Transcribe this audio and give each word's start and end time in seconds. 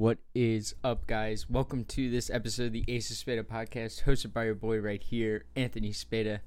What 0.00 0.16
is 0.34 0.74
up, 0.82 1.06
guys? 1.06 1.50
Welcome 1.50 1.84
to 1.84 2.10
this 2.10 2.30
episode 2.30 2.68
of 2.68 2.72
the 2.72 2.86
Ace 2.88 3.10
of 3.10 3.18
Spada 3.18 3.42
podcast, 3.42 4.04
hosted 4.04 4.32
by 4.32 4.44
your 4.44 4.54
boy 4.54 4.78
right 4.78 5.02
here, 5.02 5.44
Anthony 5.54 5.92
Spada. 5.92 6.40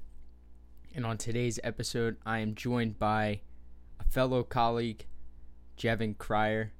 And 0.92 1.06
on 1.06 1.18
today's 1.18 1.60
episode, 1.62 2.16
I 2.26 2.40
am 2.40 2.56
joined 2.56 2.98
by 2.98 3.42
a 4.00 4.04
fellow 4.10 4.42
colleague, 4.42 5.06
Jevin 5.78 6.16
Krier. 6.16 6.70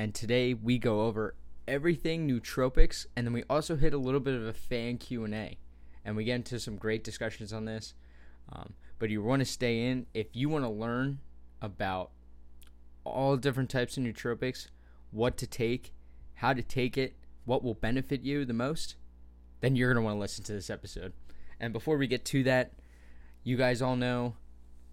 And 0.00 0.12
today 0.12 0.52
we 0.52 0.78
go 0.78 1.02
over 1.02 1.36
everything 1.68 2.28
nootropics, 2.28 3.06
and 3.14 3.24
then 3.24 3.32
we 3.32 3.44
also 3.48 3.76
hit 3.76 3.94
a 3.94 3.96
little 3.96 4.18
bit 4.18 4.34
of 4.34 4.42
a 4.42 4.52
fan 4.52 4.98
Q 4.98 5.22
and 5.22 5.32
A, 5.32 5.58
and 6.04 6.16
we 6.16 6.24
get 6.24 6.34
into 6.34 6.58
some 6.58 6.74
great 6.74 7.04
discussions 7.04 7.52
on 7.52 7.66
this. 7.66 7.94
Um, 8.50 8.74
but 8.98 9.10
you 9.10 9.22
want 9.22 9.42
to 9.42 9.46
stay 9.46 9.86
in 9.86 10.06
if 10.12 10.26
you 10.32 10.48
want 10.48 10.64
to 10.64 10.70
learn 10.70 11.20
about 11.62 12.10
all 13.04 13.36
different 13.36 13.70
types 13.70 13.96
of 13.96 14.02
nootropics, 14.02 14.70
what 15.12 15.36
to 15.36 15.46
take, 15.46 15.92
how 16.40 16.54
to 16.54 16.62
take 16.62 16.96
it, 16.96 17.14
what 17.44 17.62
will 17.62 17.74
benefit 17.74 18.22
you 18.22 18.44
the 18.44 18.54
most, 18.54 18.96
then 19.60 19.76
you're 19.76 19.92
going 19.92 20.02
to 20.02 20.04
want 20.04 20.16
to 20.16 20.20
listen 20.20 20.42
to 20.44 20.52
this 20.52 20.70
episode. 20.70 21.12
And 21.60 21.72
before 21.72 21.98
we 21.98 22.06
get 22.06 22.24
to 22.26 22.42
that, 22.44 22.72
you 23.44 23.56
guys 23.56 23.82
all 23.82 23.94
know 23.94 24.36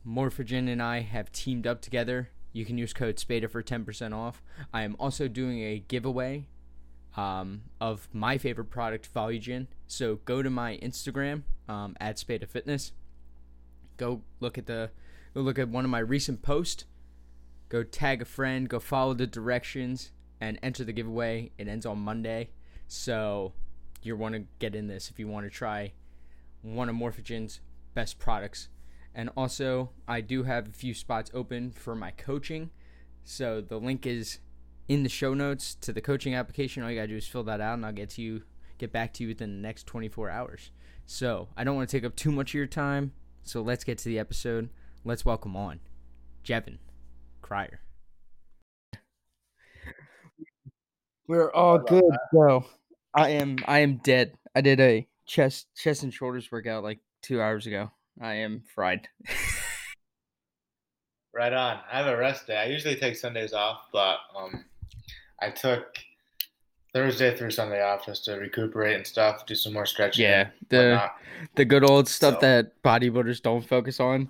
Morphogen 0.05 0.69
and 0.69 0.81
I 0.81 1.01
have 1.01 1.31
teamed 1.31 1.65
up 1.65 1.81
together. 1.81 2.29
You 2.51 2.65
can 2.65 2.77
use 2.77 2.93
code 2.93 3.15
SPADA 3.15 3.49
for 3.49 3.63
10% 3.63 4.13
off. 4.13 4.43
I 4.73 4.83
am 4.83 4.97
also 4.99 5.29
doing 5.29 5.59
a 5.61 5.79
giveaway 5.79 6.47
um, 7.15 7.61
of 7.79 8.09
my 8.11 8.37
favorite 8.37 8.69
product, 8.69 9.13
Volugen. 9.13 9.67
So 9.87 10.17
go 10.25 10.41
to 10.41 10.49
my 10.49 10.77
Instagram 10.83 11.43
um, 11.69 11.95
at 12.01 12.19
Spada 12.19 12.45
Fitness. 12.45 12.91
Go 13.95 14.21
look 14.41 14.57
at 14.57 14.65
the 14.65 14.91
look 15.33 15.59
at 15.59 15.69
one 15.69 15.85
of 15.85 15.91
my 15.91 15.99
recent 15.99 16.41
posts 16.41 16.85
go 17.69 17.83
tag 17.83 18.21
a 18.21 18.25
friend, 18.25 18.69
go 18.69 18.79
follow 18.79 19.13
the 19.13 19.27
directions, 19.27 20.11
and 20.39 20.59
enter 20.61 20.83
the 20.83 20.93
giveaway. 20.93 21.51
It 21.57 21.67
ends 21.67 21.85
on 21.85 21.99
Monday, 21.99 22.49
so 22.87 23.53
you 24.01 24.15
want 24.15 24.35
to 24.35 24.43
get 24.59 24.75
in 24.75 24.87
this 24.87 25.09
if 25.09 25.19
you 25.19 25.27
want 25.27 25.45
to 25.45 25.49
try 25.49 25.93
one 26.61 26.89
of 26.89 26.95
Morphogen's 26.95 27.59
best 27.93 28.19
products. 28.19 28.69
And 29.13 29.29
also, 29.35 29.91
I 30.07 30.21
do 30.21 30.43
have 30.43 30.67
a 30.67 30.71
few 30.71 30.93
spots 30.93 31.31
open 31.33 31.71
for 31.71 31.95
my 31.95 32.11
coaching, 32.11 32.69
so 33.23 33.61
the 33.61 33.79
link 33.79 34.05
is 34.05 34.39
in 34.87 35.03
the 35.03 35.09
show 35.09 35.33
notes 35.33 35.75
to 35.75 35.91
the 35.91 36.01
coaching 36.01 36.35
application. 36.35 36.83
All 36.83 36.89
you 36.89 36.97
gotta 36.97 37.07
do 37.07 37.17
is 37.17 37.27
fill 37.27 37.43
that 37.43 37.61
out, 37.61 37.73
and 37.73 37.85
I'll 37.85 37.91
get 37.91 38.11
to 38.11 38.21
you, 38.21 38.43
get 38.77 38.91
back 38.91 39.13
to 39.13 39.23
you 39.23 39.29
within 39.29 39.55
the 39.55 39.67
next 39.67 39.87
24 39.87 40.29
hours. 40.29 40.71
So 41.05 41.47
I 41.57 41.63
don't 41.63 41.75
want 41.75 41.89
to 41.89 41.97
take 41.97 42.05
up 42.05 42.15
too 42.15 42.31
much 42.31 42.51
of 42.51 42.55
your 42.55 42.67
time. 42.67 43.13
So 43.43 43.61
let's 43.61 43.83
get 43.83 43.97
to 43.99 44.05
the 44.09 44.19
episode. 44.19 44.69
Let's 45.03 45.25
welcome 45.25 45.55
on 45.55 45.79
Jevin 46.43 46.77
Krier. 47.41 47.86
We're 51.27 51.51
all 51.51 51.77
good, 51.79 52.03
bro. 52.31 52.65
I 53.13 53.29
am 53.31 53.57
I 53.67 53.79
am 53.79 53.97
dead. 53.97 54.33
I 54.55 54.61
did 54.61 54.79
a 54.79 55.07
chest 55.25 55.67
chest 55.75 56.03
and 56.03 56.13
shoulders 56.13 56.51
workout 56.51 56.83
like 56.83 56.99
two 57.21 57.41
hours 57.41 57.67
ago. 57.67 57.91
I 58.21 58.35
am 58.35 58.63
fried. 58.73 59.07
Right 61.33 61.53
on. 61.53 61.79
I 61.91 61.97
have 61.99 62.07
a 62.07 62.17
rest 62.17 62.47
day. 62.47 62.57
I 62.57 62.65
usually 62.65 62.95
take 62.95 63.15
Sundays 63.15 63.53
off, 63.53 63.81
but 63.93 64.17
um, 64.35 64.65
I 65.39 65.51
took 65.51 65.95
Thursday 66.95 67.37
through 67.37 67.51
Sunday 67.51 67.79
off 67.83 68.07
just 68.07 68.25
to 68.25 68.33
recuperate 68.37 68.95
and 68.95 69.05
stuff, 69.05 69.45
do 69.45 69.53
some 69.53 69.73
more 69.73 69.85
stretching. 69.85 70.23
yeah, 70.23 70.47
the 70.69 70.99
the 71.53 71.63
good 71.63 71.87
old 71.87 72.07
stuff 72.07 72.35
So- 72.35 72.39
that 72.39 72.81
bodybuilders 72.81 73.39
don't 73.43 73.61
focus 73.67 73.99
on. 73.99 74.29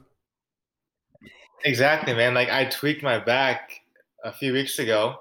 Exactly, 1.63 2.13
man. 2.13 2.33
Like 2.33 2.49
I 2.49 2.65
tweaked 2.65 3.03
my 3.03 3.19
back 3.19 3.71
a 4.25 4.33
few 4.33 4.51
weeks 4.51 4.77
ago, 4.79 5.15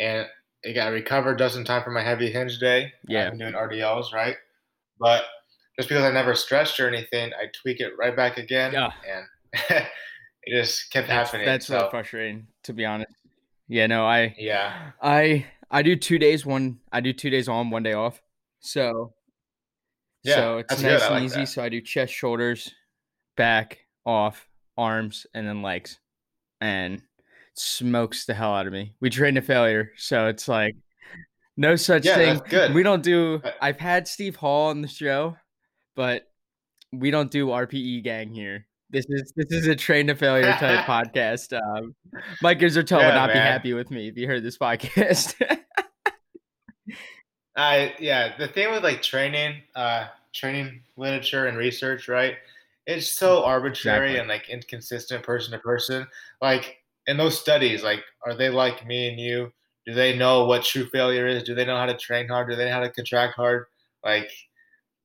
and 0.00 0.26
it 0.62 0.74
got 0.74 0.92
recovered 0.92 1.38
just 1.38 1.56
in 1.56 1.64
time 1.64 1.82
for 1.82 1.90
my 1.90 2.02
heavy 2.02 2.30
hinge 2.30 2.58
day. 2.58 2.92
Yeah. 3.08 3.26
I've 3.26 3.30
been 3.32 3.38
doing 3.40 3.54
RDLs, 3.54 4.12
right? 4.12 4.36
But 4.98 5.24
just 5.78 5.88
because 5.88 6.04
I 6.04 6.10
never 6.12 6.34
stretched 6.34 6.78
or 6.80 6.88
anything, 6.88 7.32
I 7.34 7.46
tweak 7.62 7.80
it 7.80 7.92
right 7.98 8.14
back 8.14 8.36
again, 8.36 8.72
Yeah. 8.72 8.90
and 9.08 9.26
it 10.42 10.50
just 10.62 10.90
kept 10.92 11.08
That's, 11.08 11.30
happening. 11.30 11.46
that's 11.46 11.66
so, 11.66 11.88
frustrating, 11.90 12.46
to 12.64 12.72
be 12.72 12.84
honest. 12.84 13.12
Yeah, 13.68 13.86
no, 13.86 14.04
I 14.04 14.34
yeah, 14.36 14.90
I 15.00 15.46
I 15.70 15.82
do 15.82 15.94
two 15.96 16.18
days 16.18 16.44
one 16.44 16.80
I 16.90 17.00
do 17.00 17.12
two 17.12 17.30
days 17.30 17.48
on, 17.48 17.70
one 17.70 17.84
day 17.84 17.92
off. 17.92 18.20
So 18.58 19.14
Yeah, 20.24 20.34
so 20.34 20.58
it's 20.58 20.82
nice. 20.82 21.02
And 21.02 21.14
like 21.14 21.22
easy. 21.22 21.40
that. 21.40 21.46
So 21.48 21.62
I 21.62 21.68
do 21.68 21.80
chest, 21.80 22.12
shoulders, 22.12 22.74
back, 23.36 23.78
off, 24.04 24.48
arms, 24.76 25.24
and 25.34 25.46
then 25.46 25.62
legs. 25.62 25.98
And 26.60 27.00
smokes 27.54 28.24
the 28.26 28.34
hell 28.34 28.54
out 28.54 28.66
of 28.66 28.72
me. 28.72 28.94
We 29.00 29.10
train 29.10 29.34
to 29.34 29.42
failure. 29.42 29.92
So 29.96 30.26
it's 30.26 30.48
like 30.48 30.74
no 31.56 31.76
such 31.76 32.04
Yeah, 32.04 32.16
thing. 32.16 32.40
good. 32.48 32.74
We 32.74 32.82
don't 32.82 33.02
do 33.02 33.42
I've 33.60 33.78
had 33.78 34.08
Steve 34.08 34.36
Hall 34.36 34.70
on 34.70 34.82
the 34.82 34.88
show, 34.88 35.36
but 35.94 36.26
we 36.92 37.10
don't 37.10 37.30
do 37.30 37.48
RPE 37.48 38.02
gang 38.02 38.32
here. 38.32 38.66
This 38.90 39.04
is 39.08 39.32
this 39.36 39.52
is 39.52 39.66
a 39.68 39.76
train 39.76 40.08
to 40.08 40.14
failure 40.14 40.52
type 40.52 40.84
podcast. 40.86 41.56
Um, 41.56 41.94
Mike 42.42 42.58
Israetel 42.60 42.98
would 43.04 43.08
Yeah, 43.08 43.14
not 43.14 43.32
be 43.32 43.38
happy 43.38 43.72
with 43.74 43.90
me 43.90 44.08
if 44.08 44.16
he 44.16 44.24
heard 44.24 44.42
this 44.42 44.58
podcast. 44.58 45.34
I 47.56 47.94
yeah. 47.98 48.36
The 48.38 48.48
thing 48.48 48.70
with 48.70 48.82
like 48.84 49.02
training, 49.02 49.62
uh, 49.74 50.06
training 50.32 50.82
literature 50.96 51.46
and 51.46 51.56
research, 51.58 52.08
right? 52.08 52.36
It's 52.86 53.12
so 53.12 53.44
arbitrary 53.44 54.16
Exactly. 54.16 54.18
and 54.18 54.28
like 54.28 54.48
inconsistent 54.48 55.22
person 55.22 55.52
to 55.52 55.58
person. 55.58 56.06
Like 56.40 56.78
in 57.06 57.16
those 57.16 57.40
studies, 57.40 57.82
like 57.82 58.02
are 58.24 58.34
they 58.34 58.50
like 58.50 58.86
me 58.86 59.08
and 59.08 59.18
you? 59.18 59.52
Do 59.86 59.94
they 59.94 60.16
know 60.16 60.44
what 60.44 60.62
true 60.64 60.86
failure 60.92 61.26
is? 61.26 61.42
Do 61.42 61.54
they 61.54 61.64
know 61.64 61.76
how 61.76 61.86
to 61.86 61.96
train 61.96 62.28
hard? 62.28 62.50
Do 62.50 62.56
they 62.56 62.66
know 62.66 62.72
how 62.72 62.80
to 62.80 62.90
contract 62.90 63.34
hard? 63.34 63.64
Like 64.04 64.30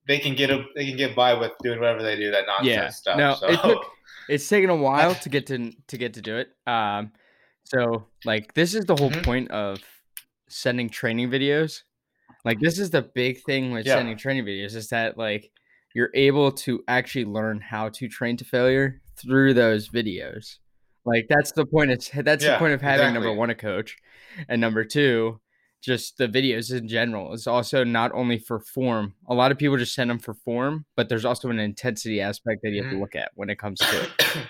they 0.08 0.20
can 0.20 0.36
get 0.36 0.50
a, 0.52 0.64
they 0.76 0.86
can 0.86 0.98
get 0.98 1.16
by 1.16 1.34
with 1.34 1.52
doing 1.64 1.80
whatever 1.80 2.04
they 2.04 2.16
do 2.16 2.32
that 2.32 2.46
nonsense 2.48 2.74
yeah, 2.76 2.90
stuff. 2.90 3.18
no, 3.18 3.34
so 3.36 3.48
it 3.48 3.60
took 3.64 3.84
it's 4.28 4.48
taken 4.48 4.70
a 4.70 4.76
while 4.76 5.16
to 5.22 5.30
get 5.30 5.48
to 5.48 5.72
to 5.88 5.98
get 5.98 6.14
to 6.16 6.22
do 6.22 6.38
it. 6.38 6.50
Um, 6.68 7.12
so 7.64 8.08
like 8.26 8.54
this 8.54 8.74
is 8.76 8.86
the 8.86 8.96
whole 8.96 9.10
Mhm. 9.10 9.24
point 9.24 9.52
of 9.52 9.82
sending 10.50 10.90
training 10.90 11.30
videos. 11.30 11.82
Like 12.44 12.60
this 12.60 12.78
is 12.78 12.92
the 12.92 13.02
big 13.02 13.42
thing 13.44 13.72
with 13.72 13.86
Yeah. 13.88 13.96
sending 13.96 14.18
training 14.18 14.46
videos 14.46 14.76
is 14.76 14.90
that 14.90 15.18
like 15.18 15.52
you're 15.96 16.12
able 16.14 16.52
to 16.52 16.84
actually 16.88 17.26
learn 17.26 17.62
how 17.62 17.90
to 17.90 18.08
train 18.08 18.38
to 18.38 18.46
failure 18.46 19.02
through 19.18 19.54
those 19.54 19.90
videos. 19.90 20.58
Like 21.06 21.28
that's 21.30 21.52
the 21.52 21.66
point. 21.66 21.92
It's 21.92 22.10
that's 22.10 22.44
the 22.44 22.58
point 22.58 22.74
of 22.74 22.82
having 22.82 23.14
number 23.14 23.32
one 23.34 23.50
a 23.50 23.56
coach, 23.56 23.98
and 24.50 24.60
number 24.60 24.84
two, 24.84 25.40
just 25.82 26.18
the 26.18 26.28
videos 26.28 26.76
in 26.76 26.88
general. 26.88 27.34
is 27.34 27.46
also 27.48 27.84
not 27.84 28.12
only 28.14 28.40
for 28.40 28.60
form. 28.60 29.14
A 29.28 29.34
lot 29.36 29.52
of 29.52 29.58
people 29.60 29.78
just 29.78 29.94
send 29.94 30.10
them 30.10 30.18
for 30.20 30.34
form, 30.34 30.86
but 30.96 31.08
there's 31.10 31.26
also 31.26 31.50
an 31.50 31.60
intensity 31.60 32.22
aspect 32.22 32.62
that 32.64 32.72
you 32.72 32.82
have 32.82 32.92
to 32.92 32.98
Mhm. 32.98 33.02
look 33.02 33.16
at 33.16 33.30
when 33.36 33.50
it 33.52 33.60
comes 33.60 33.80
to 33.80 34.02
it. 34.04 34.48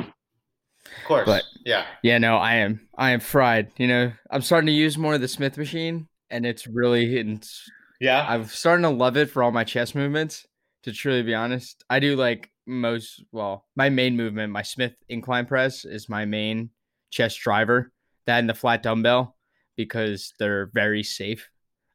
of 0.00 1.04
course, 1.06 1.26
but- 1.26 1.44
yeah, 1.64 1.86
Yeah, 2.02 2.18
no, 2.18 2.36
I 2.36 2.56
am. 2.56 2.88
I 2.96 3.10
am 3.10 3.20
fried. 3.20 3.70
You 3.76 3.86
know, 3.86 4.12
I'm 4.30 4.42
starting 4.42 4.66
to 4.66 4.72
use 4.72 4.98
more 4.98 5.14
of 5.14 5.20
the 5.20 5.28
Smith 5.28 5.56
machine, 5.56 6.08
and 6.30 6.44
it's 6.44 6.66
really. 6.66 7.16
It's, 7.16 7.70
yeah, 8.00 8.26
I'm 8.28 8.44
starting 8.46 8.82
to 8.82 8.90
love 8.90 9.16
it 9.16 9.30
for 9.30 9.42
all 9.42 9.50
my 9.52 9.64
chest 9.64 9.94
movements. 9.94 10.46
To 10.82 10.92
truly 10.92 11.22
be 11.22 11.34
honest, 11.34 11.82
I 11.88 12.00
do 12.00 12.16
like 12.16 12.50
most. 12.66 13.22
Well, 13.32 13.66
my 13.76 13.90
main 13.90 14.16
movement, 14.16 14.52
my 14.52 14.62
Smith 14.62 14.94
incline 15.08 15.46
press, 15.46 15.84
is 15.84 16.08
my 16.08 16.24
main 16.24 16.70
chest 17.10 17.40
driver. 17.40 17.92
That 18.26 18.38
and 18.38 18.48
the 18.48 18.54
flat 18.54 18.82
dumbbell 18.82 19.36
because 19.76 20.32
they're 20.38 20.66
very 20.72 21.02
safe. 21.02 21.50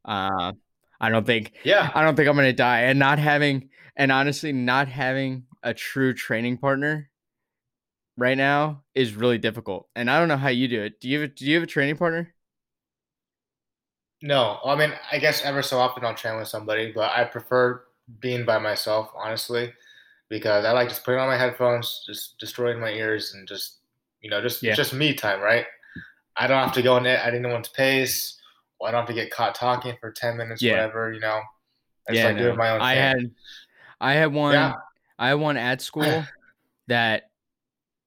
Uh, 0.05 0.53
I 1.01 1.09
don't 1.09 1.25
think 1.25 1.53
yeah. 1.63 1.89
I 1.93 2.03
don't 2.03 2.15
think 2.15 2.27
I'm 2.27 2.35
gonna 2.35 2.53
die. 2.53 2.81
And 2.81 2.99
not 2.99 3.19
having 3.19 3.69
and 3.95 4.11
honestly 4.11 4.51
not 4.51 4.87
having 4.87 5.43
a 5.63 5.73
true 5.73 6.13
training 6.13 6.57
partner 6.57 7.09
right 8.17 8.37
now 8.37 8.83
is 8.93 9.15
really 9.15 9.37
difficult. 9.37 9.87
And 9.95 10.09
I 10.09 10.19
don't 10.19 10.27
know 10.27 10.37
how 10.37 10.49
you 10.49 10.67
do 10.67 10.81
it. 10.83 10.99
Do 10.99 11.09
you 11.09 11.21
have 11.21 11.31
a, 11.31 11.33
do 11.33 11.45
you 11.45 11.55
have 11.55 11.63
a 11.63 11.67
training 11.67 11.97
partner? 11.97 12.33
No, 14.21 14.59
I 14.65 14.75
mean, 14.75 14.91
I 15.11 15.17
guess 15.17 15.43
ever 15.43 15.61
so 15.61 15.79
often 15.79 16.03
I'll 16.03 16.13
train 16.13 16.37
with 16.37 16.49
somebody, 16.49 16.91
but 16.91 17.11
I 17.11 17.23
prefer 17.23 17.81
being 18.19 18.45
by 18.45 18.57
myself, 18.57 19.09
honestly, 19.15 19.73
because 20.29 20.65
I 20.65 20.71
like 20.71 20.89
just 20.89 21.03
putting 21.03 21.19
on 21.19 21.27
my 21.27 21.37
headphones, 21.37 22.03
just 22.05 22.37
destroying 22.39 22.79
my 22.79 22.91
ears, 22.91 23.33
and 23.33 23.47
just 23.47 23.77
you 24.21 24.29
know, 24.29 24.41
just 24.41 24.61
Yeah. 24.61 24.73
just 24.75 24.93
me 24.93 25.13
time, 25.13 25.39
right? 25.41 25.65
I 26.37 26.47
don't 26.47 26.61
have 26.63 26.73
to 26.73 26.81
go 26.81 26.97
in 26.97 27.05
it 27.05 27.19
at 27.19 27.33
anyone's 27.33 27.69
pace. 27.69 28.35
Or 28.79 28.87
I 28.87 28.91
don't 28.91 29.01
have 29.01 29.07
to 29.09 29.13
get 29.13 29.31
caught 29.31 29.55
talking 29.55 29.95
for 29.99 30.11
ten 30.11 30.37
minutes, 30.37 30.61
Yeah. 30.61 30.73
whatever. 30.73 31.11
You 31.13 31.19
know, 31.19 31.41
I 32.09 32.13
just 32.13 32.25
like 32.25 32.35
no. 32.37 32.43
doing 32.43 32.57
my 32.57 32.69
own 32.71 32.81
I 32.81 32.93
thing. 32.93 33.01
had 33.01 33.31
I 34.01 34.13
had 34.13 34.33
one 34.33 34.53
Yeah. 34.53 34.73
I 35.17 35.29
had 35.29 35.33
one 35.35 35.57
at 35.57 35.81
school 35.81 36.23
that 36.87 37.29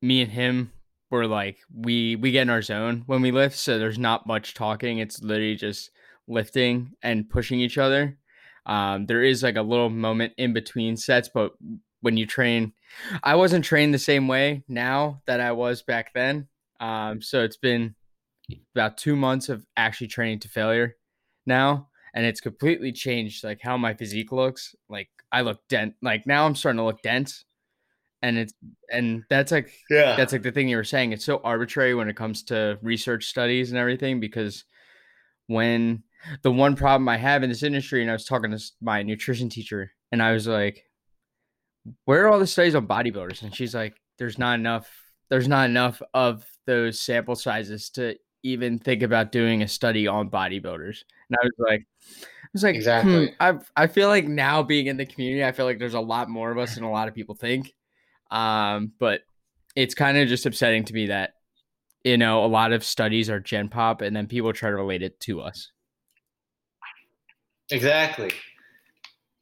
me 0.00 0.22
and 0.22 0.30
him 0.30 0.72
were 1.10 1.26
like 1.26 1.58
we 1.74 2.16
we 2.16 2.30
get 2.30 2.42
in 2.42 2.50
our 2.50 2.62
zone 2.62 3.02
when 3.06 3.20
we 3.22 3.30
lift, 3.32 3.56
so 3.56 3.78
there's 3.78 3.98
not 3.98 4.26
much 4.26 4.54
talking. 4.54 4.98
It's 4.98 5.22
literally 5.22 5.56
just 5.56 5.90
lifting 6.26 6.92
and 7.02 7.28
pushing 7.28 7.60
each 7.60 7.76
other. 7.78 8.16
Um, 8.64 9.06
there 9.06 9.22
is 9.22 9.42
like 9.42 9.56
a 9.56 9.62
little 9.62 9.90
moment 9.90 10.32
in 10.38 10.52
between 10.52 10.96
sets, 10.96 11.28
but 11.32 11.52
when 12.02 12.16
you 12.16 12.26
train, 12.26 12.72
I 13.22 13.36
wasn't 13.36 13.64
trained 13.64 13.94
the 13.94 13.98
same 13.98 14.28
way 14.28 14.62
now 14.68 15.22
that 15.26 15.40
I 15.40 15.52
was 15.52 15.82
back 15.82 16.12
then. 16.14 16.48
Um, 16.80 17.22
so 17.22 17.42
it's 17.42 17.56
been 17.56 17.94
about 18.74 18.98
two 18.98 19.16
months 19.16 19.48
of 19.48 19.64
actually 19.76 20.08
training 20.08 20.40
to 20.40 20.48
failure 20.48 20.96
now, 21.46 21.88
and 22.14 22.26
it's 22.26 22.40
completely 22.40 22.92
changed 22.92 23.44
like 23.44 23.60
how 23.62 23.76
my 23.76 23.94
physique 23.94 24.32
looks. 24.32 24.74
Like 24.88 25.08
I 25.30 25.40
look 25.42 25.60
dense. 25.68 25.94
Like 26.02 26.26
now 26.26 26.44
I'm 26.44 26.54
starting 26.54 26.78
to 26.78 26.84
look 26.84 27.00
dense, 27.02 27.44
and 28.20 28.36
it's 28.36 28.52
and 28.90 29.22
that's 29.30 29.52
like 29.52 29.72
Yeah. 29.88 30.16
that's 30.16 30.32
like 30.32 30.42
the 30.42 30.52
thing 30.52 30.68
you 30.68 30.76
were 30.76 30.84
saying. 30.84 31.12
It's 31.12 31.24
so 31.24 31.40
arbitrary 31.42 31.94
when 31.94 32.08
it 32.08 32.16
comes 32.16 32.42
to 32.44 32.78
research 32.82 33.26
studies 33.26 33.70
and 33.70 33.78
everything 33.78 34.20
because 34.20 34.64
when 35.46 36.02
the 36.42 36.52
one 36.52 36.76
problem 36.76 37.08
I 37.08 37.16
have 37.16 37.42
in 37.42 37.48
this 37.48 37.62
industry, 37.62 38.02
and 38.02 38.10
I 38.10 38.14
was 38.14 38.24
talking 38.26 38.50
to 38.50 38.60
my 38.80 39.02
nutrition 39.02 39.48
teacher, 39.48 39.92
and 40.10 40.22
I 40.22 40.32
was 40.32 40.46
like, 40.46 40.84
"Where 42.04 42.24
are 42.24 42.32
all 42.32 42.38
the 42.38 42.46
studies 42.46 42.74
on 42.74 42.86
bodybuilders?" 42.86 43.42
And 43.42 43.54
she's 43.54 43.74
like, 43.74 44.00
"There's 44.18 44.38
not 44.38 44.58
enough. 44.58 44.90
There's 45.28 45.48
not 45.48 45.68
enough 45.68 46.02
of 46.14 46.46
those 46.66 47.00
sample 47.00 47.34
sizes 47.36 47.90
to 47.90 48.16
even 48.42 48.78
think 48.78 49.02
about 49.02 49.32
doing 49.32 49.62
a 49.62 49.68
study 49.68 50.06
on 50.06 50.30
bodybuilders." 50.30 51.04
And 51.28 51.36
I 51.40 51.44
was 51.44 51.52
like, 51.58 51.86
"I 52.44 52.48
was 52.52 52.62
like, 52.62 52.74
Exactly. 52.74 53.28
hmm, 53.28 53.34
I 53.40 53.58
I 53.76 53.86
feel 53.86 54.08
like 54.08 54.26
now 54.26 54.62
being 54.62 54.86
in 54.86 54.96
the 54.96 55.06
community, 55.06 55.44
I 55.44 55.52
feel 55.52 55.66
like 55.66 55.78
there's 55.78 55.94
a 55.94 56.00
lot 56.00 56.28
more 56.28 56.50
of 56.50 56.58
us 56.58 56.74
than 56.74 56.84
a 56.84 56.90
lot 56.90 57.08
of 57.08 57.14
people 57.14 57.34
think." 57.34 57.74
Um, 58.30 58.92
but 58.98 59.22
it's 59.76 59.94
kind 59.94 60.18
of 60.18 60.28
just 60.28 60.46
upsetting 60.46 60.84
to 60.84 60.94
me 60.94 61.06
that 61.06 61.34
you 62.04 62.16
know 62.16 62.44
a 62.44 62.46
lot 62.46 62.72
of 62.72 62.84
studies 62.84 63.30
are 63.30 63.40
gen 63.40 63.68
pop 63.68 64.00
and 64.02 64.14
then 64.14 64.26
people 64.26 64.52
try 64.52 64.70
to 64.70 64.76
relate 64.76 65.02
it 65.02 65.18
to 65.20 65.40
us 65.40 65.70
Exactly. 67.70 68.32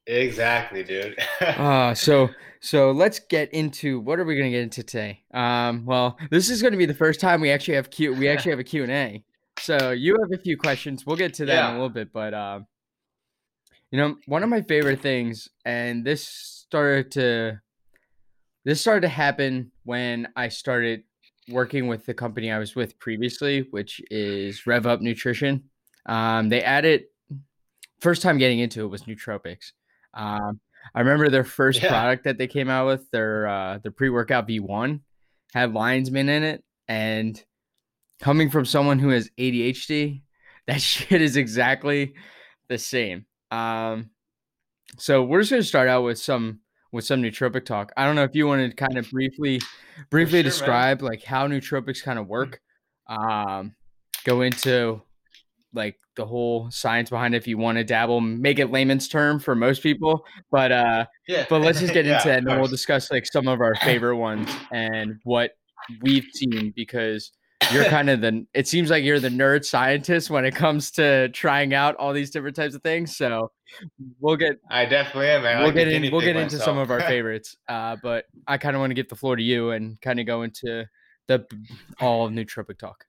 Exactly, 0.07 0.83
dude. 0.83 1.19
uh 1.41 1.95
so 2.07 2.31
so 2.61 2.91
let's 2.93 3.21
get 3.21 3.53
into 3.55 4.01
what 4.01 4.19
are 4.19 4.25
we 4.25 4.35
going 4.37 4.51
to 4.51 4.57
get 4.57 4.63
into 4.63 4.83
today? 4.83 5.23
Um 5.33 5.85
well 5.87 6.19
this 6.31 6.51
is 6.51 6.63
going 6.63 6.73
to 6.73 6.79
be 6.79 6.87
the 6.87 6.95
first 6.95 7.21
time 7.21 7.41
we 7.41 7.51
actually 7.51 7.75
have 7.75 7.91
q 7.91 8.13
we 8.15 8.29
actually 8.29 8.51
have 8.51 8.59
a 8.61 8.65
q&a 8.65 9.25
so 9.59 9.91
you 9.91 10.17
have 10.21 10.33
a 10.33 10.43
few 10.43 10.57
questions. 10.57 11.05
We'll 11.07 11.17
get 11.17 11.35
to 11.35 11.45
that 11.47 11.65
in 11.65 11.71
a 11.71 11.73
little 11.75 11.89
bit 11.91 12.13
but 12.13 12.35
um 12.35 12.67
you 13.91 13.99
know 13.99 14.17
one 14.27 14.43
of 14.43 14.49
my 14.49 14.63
favorite 14.63 15.01
things 15.01 15.49
and 15.65 16.05
this 16.05 16.27
started 16.27 17.11
to 17.13 17.61
this 18.65 18.81
started 18.81 19.01
to 19.03 19.09
happen 19.09 19.73
when 19.85 20.29
i 20.37 20.49
started 20.49 21.03
working 21.49 21.89
with 21.89 22.07
the 22.07 22.15
company 22.15 22.53
i 22.53 22.59
was 22.59 22.77
with 22.77 22.99
previously 23.01 23.67
which 23.71 24.01
is 24.11 24.67
rev 24.67 24.87
up 24.87 25.01
nutrition. 25.01 25.65
Um 26.07 26.49
they 26.49 26.63
added 26.63 27.05
first 28.01 28.23
time 28.23 28.39
getting 28.39 28.61
into 28.61 28.83
it 28.85 28.89
was 28.89 29.03
nootropics 29.03 29.73
um 30.15 30.61
i 30.95 31.01
remember 31.01 31.29
their 31.29 31.45
first 31.45 31.83
Yeah. 31.83 31.89
product 31.89 32.25
that 32.25 32.39
they 32.39 32.47
came 32.47 32.69
out 32.69 32.87
with 32.87 33.11
their 33.11 33.47
uh 33.47 33.79
their 33.79 33.93
pre-workout 33.93 34.49
v1 34.49 35.01
had 35.55 35.73
lion's 35.73 36.11
mane 36.11 36.29
in 36.29 36.43
it 36.43 36.65
and 36.89 37.43
coming 38.21 38.51
from 38.51 38.65
someone 38.65 38.99
who 38.99 39.11
has 39.11 39.31
adhd 39.39 40.23
that 40.67 40.81
shit 40.81 41.21
is 41.23 41.37
exactly 41.37 42.15
the 42.69 42.79
same 42.79 43.27
um 43.51 44.11
so 44.99 45.23
we're 45.23 45.41
just 45.41 45.51
going 45.51 45.63
to 45.63 45.69
start 45.69 45.89
out 45.89 46.03
with 46.03 46.19
some 46.19 46.61
with 46.93 47.05
some 47.05 47.23
nootropic 47.23 47.65
talk 47.65 47.93
i 47.97 48.05
don't 48.05 48.17
know 48.17 48.25
if 48.25 48.35
you 48.35 48.47
want 48.47 48.69
to 48.69 48.75
kind 48.77 48.99
of 48.99 49.09
briefly 49.11 49.61
briefly 50.11 50.39
sure, 50.39 50.43
man. 50.43 50.45
describe 50.45 51.03
like 51.03 51.23
how 51.25 51.47
nootropics 51.47 52.03
kind 52.03 52.19
of 52.19 52.27
work 52.27 52.61
um 53.09 53.75
go 54.25 54.43
into 54.43 55.01
like 55.73 55.97
the 56.17 56.27
whole 56.27 56.71
science 56.71 57.11
behind 57.11 57.35
it 57.35 57.39
if 57.39 57.47
you 57.47 57.57
want 57.57 57.79
to 57.79 57.85
dabble 57.85 58.21
make 58.21 58.59
it 58.59 58.71
layman's 58.71 59.09
term 59.09 59.39
for 59.39 59.55
most 59.55 59.83
people 59.83 60.25
but 60.51 60.73
uh 60.73 61.07
yeah. 61.29 61.47
but 61.49 61.61
let's 61.61 61.81
just 61.81 61.93
get 61.95 62.05
Yeah, 62.05 62.17
into 62.17 62.29
that 62.29 62.39
and 62.39 62.47
then 62.47 62.59
we'll 62.59 62.69
discuss 62.69 63.11
like 63.11 63.27
some 63.27 63.49
of 63.49 63.61
our 63.61 63.75
favorite 63.77 64.17
ones 64.17 64.49
and 64.73 65.19
what 65.25 65.53
we've 66.03 66.27
seen 66.35 66.73
because 66.75 67.33
you're 67.73 67.85
kind 67.97 68.11
of 68.11 68.21
the 68.21 68.45
it 68.55 68.67
seems 68.67 68.91
like 68.91 69.05
you're 69.05 69.21
the 69.21 69.29
nerd 69.29 69.65
scientist 69.65 70.31
when 70.31 70.45
it 70.45 70.55
comes 70.55 70.91
to 70.93 71.29
trying 71.31 71.73
out 71.75 71.95
all 71.97 72.13
these 72.13 72.31
different 72.31 72.57
types 72.57 72.75
of 72.75 72.83
things 72.83 73.17
so 73.17 73.51
we'll 74.19 74.37
get 74.37 74.57
I 74.71 74.85
definitely 74.87 75.29
am, 75.29 75.43
man. 75.43 75.63
We'll 75.63 75.73
get 75.73 75.89
in 75.89 76.11
we'll 76.11 76.21
get 76.21 76.37
into 76.37 76.59
some 76.59 76.79
of 76.79 76.91
our 76.91 77.01
favorites 77.13 77.57
uh 77.69 77.97
but 78.03 78.25
i 78.47 78.59
kind 78.59 78.75
of 78.75 78.81
want 78.81 78.91
to 78.91 78.95
give 78.95 79.09
the 79.09 79.17
floor 79.17 79.37
to 79.37 79.43
you 79.43 79.71
and 79.71 80.01
kind 80.01 80.19
of 80.21 80.27
go 80.27 80.43
into 80.43 80.87
the 81.29 81.47
all 82.01 82.29
nootropic 82.29 82.79
talk 82.79 83.05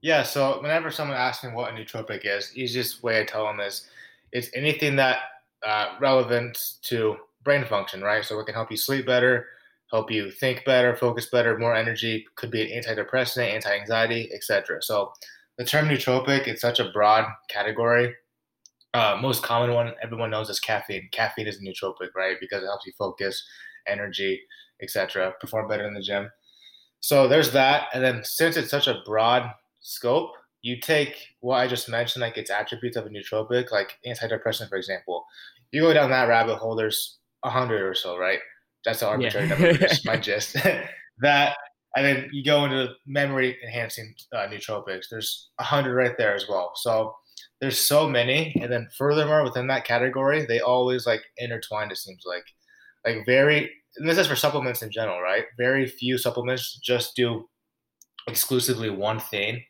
Yeah, 0.00 0.22
so 0.22 0.60
whenever 0.62 0.90
someone 0.90 1.16
asks 1.16 1.42
me 1.42 1.50
what 1.50 1.70
a 1.70 1.74
nootropic 1.74 2.20
is, 2.24 2.56
easiest 2.56 3.02
way 3.02 3.20
I 3.20 3.24
tell 3.24 3.46
them 3.46 3.60
is 3.60 3.88
it's 4.32 4.48
anything 4.54 4.94
that 4.96 5.18
uh, 5.66 5.96
relevant 6.00 6.74
to 6.82 7.16
brain 7.42 7.64
function, 7.64 8.02
right? 8.02 8.24
So 8.24 8.38
it 8.38 8.44
can 8.44 8.54
help 8.54 8.70
you 8.70 8.76
sleep 8.76 9.06
better, 9.06 9.46
help 9.90 10.10
you 10.10 10.30
think 10.30 10.64
better, 10.64 10.94
focus 10.94 11.26
better, 11.26 11.58
more 11.58 11.74
energy. 11.74 12.26
Could 12.36 12.50
be 12.50 12.72
an 12.72 12.82
antidepressant, 12.82 13.48
anti-anxiety, 13.52 14.30
etc. 14.32 14.82
So 14.82 15.12
the 15.56 15.64
term 15.64 15.88
nootropic 15.88 16.46
it's 16.46 16.60
such 16.60 16.78
a 16.78 16.90
broad 16.90 17.26
category. 17.48 18.14
Uh, 18.94 19.18
most 19.20 19.42
common 19.42 19.74
one 19.74 19.94
everyone 20.02 20.30
knows 20.30 20.48
is 20.48 20.60
caffeine. 20.60 21.08
Caffeine 21.10 21.48
is 21.48 21.60
a 21.60 21.62
nootropic, 21.62 22.14
right? 22.14 22.36
Because 22.40 22.62
it 22.62 22.66
helps 22.66 22.86
you 22.86 22.92
focus, 22.96 23.44
energy, 23.88 24.40
etc. 24.80 25.34
Perform 25.40 25.66
better 25.68 25.86
in 25.86 25.94
the 25.94 26.02
gym. 26.02 26.30
So 27.00 27.26
there's 27.26 27.52
that, 27.52 27.88
and 27.94 28.02
then 28.02 28.22
since 28.24 28.56
it's 28.56 28.70
such 28.70 28.86
a 28.86 29.02
broad 29.04 29.50
scope, 29.80 30.32
you 30.62 30.80
take 30.80 31.14
what 31.40 31.56
I 31.58 31.68
just 31.68 31.88
mentioned, 31.88 32.22
like 32.22 32.36
its 32.36 32.50
attributes 32.50 32.96
of 32.96 33.06
a 33.06 33.08
nootropic, 33.08 33.70
like 33.70 33.92
antidepressant, 34.06 34.68
for 34.68 34.76
example. 34.76 35.24
You 35.72 35.82
go 35.82 35.92
down 35.92 36.10
that 36.10 36.28
rabbit 36.28 36.56
hole, 36.56 36.74
there's 36.74 37.18
a 37.44 37.50
hundred 37.50 37.82
or 37.82 37.94
so, 37.94 38.16
right? 38.18 38.40
That's 38.84 39.02
an 39.02 39.08
arbitrary 39.08 39.48
Yeah. 39.48 39.54
number, 39.72 39.86
my 40.04 40.16
gist. 40.20 40.56
that, 41.20 41.56
and 41.96 42.04
then 42.06 42.28
you 42.32 42.44
go 42.44 42.64
into 42.64 42.92
memory 43.06 43.56
enhancing 43.64 44.14
uh, 44.32 44.46
nootropics. 44.48 45.06
There's 45.10 45.50
a 45.58 45.64
hundred 45.64 45.94
right 45.94 46.16
there 46.18 46.34
as 46.34 46.46
well. 46.48 46.72
So 46.76 47.14
there's 47.60 47.78
so 47.80 48.08
many, 48.08 48.56
and 48.60 48.72
then 48.72 48.88
furthermore, 48.96 49.44
within 49.44 49.66
that 49.68 49.84
category, 49.84 50.44
they 50.46 50.60
always 50.60 51.06
like 51.06 51.22
intertwined. 51.38 51.92
It 51.92 51.98
seems 51.98 52.22
like, 52.26 52.44
like 53.04 53.24
very. 53.26 53.70
And 53.96 54.08
this 54.08 54.18
is 54.18 54.26
for 54.28 54.36
supplements 54.36 54.82
in 54.82 54.90
general, 54.92 55.20
right? 55.20 55.44
Very 55.56 55.86
few 55.86 56.18
supplements 56.18 56.78
just 56.84 57.16
do 57.16 57.48
exclusively 58.28 58.90
one 58.90 59.20
thing. 59.20 59.62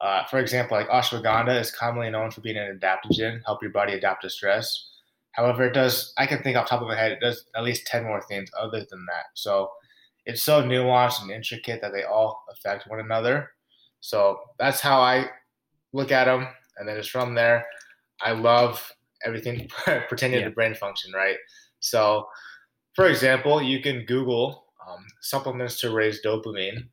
Uh, 0.00 0.24
for 0.26 0.38
example, 0.38 0.76
like 0.76 0.88
ashwagandha 0.88 1.58
is 1.60 1.70
commonly 1.70 2.10
known 2.10 2.30
for 2.30 2.42
being 2.42 2.56
an 2.58 2.78
adaptogen, 2.78 3.40
help 3.46 3.62
your 3.62 3.72
body 3.72 3.94
adapt 3.94 4.22
to 4.22 4.30
stress. 4.30 4.90
However, 5.32 5.64
it 5.64 5.72
does, 5.74 6.12
I 6.18 6.26
can 6.26 6.42
think 6.42 6.56
off 6.56 6.66
the 6.66 6.70
top 6.70 6.82
of 6.82 6.88
my 6.88 6.96
head, 6.96 7.12
it 7.12 7.20
does 7.20 7.44
at 7.54 7.64
least 7.64 7.86
10 7.86 8.04
more 8.04 8.22
things 8.22 8.50
other 8.58 8.80
than 8.90 9.04
that. 9.06 9.26
So 9.34 9.70
it's 10.26 10.42
so 10.42 10.62
nuanced 10.62 11.22
and 11.22 11.30
intricate 11.30 11.80
that 11.80 11.92
they 11.92 12.04
all 12.04 12.44
affect 12.50 12.88
one 12.88 13.00
another. 13.00 13.50
So 14.00 14.40
that's 14.58 14.80
how 14.80 15.00
I 15.00 15.30
look 15.92 16.12
at 16.12 16.24
them. 16.24 16.46
And 16.78 16.88
then 16.88 16.96
it's 16.96 17.08
from 17.08 17.34
there. 17.34 17.66
I 18.20 18.32
love 18.32 18.92
everything 19.24 19.68
pertaining 20.08 20.40
Yeah. 20.40 20.46
to 20.46 20.50
brain 20.50 20.74
function, 20.74 21.12
right? 21.12 21.36
So, 21.80 22.28
for 22.94 23.06
example, 23.08 23.62
you 23.62 23.80
can 23.80 24.04
Google 24.04 24.64
um, 24.86 25.04
supplements 25.20 25.80
to 25.80 25.90
raise 25.90 26.22
dopamine, 26.24 26.88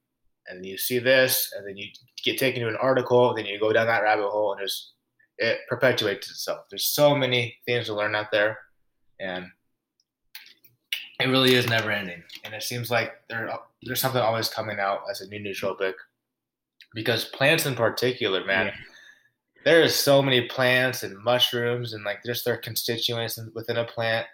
and 0.50 0.66
you 0.66 0.78
see 0.78 1.00
this, 1.00 1.54
and 1.58 1.68
then 1.68 1.78
you 1.78 1.88
get 2.24 2.38
taken 2.38 2.62
to 2.62 2.68
an 2.70 2.76
article, 2.78 3.34
then 3.34 3.46
you 3.46 3.60
go 3.60 3.72
down 3.74 3.88
that 3.88 4.04
rabbit 4.04 4.30
hole, 4.30 4.54
and 4.54 4.62
just 4.62 4.94
it 5.38 5.60
perpetuates 5.70 6.30
itself. 6.30 6.66
There's 6.70 6.86
so 6.86 7.16
many 7.16 7.58
things 7.66 7.88
to 7.88 7.94
learn 7.96 8.16
out 8.16 8.32
there, 8.32 8.60
and 9.20 9.48
it 11.20 11.28
really 11.28 11.54
is 11.56 11.68
never 11.68 11.92
ending. 11.92 12.24
And 12.44 12.54
it 12.54 12.64
seems 12.64 12.90
like 12.92 13.14
there 13.30 13.50
there's 13.84 14.00
something 14.02 14.22
always 14.22 14.50
coming 14.50 14.80
out 14.80 15.02
as 15.10 15.22
a 15.22 15.28
new 15.28 15.40
nootropic, 15.40 15.94
because 16.94 17.26
plants 17.26 17.66
in 17.66 17.76
particular, 17.76 18.44
man. 18.46 18.68
Yeah. 18.68 18.74
There 19.66 19.82
is 19.82 19.96
so 19.96 20.22
many 20.22 20.42
plants 20.50 21.04
and 21.04 21.18
mushrooms 21.18 21.94
and 21.94 22.04
like 22.04 22.22
just 22.26 22.44
their 22.44 22.58
constituents 22.58 23.40
within 23.56 23.78
a 23.78 23.86
plant 23.86 24.28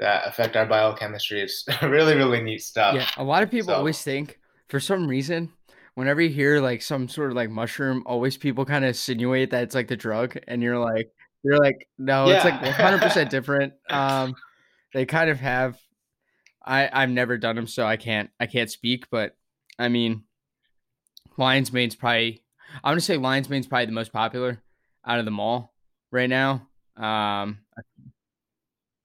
that 0.00 0.26
affect 0.26 0.56
our 0.56 0.66
biochemistry. 0.66 1.40
It's 1.42 1.64
really, 1.82 2.16
really 2.16 2.42
neat 2.42 2.60
stuff. 2.62 2.96
Yeah, 2.96 3.06
a 3.16 3.22
lot 3.22 3.44
of 3.44 3.50
people 3.52 3.68
So- 3.68 3.76
always 3.76 4.02
think 4.02 4.40
for 4.74 4.80
some 4.80 5.06
reason 5.06 5.52
whenever 5.94 6.20
you 6.20 6.30
hear 6.30 6.60
like 6.60 6.82
some 6.82 7.08
sort 7.08 7.30
of 7.30 7.36
like 7.36 7.48
mushroom, 7.48 8.02
always 8.06 8.36
people 8.36 8.64
kind 8.64 8.84
of 8.84 8.88
insinuate 8.88 9.50
that 9.52 9.62
it's 9.62 9.74
like 9.76 9.86
the 9.86 9.94
drug, 9.96 10.36
and 10.48 10.60
you're 10.60 10.80
like, 10.80 11.12
you're 11.44 11.58
like, 11.58 11.86
no, 11.96 12.28
it's 12.28 12.44
like 12.44 12.60
100 12.60 13.00
percent 13.00 13.30
different. 13.36 13.74
Um, 13.88 14.34
they 14.92 15.06
kind 15.06 15.30
of 15.30 15.38
have. 15.38 15.78
I 16.64 16.90
I've 16.92 17.10
never 17.10 17.38
done 17.38 17.54
them, 17.54 17.68
so 17.68 17.86
I 17.86 17.96
can't 17.96 18.30
I 18.40 18.46
can't 18.46 18.68
speak, 18.68 19.04
but 19.10 19.36
I 19.78 19.86
mean, 19.88 20.24
lion's 21.36 21.72
mane's 21.72 21.94
probably 21.94 22.42
I'm 22.82 22.90
gonna 22.90 23.00
say 23.00 23.16
lion's 23.16 23.48
mane's 23.48 23.68
probably 23.68 23.86
the 23.86 23.92
most 23.92 24.12
popular 24.12 24.60
out 25.06 25.20
of 25.20 25.24
them 25.24 25.38
all 25.38 25.72
right 26.10 26.28
now. 26.28 26.66
Um, 26.96 27.58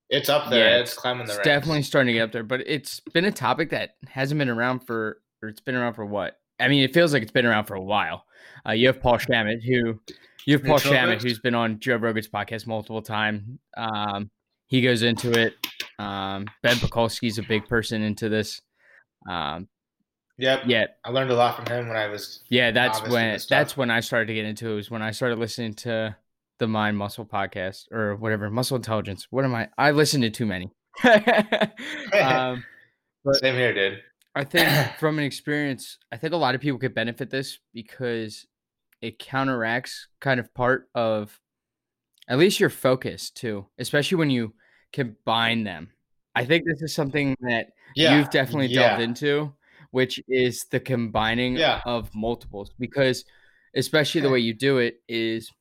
It's 0.10 0.30
up 0.30 0.50
there. 0.50 0.78
Yeah, 0.78 0.82
it's 0.82 0.96
climbing 0.96 1.28
the 1.28 1.34
it's 1.34 1.38
ranks. 1.38 1.46
definitely 1.46 1.84
starting 1.84 2.08
to 2.08 2.14
get 2.14 2.24
up 2.24 2.32
there, 2.32 2.42
but 2.44 2.62
it's 2.66 3.00
been 3.14 3.26
a 3.26 3.32
topic 3.32 3.70
that 3.70 3.92
hasn't 4.08 4.40
been 4.40 4.50
around 4.50 4.80
for, 4.80 4.96
or 4.98 5.18
it's 5.42 5.62
been 5.62 5.76
around 5.76 5.94
for 5.94 6.06
what? 6.06 6.38
I 6.60 6.68
mean, 6.68 6.84
it 6.84 6.94
feels 6.94 7.14
like 7.14 7.24
it's 7.24 7.32
been 7.32 7.46
around 7.46 7.66
for 7.66 7.76
a 7.76 7.82
while. 7.82 8.26
Uh, 8.68 8.74
you 8.74 8.88
have 8.88 9.02
Paul 9.02 9.18
Stamets, 9.18 9.64
who 9.64 10.00
you 10.46 10.58
have 10.58 10.64
Paul? 10.64 10.80
Stamets, 10.80 11.22
who's 11.22 11.40
been 11.40 11.56
on 11.56 11.80
Joe 11.80 11.96
Rogan's 11.96 12.28
podcast 12.28 12.68
multiple 12.68 13.02
times. 13.02 13.44
Um, 13.78 14.30
he 14.68 14.82
goes 14.82 15.02
into 15.04 15.32
it. 15.32 15.54
Um, 15.98 16.46
ben 16.62 16.76
Pakulski's 16.78 17.38
a 17.38 17.44
big 17.44 17.68
person 17.68 18.02
into 18.02 18.30
this. 18.30 18.62
Um, 19.30 19.68
Yep. 20.40 20.62
Yeah, 20.68 20.86
I 21.04 21.10
learned 21.10 21.32
a 21.32 21.36
lot 21.36 21.58
from 21.58 21.66
him 21.66 21.90
when 21.90 21.98
I 21.98 22.08
was. 22.08 22.42
yeah. 22.48 22.72
That's 22.72 23.06
when 23.10 23.38
that's 23.50 23.76
when 23.76 23.92
I 23.92 24.00
started 24.00 24.28
to 24.28 24.34
get 24.34 24.46
into 24.46 24.72
it. 24.72 24.76
Was 24.76 24.90
when 24.90 25.02
I 25.02 25.12
started 25.12 25.38
listening 25.38 25.74
to 25.76 26.16
the 26.60 26.68
Mind 26.68 26.98
Muscle 26.98 27.26
podcast 27.26 27.92
or 27.92 28.16
whatever 28.16 28.50
Muscle 28.50 28.78
Intelligence. 28.78 29.28
What 29.30 29.44
am 29.44 29.54
I? 29.54 29.68
I 29.78 29.92
listened 29.92 30.24
to 30.24 30.30
too 30.30 30.46
many. 30.46 30.72
um, 31.04 32.64
Same 33.34 33.56
here, 33.56 33.74
dude. 33.74 34.00
I 34.36 34.44
think 34.44 34.70
from 35.00 35.18
an 35.18 35.26
experience, 35.26 35.98
I 36.12 36.18
think 36.18 36.34
a 36.34 36.38
lot 36.38 36.56
of 36.56 36.62
people 36.62 36.80
could 36.80 36.94
benefit 36.94 37.30
this 37.30 37.60
because 37.74 38.46
it 39.02 39.20
counteracts 39.20 40.08
kind 40.20 40.40
of 40.40 40.54
part 40.54 40.90
of 40.94 41.40
at 42.28 42.38
least 42.38 42.60
your 42.60 42.70
focus 42.70 43.32
too, 43.32 43.66
especially 43.80 44.18
when 44.18 44.30
you 44.30 44.54
combine 44.94 45.64
them. 45.64 45.90
I 46.36 46.46
think 46.46 46.66
this 46.66 46.82
is 46.82 46.94
something 46.94 47.36
that 47.42 47.70
Yeah. 47.96 48.18
you've 48.18 48.30
definitely 48.30 48.68
yeah. 48.68 48.90
delved 48.98 49.02
into, 49.02 49.54
which 49.92 50.22
is 50.28 50.66
the 50.70 50.80
combining 50.80 51.56
Yeah. 51.56 51.82
of 51.86 52.14
multiples 52.14 52.72
because 52.78 53.26
especially 53.76 54.22
the 54.22 54.30
way 54.30 54.40
you 54.40 54.54
do 54.54 54.78
it 54.78 55.02
is 55.08 55.52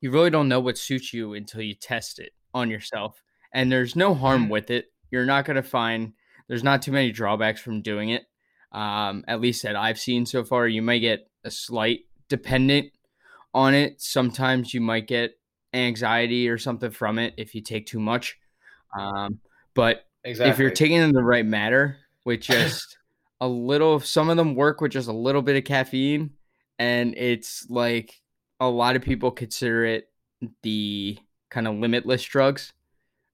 you 0.00 0.10
really 0.10 0.30
don't 0.30 0.48
know 0.48 0.60
what 0.60 0.76
suits 0.78 1.12
you 1.14 1.34
until 1.34 1.62
you 1.62 1.74
test 1.74 2.18
it 2.18 2.32
on 2.52 2.70
yourself. 2.70 3.22
And 3.52 3.70
there's 3.72 3.96
no 3.96 4.14
harm 4.14 4.46
Mhm. 4.46 4.50
with 4.50 4.70
it. 4.70 4.92
You're 5.10 5.24
not 5.24 5.44
going 5.44 5.56
to 5.56 5.62
find 5.62 6.12
there's 6.48 6.64
not 6.64 6.82
too 6.82 6.92
many 6.92 7.12
drawbacks 7.12 7.60
from 7.60 7.82
doing 7.82 8.10
it. 8.10 8.24
Um, 8.72 9.24
at 9.28 9.40
least 9.40 9.62
that 9.62 9.76
I've 9.76 9.98
seen 9.98 10.26
so 10.26 10.44
far. 10.44 10.66
You 10.66 10.82
might 10.82 10.98
get 10.98 11.30
a 11.44 11.50
slight 11.50 12.00
dependent 12.28 12.90
on 13.54 13.74
it. 13.74 14.00
Sometimes 14.00 14.74
you 14.74 14.80
might 14.80 15.06
get 15.06 15.38
anxiety 15.72 16.48
or 16.48 16.58
something 16.58 16.90
from 16.90 17.18
it 17.18 17.34
if 17.36 17.54
you 17.54 17.62
take 17.62 17.86
too 17.86 18.00
much. 18.00 18.36
Um, 18.98 19.40
but 19.74 20.06
Exactly. 20.24 20.50
if 20.50 20.58
you're 20.58 20.70
taking 20.70 20.96
in 20.96 21.12
the 21.12 21.22
right 21.22 21.44
matter 21.44 21.98
with 22.24 22.40
just 22.40 22.96
a 23.40 23.48
little 23.48 24.00
some 24.00 24.30
of 24.30 24.36
them 24.36 24.54
work 24.54 24.80
with 24.80 24.92
just 24.92 25.08
a 25.08 25.12
little 25.12 25.42
bit 25.42 25.56
of 25.56 25.64
caffeine 25.64 26.30
and 26.78 27.14
it's 27.16 27.66
like 27.68 28.22
a 28.60 28.68
lot 28.68 28.96
of 28.96 29.02
people 29.02 29.30
consider 29.30 29.84
it 29.84 30.08
the 30.62 31.18
kind 31.50 31.68
of 31.68 31.74
limitless 31.74 32.22
drugs 32.22 32.72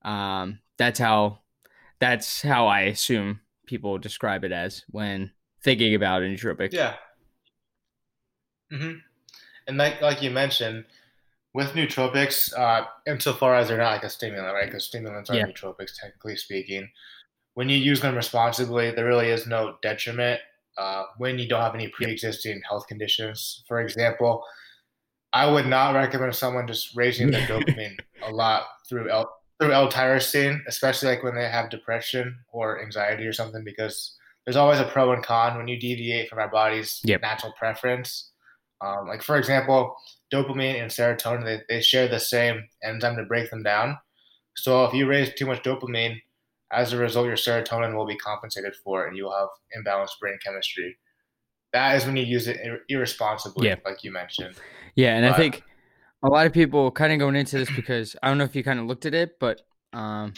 um 0.03 0.59
that's 0.79 0.99
how 0.99 1.39
that's 2.01 2.43
how 2.43 2.67
i 2.67 2.83
assume 2.83 3.41
people 3.67 3.99
describe 3.99 4.45
it 4.45 4.53
as 4.53 4.85
when 4.91 5.31
thinking 5.63 5.95
about 5.95 6.23
nootropics 6.23 6.73
Yeah. 6.73 6.97
hmm 8.71 8.93
And 9.67 9.79
like 9.79 10.01
like 10.03 10.23
you 10.23 10.31
mentioned, 10.31 10.87
with 11.55 11.73
nootropics, 11.75 12.57
uh, 12.59 12.87
insofar 13.07 13.55
as 13.57 13.69
they're 13.69 13.79
not 13.79 13.93
like 13.95 14.05
a 14.05 14.11
stimulant, 14.11 14.55
right? 14.55 14.67
Because 14.67 14.85
stimulants 14.87 15.31
are 15.31 15.39
Yeah. 15.39 15.45
nootropics, 15.45 15.97
technically 16.01 16.37
speaking. 16.37 16.91
When 17.55 17.69
you 17.71 17.79
use 17.79 18.01
them 18.03 18.17
responsibly, 18.17 18.93
there 18.93 19.07
really 19.07 19.29
is 19.31 19.47
no 19.47 19.79
detriment 19.83 20.41
uh, 20.79 21.05
when 21.19 21.39
you 21.39 21.49
don't 21.49 21.63
have 21.63 21.75
any 21.75 21.89
pre-existing 21.89 22.63
health 22.69 22.87
conditions. 22.89 23.65
For 23.69 23.81
example, 23.81 24.45
I 25.33 25.51
would 25.51 25.67
not 25.67 25.95
recommend 25.97 26.35
someone 26.37 26.67
just 26.69 26.97
raising 26.97 27.31
their 27.31 27.43
dopamine 27.47 27.99
a 28.23 28.31
lot 28.31 28.67
through 28.89 29.11
L 29.11 29.40
through 29.61 29.73
L-tyrosine, 29.73 30.61
especially 30.67 31.09
like 31.09 31.23
when 31.23 31.35
they 31.35 31.49
have 31.49 31.71
depression 31.71 32.35
or 32.53 32.83
anxiety 32.83 33.27
or 33.27 33.33
something, 33.33 33.63
because 33.63 34.17
there's 34.45 34.57
always 34.57 34.81
a 34.81 34.85
pro 34.85 35.13
and 35.13 35.23
con 35.23 35.59
when 35.59 35.69
you 35.69 35.79
deviate 35.79 36.29
from 36.31 36.39
our 36.39 36.49
body's 36.49 37.01
Yep. 37.05 37.21
natural 37.21 37.53
preference. 37.59 38.33
Um, 38.81 39.07
like 39.07 39.23
for 39.23 39.37
example, 39.37 39.95
dopamine 40.33 40.81
and 40.81 40.91
serotonin 40.91 41.45
they, 41.45 41.61
they 41.69 41.83
share 41.83 42.09
the 42.09 42.19
same 42.19 42.67
enzyme 42.83 43.17
to 43.17 43.25
break 43.25 43.51
them 43.51 43.63
down. 43.63 43.99
So 44.57 44.85
if 44.87 44.95
you 44.95 45.07
raise 45.07 45.35
too 45.35 45.45
much 45.47 45.63
dopamine, 45.63 46.23
as 46.73 46.93
a 46.93 46.97
result, 46.97 47.27
your 47.27 47.37
serotonin 47.37 47.95
will 47.95 48.07
be 48.07 48.17
compensated 48.17 48.75
for, 48.83 49.07
and 49.07 49.17
you'll 49.17 49.37
have 49.37 49.49
imbalanced 49.77 50.19
brain 50.21 50.39
chemistry. 50.43 50.97
That 51.73 51.97
is 51.97 52.07
when 52.07 52.17
you 52.17 52.23
use 52.25 52.47
it 52.49 52.59
ir- 52.65 52.81
irresponsibly, 52.89 53.69
Yeah. 53.69 53.77
like 53.85 54.03
you 54.05 54.11
mentioned. 54.13 54.55
Yeah, 54.95 55.17
and 55.17 55.27
I 55.27 55.33
think 55.37 55.63
a 56.23 56.29
lot 56.29 56.47
of 56.47 56.53
people 56.53 56.91
kind 56.91 57.13
of 57.13 57.19
going 57.19 57.37
into 57.37 57.59
this 57.59 57.71
because 57.75 58.17
I 58.23 58.29
don't 58.29 58.39
know 58.39 58.45
if 58.45 58.55
you 58.55 58.63
kind 58.63 58.79
of 58.79 58.87
looked 58.87 59.07
at 59.07 59.15
it, 59.15 59.39
but 59.39 59.63
um, 59.93 60.35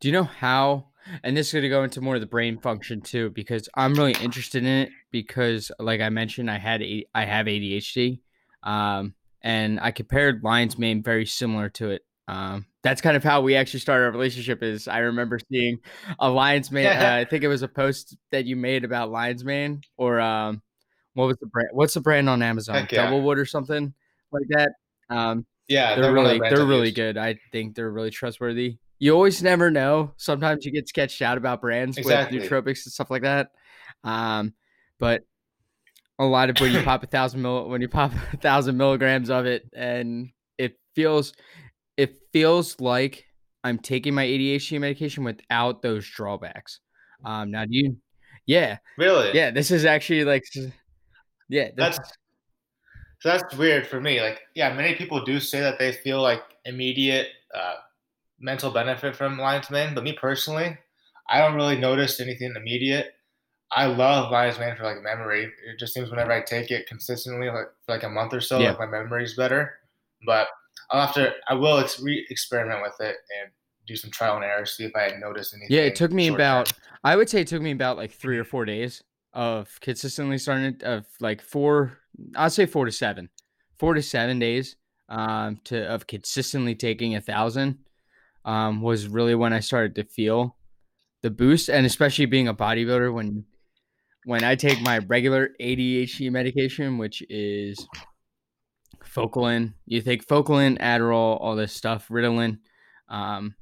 do 0.00 0.08
you 0.08 0.12
know 0.12 0.24
how? 0.24 0.86
And 1.24 1.36
this 1.36 1.48
is 1.48 1.52
going 1.54 1.62
to 1.62 1.68
go 1.68 1.82
into 1.84 2.00
more 2.00 2.16
of 2.16 2.20
the 2.20 2.26
brain 2.26 2.58
function 2.58 3.00
too, 3.00 3.30
because 3.30 3.68
I'm 3.74 3.94
really 3.94 4.14
interested 4.22 4.62
in 4.62 4.68
it 4.68 4.90
because, 5.10 5.72
like 5.78 6.00
I 6.00 6.10
mentioned, 6.10 6.50
I 6.50 6.58
had 6.58 6.82
A- 6.82 7.06
I 7.14 7.24
have 7.24 7.46
ADHD, 7.46 8.20
um, 8.62 9.14
and 9.42 9.80
I 9.80 9.90
compared 9.90 10.44
lion's 10.44 10.78
mane 10.78 11.02
very 11.02 11.24
similar 11.24 11.70
to 11.70 11.90
it. 11.90 12.02
Um, 12.28 12.66
that's 12.82 13.00
kind 13.00 13.16
of 13.16 13.24
how 13.24 13.40
we 13.40 13.56
actually 13.56 13.80
started 13.80 14.04
our 14.04 14.12
relationship. 14.12 14.62
Is 14.62 14.86
I 14.86 14.98
remember 14.98 15.38
seeing 15.50 15.78
a 16.18 16.28
lion's 16.28 16.70
mane. 16.70 16.84
uh, 16.86 17.16
I 17.16 17.24
think 17.24 17.42
it 17.42 17.48
was 17.48 17.62
a 17.62 17.68
post 17.68 18.16
that 18.30 18.44
you 18.44 18.54
made 18.54 18.84
about 18.84 19.10
lion's 19.10 19.44
mane, 19.44 19.80
or 19.96 20.20
um, 20.20 20.60
what 21.14 21.26
was 21.26 21.38
the 21.38 21.46
brand? 21.46 21.70
What's 21.72 21.94
the 21.94 22.02
brand 22.02 22.28
on 22.28 22.42
Amazon? 22.42 22.86
Yeah. 22.90 23.10
Doublewood 23.10 23.38
or 23.38 23.46
something 23.46 23.94
like 24.32 24.46
that. 24.50 24.72
Um, 25.10 25.46
Yeah, 25.68 25.96
they're, 25.96 26.12
really 26.12 26.38
they're 26.38 26.64
really 26.66 26.90
good. 26.92 27.16
I 27.16 27.38
think 27.52 27.74
they're 27.74 27.90
really 27.90 28.10
trustworthy. 28.10 28.78
You 28.98 29.14
always 29.14 29.42
never 29.42 29.70
know. 29.70 30.12
Sometimes 30.16 30.64
you 30.64 30.72
get 30.72 30.88
sketched 30.88 31.22
out 31.22 31.38
about 31.38 31.60
brands 31.60 31.96
Exactly. 31.98 32.38
with 32.40 32.50
nootropics 32.50 32.84
and 32.84 32.92
stuff 32.92 33.10
like 33.10 33.22
that. 33.22 33.50
Um, 34.04 34.54
but 34.98 35.22
a 36.18 36.24
lot 36.24 36.50
of 36.50 36.58
when 36.60 36.72
you 36.72 36.82
pop 36.82 37.04
a 37.04 37.06
thousand 37.06 37.42
mil 37.42 37.68
when 37.68 37.80
you 37.80 37.88
pop 37.88 38.12
a 38.32 38.36
thousand 38.38 38.76
milligrams 38.76 39.30
of 39.30 39.46
it, 39.46 39.68
and 39.74 40.30
it 40.58 40.78
feels 40.94 41.32
it 41.96 42.16
feels 42.32 42.80
like 42.80 43.24
I'm 43.62 43.78
taking 43.78 44.14
my 44.14 44.24
ADHD 44.24 44.80
medication 44.80 45.24
without 45.24 45.82
those 45.82 46.08
drawbacks. 46.08 46.80
Um, 47.24 47.50
now 47.50 47.64
do 47.64 47.70
you? 47.76 47.96
Yeah, 48.46 48.78
Really? 48.96 49.32
yeah. 49.34 49.50
This 49.50 49.70
is 49.70 49.84
actually 49.84 50.24
like, 50.24 50.42
yeah. 51.50 51.68
That's, 51.76 51.98
That's 51.98 52.12
so 53.20 53.28
that's 53.30 53.56
weird 53.56 53.86
for 53.86 54.00
me. 54.00 54.20
Like, 54.20 54.40
yeah, 54.54 54.72
many 54.74 54.94
people 54.94 55.24
do 55.24 55.40
say 55.40 55.60
that 55.60 55.78
they 55.78 55.92
feel 55.92 56.22
like 56.22 56.42
immediate 56.64 57.28
uh, 57.54 57.74
mental 58.38 58.70
benefit 58.70 59.16
from 59.16 59.38
lion's 59.38 59.70
mane, 59.70 59.94
but 59.94 60.04
me 60.04 60.12
personally, 60.12 60.76
I 61.28 61.38
don't 61.38 61.54
really 61.54 61.78
notice 61.78 62.20
anything 62.20 62.54
immediate. 62.56 63.14
I 63.72 63.86
love 63.86 64.30
lion's 64.30 64.58
mane 64.58 64.76
for 64.76 64.84
like 64.84 65.02
memory. 65.02 65.44
It 65.44 65.78
just 65.78 65.92
seems 65.92 66.10
whenever 66.10 66.32
I 66.32 66.40
take 66.42 66.70
it 66.70 66.86
consistently, 66.86 67.48
like 67.48 67.66
for 67.84 67.92
like 67.92 68.02
a 68.04 68.08
month 68.08 68.32
or 68.32 68.40
so, 68.40 68.58
Yeah. 68.58 68.70
like 68.70 68.78
my 68.78 68.86
memory's 68.86 69.34
better. 69.34 69.74
But 70.24 70.48
I'll 70.90 71.04
have 71.06 71.14
to, 71.16 71.32
I 71.48 71.54
will 71.54 71.78
ex- 71.78 72.00
re-experiment 72.00 72.80
with 72.82 72.94
it 73.00 73.16
and 73.42 73.50
do 73.86 73.96
some 73.96 74.10
trial 74.10 74.36
and 74.36 74.44
error, 74.44 74.64
see 74.64 74.84
if 74.84 74.96
I 74.96 75.16
notice 75.18 75.52
anything. 75.54 75.74
Yeah, 75.74 75.82
it 75.82 75.96
took 75.96 76.12
me 76.12 76.28
about 76.28 76.72
I 77.04 77.16
would 77.16 77.28
say 77.28 77.40
it 77.40 77.46
took 77.46 77.62
me 77.62 77.72
about 77.72 77.96
like 77.96 78.10
three 78.12 78.38
or 78.38 78.44
four 78.44 78.64
days 78.64 79.02
of 79.38 79.78
consistently 79.80 80.36
starting 80.36 80.76
of 80.82 81.06
like 81.20 81.40
four 81.40 81.96
I'd 82.34 82.50
say 82.50 82.66
four 82.66 82.86
to 82.86 82.90
seven. 82.92 83.30
Four 83.78 83.94
to 83.94 84.02
seven 84.02 84.40
days 84.40 84.74
um 85.08 85.60
to 85.64 85.86
of 85.86 86.08
consistently 86.08 86.74
taking 86.74 87.14
a 87.14 87.20
thousand 87.20 87.78
um 88.44 88.82
was 88.82 89.06
really 89.06 89.36
when 89.36 89.52
I 89.52 89.60
started 89.60 89.94
to 89.94 90.04
feel 90.04 90.56
the 91.22 91.30
boost 91.30 91.70
and 91.70 91.86
especially 91.86 92.26
being 92.26 92.48
a 92.48 92.54
bodybuilder 92.54 93.14
when 93.14 93.44
when 94.24 94.42
I 94.42 94.56
take 94.56 94.80
my 94.82 94.98
regular 94.98 95.50
ADHD 95.60 96.30
medication, 96.32 96.98
which 96.98 97.22
is 97.30 97.86
Focalin, 99.04 99.72
you 99.86 100.02
take 100.02 100.26
Focalin, 100.26 100.78
Adderall, 100.80 101.40
all 101.40 101.54
this 101.54 101.72
stuff, 101.72 102.08
Ritalin. 102.08 102.58
Um, 103.08 103.54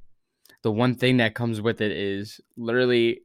the 0.63 0.71
one 0.71 0.95
thing 0.95 1.17
that 1.17 1.35
comes 1.35 1.61
with 1.61 1.81
it 1.81 1.91
is 1.91 2.41
literally 2.57 3.21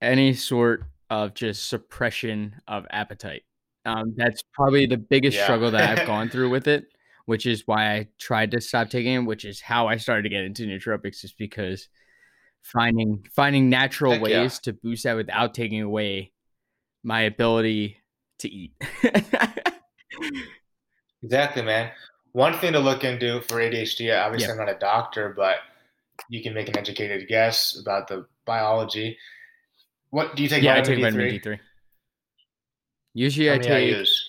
any 0.00 0.34
sort 0.34 0.84
of 1.12 1.34
just 1.34 1.68
suppression 1.68 2.54
of 2.66 2.86
appetite. 2.90 3.42
Um, 3.84 4.14
that's 4.16 4.42
probably 4.54 4.86
the 4.86 4.96
biggest 4.96 5.36
Yeah. 5.36 5.44
struggle 5.44 5.70
that 5.72 5.98
I've 5.98 6.06
gone 6.14 6.30
through 6.30 6.48
with 6.48 6.66
it, 6.68 6.86
which 7.26 7.44
is 7.44 7.64
why 7.66 7.92
I 7.92 8.08
tried 8.18 8.50
to 8.52 8.60
stop 8.62 8.88
taking 8.88 9.12
it, 9.14 9.18
which 9.26 9.44
is 9.44 9.60
how 9.60 9.88
I 9.88 9.98
started 9.98 10.22
to 10.22 10.30
get 10.30 10.44
into 10.44 10.66
nootropics, 10.66 11.22
is 11.22 11.34
because 11.36 11.88
finding 12.62 13.26
finding 13.34 13.68
natural 13.68 14.12
Heck 14.12 14.26
yeah. 14.26 14.42
ways 14.42 14.58
to 14.60 14.72
boost 14.72 15.04
that 15.04 15.14
without 15.14 15.52
taking 15.52 15.82
away 15.82 16.32
my 17.02 17.22
ability 17.22 17.98
to 18.38 18.48
eat. 18.48 18.72
Exactly, 21.22 21.62
man. 21.62 21.90
One 22.32 22.54
thing 22.54 22.72
to 22.72 22.78
look 22.78 23.04
into 23.04 23.40
for 23.42 23.56
ADHD, 23.60 24.16
obviously 24.18 24.46
Yeah. 24.46 24.52
I'm 24.52 24.58
not 24.58 24.74
a 24.74 24.78
doctor, 24.78 25.34
but 25.36 25.56
you 26.30 26.42
can 26.42 26.54
make 26.54 26.68
an 26.68 26.78
educated 26.78 27.28
guess 27.28 27.78
about 27.80 28.08
the 28.08 28.26
biology. 28.46 29.18
What 30.12 30.36
do 30.36 30.42
you 30.42 30.48
take? 30.48 30.62
yeah, 30.62 30.74
I 30.74 30.82
take 30.82 31.00
vitamin 31.00 31.26
D3? 31.26 31.42
D3. 31.42 31.58
Usually, 33.14 33.48
How 33.48 33.54
I 33.54 33.58
take. 33.58 33.88
use? 33.88 34.28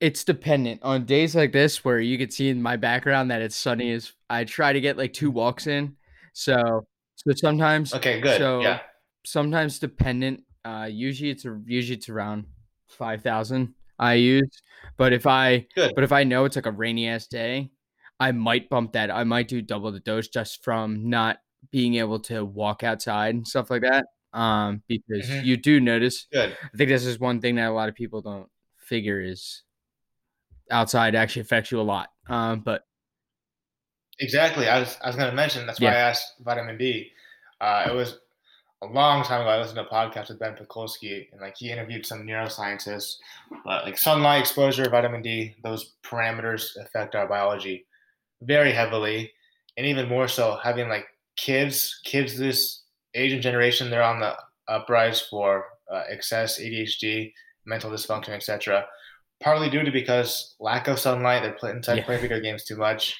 It's 0.00 0.24
dependent 0.24 0.82
on 0.82 1.04
days 1.04 1.36
like 1.36 1.52
this 1.52 1.84
where 1.84 2.00
you 2.00 2.16
can 2.16 2.30
see 2.30 2.48
in 2.48 2.62
my 2.62 2.76
background 2.76 3.30
that 3.30 3.42
it's 3.42 3.54
sunny. 3.54 3.90
Is 3.90 4.12
I 4.30 4.44
try 4.44 4.72
to 4.72 4.80
get 4.80 4.96
like 4.96 5.12
two 5.12 5.30
walks 5.30 5.66
in, 5.66 5.96
so 6.32 6.86
so 7.16 7.32
sometimes 7.34 7.92
Okay, 7.92 8.20
good. 8.20 8.38
So 8.38 8.62
yeah. 8.62 8.80
sometimes 9.24 9.78
dependent. 9.78 10.44
Uh, 10.64 10.88
usually 10.90 11.30
it's 11.30 11.44
a, 11.44 11.60
usually 11.66 11.98
it's 11.98 12.08
around 12.08 12.46
five 12.86 13.22
thousand 13.22 13.74
I 13.98 14.14
use, 14.14 14.62
but 14.96 15.12
if 15.12 15.26
I 15.26 15.66
Good. 15.74 15.94
but 15.94 16.04
if 16.04 16.12
I 16.12 16.24
know 16.24 16.46
it's 16.46 16.56
like 16.56 16.66
a 16.66 16.72
rainy 16.72 17.06
ass 17.08 17.26
day, 17.26 17.70
I 18.18 18.32
might 18.32 18.70
bump 18.70 18.92
that. 18.92 19.10
I 19.10 19.24
might 19.24 19.48
do 19.48 19.60
double 19.60 19.92
the 19.92 20.00
dose 20.00 20.28
just 20.28 20.64
from 20.64 21.10
not 21.10 21.38
being 21.70 21.96
able 21.96 22.20
to 22.20 22.44
walk 22.46 22.82
outside 22.82 23.34
and 23.34 23.46
stuff 23.46 23.68
like 23.70 23.82
that. 23.82 24.06
Um, 24.32 24.82
because 24.86 25.28
Mhm. 25.28 25.44
you 25.44 25.56
do 25.56 25.80
notice. 25.80 26.26
Good. 26.32 26.56
I 26.62 26.76
think 26.76 26.90
this 26.90 27.06
is 27.06 27.18
one 27.18 27.40
thing 27.40 27.54
that 27.56 27.68
a 27.68 27.72
lot 27.72 27.88
of 27.88 27.94
people 27.94 28.20
don't 28.20 28.50
figure 28.76 29.20
is 29.20 29.62
outside 30.70 31.14
actually 31.14 31.42
affects 31.42 31.70
you 31.72 31.80
a 31.80 31.82
lot. 31.82 32.10
Um, 32.28 32.60
but 32.60 32.84
Exactly. 34.20 34.68
I 34.68 34.80
was 34.80 34.98
I 35.02 35.06
was 35.06 35.16
going 35.16 35.30
to 35.30 35.34
mention 35.36 35.66
that's 35.66 35.80
why 35.80 35.88
Yeah. 35.90 35.96
I 35.96 36.10
asked 36.10 36.34
vitamin 36.40 36.76
D. 36.76 37.12
Uh, 37.60 37.86
it 37.88 37.94
was 37.94 38.18
a 38.82 38.86
long 38.86 39.24
time 39.24 39.40
ago. 39.42 39.50
I 39.50 39.58
listened 39.58 39.76
to 39.76 39.86
a 39.86 39.88
podcast 39.88 40.28
with 40.28 40.38
Ben 40.40 40.54
Pakulski, 40.56 41.30
and 41.32 41.40
like 41.40 41.56
he 41.56 41.70
interviewed 41.70 42.04
some 42.04 42.24
neuroscientists. 42.26 43.16
Uh, 43.66 43.82
like 43.84 43.96
sunlight 43.96 44.40
exposure, 44.40 44.88
vitamin 44.90 45.22
D, 45.22 45.56
those 45.62 45.94
parameters 46.02 46.76
affect 46.76 47.14
our 47.14 47.26
biology 47.28 47.86
very 48.42 48.72
heavily, 48.72 49.32
and 49.76 49.86
even 49.86 50.08
more 50.08 50.28
so 50.28 50.56
having 50.62 50.88
like 50.88 51.06
kids. 51.36 52.00
Kids 52.04 52.36
this 52.36 52.82
age 53.18 53.32
and 53.32 53.42
generation, 53.42 53.90
they're 53.90 54.02
on 54.02 54.20
the 54.20 54.36
uprise 54.68 55.20
for 55.20 55.64
uh, 55.92 56.02
excess 56.08 56.60
ADHD, 56.60 57.32
mental 57.66 57.90
dysfunction, 57.90 58.30
etc. 58.30 58.84
Partly 59.40 59.70
due 59.70 59.82
to 59.82 59.90
because 59.90 60.54
lack 60.60 60.88
of 60.88 60.98
sunlight, 60.98 61.42
they're 61.42 61.74
inside 61.74 61.98
Yeah. 61.98 62.04
playing 62.04 62.22
video 62.22 62.40
games 62.40 62.64
too 62.64 62.76
much, 62.76 63.16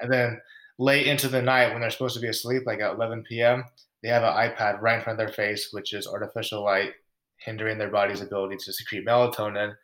and 0.00 0.12
then 0.12 0.40
late 0.78 1.06
into 1.06 1.28
the 1.28 1.42
night 1.42 1.72
when 1.72 1.80
they're 1.80 1.90
supposed 1.90 2.14
to 2.14 2.20
be 2.20 2.28
asleep, 2.28 2.62
like 2.66 2.80
at 2.80 2.94
11 2.94 3.24
p.m., 3.28 3.64
they 4.02 4.08
have 4.08 4.22
an 4.22 4.30
iPad 4.32 4.80
right 4.80 4.96
in 4.98 5.02
front 5.02 5.18
of 5.20 5.26
their 5.26 5.34
face, 5.34 5.72
which 5.72 5.92
is 5.92 6.06
artificial 6.06 6.62
light, 6.62 6.92
hindering 7.38 7.78
their 7.78 7.90
body's 7.90 8.20
ability 8.20 8.56
to 8.56 8.72
secrete 8.72 9.04
melatonin, 9.06 9.74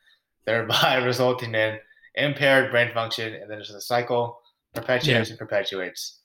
thereby 0.46 0.96
resulting 1.04 1.54
in 1.54 1.78
impaired 2.14 2.70
brain 2.70 2.92
function, 2.94 3.34
and 3.34 3.50
then 3.50 3.58
just 3.58 3.72
the 3.72 3.80
cycle 3.80 4.38
perpetuates 4.72 5.30
and 5.30 5.38
perpetuates. 5.38 6.20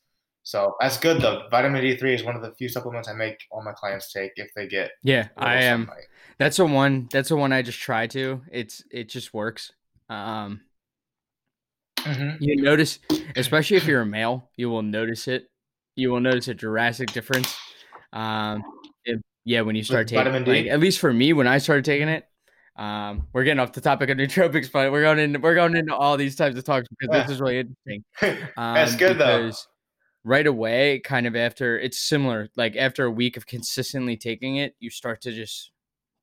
So 0.50 0.76
that's 0.80 0.98
good 0.98 1.22
though. 1.22 1.44
Vitamin 1.52 1.84
D3 1.84 2.16
is 2.16 2.24
one 2.24 2.36
of 2.36 2.42
the 2.42 2.52
few 2.58 2.70
supplements 2.70 3.08
I 3.08 3.14
make 3.14 3.38
all 3.52 3.64
my 3.64 3.72
clients 3.72 4.12
take 4.12 4.32
if 4.36 4.50
they 4.56 4.68
get. 4.68 4.90
yeah, 5.04 5.28
I 5.38 5.58
am. 5.58 5.82
sunlight. 5.86 6.06
That's 6.40 6.58
the 6.58 6.66
one. 6.66 7.08
That's 7.12 7.30
the 7.30 7.36
one 7.36 7.54
I 7.54 7.62
just 7.62 7.78
try 7.80 8.08
to. 8.08 8.42
It's 8.52 8.84
it 8.90 9.10
just 9.10 9.32
works. 9.32 9.72
Um, 10.10 10.62
Mhm. 12.00 12.38
you 12.40 12.56
notice, 12.64 12.98
especially 13.36 13.78
if 13.78 13.86
you're 13.86 14.02
a 14.02 14.08
male, 14.08 14.50
you 14.56 14.72
will 14.72 14.82
notice 14.82 15.28
it. 15.28 15.52
You 15.96 16.10
will 16.10 16.20
notice 16.20 16.48
a 16.48 16.56
drastic 16.56 17.12
difference. 17.12 17.56
Um, 18.12 18.64
it- 19.06 19.22
yeah, 19.46 19.62
when 19.62 19.76
you 19.76 19.84
start 19.84 20.08
taking, 20.08 20.24
vitamin 20.24 20.44
D? 20.46 20.52
like, 20.52 20.66
at 20.66 20.80
least 20.80 20.98
for 20.98 21.14
me, 21.14 21.32
when 21.32 21.46
I 21.46 21.60
started 21.60 21.86
taking 21.86 22.10
it, 22.10 22.26
um, 22.76 23.28
we're 23.34 23.44
getting 23.44 23.60
off 23.60 23.74
the 23.74 23.82
topic 23.82 24.10
of 24.10 24.18
nootropics, 24.18 24.72
but 24.72 24.92
we're 24.92 25.04
going 25.04 25.20
into 25.20 25.40
we're 25.40 25.54
going 25.54 25.76
into 25.76 25.96
all 25.96 26.18
these 26.18 26.36
types 26.36 26.58
of 26.58 26.64
talks 26.64 26.88
because 26.90 27.22
this 27.22 27.36
is 27.36 27.40
really 27.40 27.60
interesting. 27.60 28.04
Um, 28.58 28.74
That's 28.74 28.96
good 28.96 29.20
though. 29.20 29.52
Right 30.26 30.46
away, 30.46 31.00
kind 31.00 31.26
of 31.28 31.36
after 31.36 31.80
it's 31.80 32.00
similar, 32.00 32.50
like 32.56 32.76
after 32.76 33.06
a 33.06 33.12
week 33.12 33.38
of 33.38 33.48
consistently 33.48 34.18
taking 34.18 34.58
it, 34.58 34.76
you 34.80 34.90
start 34.90 35.22
to 35.22 35.32
just 35.32 35.72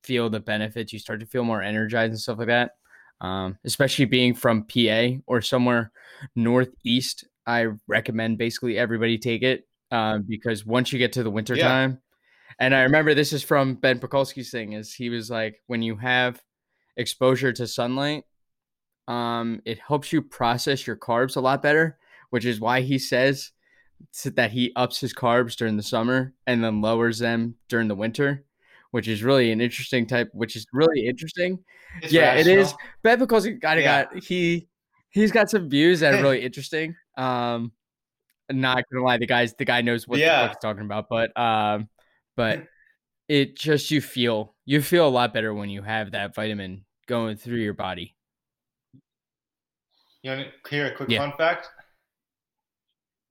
feel 0.03 0.29
the 0.29 0.41
benefits. 0.41 0.93
You 0.93 0.99
start 0.99 1.21
to 1.21 1.26
feel 1.26 1.45
more 1.45 1.62
energized 1.62 2.11
and 2.11 2.21
stuff 2.21 2.38
like 2.38 2.49
that. 2.49 2.73
Um, 3.21 3.59
especially 3.65 4.05
being 4.05 4.35
from 4.35 4.65
PA 4.65 5.19
or 5.26 5.41
somewhere 5.41 5.91
northeast, 6.35 7.25
I 7.47 7.69
recommend 7.87 8.37
basically 8.37 8.76
everybody 8.76 9.17
take 9.17 9.43
it 9.43 9.67
uh, 9.91 10.19
because 10.19 10.67
once 10.67 10.93
you 10.93 10.99
get 10.99 11.15
to 11.15 11.23
the 11.23 11.31
winter 11.31 11.57
Yeah. 11.57 11.69
time, 11.69 12.03
and 12.59 12.75
I 12.75 12.83
remember 12.83 13.15
this 13.15 13.33
is 13.33 13.43
from 13.43 13.75
Ben 13.75 13.99
Pakulski's 13.99 14.50
thing 14.50 14.75
is 14.75 14.93
he 14.93 15.09
was 15.09 15.31
like 15.31 15.62
when 15.67 15.83
you 15.83 15.97
have 15.97 16.43
exposure 16.97 17.53
to 17.55 17.67
sunlight, 17.67 18.25
um, 19.09 19.61
it 19.65 19.79
helps 19.79 20.12
you 20.12 20.23
process 20.23 20.87
your 20.87 20.97
carbs 20.97 21.37
a 21.37 21.41
lot 21.41 21.62
better, 21.62 21.99
which 22.31 22.45
is 22.45 22.61
why 22.61 22.81
he 22.83 22.99
says 22.99 23.53
that 24.35 24.50
he 24.50 24.73
ups 24.76 24.99
his 25.00 25.12
carbs 25.15 25.57
during 25.57 25.76
the 25.76 25.83
summer 25.83 26.33
and 26.47 26.62
then 26.65 26.81
lowers 26.81 27.19
them 27.19 27.55
during 27.69 27.88
the 27.88 27.95
winter, 27.95 28.45
which 28.91 29.09
is 29.09 29.23
really 29.23 29.53
an 29.53 29.61
interesting 29.61 30.07
type. 30.07 30.29
Which 30.33 30.57
is 30.57 30.67
really 30.73 31.07
interesting. 31.07 31.59
It's 32.03 32.12
yeah, 32.12 32.35
it 32.35 32.47
is. 32.47 32.73
rational. 32.73 32.79
Ben 33.03 33.21
Pakulski 33.21 33.61
kind 33.61 33.79
of 33.79 33.85
Yeah. 33.85 34.05
got 34.05 34.23
he 34.25 34.69
he's 35.11 35.33
got 35.33 35.50
some 35.50 35.69
views 35.69 36.00
that 36.00 36.15
are 36.15 36.23
really 36.23 36.43
interesting. 36.45 36.95
Um, 37.17 37.73
not 38.50 38.85
gonna 38.93 39.04
lie, 39.04 39.19
the 39.19 39.26
guys 39.26 39.54
the 39.54 39.65
guy 39.65 39.80
knows 39.82 40.06
what 40.06 40.17
the 40.17 40.21
Yeah. 40.23 40.43
fuck 40.43 40.50
he's 40.56 40.63
talking 40.63 40.85
about, 40.85 41.09
but 41.09 41.37
um, 41.39 41.89
but 42.37 42.65
it 43.28 43.56
just 43.56 43.91
you 43.91 44.00
feel 44.00 44.54
you 44.65 44.80
feel 44.82 45.06
a 45.06 45.11
lot 45.11 45.32
better 45.35 45.52
when 45.54 45.69
you 45.69 45.82
have 45.82 46.13
that 46.13 46.35
vitamin 46.35 46.85
going 47.06 47.37
through 47.37 47.59
your 47.59 47.75
body. 47.75 48.15
You 50.23 50.30
want 50.32 50.47
to 50.65 50.71
hear 50.71 50.87
a 50.87 50.95
quick 50.97 51.09
Yeah. 51.09 51.19
fun 51.19 51.32
fact? 51.39 51.69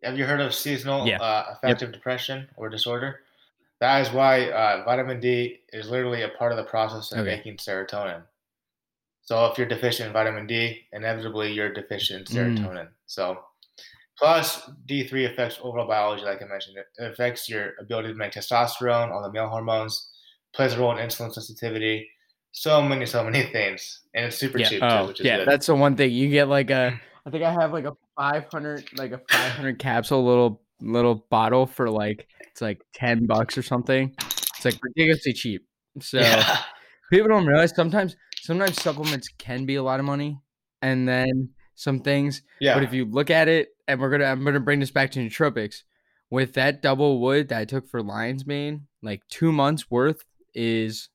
Have 0.05 0.17
you 0.17 0.25
heard 0.25 0.39
of 0.39 0.53
seasonal 0.53 1.07
Yeah. 1.07 1.17
uh, 1.21 1.45
affective 1.49 1.91
depression 1.91 2.47
or 2.55 2.69
disorder? 2.69 3.21
That 3.79 4.01
is 4.01 4.11
why 4.13 4.51
uh, 4.51 4.83
vitamin 4.85 5.19
D 5.19 5.61
is 5.73 5.89
literally 5.89 6.21
a 6.21 6.29
part 6.29 6.51
of 6.51 6.57
the 6.57 6.63
process 6.63 7.11
of 7.11 7.19
Okay. 7.19 7.35
making 7.35 7.57
serotonin. 7.57 8.23
So 9.23 9.47
if 9.47 9.57
you're 9.57 9.67
deficient 9.67 10.07
in 10.07 10.13
vitamin 10.13 10.45
D, 10.47 10.85
inevitably 10.93 11.51
you're 11.51 11.73
deficient 11.73 12.29
in 12.29 12.35
Mm. 12.35 12.57
serotonin. 12.59 12.89
So 13.07 13.43
plus 14.17 14.69
D3 14.85 15.25
affects 15.25 15.59
overall 15.61 15.87
biology, 15.87 16.23
like 16.23 16.41
I 16.41 16.45
mentioned. 16.45 16.77
It 16.77 16.87
it 16.99 17.11
affects 17.11 17.49
your 17.49 17.73
ability 17.79 18.09
to 18.09 18.15
make 18.15 18.33
testosterone, 18.33 19.11
all 19.11 19.23
the 19.23 19.31
male 19.31 19.49
hormones, 19.49 20.11
plays 20.53 20.73
a 20.73 20.79
role 20.79 20.91
in 20.95 20.97
insulin 21.05 21.33
sensitivity. 21.33 22.09
So 22.51 22.81
many, 22.81 23.05
so 23.05 23.23
many 23.23 23.43
things, 23.57 24.01
and 24.13 24.27
it's 24.27 24.37
super 24.37 24.59
yeah. 24.59 24.69
cheap 24.69 24.83
oh, 24.83 25.01
too, 25.01 25.07
which 25.07 25.19
is 25.19 25.25
yeah. 25.25 25.37
good. 25.37 25.47
That's 25.47 25.65
the 25.67 25.75
one 25.75 25.95
thing 25.97 26.11
you 26.11 26.29
get 26.29 26.47
like 26.47 26.69
a. 26.69 27.01
I 27.25 27.29
think 27.31 27.43
I 27.43 27.51
have 27.51 27.73
like 27.73 27.85
a 27.85 27.93
500 28.17 28.97
like 28.97 29.11
a 29.11 29.21
500 29.29 29.79
capsule 29.79 30.25
little 30.25 30.61
little 30.81 31.25
bottle 31.29 31.65
for 31.65 31.89
like 31.89 32.27
it's 32.51 32.61
like 32.61 32.81
10 32.93 33.25
bucks 33.25 33.57
or 33.57 33.63
something. 33.63 34.13
It's 34.19 34.65
like 34.65 34.79
ridiculously 34.81 35.33
cheap. 35.33 35.65
So 36.01 36.19
yeah. 36.19 36.59
people 37.11 37.29
don't 37.29 37.45
realize 37.45 37.75
sometimes 37.75 38.15
sometimes 38.41 38.81
supplements 38.81 39.27
can 39.38 39.65
be 39.65 39.75
a 39.75 39.83
lot 39.83 39.99
of 39.99 40.05
money 40.05 40.39
and 40.81 41.07
then 41.07 41.49
some 41.75 41.99
things 41.99 42.41
yeah. 42.59 42.73
But 42.73 42.83
if 42.83 42.93
you 42.93 43.05
look 43.05 43.29
at 43.29 43.47
it, 43.47 43.69
and 43.88 43.99
we're 43.99 44.09
gonna, 44.09 44.25
I'm 44.25 44.43
gonna 44.43 44.59
bring 44.59 44.79
this 44.79 44.91
back 44.91 45.11
to 45.11 45.19
nootropics. 45.19 45.83
With 46.31 46.53
that 46.53 46.81
double 46.81 47.21
wood 47.21 47.49
that 47.49 47.59
I 47.59 47.65
took 47.65 47.88
for 47.88 48.01
lion's 48.01 48.47
mane, 48.47 48.88
like 49.03 49.21
two 49.29 49.51
months 49.51 49.91
worth 49.91 50.23
is 50.53 51.09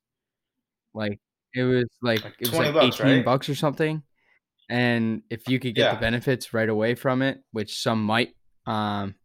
like 0.94 1.18
it 1.54 1.64
was 1.64 1.86
like 2.00 2.22
Like 2.22 2.34
it 2.38 2.50
was 2.50 2.58
like 2.58 2.74
bucks, 2.74 3.00
eighteen 3.00 3.16
right? 3.16 3.24
bucks 3.24 3.48
or 3.48 3.54
something. 3.54 4.02
And 4.70 5.22
if 5.28 5.48
you 5.48 5.58
could 5.58 5.74
get 5.74 5.82
Yeah. 5.82 5.94
the 5.96 6.00
benefits 6.00 6.54
right 6.54 6.68
away 6.68 6.94
from 6.94 7.22
it, 7.22 7.42
which 7.50 7.76
some 7.82 8.04
might, 8.04 8.36
um, 8.66 9.16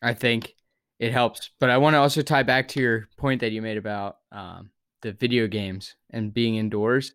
I 0.00 0.14
think 0.14 0.54
it 1.00 1.10
helps. 1.12 1.50
But 1.58 1.70
I 1.70 1.78
want 1.78 1.94
to 1.94 1.98
also 1.98 2.22
tie 2.22 2.44
back 2.44 2.68
to 2.68 2.80
your 2.80 3.08
point 3.16 3.40
that 3.40 3.50
you 3.50 3.62
made 3.62 3.76
about 3.78 4.18
um, 4.30 4.70
the 5.02 5.10
video 5.12 5.48
games 5.48 5.96
and 6.10 6.32
being 6.32 6.54
indoors 6.54 7.14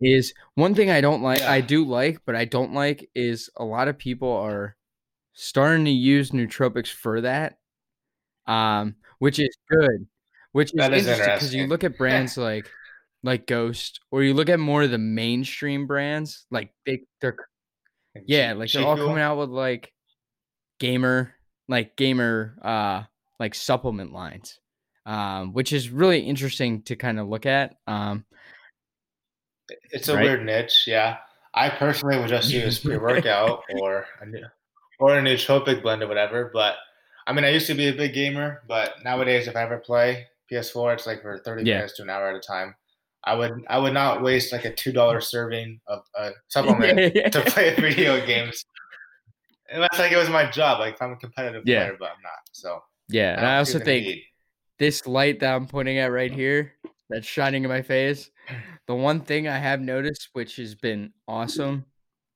is 0.00 0.32
one 0.54 0.74
thing 0.74 0.90
I 0.90 1.02
don't 1.02 1.22
like. 1.22 1.42
I 1.42 1.60
do 1.60 1.84
like, 1.84 2.20
but 2.24 2.34
I 2.34 2.46
don't 2.46 2.72
like 2.72 3.10
is 3.14 3.50
a 3.56 3.64
lot 3.64 3.88
of 3.88 3.98
people 3.98 4.32
are 4.32 4.76
starting 5.34 5.84
to 5.84 5.90
use 5.90 6.30
nootropics 6.30 6.88
for 6.90 7.20
that, 7.20 7.58
um, 8.46 8.94
which 9.18 9.38
is 9.38 9.54
good. 9.68 10.06
Which 10.52 10.72
is 10.72 10.78
That 10.78 10.94
is 10.94 11.06
interesting 11.06 11.34
because 11.34 11.54
you 11.54 11.66
look 11.66 11.84
at 11.84 11.98
brands 11.98 12.38
like 12.38 12.70
like 13.26 13.46
Ghost, 13.46 14.00
or 14.10 14.22
you 14.22 14.34
look 14.34 14.48
at 14.48 14.60
more 14.60 14.84
of 14.84 14.90
the 14.90 14.98
mainstream 14.98 15.86
brands, 15.86 16.46
like 16.50 16.72
they 16.86 17.02
they're 17.20 17.36
yeah, 18.26 18.54
like 18.54 18.72
they're 18.72 18.82
all 18.82 18.96
coming 18.96 19.18
out 19.18 19.36
with 19.38 19.50
like 19.50 19.92
gamer, 20.80 21.34
like 21.68 21.96
gamer, 21.96 22.58
uh, 22.62 23.02
like 23.38 23.54
supplement 23.54 24.12
lines, 24.12 24.60
um, 25.04 25.52
which 25.52 25.72
is 25.72 25.90
really 25.90 26.20
interesting 26.20 26.82
to 26.84 26.96
kind 26.96 27.18
of 27.20 27.28
look 27.28 27.46
at. 27.46 27.76
Um, 27.86 28.24
It's 29.90 30.08
a 30.08 30.14
right? 30.14 30.24
weird 30.24 30.44
niche, 30.44 30.84
yeah. 30.86 31.18
I 31.54 31.70
personally 31.70 32.18
would 32.18 32.28
just 32.28 32.52
use 32.52 32.78
pre 32.78 32.96
workout 32.96 33.64
or 33.80 34.06
a 34.20 34.26
new, 34.26 34.44
or 34.98 35.18
a 35.18 35.22
nootropic 35.22 35.82
blend 35.82 36.02
or 36.02 36.06
whatever. 36.08 36.50
But 36.52 36.76
I 37.26 37.32
mean, 37.32 37.44
I 37.44 37.50
used 37.50 37.66
to 37.68 37.74
be 37.74 37.88
a 37.88 37.92
big 37.94 38.14
gamer, 38.14 38.62
but 38.68 39.02
nowadays, 39.04 39.48
if 39.48 39.56
I 39.56 39.62
ever 39.62 39.78
play 39.78 40.26
PS4, 40.48 40.94
it's 40.94 41.06
like 41.06 41.22
for 41.22 41.38
thirty 41.38 41.64
Yeah. 41.64 41.76
minutes 41.78 41.96
to 41.96 42.02
an 42.02 42.10
hour 42.10 42.28
at 42.28 42.36
a 42.36 42.40
time. 42.40 42.74
I 43.26 43.34
would 43.34 43.64
I 43.68 43.78
would 43.78 43.92
not 43.92 44.22
waste 44.22 44.52
like 44.52 44.64
a 44.64 44.72
two 44.72 44.92
dollar 44.92 45.20
serving 45.20 45.80
of 45.88 46.04
a 46.14 46.30
supplement 46.48 47.14
to 47.32 47.40
play 47.42 47.74
video 47.74 48.24
games. 48.24 48.64
Unless 49.70 49.98
like 49.98 50.12
it 50.12 50.16
was 50.16 50.30
my 50.30 50.48
job, 50.48 50.78
like 50.78 51.00
I'm 51.02 51.12
a 51.12 51.16
competitive 51.16 51.64
Yeah. 51.66 51.84
player, 51.84 51.96
but 51.98 52.10
I'm 52.10 52.22
not. 52.22 52.38
So 52.52 52.82
yeah, 53.08 53.36
and 53.36 53.44
I 53.46 53.58
also 53.58 53.78
think 53.80 54.06
need. 54.06 54.22
this 54.78 55.06
light 55.06 55.40
that 55.40 55.54
I'm 55.54 55.66
pointing 55.66 55.98
at 55.98 56.12
right 56.12 56.32
here, 56.32 56.74
that's 57.10 57.26
shining 57.26 57.64
in 57.64 57.68
my 57.68 57.82
face. 57.82 58.30
The 58.86 58.94
one 58.94 59.20
thing 59.20 59.48
I 59.48 59.58
have 59.58 59.80
noticed, 59.80 60.28
which 60.32 60.56
has 60.56 60.76
been 60.76 61.12
awesome, 61.26 61.84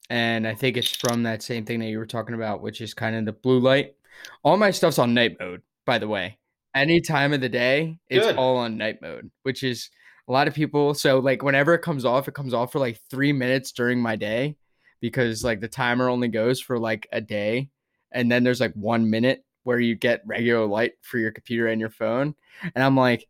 and 0.08 0.46
I 0.46 0.54
think 0.56 0.76
it's 0.76 0.90
from 0.90 1.22
that 1.22 1.42
same 1.42 1.64
thing 1.64 1.78
that 1.80 1.86
you 1.86 1.98
were 1.98 2.06
talking 2.06 2.34
about, 2.34 2.62
which 2.62 2.80
is 2.80 2.94
kind 2.94 3.14
of 3.14 3.24
the 3.24 3.32
blue 3.32 3.60
light. 3.60 3.94
All 4.42 4.56
my 4.56 4.72
stuff's 4.72 4.98
on 4.98 5.14
night 5.14 5.36
mode, 5.38 5.62
by 5.86 5.98
the 5.98 6.08
way. 6.08 6.38
Any 6.74 7.00
time 7.00 7.32
of 7.32 7.40
the 7.40 7.48
day, 7.48 7.98
it's 8.08 8.26
Good. 8.26 8.36
all 8.36 8.56
on 8.56 8.76
night 8.76 9.00
mode, 9.02 9.30
which 9.44 9.62
is 9.62 9.88
a 10.28 10.32
lot 10.32 10.48
of 10.48 10.54
people. 10.54 10.94
So, 10.94 11.18
like, 11.18 11.42
whenever 11.42 11.74
it 11.74 11.82
comes 11.82 12.04
off, 12.04 12.28
it 12.28 12.34
comes 12.34 12.54
off 12.54 12.72
for 12.72 12.78
like 12.78 13.00
three 13.10 13.32
minutes 13.32 13.72
during 13.72 14.00
my 14.00 14.16
day 14.16 14.56
because, 15.00 15.44
like, 15.44 15.60
the 15.60 15.68
timer 15.68 16.08
only 16.08 16.28
goes 16.28 16.60
for 16.60 16.78
like 16.78 17.06
a 17.12 17.20
day. 17.20 17.70
And 18.12 18.30
then 18.30 18.42
there's 18.42 18.60
like 18.60 18.74
one 18.74 19.08
minute 19.08 19.44
where 19.62 19.78
you 19.78 19.94
get 19.94 20.22
regular 20.26 20.66
light 20.66 20.92
for 21.02 21.18
your 21.18 21.30
computer 21.30 21.68
and 21.68 21.80
your 21.80 21.90
phone. 21.90 22.34
And 22.74 22.82
I'm 22.82 22.96
like, 22.96 23.26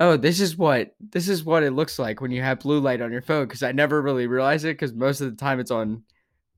oh, 0.00 0.16
this 0.16 0.40
is 0.40 0.56
what 0.56 0.94
this 1.00 1.28
is 1.28 1.44
what 1.44 1.62
it 1.62 1.72
looks 1.72 1.98
like 1.98 2.20
when 2.20 2.30
you 2.30 2.42
have 2.42 2.60
blue 2.60 2.80
light 2.80 3.00
on 3.00 3.12
your 3.12 3.22
phone 3.22 3.46
because 3.46 3.62
I 3.62 3.72
never 3.72 4.02
really 4.02 4.26
realized 4.26 4.64
it 4.64 4.74
because 4.74 4.92
most 4.92 5.20
of 5.20 5.30
the 5.30 5.36
time 5.36 5.60
it's 5.60 5.70
on 5.70 6.02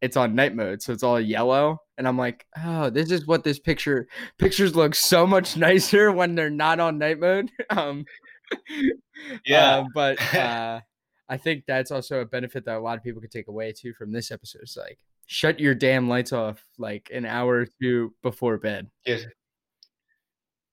it's 0.02 0.16
on 0.16 0.34
night 0.34 0.54
mode, 0.54 0.82
so 0.82 0.92
it's 0.92 1.02
all 1.02 1.20
yellow. 1.20 1.78
And 1.96 2.06
I'm 2.06 2.18
like, 2.18 2.46
oh, 2.62 2.90
this 2.90 3.10
is 3.10 3.26
what 3.26 3.44
this 3.44 3.58
picture 3.58 4.06
pictures 4.38 4.76
look 4.76 4.94
so 4.94 5.26
much 5.26 5.56
nicer 5.56 6.12
when 6.12 6.34
they're 6.34 6.50
not 6.50 6.80
on 6.80 6.98
night 6.98 7.18
mode. 7.18 7.50
um, 7.70 8.04
Yeah. 9.46 9.78
uh, 9.78 9.84
but 9.94 10.34
uh, 10.34 10.80
I 11.28 11.36
think 11.36 11.64
that's 11.66 11.90
also 11.90 12.20
a 12.20 12.24
benefit 12.26 12.64
that 12.66 12.76
a 12.76 12.80
lot 12.80 12.96
of 12.98 13.02
people 13.04 13.20
could 13.20 13.30
take 13.30 13.48
away 13.48 13.72
too 13.72 13.92
from 13.94 14.12
this 14.12 14.30
episode. 14.30 14.62
It's 14.62 14.76
like 14.76 14.98
shut 15.26 15.58
your 15.58 15.74
damn 15.74 16.08
lights 16.08 16.32
off 16.32 16.62
like 16.78 17.10
an 17.12 17.24
hour 17.26 17.60
or 17.62 17.66
two 17.80 18.14
before 18.22 18.58
bed. 18.58 18.88
Yes. 19.04 19.24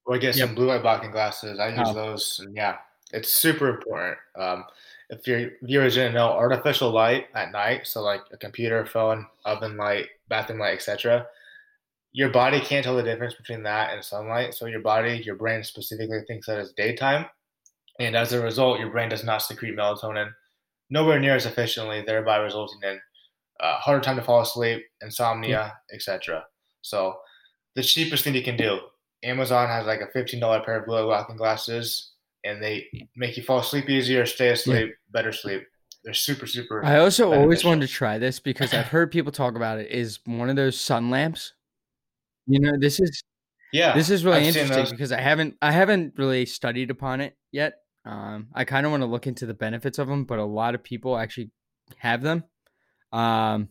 Or 0.05 0.17
get 0.17 0.35
Yep. 0.35 0.47
some 0.47 0.55
blue 0.55 0.65
light 0.67 0.81
blocking 0.81 1.11
glasses. 1.11 1.59
I 1.59 1.69
use 1.69 1.87
Oh. 1.89 1.93
those. 1.93 2.45
Yeah, 2.51 2.77
it's 3.13 3.29
super 3.31 3.69
important. 3.69 4.17
Um, 4.35 4.65
if 5.09 5.25
your 5.27 5.51
viewers 5.61 5.95
didn't 5.95 6.13
know, 6.15 6.27
artificial 6.29 6.91
light 6.91 7.27
at 7.33 7.51
night, 7.51 7.87
so 7.87 8.01
like 8.01 8.21
a 8.31 8.37
computer, 8.37 8.85
phone, 8.85 9.25
oven 9.45 9.77
light, 9.77 10.09
bathroom 10.27 10.59
light, 10.59 10.73
etc. 10.73 11.27
Your 12.11 12.29
body 12.29 12.59
can't 12.59 12.83
tell 12.83 12.95
the 12.95 13.03
difference 13.03 13.33
between 13.33 13.63
that 13.63 13.93
and 13.93 14.03
sunlight. 14.03 14.53
So 14.53 14.65
your 14.65 14.81
body, 14.81 15.17
your 15.25 15.35
brain 15.35 15.63
specifically 15.63 16.21
thinks 16.27 16.47
that 16.47 16.59
it's 16.59 16.73
daytime, 16.73 17.25
and 17.99 18.15
as 18.15 18.33
a 18.33 18.41
result, 18.41 18.79
your 18.79 18.89
brain 18.89 19.09
does 19.09 19.23
not 19.23 19.41
secrete 19.41 19.77
melatonin 19.77 20.31
nowhere 20.89 21.19
near 21.19 21.35
as 21.35 21.45
efficiently, 21.45 22.03
thereby 22.05 22.37
resulting 22.37 22.79
in 22.83 22.99
uh, 23.59 23.75
harder 23.77 24.01
time 24.01 24.15
to 24.15 24.21
fall 24.21 24.41
asleep, 24.41 24.83
insomnia, 25.01 25.73
etc. 25.93 26.43
So 26.81 27.15
the 27.75 27.83
cheapest 27.83 28.23
thing 28.23 28.35
you 28.35 28.43
can 28.43 28.57
do. 28.57 28.79
Amazon 29.23 29.67
has 29.69 29.85
like 29.85 30.01
a 30.01 30.07
fifteen 30.07 30.39
dollar 30.39 30.61
pair 30.61 30.79
of 30.79 30.85
blue 30.85 31.05
blocking 31.05 31.37
glasses, 31.37 32.11
and 32.43 32.61
they 32.61 32.87
make 33.15 33.37
you 33.37 33.43
fall 33.43 33.59
asleep 33.59 33.89
easier, 33.89 34.25
stay 34.25 34.49
asleep, 34.49 34.93
better 35.11 35.31
sleep. 35.31 35.63
They're 36.03 36.13
super 36.13 36.45
super. 36.45 36.83
I 36.83 36.99
also 36.99 37.31
always 37.31 37.63
wanted 37.63 37.87
to 37.87 37.93
try 37.93 38.17
this 38.17 38.39
because 38.39 38.73
I've 38.73 38.87
heard 38.87 39.11
people 39.11 39.31
talk 39.31 39.55
about 39.55 39.79
it. 39.79 39.89
Is 39.89 40.19
one 40.25 40.49
of 40.49 40.57
those 40.57 40.79
sun 40.79 41.09
lamps? 41.09 41.53
You 42.45 42.59
know, 42.59 42.73
this 42.77 42.99
is 42.99 43.23
yeah, 43.71 43.95
this 43.95 44.09
is 44.09 44.25
really 44.25 44.39
I've 44.39 44.57
interesting 44.57 44.97
because 44.97 45.13
I 45.13 45.21
haven't 45.21 45.55
I 45.61 45.71
haven't 45.71 46.15
really 46.17 46.45
studied 46.45 46.91
upon 46.91 47.21
it 47.21 47.37
yet. 47.53 47.75
Um, 48.05 48.47
I 48.53 48.65
kind 48.65 48.85
of 48.85 48.91
want 48.91 49.01
to 49.01 49.07
look 49.07 49.27
into 49.27 49.45
the 49.45 49.53
benefits 49.53 49.97
of 49.97 50.07
them, 50.07 50.25
but 50.25 50.39
a 50.39 50.45
lot 50.45 50.75
of 50.75 50.83
people 50.83 51.17
actually 51.17 51.51
have 51.97 52.21
them. 52.21 52.43
Um, 53.11 53.69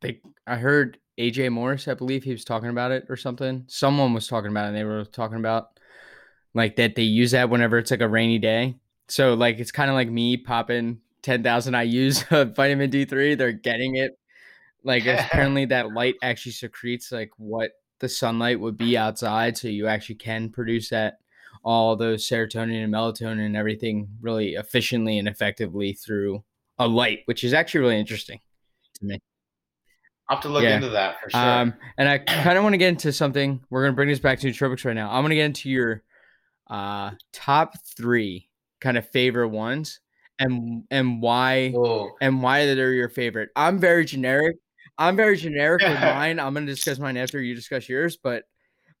they, 0.00 0.20
I 0.46 0.56
heard 0.56 0.98
AJ 1.18 1.50
Morris, 1.52 1.88
I 1.88 1.94
believe 1.94 2.24
he 2.24 2.32
was 2.32 2.44
talking 2.44 2.68
about 2.68 2.90
it 2.90 3.06
or 3.08 3.16
something. 3.16 3.64
Someone 3.68 4.12
was 4.12 4.26
talking 4.26 4.50
about 4.50 4.66
it. 4.66 4.68
And 4.68 4.76
they 4.76 4.84
were 4.84 5.04
talking 5.04 5.38
about 5.38 5.78
like 6.54 6.76
that 6.76 6.94
they 6.94 7.02
use 7.02 7.32
that 7.32 7.50
whenever 7.50 7.78
it's 7.78 7.90
like 7.90 8.00
a 8.00 8.08
rainy 8.08 8.38
day. 8.38 8.76
So 9.08 9.34
like 9.34 9.58
it's 9.58 9.70
kind 9.70 9.90
of 9.90 9.94
like 9.94 10.10
me 10.10 10.36
popping 10.36 11.00
ten 11.22 11.42
thousand 11.42 11.74
IU's 11.74 12.24
of 12.30 12.56
vitamin 12.56 12.90
D 12.90 13.04
three. 13.04 13.34
They're 13.34 13.52
getting 13.52 13.96
it. 13.96 14.18
Like 14.82 15.06
apparently 15.06 15.66
that 15.66 15.92
light 15.92 16.16
actually 16.22 16.52
secretes 16.52 17.12
like 17.12 17.30
what 17.38 17.72
the 17.98 18.08
sunlight 18.08 18.60
would 18.60 18.76
be 18.76 18.96
outside, 18.96 19.56
so 19.56 19.68
you 19.68 19.86
actually 19.86 20.16
can 20.16 20.50
produce 20.50 20.90
that 20.90 21.18
all 21.66 21.96
those 21.96 22.26
serotonin 22.26 22.84
and 22.84 22.94
melatonin 22.94 23.44
and 23.44 23.56
everything 23.56 24.08
really 24.20 24.54
efficiently 24.54 25.18
and 25.18 25.26
effectively 25.26 25.92
through 25.94 26.44
a 26.78 26.86
light, 26.86 27.22
which 27.24 27.42
is 27.42 27.52
actually 27.52 27.80
really 27.80 27.98
interesting 27.98 28.38
to 28.94 29.04
me. 29.04 29.18
I'll 30.28 30.36
have 30.36 30.42
to 30.44 30.48
look 30.48 30.62
Yeah. 30.62 30.76
into 30.76 30.90
that 30.90 31.20
for 31.20 31.28
sure. 31.28 31.40
Um, 31.40 31.74
and 31.98 32.08
I 32.08 32.18
kind 32.18 32.56
of 32.56 32.62
want 32.62 32.74
to 32.74 32.78
get 32.78 32.90
into 32.90 33.12
something. 33.12 33.60
We're 33.68 33.82
gonna 33.84 33.96
bring 33.96 34.08
this 34.08 34.20
back 34.20 34.38
to 34.40 34.46
nootropics 34.48 34.84
right 34.84 34.94
now. 34.94 35.10
I'm 35.10 35.24
gonna 35.24 35.34
get 35.34 35.46
into 35.46 35.68
your 35.68 36.04
uh, 36.68 37.10
top 37.32 37.74
three 37.96 38.48
kind 38.80 38.96
of 38.96 39.08
favorite 39.10 39.48
ones, 39.48 39.98
and 40.38 40.84
and 40.92 41.20
why 41.20 41.74
oh, 41.76 42.12
and 42.20 42.42
why 42.44 42.66
they're 42.74 42.92
your 42.92 43.08
favorite. 43.08 43.50
I'm 43.56 43.80
very 43.80 44.04
generic. 44.04 44.56
I'm 44.98 45.16
very 45.16 45.36
generic 45.36 45.82
with 45.82 46.00
mine. 46.00 46.38
I'm 46.38 46.54
gonna 46.54 46.66
discuss 46.66 47.00
mine 47.00 47.16
after 47.16 47.40
you 47.42 47.54
discuss 47.56 47.88
yours, 47.88 48.16
but 48.16 48.44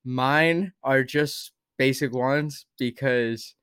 mine 0.04 0.72
are 0.82 1.02
just 1.04 1.52
basic 1.78 2.12
ones 2.14 2.66
because 2.78 3.54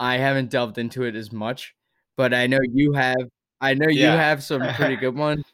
I 0.00 0.16
haven't 0.18 0.50
delved 0.50 0.78
into 0.78 1.04
it 1.04 1.14
as 1.16 1.32
much. 1.32 1.74
But 2.16 2.34
I 2.34 2.46
know 2.46 2.58
you 2.72 2.92
have. 2.94 3.16
I 3.60 3.74
know 3.74 3.88
you 3.88 4.06
have 4.06 4.42
some 4.42 4.62
pretty 4.74 4.96
good 5.04 5.16
ones 5.16 5.44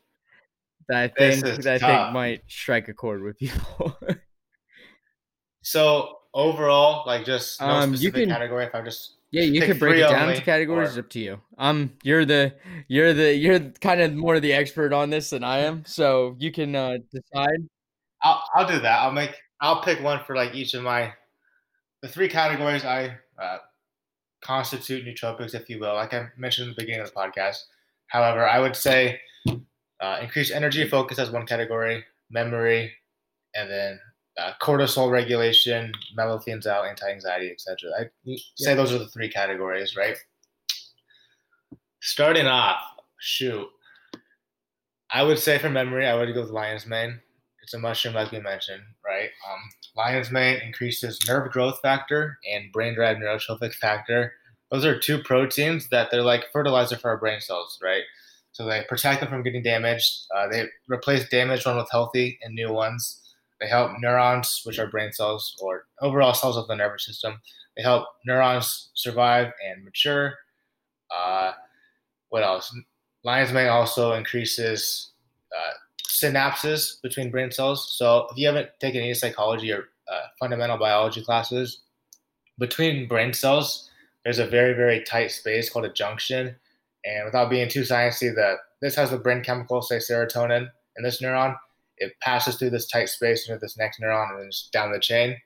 that 0.88 0.98
I 0.98 1.08
think 1.08 1.44
that 1.62 1.66
I 1.66 1.78
think 1.78 2.12
might 2.12 2.42
strike 2.48 2.88
a 2.88 2.94
chord 2.94 3.22
with 3.22 3.38
people. 3.38 3.96
so 5.62 6.18
overall, 6.32 7.04
like 7.06 7.24
just 7.24 7.60
no 7.60 7.66
Um, 7.68 7.90
you 7.92 7.96
specific 7.96 8.22
can- 8.24 8.28
category. 8.30 8.64
If 8.66 8.74
I 8.74 8.82
just 8.82 9.16
yeah, 9.30 9.42
you 9.42 9.60
could 9.62 9.78
break 9.80 9.96
it 9.96 10.08
down 10.08 10.30
into 10.30 10.42
categories. 10.42 10.88
or- 10.88 10.90
It's 10.90 10.98
up 10.98 11.10
to 11.10 11.18
you. 11.18 11.40
Um, 11.58 11.92
you're 12.02 12.24
the 12.24 12.54
you're 12.88 13.12
the 13.12 13.34
you're 13.34 13.58
kind 13.80 14.00
of 14.00 14.14
more 14.14 14.38
the 14.40 14.52
expert 14.52 14.92
on 14.92 15.10
this 15.10 15.30
than 15.30 15.42
I 15.42 15.58
am, 15.60 15.84
so 15.86 16.36
you 16.38 16.52
can 16.52 16.74
uh, 16.76 16.98
decide. 17.10 17.58
I'll 18.22 18.42
I'll 18.54 18.66
do 18.68 18.78
that. 18.80 19.00
I'll 19.00 19.12
make 19.12 19.34
I'll 19.60 19.82
pick 19.82 20.00
one 20.02 20.22
for 20.24 20.36
like 20.36 20.54
each 20.54 20.74
of 20.74 20.82
my 20.82 21.12
the 22.04 22.12
three 22.12 22.28
categories 22.28 22.84
I 22.84 23.16
uh, 23.42 23.58
constitute 24.42 25.06
nootropics, 25.06 25.54
if 25.54 25.70
you 25.70 25.80
will. 25.80 25.94
Like 25.94 26.12
I 26.12 26.26
mentioned 26.36 26.68
in 26.68 26.74
the 26.74 26.82
beginning 26.82 27.00
of 27.00 27.06
the 27.08 27.14
podcast. 27.14 27.56
However, 28.08 28.46
I 28.46 28.60
would 28.60 28.76
say 28.76 29.18
uh, 29.48 30.18
increased 30.20 30.52
energy 30.52 30.86
focus 30.86 31.18
as 31.18 31.30
one 31.30 31.46
category, 31.46 32.04
memory, 32.28 32.92
and 33.54 33.70
then 33.70 33.98
uh, 34.36 34.52
cortisol 34.60 35.10
regulation, 35.10 35.92
melatonin's 36.18 36.66
out, 36.66 36.84
anti-anxiety, 36.84 37.50
etc. 37.50 37.90
I 37.98 38.02
say 38.26 38.38
Yeah. 38.58 38.74
those 38.74 38.92
are 38.92 38.98
the 38.98 39.08
three 39.08 39.30
categories, 39.30 39.96
right? 39.96 40.18
Starting 42.02 42.46
off, 42.46 42.82
shoot. 43.18 43.66
I 45.10 45.22
would 45.22 45.38
say 45.38 45.56
for 45.56 45.70
memory, 45.70 46.06
I 46.06 46.14
would 46.14 46.34
go 46.34 46.42
with 46.42 46.50
lion's 46.50 46.84
mane. 46.86 47.18
It's 47.62 47.72
a 47.72 47.78
mushroom, 47.78 48.12
like 48.12 48.30
we 48.30 48.40
mentioned, 48.40 48.82
right? 49.02 49.30
Um, 49.50 49.60
lion's 49.96 50.30
mane 50.30 50.61
increases 50.61 51.18
nerve 51.26 51.50
growth 51.52 51.78
factor 51.80 52.38
and 52.52 52.72
brain-derived 52.72 53.20
neurotrophic 53.20 53.74
factor. 53.74 54.33
Those 54.70 54.85
are 54.85 54.98
two 54.98 55.22
proteins 55.22 55.88
that 55.90 56.11
they're 56.11 56.22
like 56.22 56.50
fertilizer 56.52 56.96
for 56.96 57.11
our 57.11 57.16
brain 57.16 57.40
cells, 57.40 57.78
right? 57.83 58.02
So 58.52 58.64
they 58.66 58.85
protect 58.88 59.20
them 59.20 59.30
from 59.30 59.42
getting 59.42 59.62
damaged. 59.62 60.26
Uh, 60.35 60.48
they 60.48 60.66
replace 60.88 61.28
damaged 61.28 61.66
ones 61.66 61.76
with 61.76 61.90
healthy 61.90 62.38
and 62.42 62.54
new 62.54 62.72
ones. 62.72 63.20
They 63.61 63.68
help 63.68 63.92
neurons, 64.00 64.62
which 64.64 64.78
are 64.78 64.87
brain 64.87 65.12
cells 65.12 65.57
or 65.61 65.87
overall 66.00 66.35
cells 66.35 66.57
of 66.57 66.66
the 66.66 66.76
nervous 66.76 67.07
system. 67.07 67.40
They 67.76 67.83
help 67.83 68.07
neurons 68.26 68.90
survive 68.94 69.52
and 69.68 69.85
mature. 69.85 70.35
Uh, 71.14 71.52
what 72.28 72.42
else? 72.42 72.76
Lion's 73.24 73.52
mane 73.52 73.68
also 73.68 74.12
increases 74.12 75.12
uh, 75.57 75.72
synapses 76.24 77.00
between 77.02 77.30
brain 77.30 77.50
cells. 77.50 77.96
So 77.96 78.28
if 78.30 78.37
you 78.38 78.46
haven't 78.46 78.70
taken 78.80 79.00
any 79.00 79.14
psychology 79.14 79.72
or 79.72 79.88
uh, 80.10 80.26
fundamental 80.40 80.78
biology 80.78 81.22
classes, 81.22 81.82
between 82.58 83.08
brain 83.08 83.32
cells, 83.32 83.90
there's 84.24 84.38
a 84.38 84.46
very 84.46 84.74
very 84.74 85.02
tight 85.02 85.30
space 85.30 85.70
called 85.70 85.84
a 85.84 85.92
junction. 85.92 86.56
And 87.04 87.24
without 87.26 87.50
being 87.50 87.68
too 87.68 87.82
sciencey, 87.82 88.34
that 88.34 88.56
this 88.80 88.94
has 88.94 89.10
the 89.10 89.18
brain 89.18 89.42
chemical, 89.42 89.82
say 89.82 89.98
serotonin, 89.98 90.70
in 90.96 91.04
this 91.04 91.20
neuron. 91.20 91.56
It 91.98 92.12
passes 92.20 92.56
through 92.56 92.70
this 92.70 92.88
tight 92.88 93.08
space 93.08 93.48
into 93.48 93.60
this 93.60 93.76
next 93.76 94.00
neuron 94.00 94.30
and 94.30 94.40
then 94.40 94.50
down 94.72 94.92
the 94.92 94.98
chain. 94.98 95.37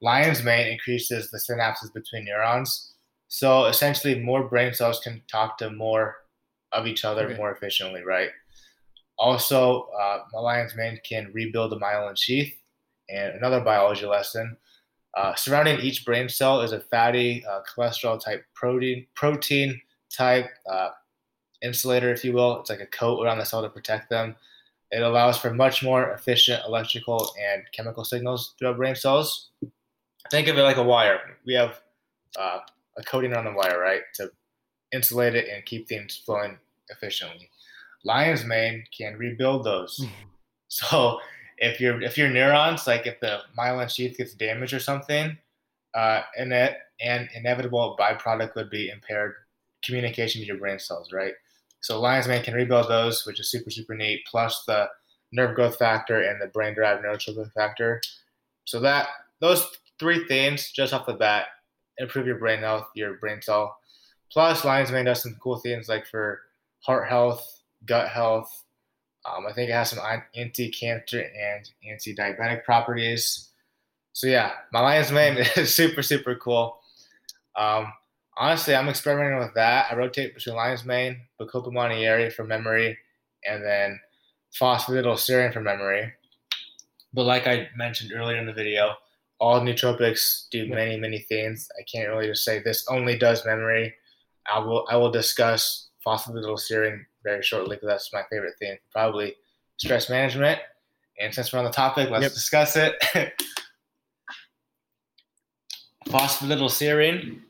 Lion's 0.00 0.42
mane 0.42 0.66
increases 0.72 1.30
the 1.30 1.38
synapses 1.38 1.92
between 1.92 2.24
neurons. 2.24 2.94
So 3.28 3.66
essentially, 3.66 4.18
more 4.20 4.48
brain 4.48 4.74
cells 4.74 5.00
can 5.00 5.22
talk 5.30 5.58
to 5.58 5.70
more 5.70 6.16
of 6.72 6.86
each 6.86 7.04
other 7.04 7.26
Okay. 7.26 7.36
more 7.36 7.52
efficiently, 7.52 8.02
right? 8.02 8.30
Also, 9.18 9.88
uh, 10.00 10.20
the 10.32 10.40
lion's 10.40 10.76
mane 10.76 11.00
can 11.08 11.30
rebuild 11.32 11.72
the 11.72 11.78
myelin 11.78 12.16
sheath. 12.16 12.54
And 13.10 13.34
another 13.34 13.60
biology 13.60 14.06
lesson: 14.06 14.56
uh, 15.16 15.34
surrounding 15.34 15.80
each 15.80 16.04
brain 16.04 16.28
cell 16.28 16.60
is 16.60 16.72
a 16.72 16.80
fatty 16.80 17.44
uh, 17.46 17.60
cholesterol 17.68 18.22
type 18.22 18.44
protein 18.54 19.06
protein 19.14 19.80
type 20.10 20.50
uh, 20.70 20.90
insulator, 21.62 22.12
if 22.12 22.24
you 22.24 22.32
will. 22.32 22.60
It's 22.60 22.70
like 22.70 22.80
a 22.80 22.86
coat 22.86 23.24
around 23.24 23.38
the 23.38 23.44
cell 23.44 23.62
to 23.62 23.68
protect 23.68 24.10
them. 24.10 24.36
It 24.90 25.02
allows 25.02 25.36
for 25.38 25.52
much 25.52 25.82
more 25.82 26.12
efficient 26.12 26.62
electrical 26.66 27.32
and 27.42 27.62
chemical 27.72 28.04
signals 28.04 28.54
throughout 28.58 28.76
brain 28.76 28.94
cells. 28.94 29.50
Think 30.30 30.48
of 30.48 30.56
it 30.56 30.62
like 30.62 30.76
a 30.76 30.82
wire. 30.82 31.20
We 31.44 31.54
have 31.54 31.80
uh, 32.38 32.60
a 32.96 33.02
coating 33.02 33.34
on 33.34 33.44
the 33.44 33.52
wire, 33.52 33.78
right, 33.78 34.02
to 34.14 34.30
insulate 34.92 35.34
it 35.34 35.48
and 35.48 35.64
keep 35.64 35.88
things 35.88 36.22
flowing 36.24 36.58
efficiently. 36.90 37.50
Lion's 38.04 38.44
mane 38.44 38.84
can 38.96 39.16
rebuild 39.16 39.64
those. 39.64 40.04
so 40.68 41.18
if 41.58 41.80
your 41.80 42.00
if 42.02 42.16
your 42.16 42.28
neurons, 42.28 42.86
like 42.86 43.06
if 43.06 43.20
the 43.20 43.40
myelin 43.58 43.90
sheath 43.90 44.16
gets 44.16 44.34
damaged 44.34 44.72
or 44.72 44.78
something, 44.78 45.36
uh, 45.94 46.22
and 46.36 46.52
that 46.52 46.78
an 47.00 47.28
inevitable 47.34 47.96
byproduct 47.98 48.54
would 48.54 48.70
be 48.70 48.90
impaired 48.90 49.34
communication 49.84 50.40
to 50.40 50.46
your 50.46 50.58
brain 50.58 50.78
cells, 50.78 51.12
right? 51.12 51.34
So 51.80 52.00
lion's 52.00 52.28
mane 52.28 52.42
can 52.42 52.54
rebuild 52.54 52.88
those, 52.88 53.24
which 53.26 53.40
is 53.40 53.50
super 53.50 53.70
super 53.70 53.94
neat. 53.94 54.24
Plus 54.26 54.64
the 54.66 54.88
nerve 55.32 55.54
growth 55.54 55.76
factor 55.76 56.22
and 56.22 56.40
the 56.40 56.46
brain 56.46 56.74
derived 56.74 57.04
neurotrophic 57.04 57.52
factor. 57.52 58.00
So 58.64 58.80
that 58.80 59.08
those 59.40 59.66
three 59.98 60.26
things 60.26 60.70
just 60.70 60.92
off 60.92 61.06
the 61.06 61.14
bat 61.14 61.46
improve 61.98 62.26
your 62.26 62.38
brain 62.38 62.60
health, 62.60 62.88
your 62.94 63.14
brain 63.14 63.42
cell. 63.42 63.76
Plus, 64.32 64.64
lion's 64.64 64.92
mane 64.92 65.06
does 65.06 65.22
some 65.22 65.36
cool 65.42 65.58
things 65.58 65.88
like 65.88 66.06
for 66.06 66.40
heart 66.80 67.08
health, 67.08 67.57
gut 67.84 68.08
health. 68.08 68.64
Um, 69.24 69.46
I 69.46 69.52
think 69.52 69.70
it 69.70 69.74
has 69.74 69.90
some 69.90 69.98
anti-cancer 70.34 71.20
and 71.20 71.70
anti-diabetic 71.88 72.64
properties. 72.64 73.50
So 74.12 74.26
yeah, 74.26 74.52
my 74.72 74.80
lion's 74.80 75.12
mane 75.12 75.38
is 75.56 75.74
super 75.74 76.02
super 76.02 76.34
cool. 76.36 76.80
Um, 77.56 77.92
honestly, 78.36 78.74
I'm 78.74 78.88
experimenting 78.88 79.38
with 79.38 79.54
that. 79.54 79.86
I 79.90 79.96
rotate 79.96 80.34
between 80.34 80.56
lion's 80.56 80.84
mane, 80.84 81.20
Bacopa 81.40 81.72
monnieri 81.72 82.32
for 82.32 82.44
memory, 82.44 82.96
and 83.46 83.62
then 83.62 84.00
phosphatidylserine 84.58 85.52
for 85.52 85.60
memory. 85.60 86.12
But 87.12 87.24
like 87.24 87.46
I 87.46 87.68
mentioned 87.76 88.12
earlier 88.14 88.36
in 88.36 88.46
the 88.46 88.52
video, 88.52 88.94
all 89.40 89.60
nootropics 89.60 90.48
do 90.50 90.68
many, 90.68 90.98
many 90.98 91.20
things. 91.20 91.68
I 91.78 91.82
can't 91.82 92.08
really 92.08 92.26
just 92.26 92.44
say 92.44 92.60
this 92.60 92.86
only 92.88 93.18
does 93.18 93.46
memory. 93.46 93.94
I 94.52 94.58
will 94.58 94.86
I 94.90 94.96
will 94.96 95.10
discuss 95.10 95.88
phosphatidylserine 96.06 97.04
very 97.22 97.42
shortly 97.42 97.76
because 97.76 97.88
that's 97.88 98.12
my 98.12 98.22
favorite 98.30 98.58
thing. 98.58 98.76
Probably 98.92 99.34
stress 99.76 100.10
management. 100.10 100.60
And 101.20 101.34
since 101.34 101.52
we're 101.52 101.58
on 101.58 101.64
the 101.64 101.70
topic, 101.70 102.10
let's 102.10 102.22
yep. 102.22 102.32
discuss 102.32 102.76
it. 102.76 102.94
phosphatidylserine 106.08 107.40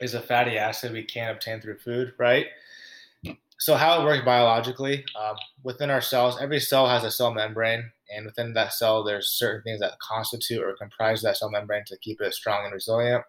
is 0.00 0.14
a 0.14 0.20
fatty 0.20 0.58
acid 0.58 0.92
we 0.92 1.04
can't 1.04 1.30
obtain 1.30 1.60
through 1.60 1.78
food, 1.78 2.12
right? 2.18 2.46
So 3.58 3.74
how 3.74 4.00
it 4.00 4.04
works 4.04 4.24
biologically, 4.24 5.04
um, 5.18 5.36
within 5.62 5.88
our 5.88 6.02
cells, 6.02 6.36
every 6.40 6.60
cell 6.60 6.86
has 6.86 7.04
a 7.04 7.10
cell 7.10 7.32
membrane, 7.32 7.90
and 8.14 8.26
within 8.26 8.52
that 8.52 8.74
cell, 8.74 9.02
there's 9.02 9.30
certain 9.30 9.62
things 9.62 9.80
that 9.80 9.98
constitute 9.98 10.62
or 10.62 10.76
comprise 10.76 11.22
that 11.22 11.38
cell 11.38 11.50
membrane 11.50 11.84
to 11.86 11.96
keep 11.98 12.20
it 12.20 12.34
strong 12.34 12.64
and 12.64 12.74
resilient. 12.74 13.24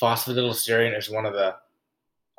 Phosphatidylserine 0.00 0.96
is 0.96 1.10
one 1.10 1.26
of 1.26 1.32
the 1.32 1.56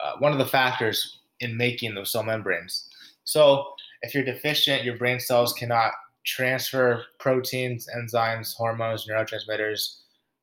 uh, 0.04 0.14
one 0.20 0.32
of 0.32 0.38
the 0.38 0.46
factors 0.46 1.20
in 1.40 1.58
making 1.58 1.96
those 1.96 2.12
cell 2.12 2.24
membranes. 2.24 2.90
So 3.24 3.66
if 4.02 4.14
you're 4.14 4.24
deficient, 4.24 4.84
your 4.84 4.98
brain 4.98 5.20
cells 5.20 5.54
cannot 5.54 5.92
transfer 6.26 7.04
proteins, 7.20 7.88
enzymes, 7.96 8.56
hormones, 8.56 9.08
neurotransmitters, 9.08 9.98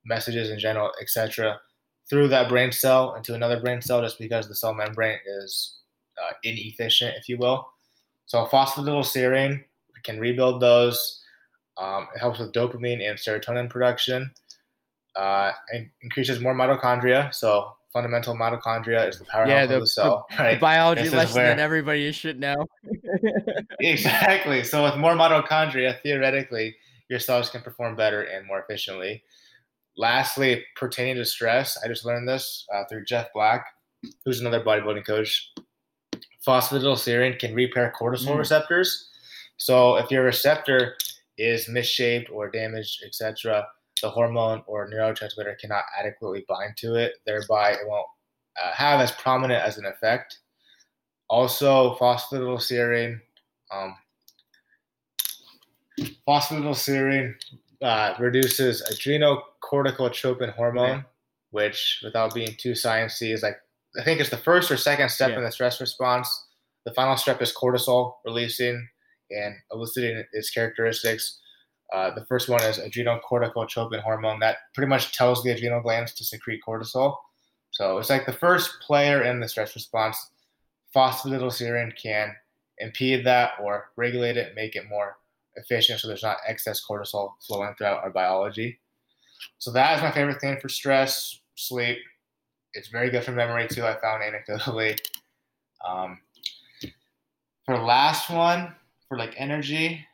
messages 0.04 0.50
in 0.50 0.58
general, 0.58 0.90
etc., 1.00 1.60
through 2.08 2.28
that 2.28 2.48
brain 2.48 2.72
cell 2.72 3.14
into 3.14 3.34
another 3.34 3.60
brain 3.60 3.80
cell 3.80 4.02
just 4.02 4.18
because 4.18 4.48
the 4.48 4.54
cell 4.54 4.74
membrane 4.74 5.18
is 5.42 5.78
uh, 6.20 6.32
inefficient, 6.42 7.14
if 7.16 7.28
you 7.28 7.38
will. 7.38 7.68
So 8.26 8.46
phosphatidylserine 8.46 9.62
can 10.02 10.18
rebuild 10.18 10.60
those. 10.60 11.22
Um, 11.78 12.08
it 12.14 12.18
helps 12.18 12.40
with 12.40 12.52
dopamine 12.52 13.08
and 13.08 13.18
serotonin 13.18 13.70
production. 13.70 14.32
Uh, 15.14 15.52
it 15.72 15.88
increases 16.02 16.40
more 16.40 16.54
mitochondria. 16.54 17.32
So 17.32 17.72
fundamental 17.92 18.34
mitochondria 18.34 19.08
is 19.08 19.18
the 19.18 19.24
powerhouse 19.24 19.48
yeah, 19.48 19.66
the, 19.66 19.76
of 19.76 19.80
the 19.82 19.86
cell. 19.86 20.26
The, 20.30 20.36
right? 20.36 20.54
the 20.54 20.60
biology 20.60 21.02
this 21.02 21.12
lesson 21.12 21.36
where, 21.36 21.54
that 21.54 21.58
everybody 21.58 22.10
should 22.12 22.38
know. 22.38 22.66
exactly. 23.80 24.64
So 24.64 24.84
with 24.84 24.96
more 24.96 25.14
mitochondria, 25.14 26.00
theoretically, 26.02 26.76
your 27.08 27.18
cells 27.18 27.50
can 27.50 27.62
perform 27.62 27.96
better 27.96 28.22
and 28.22 28.46
more 28.46 28.60
efficiently. 28.60 29.22
Lastly, 29.96 30.64
pertaining 30.76 31.16
to 31.16 31.24
stress, 31.24 31.76
I 31.84 31.88
just 31.88 32.04
learned 32.04 32.28
this 32.28 32.66
uh, 32.72 32.84
through 32.88 33.04
Jeff 33.04 33.28
Black, 33.34 33.66
who's 34.24 34.40
another 34.40 34.62
bodybuilding 34.62 35.06
coach. 35.06 35.52
Phosphatidylserine 36.46 37.38
can 37.38 37.54
repair 37.54 37.92
cortisol 37.98 38.34
mm. 38.34 38.38
receptors. 38.38 39.08
So 39.56 39.96
if 39.96 40.10
your 40.10 40.24
receptor 40.24 40.96
is 41.36 41.68
misshaped 41.68 42.30
or 42.30 42.50
damaged, 42.50 43.02
etc., 43.04 43.66
the 44.00 44.10
hormone 44.10 44.62
or 44.66 44.88
neurotransmitter 44.90 45.58
cannot 45.58 45.84
adequately 45.98 46.44
bind 46.48 46.76
to 46.78 46.94
it. 46.94 47.14
Thereby, 47.26 47.72
it 47.72 47.86
won't 47.86 48.06
uh, 48.62 48.72
have 48.72 49.00
as 49.00 49.12
prominent 49.12 49.62
as 49.62 49.78
an 49.78 49.86
effect. 49.86 50.38
Also, 51.28 51.96
phosphatidylserine, 51.96 53.20
um, 53.72 53.96
phosphatidylserine 56.28 57.34
uh, 57.82 58.14
reduces 58.18 58.82
adrenocorticotropin 58.92 60.54
hormone, 60.54 61.04
which, 61.50 62.00
without 62.02 62.34
being 62.34 62.54
too 62.58 62.72
sciencey, 62.72 63.32
is 63.32 63.42
like 63.42 63.56
I 63.98 64.04
think 64.04 64.20
it's 64.20 64.30
the 64.30 64.36
first 64.36 64.70
or 64.70 64.76
second 64.76 65.08
step 65.10 65.30
yeah. 65.30 65.38
in 65.38 65.44
the 65.44 65.50
stress 65.50 65.80
response. 65.80 66.28
The 66.84 66.94
final 66.94 67.16
step 67.16 67.42
is 67.42 67.54
cortisol 67.54 68.14
releasing 68.24 68.88
and 69.30 69.54
eliciting 69.72 70.24
its 70.32 70.50
characteristics. 70.50 71.40
Uh, 71.92 72.10
the 72.14 72.24
first 72.26 72.48
one 72.48 72.62
is 72.62 72.78
adrenocorticotropin 72.78 74.02
hormone 74.02 74.38
that 74.40 74.58
pretty 74.74 74.88
much 74.88 75.12
tells 75.16 75.42
the 75.42 75.50
adrenal 75.50 75.80
glands 75.80 76.12
to 76.14 76.24
secrete 76.24 76.60
cortisol. 76.66 77.16
So 77.72 77.98
it's 77.98 78.10
like 78.10 78.26
the 78.26 78.32
first 78.32 78.80
player 78.80 79.22
in 79.22 79.40
the 79.40 79.48
stress 79.48 79.74
response. 79.74 80.30
Phosphatidylserine 80.94 81.96
can 82.00 82.34
impede 82.78 83.24
that 83.26 83.52
or 83.60 83.90
regulate 83.96 84.36
it, 84.36 84.54
make 84.54 84.76
it 84.76 84.88
more 84.88 85.16
efficient 85.56 86.00
so 86.00 86.08
there's 86.08 86.22
not 86.22 86.38
excess 86.46 86.80
cortisol 86.88 87.32
flowing 87.46 87.74
throughout 87.76 88.02
our 88.02 88.10
biology. 88.10 88.80
So 89.58 89.70
that 89.72 89.96
is 89.96 90.02
my 90.02 90.10
favorite 90.10 90.40
thing 90.40 90.58
for 90.60 90.68
stress, 90.68 91.40
sleep. 91.54 91.98
It's 92.74 92.88
very 92.88 93.10
good 93.10 93.24
for 93.24 93.32
memory 93.32 93.68
too, 93.68 93.84
I 93.84 93.98
found 94.00 94.22
anecdotally. 94.22 94.98
Um, 95.88 96.18
for 97.64 97.78
last 97.78 98.28
one, 98.28 98.74
for 99.08 99.16
like 99.16 99.32
energy, 99.38 100.06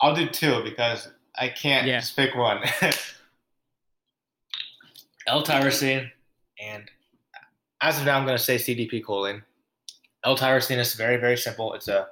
I'll 0.00 0.14
do 0.14 0.28
two 0.28 0.62
because 0.64 1.08
I 1.36 1.48
can't 1.48 1.86
yeah. 1.86 2.00
just 2.00 2.16
pick 2.16 2.34
one. 2.34 2.62
L-tyrosine 5.26 6.10
and 6.60 6.90
as 7.82 7.98
of 7.98 8.04
now, 8.04 8.18
I'm 8.18 8.26
going 8.26 8.36
to 8.36 8.42
say 8.42 8.56
CDP 8.56 9.02
choline. 9.02 9.42
L-tyrosine 10.24 10.78
is 10.78 10.94
very, 10.94 11.16
very 11.16 11.36
simple. 11.36 11.72
It's 11.74 11.88
a 11.88 12.08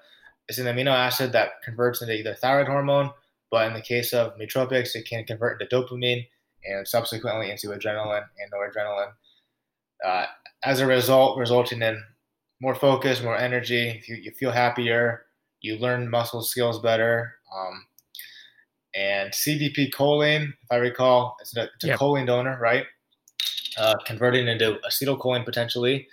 it's 0.49 0.59
an 0.59 0.67
amino 0.67 0.93
acid 0.93 1.33
that 1.33 1.63
converts 1.63 2.01
into 2.01 2.15
either 2.15 2.35
thyroid 2.35 2.69
hormone, 2.69 3.11
but 3.51 3.67
in 3.67 3.75
the 3.75 3.83
case 3.83 4.15
of 4.15 4.35
nootropics, 4.39 4.95
it 4.95 5.07
can 5.07 5.25
convert 5.25 5.61
into 5.61 5.77
dopamine 5.77 6.27
and 6.65 6.89
subsequently 6.89 7.51
into 7.51 7.69
adrenaline 7.69 8.25
and 8.41 8.51
noradrenaline. 8.51 9.13
Uh, 10.03 10.25
as 10.65 10.81
a 10.81 10.87
result, 10.87 11.39
resulting 11.39 11.83
in 11.83 12.03
more 12.63 12.75
focus, 12.75 13.23
more 13.23 13.37
energy. 13.37 14.03
You, 14.09 14.17
you 14.17 14.31
feel 14.33 14.51
happier. 14.51 15.27
You 15.61 15.77
learn 15.77 16.09
muscle 16.09 16.43
skills 16.43 16.81
better. 16.81 17.35
Um, 17.55 17.87
and 18.95 19.31
CDP 19.33 19.91
choline, 19.93 20.49
if 20.49 20.71
I 20.71 20.77
recall, 20.77 21.37
it's 21.41 21.57
a, 21.57 21.65
it's 21.75 21.85
a 21.85 21.89
yep. 21.89 21.99
choline 21.99 22.27
donor, 22.27 22.59
right? 22.61 22.85
Uh, 23.77 23.95
converting 24.07 24.49
into 24.49 24.79
acetylcholine 24.87 25.45
potentially. 25.45 26.09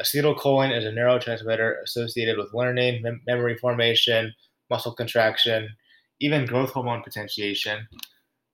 Acetylcholine 0.00 0.76
is 0.76 0.86
a 0.86 0.90
neurotransmitter 0.90 1.82
associated 1.84 2.38
with 2.38 2.54
learning, 2.54 3.02
mem- 3.02 3.20
memory 3.26 3.56
formation, 3.58 4.34
muscle 4.70 4.94
contraction, 4.94 5.68
even 6.20 6.46
growth 6.46 6.70
hormone 6.70 7.02
potentiation. 7.02 7.86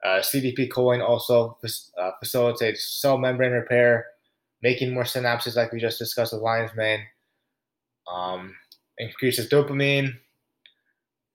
Uh, 0.05 0.19
CDP 0.19 0.69
choline 0.69 1.07
also 1.07 1.59
uh, 1.99 2.11
facilitates 2.19 3.01
cell 3.01 3.19
membrane 3.19 3.53
repair, 3.53 4.07
making 4.63 4.93
more 4.93 5.05
synapses, 5.05 5.57
like 5.57 5.73
we 5.73 5.81
just 5.81 5.99
discussed 5.99 6.33
with 6.33 6.43
lion's 6.43 6.75
mane. 6.75 7.01
Um, 8.13 8.55
increases 8.99 9.49
dopamine. 9.49 10.15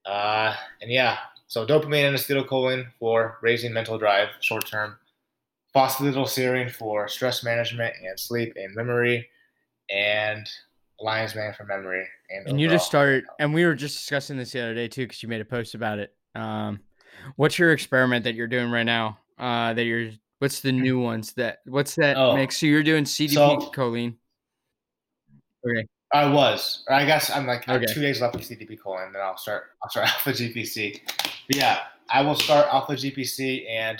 Uh, 0.05 0.55
and 0.81 0.91
yeah, 0.91 1.17
so 1.47 1.65
dopamine 1.65 2.07
and 2.07 2.17
acetylcholine 2.17 2.87
for 2.99 3.37
raising 3.41 3.73
mental 3.73 3.97
drive 3.97 4.29
short 4.39 4.65
term. 4.65 4.97
Phosphatidylserine 5.75 6.71
for 6.71 7.07
stress 7.07 7.43
management 7.43 7.93
and 8.03 8.19
sleep 8.19 8.53
and 8.55 8.75
memory 8.75 9.29
and 9.89 10.49
Lion's 10.99 11.35
Mane 11.35 11.53
for 11.53 11.65
memory. 11.65 12.05
And, 12.29 12.47
and 12.47 12.61
you 12.61 12.69
just 12.69 12.85
started, 12.85 13.25
and 13.39 13.53
we 13.53 13.65
were 13.65 13.75
just 13.75 13.97
discussing 13.97 14.37
this 14.37 14.51
the 14.51 14.61
other 14.61 14.73
day 14.73 14.87
too, 14.87 15.03
because 15.03 15.21
you 15.23 15.29
made 15.29 15.41
a 15.41 15.45
post 15.45 15.75
about 15.75 15.99
it. 15.99 16.13
Um, 16.35 16.79
what's 17.35 17.57
your 17.57 17.71
experiment 17.71 18.23
that 18.25 18.35
you're 18.35 18.47
doing 18.47 18.71
right 18.71 18.83
now? 18.83 19.19
Uh, 19.37 19.73
that 19.73 19.83
you're, 19.83 20.11
what's 20.39 20.61
the 20.61 20.71
new 20.71 20.99
ones 20.99 21.33
that, 21.33 21.59
what's 21.65 21.95
that 21.95 22.17
oh, 22.17 22.35
mix? 22.35 22.59
So 22.59 22.65
you're 22.65 22.83
doing 22.83 23.05
CDP 23.05 23.33
so, 23.33 23.57
choline. 23.73 24.15
Okay. 25.65 25.87
I 26.13 26.29
was, 26.29 26.83
I 26.89 27.05
guess 27.05 27.29
I'm 27.29 27.47
like 27.47 27.67
okay. 27.69 27.85
two 27.85 28.01
days 28.01 28.21
left 28.21 28.35
of 28.35 28.41
CDP 28.41 28.77
choline, 28.77 29.13
then 29.13 29.21
I'll 29.21 29.37
start. 29.37 29.71
I'll 29.81 29.89
start 29.89 30.07
Alpha 30.13 30.31
GPC. 30.31 30.99
But 31.47 31.55
yeah, 31.55 31.79
I 32.09 32.21
will 32.21 32.35
start 32.35 32.67
Alpha 32.71 32.93
GPC 32.93 33.69
and 33.69 33.99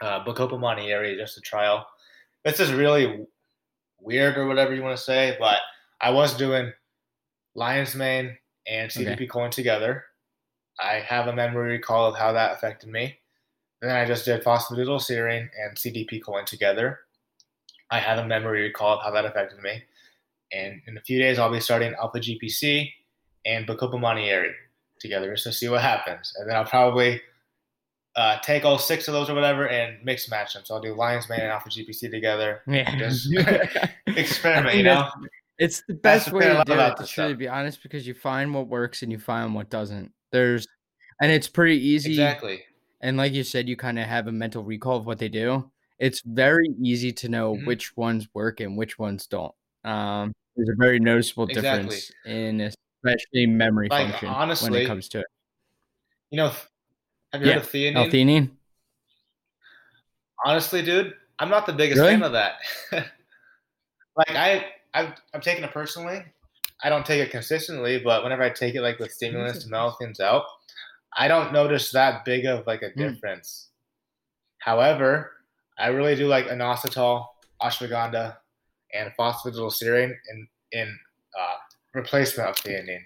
uh, 0.00 0.24
Bacopa 0.24 0.58
Monnieri 0.58 1.16
just 1.16 1.36
a 1.36 1.40
trial. 1.40 1.86
This 2.44 2.60
is 2.60 2.72
really 2.72 3.26
weird 4.00 4.36
or 4.36 4.46
whatever 4.46 4.74
you 4.74 4.82
want 4.82 4.96
to 4.96 5.02
say, 5.02 5.36
but 5.38 5.58
I 6.00 6.10
was 6.10 6.34
doing 6.34 6.72
Lion's 7.54 7.94
Mane 7.94 8.36
and 8.66 8.90
CDP 8.90 9.12
okay. 9.12 9.26
choline 9.26 9.50
together. 9.50 10.04
I 10.80 10.94
have 10.94 11.28
a 11.28 11.32
memory 11.32 11.72
recall 11.72 12.08
of 12.08 12.16
how 12.16 12.32
that 12.32 12.52
affected 12.52 12.88
me. 12.88 13.18
And 13.80 13.90
then 13.90 13.96
I 13.96 14.04
just 14.04 14.24
did 14.24 14.42
phosphatidylserine 14.42 15.48
and 15.60 15.76
CDP 15.76 16.22
choline 16.22 16.46
together. 16.46 17.00
I 17.90 17.98
have 17.98 18.18
a 18.18 18.26
memory 18.26 18.62
recall 18.62 18.96
of 18.96 19.04
how 19.04 19.10
that 19.10 19.26
affected 19.26 19.60
me. 19.60 19.82
And 20.54 20.80
in 20.86 20.96
a 20.96 21.00
few 21.00 21.18
days, 21.18 21.38
I'll 21.38 21.50
be 21.50 21.60
starting 21.60 21.94
Alpha 21.94 22.18
GPC 22.20 22.88
and 23.46 23.66
Bacopa 23.66 23.98
Monnieri 24.00 24.52
together 25.00 25.32
just 25.32 25.44
to 25.44 25.52
see 25.52 25.68
what 25.68 25.80
happens. 25.80 26.32
And 26.38 26.48
then 26.48 26.56
I'll 26.56 26.64
probably 26.64 27.20
uh, 28.16 28.38
take 28.40 28.64
all 28.64 28.78
six 28.78 29.08
of 29.08 29.14
those 29.14 29.30
or 29.30 29.34
whatever 29.34 29.68
and 29.68 29.96
mix 30.04 30.28
match 30.30 30.52
them. 30.54 30.62
So 30.64 30.74
I'll 30.74 30.80
do 30.82 30.94
lion's 30.94 31.28
mane 31.28 31.40
and 31.40 31.50
alpha 31.50 31.70
GPC 31.70 32.10
together. 32.10 32.60
Yeah. 32.66 32.94
Just 32.96 33.32
experiment, 34.06 34.76
you 34.76 34.82
know. 34.82 35.08
It's 35.58 35.82
the 35.88 35.94
best 35.94 36.32
way 36.32 36.44
to 36.44 36.62
do 36.66 36.72
it, 36.72 36.76
to 36.76 36.94
this 36.98 37.10
truly 37.10 37.30
stuff. 37.30 37.38
be 37.38 37.48
honest, 37.48 37.82
because 37.82 38.06
you 38.06 38.14
find 38.14 38.52
what 38.52 38.68
works 38.68 39.02
and 39.02 39.10
you 39.12 39.18
find 39.18 39.54
what 39.54 39.70
doesn't. 39.70 40.12
There's, 40.32 40.66
and 41.20 41.30
it's 41.30 41.48
pretty 41.48 41.78
easy. 41.78 42.10
Exactly. 42.12 42.62
And 43.00 43.16
like 43.16 43.32
you 43.32 43.44
said, 43.44 43.68
you 43.68 43.76
kind 43.76 43.98
of 43.98 44.06
have 44.06 44.26
a 44.26 44.32
mental 44.32 44.62
recall 44.64 44.96
of 44.96 45.06
what 45.06 45.18
they 45.18 45.28
do. 45.28 45.70
It's 45.98 46.20
very 46.24 46.68
easy 46.82 47.12
to 47.12 47.28
know 47.28 47.54
Mhm. 47.54 47.66
which 47.66 47.96
ones 47.96 48.28
work 48.34 48.60
and 48.60 48.76
which 48.76 48.98
ones 48.98 49.26
don't. 49.26 49.54
Um, 49.84 50.32
there's 50.56 50.68
a 50.68 50.76
very 50.76 51.00
noticeable 51.00 51.46
Exactly. 51.46 51.80
difference 51.80 52.12
in 52.24 52.60
especially 52.60 53.46
memory 53.46 53.88
Like, 53.88 54.20
function 54.20 54.70
when 54.70 54.80
it 54.80 54.86
comes 54.86 55.08
to 55.10 55.20
it. 55.20 55.26
You 56.30 56.38
know, 56.38 56.52
have 57.32 57.42
you 57.42 57.48
Yeah. 57.48 57.54
heard 57.54 57.62
of 57.62 57.68
theanine? 57.68 57.96
L-theanine? 57.96 58.50
Honestly, 60.44 60.82
dude, 60.82 61.14
I'm 61.38 61.48
not 61.48 61.66
the 61.66 61.72
biggest 61.72 62.00
Really? 62.00 62.14
fan 62.14 62.22
of 62.22 62.32
that. 62.32 62.56
like 62.92 64.30
I, 64.30 64.66
I've, 64.94 65.14
I'm 65.34 65.40
taking 65.40 65.64
it 65.64 65.72
personally. 65.72 66.24
I 66.84 66.88
don't 66.88 67.06
take 67.06 67.20
it 67.20 67.30
consistently, 67.30 68.00
but 68.02 68.22
whenever 68.24 68.42
I 68.42 68.50
take 68.50 68.74
it 68.74 68.82
like 68.82 68.98
with 68.98 69.12
stimulants 69.12 69.62
to 69.62 69.70
mellow 69.70 69.92
things 69.92 70.18
out, 70.20 70.44
I 71.16 71.28
don't 71.28 71.52
notice 71.52 71.92
that 71.92 72.24
big 72.24 72.44
of 72.46 72.66
like 72.66 72.82
a 72.82 72.90
Hmm. 72.92 72.98
difference. 73.00 73.68
However, 74.58 75.32
I 75.78 75.88
really 75.88 76.16
do 76.16 76.26
like 76.26 76.46
inositol, 76.46 77.26
ashwagandha, 77.60 78.36
and 78.92 79.10
phosphatidylserine 79.18 80.12
in 80.30 80.48
in 80.72 80.98
uh, 81.38 81.54
replacement 81.94 82.48
of 82.48 82.56
theanine. 82.56 83.02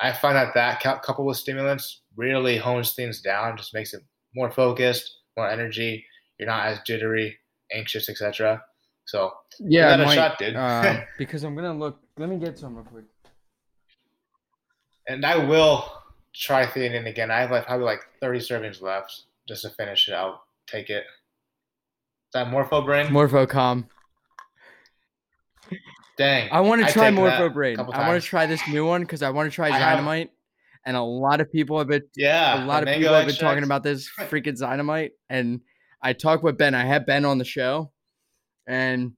I 0.00 0.12
find 0.12 0.36
that 0.36 0.54
that 0.54 0.80
coupled 0.80 1.26
with 1.26 1.36
stimulants 1.36 2.02
really 2.16 2.56
hones 2.56 2.92
things 2.92 3.20
down, 3.20 3.56
just 3.56 3.74
makes 3.74 3.94
it 3.94 4.02
more 4.34 4.50
focused, 4.50 5.12
more 5.36 5.48
energy. 5.48 6.04
You're 6.38 6.46
not 6.48 6.66
as 6.66 6.78
jittery, 6.86 7.36
anxious, 7.72 8.08
etc. 8.08 8.62
So 9.06 9.32
Yeah, 9.58 9.96
that 9.96 10.00
a 10.00 10.14
shot, 10.14 10.38
dude. 10.38 10.54
um, 10.56 11.00
because 11.18 11.42
I'm 11.42 11.54
gonna 11.56 11.74
look. 11.74 11.98
Let 12.16 12.28
me 12.28 12.38
get 12.38 12.58
some 12.58 12.76
real 12.76 12.84
quick. 12.84 13.04
and 15.08 15.24
I 15.24 15.36
will 15.36 15.90
try 16.34 16.66
theanine 16.66 17.08
again. 17.08 17.30
I 17.30 17.40
have 17.40 17.50
like 17.50 17.66
probably 17.66 17.86
like 17.86 18.00
30 18.20 18.38
servings 18.40 18.82
left 18.82 19.22
just 19.48 19.62
to 19.62 19.70
finish 19.70 20.08
it 20.08 20.14
out. 20.14 20.42
Take 20.66 20.90
it. 20.90 21.04
Is 21.04 22.32
that 22.34 22.48
Morpho 22.50 22.82
Brain? 22.82 23.10
Morpho 23.10 23.46
Morphocalm. 23.46 23.86
Dang. 26.18 26.48
I 26.50 26.60
want 26.60 26.84
to 26.86 26.92
try 26.92 27.10
Morpho 27.10 27.46
a 27.46 27.50
Brain. 27.50 27.78
I 27.78 27.82
want 27.82 28.20
to 28.20 28.26
try 28.28 28.44
this 28.46 28.60
new 28.68 28.84
one 28.86 29.02
because 29.02 29.22
I 29.22 29.30
want 29.30 29.50
to 29.50 29.54
try 29.54 29.70
Dynamite, 29.70 30.30
and 30.84 30.96
a 30.96 31.02
lot 31.02 31.40
of 31.40 31.50
people 31.52 31.78
have 31.78 31.86
been 31.88 32.02
Yeah. 32.16 32.64
a 32.64 32.66
lot 32.66 32.82
of 32.86 32.94
people 32.94 33.14
have 33.14 33.26
been 33.26 33.36
talking 33.36 33.62
about 33.64 33.82
this 33.84 34.10
freaking 34.18 34.58
dynamite 34.58 35.12
and 35.30 35.60
i 36.02 36.12
talked 36.12 36.42
with 36.44 36.56
ben 36.56 36.74
i 36.74 36.84
had 36.84 37.04
ben 37.06 37.24
on 37.24 37.38
the 37.38 37.44
show 37.44 37.90
and 38.66 39.12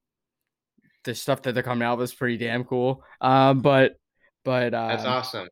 the 1.03 1.13
stuff 1.15 1.43
that 1.43 1.53
they're 1.53 1.63
coming 1.63 1.83
out 1.83 1.97
with 1.99 2.05
is 2.05 2.13
pretty 2.13 2.37
damn 2.37 2.63
cool 2.63 3.03
um 3.21 3.59
but 3.61 3.99
but 4.43 4.73
uh 4.73 4.87
That's 4.89 5.05
awesome. 5.05 5.47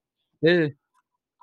eh, 0.46 0.70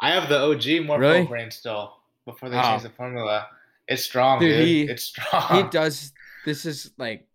I 0.01 0.11
have 0.11 0.29
the 0.29 0.39
OG 0.39 0.85
Morpho 0.87 0.99
Really? 1.01 1.27
Brain 1.27 1.51
still 1.51 1.95
before 2.27 2.49
they 2.51 2.59
Oh. 2.59 2.63
changed 2.63 2.85
the 2.85 2.91
formula. 2.91 3.47
It's 3.89 4.03
strong, 4.05 4.41
Dude, 4.41 4.51
dude. 4.59 4.67
he- 4.67 4.83
it's 4.89 5.05
strong. 5.13 5.55
he 5.65 5.71
does 5.71 6.13
this 6.45 6.67
is 6.67 6.91
like 6.99 7.27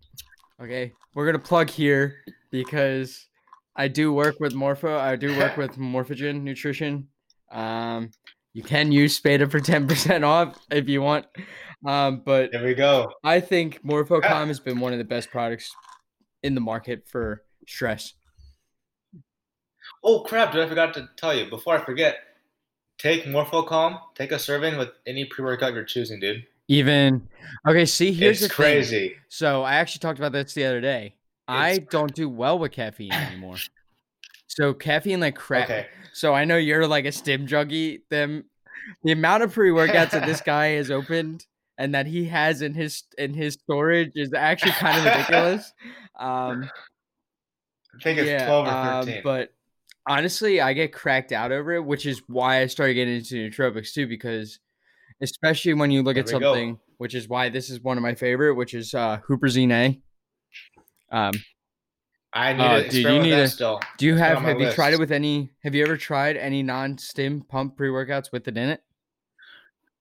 okay 0.61 0.93
we're 1.15 1.25
gonna 1.25 1.39
plug 1.39 1.69
here 1.69 2.23
because 2.51 3.27
i 3.75 3.87
do 3.87 4.13
work 4.13 4.39
with 4.39 4.53
morpho 4.53 4.97
i 4.97 5.15
do 5.15 5.35
work 5.37 5.57
with 5.61 5.77
morphogen 5.77 6.41
nutrition 6.43 7.07
um 7.51 8.11
you 8.53 8.63
can 8.63 8.91
use 8.91 9.15
spada 9.15 9.47
for 9.49 9.59
10% 9.73 10.23
off 10.25 10.59
if 10.69 10.87
you 10.89 11.01
want 11.01 11.25
um 11.85 12.21
but 12.25 12.51
There 12.51 12.63
we 12.63 12.75
go. 12.75 13.11
I 13.23 13.39
think 13.39 13.83
Morphocalm 13.83 14.47
has 14.47 14.59
been 14.67 14.79
one 14.79 14.93
of 14.93 14.99
the 14.99 15.03
best 15.05 15.31
products 15.31 15.73
in 16.43 16.53
the 16.53 16.61
market 16.61 17.07
for 17.07 17.43
stress. 17.67 18.13
Oh 20.03 20.21
crap! 20.21 20.51
Dude, 20.51 20.61
I 20.63 20.67
forgot 20.67 20.93
to 20.95 21.09
tell 21.15 21.33
you 21.33 21.49
before 21.49 21.75
I 21.75 21.83
forget. 21.83 22.17
Take 22.99 23.23
Morphocalm. 23.25 23.99
Take 24.13 24.31
a 24.31 24.37
serving 24.37 24.77
with 24.77 24.89
any 25.07 25.25
pre-workout 25.25 25.73
you're 25.73 25.83
choosing, 25.83 26.19
dude. 26.19 26.45
Even 26.67 27.27
okay, 27.67 27.85
see 27.85 28.11
here's 28.11 28.41
it's 28.41 28.41
the 28.41 28.47
thing. 28.49 28.55
crazy. 28.55 29.15
So 29.29 29.63
I 29.63 29.75
actually 29.75 29.99
talked 29.99 30.19
about 30.19 30.33
this 30.33 30.53
the 30.53 30.65
other 30.65 30.81
day. 30.81 31.15
I 31.51 31.77
don't 31.79 32.13
do 32.13 32.29
well 32.29 32.59
with 32.59 32.71
caffeine 32.71 33.11
anymore. 33.11 33.57
So 34.47 34.73
caffeine 34.73 35.19
like 35.19 35.35
crap. 35.35 35.65
Okay. 35.65 35.87
So 36.13 36.33
I 36.33 36.45
know 36.45 36.57
you're 36.57 36.87
like 36.87 37.05
a 37.05 37.11
stim 37.11 37.47
junkie. 37.47 38.03
Them 38.09 38.45
the 39.03 39.11
amount 39.11 39.43
of 39.43 39.53
pre-workouts 39.53 40.11
that 40.11 40.25
this 40.25 40.41
guy 40.45 40.67
has 40.69 40.91
opened 40.91 41.45
and 41.77 41.95
that 41.95 42.05
he 42.05 42.25
has 42.25 42.61
in 42.61 42.73
his 42.73 43.03
in 43.17 43.33
his 43.33 43.53
storage 43.53 44.11
is 44.15 44.33
actually 44.33 44.73
kind 44.73 44.97
of 44.97 45.05
ridiculous. 45.05 45.73
Um 46.19 46.69
I 47.95 48.03
think 48.03 48.19
it's 48.19 48.43
12 48.43 48.67
or 48.67 49.03
13. 49.03 49.17
um, 49.17 49.21
but 49.23 49.53
honestly, 50.07 50.61
I 50.61 50.73
get 50.73 50.93
cracked 50.93 51.31
out 51.31 51.51
over 51.51 51.73
it, 51.73 51.85
which 51.85 52.05
is 52.05 52.21
why 52.27 52.61
I 52.61 52.67
started 52.67 52.93
getting 52.95 53.15
into 53.15 53.49
nootropics 53.49 53.93
too, 53.93 54.07
because 54.07 54.59
especially 55.21 55.73
when 55.73 55.91
you 55.91 56.01
look 56.03 56.17
at 56.17 56.25
we 56.25 56.31
go. 56.33 56.39
something, 56.39 56.79
which 56.97 57.15
is 57.15 57.27
why 57.27 57.49
this 57.49 57.69
is 57.69 57.81
one 57.81 57.97
of 57.97 58.03
my 58.03 58.15
favorite, 58.15 58.55
which 58.55 58.73
is 58.73 58.93
uh 58.93 59.19
Huperzine 59.27 59.71
A. 59.71 60.01
Um, 61.11 61.33
I 62.33 62.53
need 62.53 62.63
uh, 62.63 62.83
to 62.83 62.89
dude, 62.89 63.03
you 63.03 63.19
need 63.19 63.29
to- 63.31 63.47
still. 63.47 63.79
do 63.97 64.05
you 64.05 64.15
have 64.15 64.39
have 64.39 64.59
you 64.59 64.71
tried 64.71 64.93
it 64.93 64.99
with 64.99 65.11
any? 65.11 65.49
Have 65.63 65.75
you 65.75 65.83
ever 65.83 65.97
tried 65.97 66.37
any 66.37 66.63
non-stim 66.63 67.41
pump 67.41 67.75
pre-workouts 67.75 68.31
with 68.31 68.47
it 68.47 68.57
in 68.57 68.69
it? 68.69 68.81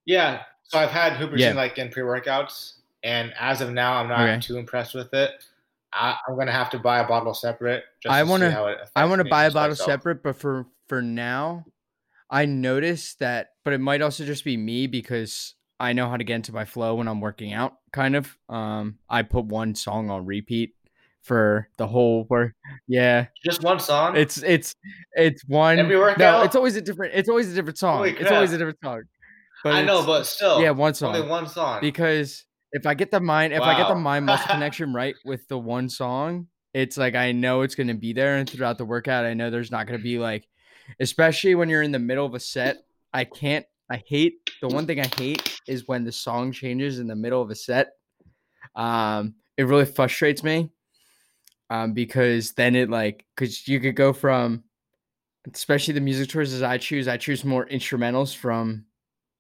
Yeah. 0.07 0.42
So 0.62 0.79
I've 0.79 0.90
had 0.90 1.14
Huperzine 1.14 1.38
Yeah. 1.38 1.53
like 1.55 1.79
in 1.79 1.90
pre-workouts, 1.90 2.75
and 3.03 3.33
as 3.38 3.61
of 3.61 3.73
now, 3.73 3.94
I'm 3.94 4.09
not 4.09 4.20
Okay. 4.20 4.40
too 4.40 4.57
impressed 4.59 4.94
with 4.94 5.12
it. 5.12 5.31
I, 5.92 6.16
I'm 6.29 6.37
gonna 6.38 6.53
have 6.53 6.70
to 6.70 6.79
buy 6.79 7.01
a 7.01 7.09
bottle 7.09 7.35
separate. 7.35 7.83
Just 8.01 8.12
I 8.14 8.23
to 8.23 8.51
how 8.53 8.66
it 8.66 8.79
I 8.94 9.05
want 9.07 9.18
to 9.20 9.25
buy 9.25 9.46
a 9.46 9.51
bottle 9.51 9.75
separate, 9.75 10.23
but 10.23 10.37
for 10.37 10.66
for 10.87 11.03
now, 11.03 11.66
I 12.31 12.44
noticed 12.46 13.18
that. 13.18 13.51
But 13.64 13.73
it 13.73 13.79
might 13.79 14.01
also 14.01 14.25
just 14.25 14.44
be 14.44 14.57
me 14.57 14.87
because 14.87 15.57
I 15.81 15.92
know 15.92 16.09
how 16.09 16.16
to 16.16 16.23
get 16.23 16.37
into 16.37 16.53
my 16.53 16.64
flow 16.64 16.94
when 16.94 17.09
I'm 17.09 17.20
working 17.20 17.53
out. 17.53 17.79
Kind 17.92 18.14
of. 18.14 18.38
Um, 18.49 18.99
I 19.09 19.23
put 19.23 19.46
one 19.46 19.75
song 19.75 20.11
on 20.11 20.27
repeat 20.27 20.77
for 21.23 21.69
the 21.77 21.87
whole 21.87 22.25
work. 22.31 22.53
Yeah, 22.89 23.27
Just 23.45 23.63
one 23.63 23.79
song. 23.81 24.17
it's 24.17 24.43
it's 24.43 24.75
it's 25.15 25.43
one. 25.47 25.79
Every 25.79 25.95
No, 25.97 26.01
workout? 26.01 26.47
it's 26.47 26.57
always 26.57 26.77
a 26.77 26.81
different. 26.81 27.15
It's 27.15 27.29
always 27.29 27.51
a 27.51 27.55
different 27.55 27.79
song. 27.79 28.07
It's 28.09 28.31
always 28.31 28.53
a 28.53 28.59
different 28.59 28.79
song. 28.83 29.03
But 29.63 29.75
I 29.75 29.83
know, 29.83 30.05
but 30.07 30.25
still. 30.25 30.63
yeah, 30.63 30.71
one 30.71 30.95
song 30.95 31.15
Only 31.15 31.29
one 31.29 31.47
song. 31.47 31.81
because 31.83 32.45
if 32.73 32.87
I 32.87 32.95
get 32.95 33.11
the 33.11 33.21
mind, 33.21 33.53
if 33.53 33.61
I 33.61 33.77
get 33.77 33.89
the 33.89 33.95
mind 33.95 34.25
muscle 34.27 34.47
connection 34.51 34.95
right 34.95 35.15
with 35.25 35.47
the 35.49 35.59
one 35.59 35.89
song, 35.91 36.47
it's 36.73 36.97
like 36.97 37.15
I 37.15 37.33
know 37.33 37.61
it's 37.63 37.75
gonna 37.75 37.95
be 37.95 38.13
there, 38.15 38.37
and 38.39 38.49
throughout 38.49 38.79
the 38.79 38.87
workout, 38.87 39.25
I 39.27 39.35
know 39.35 39.51
there's 39.51 39.71
not 39.71 39.87
gonna 39.87 39.99
be 39.99 40.19
like, 40.19 40.47
especially 40.99 41.55
when 41.55 41.69
you're 41.69 41.83
in 41.83 41.93
the 41.93 41.99
middle 41.99 42.25
of 42.25 42.35
a 42.35 42.41
set. 42.41 42.79
I 43.13 43.25
can't. 43.25 43.67
I 43.91 44.03
hate 44.07 44.35
the 44.63 44.69
one 44.69 44.87
thing 44.87 45.01
I 45.01 45.11
hate 45.19 45.61
is 45.67 45.87
when 45.89 46.05
the 46.05 46.13
song 46.13 46.53
changes 46.53 46.99
in 47.01 47.07
the 47.09 47.17
middle 47.17 47.43
of 47.43 47.51
a 47.51 47.57
set. 47.57 47.89
Um, 48.77 49.35
it 49.57 49.65
really 49.65 49.85
frustrates 49.85 50.43
me. 50.45 50.71
Um, 51.71 51.93
because 51.93 52.53
then 52.53 52.75
it 52.75 52.91
like, 52.91 53.25
cause 53.37 53.67
you 53.67 53.79
could 53.81 53.95
go 53.95 54.13
from, 54.13 54.65
especially 55.55 55.95
the 55.95 56.01
music 56.01 56.29
choices 56.29 56.63
I 56.63 56.77
choose. 56.79 57.07
I 57.09 57.17
choose 57.17 57.45
more 57.45 57.65
instrumentals 57.67 58.37
from, 58.37 58.87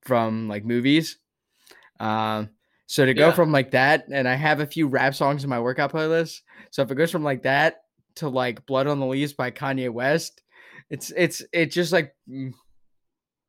from 0.02 0.48
like 0.48 0.64
movies. 0.64 1.18
Um, 1.98 2.50
so 2.86 3.04
to 3.04 3.14
go 3.14 3.26
Yeah. 3.28 3.32
from 3.32 3.52
like 3.52 3.72
that, 3.72 4.06
and 4.10 4.26
I 4.26 4.34
have 4.34 4.60
a 4.60 4.66
few 4.66 4.86
rap 4.88 5.14
songs 5.14 5.44
in 5.44 5.50
my 5.50 5.60
workout 5.60 5.92
playlist. 5.92 6.40
So 6.70 6.82
if 6.82 6.90
it 6.90 6.94
goes 6.94 7.10
from 7.10 7.22
like 7.22 7.42
that 7.42 7.82
to 8.16 8.28
like 8.28 8.66
"Blood 8.66 8.86
on 8.86 8.98
the 8.98 9.06
Leaves" 9.06 9.32
by 9.32 9.50
Kanye 9.50 9.90
West, 9.92 10.42
it's 10.88 11.12
it's 11.16 11.42
it 11.52 11.66
just 11.66 11.92
like 11.92 12.14
mm, 12.28 12.52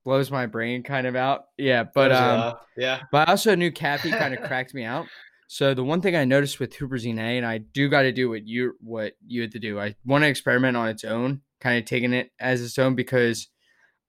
blows 0.03 0.29
my 0.29 0.45
brain 0.45 0.83
kind 0.83 1.07
of 1.07 1.15
out. 1.15 1.45
Yeah, 1.57 1.83
but 1.83 2.11
um, 2.11 2.39
uh, 2.41 2.53
yeah. 2.77 3.01
but 3.11 3.27
I 3.27 3.31
also 3.31 3.55
knew 3.55 3.71
caffeine 3.71 4.13
kind 4.13 4.33
of 4.33 4.41
cracked 4.47 4.73
me 4.75 4.83
out. 4.83 5.07
So 5.53 5.73
the 5.73 5.83
one 5.83 5.99
thing 5.99 6.15
I 6.15 6.23
noticed 6.23 6.61
with 6.61 6.73
Huperzine 6.73 7.19
A, 7.19 7.35
and 7.35 7.45
I 7.45 7.57
do 7.57 7.89
got 7.89 8.03
to 8.03 8.13
do 8.13 8.29
what 8.29 8.47
you 8.47 8.71
what 8.79 9.17
you 9.27 9.41
had 9.41 9.51
to 9.51 9.59
do. 9.59 9.81
I 9.81 9.93
want 10.05 10.23
to 10.23 10.29
experiment 10.29 10.77
on 10.77 10.87
its 10.87 11.03
own, 11.03 11.41
kind 11.59 11.77
of 11.77 11.83
taking 11.83 12.13
it 12.13 12.31
as 12.39 12.61
its 12.63 12.79
own 12.79 12.95
because 12.95 13.49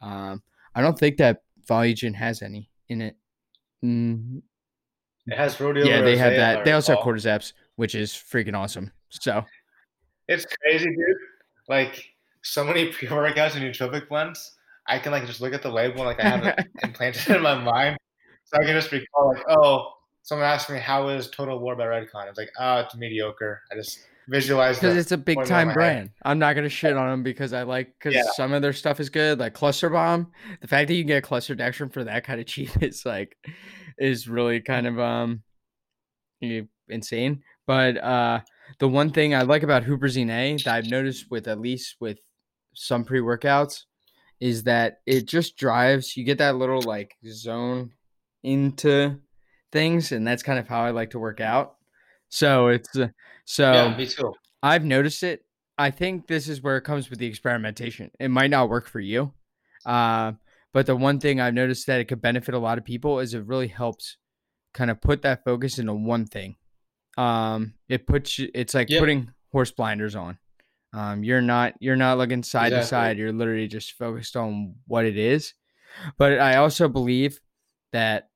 um, 0.01 0.41
I 0.73 0.83
don't 0.83 0.97
think 0.97 1.17
that 1.17 1.43
Volugen 1.69 2.15
has 2.15 2.43
any 2.43 2.71
in 2.89 3.01
it. 3.03 3.17
Mm, 3.85 4.43
It 5.27 5.37
has 5.37 5.57
rhodiola. 5.57 5.85
yeah, 5.85 6.03
they 6.03 6.17
have 6.17 6.37
that. 6.37 6.65
They 6.65 6.71
also 6.71 6.95
have 6.95 7.05
cordyceps, 7.05 7.55
which 7.75 7.97
is 7.97 8.13
freaking 8.13 8.57
awesome. 8.57 8.93
So 9.09 9.45
It's 10.29 10.47
crazy, 10.47 10.91
dude. 10.91 11.17
Like 11.69 12.05
so 12.45 12.63
many 12.63 12.87
pre-workouts 12.93 13.57
and 13.57 13.65
nootropic 13.65 14.09
blends. 14.09 14.59
I 14.87 15.01
can 15.01 15.11
like 15.11 15.27
just 15.27 15.41
look 15.41 15.55
at 15.55 15.63
the 15.63 15.73
label 15.73 16.03
and 16.03 16.07
like 16.07 16.21
I 16.21 16.29
have 16.29 16.47
it 16.47 16.67
implanted 16.85 17.35
in 17.35 17.43
my 17.43 17.57
mind, 17.59 17.99
so 18.45 18.59
I 18.61 18.65
can 18.65 18.75
just 18.75 18.93
recall 18.93 19.35
like, 19.35 19.43
oh, 19.49 19.95
someone 20.23 20.47
asked 20.47 20.71
me 20.71 20.79
how 20.79 21.09
is 21.09 21.29
Total 21.31 21.59
War 21.59 21.77
by 21.77 21.85
Redcon. 21.85 22.29
It's 22.29 22.39
like, 22.39 22.51
oh, 22.59 22.79
it's 22.81 22.95
mediocre. 22.97 23.61
I 23.71 23.75
just 23.75 24.01
visualize 24.29 24.79
it. 24.79 24.83
because 24.83 24.97
it's 24.97 25.11
a 25.13 25.17
big 25.17 25.37
time 25.45 25.67
my 25.69 25.73
head. 25.73 25.75
brand. 25.75 26.11
I'm 26.23 26.39
not 26.39 26.55
gonna 26.55 26.69
shit 26.69 26.97
on 26.97 27.11
them 27.11 27.23
because 27.25 27.53
I 27.53 27.63
like 27.65 27.93
because 27.99 28.15
Yeah. 28.15 28.23
some 28.37 28.53
of 28.53 28.63
their 28.63 28.73
stuff 28.73 29.01
is 29.01 29.11
good, 29.11 29.39
like 29.41 29.53
Cluster 29.55 29.91
Bomb. 29.91 30.31
The 30.61 30.69
fact 30.69 30.89
that 30.89 30.95
you 30.95 31.03
can 31.03 31.09
get 31.09 31.25
Cluster 31.25 31.57
Dextrin 31.57 31.93
for 31.93 32.05
that 32.05 32.25
kind 32.25 32.41
of 32.41 32.47
cheap 32.53 32.71
is 32.83 33.05
like 33.05 33.37
is 33.99 34.29
really 34.29 34.61
kind 34.61 34.87
of 34.87 34.99
um 35.01 35.43
insane. 36.89 37.43
But 37.67 37.97
uh 37.99 38.41
the 38.79 38.89
one 38.89 39.11
thing 39.11 39.35
I 39.35 39.43
like 39.43 39.63
about 39.65 39.85
Huperzine 39.85 40.31
A 40.31 40.57
that 40.65 40.75
I've 40.75 40.87
noticed 40.91 41.27
with 41.31 41.47
at 41.49 41.61
least 41.61 41.97
with 42.01 42.19
some 42.75 43.05
pre 43.05 43.21
workouts 43.21 43.83
is 44.41 44.63
that 44.65 44.99
it 45.07 45.27
just 45.27 45.57
drives 45.57 46.17
you 46.17 46.25
get 46.25 46.39
that 46.39 46.57
little 46.57 46.81
like 46.83 47.15
zone 47.29 47.93
into 48.43 49.17
things, 49.73 50.13
and 50.13 50.27
that's 50.27 50.43
kind 50.43 50.59
of 50.59 50.69
how 50.69 50.83
I 50.83 50.91
like 50.91 51.11
to 51.11 51.19
work 51.19 51.41
out. 51.41 51.77
So 52.29 52.69
it's 52.69 52.97
uh, 52.97 53.09
so 53.45 53.73
yeah, 53.73 53.97
me 53.97 54.07
too. 54.07 54.33
I've 54.63 54.85
noticed 54.85 55.23
it. 55.23 55.45
I 55.79 55.91
think 55.91 56.27
this 56.27 56.49
is 56.49 56.63
where 56.63 56.77
it 56.77 56.83
comes 56.83 57.11
with 57.11 57.19
the 57.19 57.27
experimentation. 57.27 58.11
It 58.21 58.29
might 58.29 58.51
not 58.51 58.69
work 58.69 58.87
for 58.87 59.01
you, 59.01 59.33
uh, 59.85 60.33
but 60.73 60.87
the 60.87 60.97
one 60.97 61.19
thing 61.19 61.41
I've 61.41 61.55
noticed 61.55 61.87
that 61.87 62.01
it 62.01 62.05
could 62.07 62.23
benefit 62.23 62.55
a 62.55 62.59
lot 62.59 62.79
of 62.79 62.85
people 62.85 63.19
is 63.19 63.35
it 63.35 63.47
really 63.47 63.69
helps 63.69 64.17
kind 64.75 64.91
of 64.91 65.01
put 65.01 65.23
that 65.23 65.45
focus 65.45 65.79
into 65.79 65.95
one 65.95 66.27
thing. 66.27 66.57
Um, 67.19 67.75
it 67.89 68.07
puts 68.07 68.39
you, 68.39 68.51
it's 68.55 68.75
like 68.75 68.89
Yep. 68.89 69.01
putting 69.01 69.31
horse 69.51 69.71
blinders 69.71 70.15
on. 70.15 70.39
Um, 70.95 71.25
you're 71.25 71.43
not 71.43 71.75
you're 71.81 71.97
not 71.97 72.19
looking 72.19 72.43
side 72.43 72.71
to 72.71 72.83
side. 72.85 73.19
You're 73.19 73.33
literally 73.33 73.69
just 73.69 73.93
focused 73.93 74.37
on 74.37 74.75
what 74.87 75.05
it 75.05 75.17
is. 75.17 75.55
But 76.19 76.39
I 76.39 76.57
also 76.57 76.89
believe 76.89 77.41
that 77.93 78.29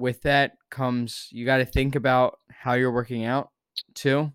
with 0.00 0.22
that 0.22 0.52
comes 0.70 1.28
you 1.30 1.44
got 1.44 1.58
to 1.58 1.64
think 1.64 1.94
about 1.94 2.38
how 2.50 2.72
you're 2.74 2.92
working 2.92 3.24
out 3.24 3.50
too. 3.94 4.32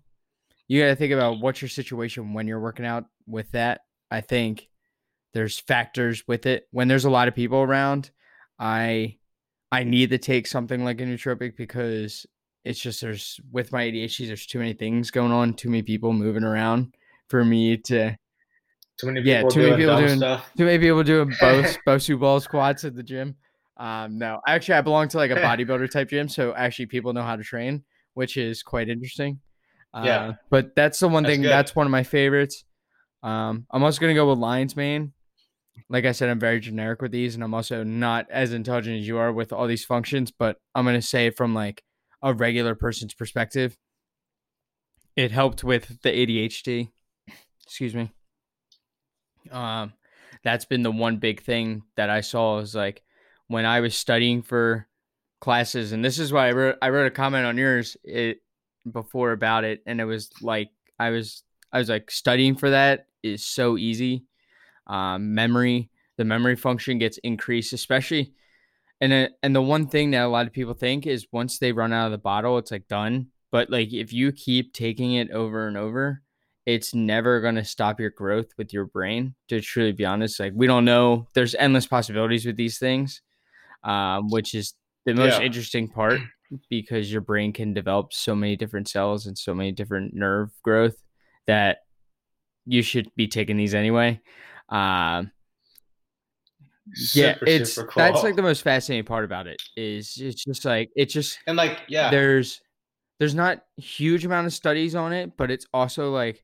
You 0.68 0.80
got 0.82 0.88
to 0.88 0.96
think 0.96 1.12
about 1.12 1.40
what's 1.40 1.60
your 1.62 1.68
situation 1.68 2.32
when 2.32 2.46
you're 2.48 2.60
working 2.60 2.86
out 2.86 3.04
with 3.26 3.50
that. 3.52 3.82
I 4.10 4.20
think 4.20 4.68
there's 5.34 5.58
factors 5.58 6.24
with 6.26 6.46
it. 6.46 6.66
When 6.70 6.88
there's 6.88 7.04
a 7.04 7.10
lot 7.10 7.28
of 7.28 7.34
people 7.34 7.58
around, 7.58 8.10
I 8.58 9.16
I 9.72 9.84
need 9.84 10.10
to 10.10 10.18
take 10.18 10.46
something 10.46 10.84
like 10.84 11.00
a 11.00 11.04
nootropic 11.04 11.56
because 11.56 12.26
it's 12.64 12.80
just 12.80 13.00
there's 13.00 13.38
with 13.52 13.72
my 13.72 13.84
ADHD 13.84 14.26
there's 14.26 14.46
too 14.46 14.58
many 14.58 14.72
things 14.72 15.10
going 15.10 15.32
on, 15.32 15.54
too 15.54 15.70
many 15.70 15.82
people 15.82 16.12
moving 16.12 16.44
around 16.44 16.94
for 17.28 17.44
me 17.44 17.76
to 17.76 18.16
Too 18.98 19.06
many 19.06 19.20
people 19.20 19.30
Yeah, 19.32 19.42
too 19.48 19.60
many 19.60 19.70
doing 19.70 19.78
people 19.78 19.98
doing- 19.98 20.18
stuff. 20.18 20.50
too 20.56 20.64
many 20.64 20.78
people 20.78 21.02
doing 21.02 21.28
both 21.40 21.76
Bosu 21.86 22.18
ball 22.18 22.40
squats 22.40 22.84
at 22.84 22.94
the 22.96 23.02
gym. 23.02 23.36
Um, 23.78 24.18
no, 24.18 24.40
actually, 24.46 24.74
I 24.74 24.80
belong 24.80 25.08
to 25.08 25.16
like 25.18 25.30
a 25.30 25.34
bodybuilder 25.36 25.90
type 25.90 26.08
gym, 26.10 26.28
so 26.28 26.54
actually, 26.54 26.86
people 26.86 27.12
know 27.12 27.22
how 27.22 27.36
to 27.36 27.42
train, 27.42 27.84
which 28.14 28.36
is 28.36 28.62
quite 28.62 28.88
interesting. 28.88 29.40
Uh, 29.94 30.02
Yeah. 30.04 30.32
but 30.50 30.74
that's 30.74 30.98
the 30.98 31.08
one 31.08 31.22
That's 31.22 31.34
thing. 31.34 31.42
good. 31.42 31.50
That's 31.50 31.76
one 31.76 31.86
of 31.86 31.90
my 31.90 32.02
favorites. 32.02 32.64
Um, 33.22 33.66
I'm 33.70 33.82
also 33.82 34.00
gonna 34.00 34.14
go 34.14 34.28
with 34.28 34.38
Lions 34.38 34.76
Mane. 34.76 35.12
Like 35.90 36.04
I 36.06 36.12
said, 36.12 36.30
I'm 36.30 36.40
very 36.40 36.58
generic 36.60 37.02
with 37.02 37.12
these, 37.12 37.34
and 37.34 37.44
I'm 37.44 37.52
also 37.54 37.82
not 37.84 38.26
as 38.30 38.52
intelligent 38.52 38.98
as 39.00 39.06
you 39.06 39.18
are 39.18 39.32
with 39.32 39.52
all 39.52 39.66
these 39.66 39.84
functions. 39.84 40.30
But 40.30 40.58
I'm 40.74 40.84
gonna 40.84 41.02
say 41.02 41.30
from 41.30 41.54
like 41.54 41.82
a 42.22 42.32
regular 42.32 42.74
person's 42.74 43.14
perspective. 43.14 43.76
It 45.16 45.30
helped 45.32 45.64
with 45.64 46.00
the 46.02 46.10
ADHD. 46.10 46.90
Excuse 47.64 47.94
me. 47.94 48.10
Um, 49.50 49.92
that's 50.44 50.64
been 50.64 50.82
the 50.82 50.90
one 50.90 51.16
big 51.18 51.42
thing 51.42 51.82
that 51.96 52.10
I 52.10 52.20
saw 52.20 52.58
is 52.58 52.74
like 52.74 53.02
when 53.48 53.64
I 53.64 53.80
was 53.80 53.96
studying 53.96 54.42
for 54.42 54.86
classes, 55.40 55.92
and 55.92 56.04
this 56.04 56.18
is 56.18 56.32
why 56.32 56.48
I 56.48 56.52
wrote 56.52 56.76
I 56.82 56.90
wrote 56.90 57.06
a 57.06 57.10
comment 57.10 57.46
on 57.46 57.56
yours 57.56 57.96
it 58.04 58.38
before 58.90 59.32
about 59.32 59.64
it, 59.64 59.82
and 59.86 60.00
it 60.00 60.04
was 60.04 60.30
like 60.40 60.70
I 60.98 61.10
was 61.10 61.42
I 61.72 61.78
was 61.78 61.88
like 61.88 62.10
studying 62.10 62.56
for 62.56 62.70
that 62.70 63.06
is 63.22 63.44
so 63.44 63.76
easy. 63.76 64.24
Um, 64.86 65.34
memory, 65.34 65.90
the 66.16 66.24
memory 66.24 66.56
function 66.56 66.98
gets 66.98 67.18
increased, 67.18 67.72
especially. 67.72 68.32
And 69.00 69.12
it, 69.12 69.32
and 69.42 69.54
the 69.54 69.60
one 69.60 69.88
thing 69.88 70.12
that 70.12 70.24
a 70.24 70.28
lot 70.28 70.46
of 70.46 70.52
people 70.52 70.72
think 70.72 71.06
is 71.06 71.26
once 71.30 71.58
they 71.58 71.72
run 71.72 71.92
out 71.92 72.06
of 72.06 72.12
the 72.12 72.18
bottle, 72.18 72.56
it's 72.56 72.70
like 72.70 72.88
done. 72.88 73.26
But 73.50 73.68
like 73.68 73.92
if 73.92 74.12
you 74.12 74.32
keep 74.32 74.72
taking 74.72 75.14
it 75.14 75.30
over 75.30 75.66
and 75.68 75.76
over, 75.76 76.22
it's 76.66 76.92
never 76.92 77.40
going 77.40 77.54
to 77.54 77.64
stop 77.64 78.00
your 78.00 78.10
growth 78.10 78.48
with 78.58 78.72
your 78.72 78.84
brain 78.84 79.34
to 79.48 79.60
truly 79.60 79.92
be 79.92 80.04
honest 80.04 80.38
like 80.40 80.52
we 80.54 80.66
don't 80.66 80.84
know 80.84 81.26
there's 81.32 81.54
endless 81.54 81.86
possibilities 81.86 82.44
with 82.44 82.56
these 82.56 82.78
things 82.78 83.22
um, 83.84 84.30
which 84.30 84.54
is 84.54 84.74
the 85.04 85.14
most 85.14 85.38
Yeah. 85.38 85.46
interesting 85.46 85.88
part 85.88 86.20
because 86.70 87.10
your 87.10 87.20
brain 87.20 87.52
can 87.52 87.74
develop 87.74 88.12
so 88.12 88.34
many 88.34 88.56
different 88.56 88.88
cells 88.88 89.26
and 89.26 89.36
so 89.36 89.54
many 89.54 89.72
different 89.72 90.14
nerve 90.14 90.50
growth 90.62 90.96
that 91.46 91.78
you 92.66 92.82
should 92.82 93.08
be 93.16 93.28
taking 93.28 93.56
these 93.56 93.74
anyway 93.74 94.20
um, 94.68 95.30
yeah 97.14 97.32
Super, 97.34 97.46
it's 97.46 97.72
super 97.74 97.88
cool. 97.88 98.02
that's 98.02 98.22
like 98.22 98.36
the 98.36 98.42
most 98.42 98.62
fascinating 98.62 99.04
part 99.04 99.24
about 99.24 99.46
it 99.46 99.58
is 99.76 100.16
it's 100.18 100.44
just 100.44 100.64
like 100.64 100.90
it's 100.96 101.12
just 101.12 101.38
and 101.46 101.56
like 101.56 101.80
yeah, 101.88 102.10
there's 102.10 102.60
there's 103.18 103.34
not 103.34 103.62
huge 103.76 104.24
amount 104.24 104.46
of 104.46 104.52
studies 104.52 104.94
on 104.94 105.12
it 105.12 105.36
but 105.36 105.50
it's 105.50 105.66
also 105.74 106.10
like 106.10 106.42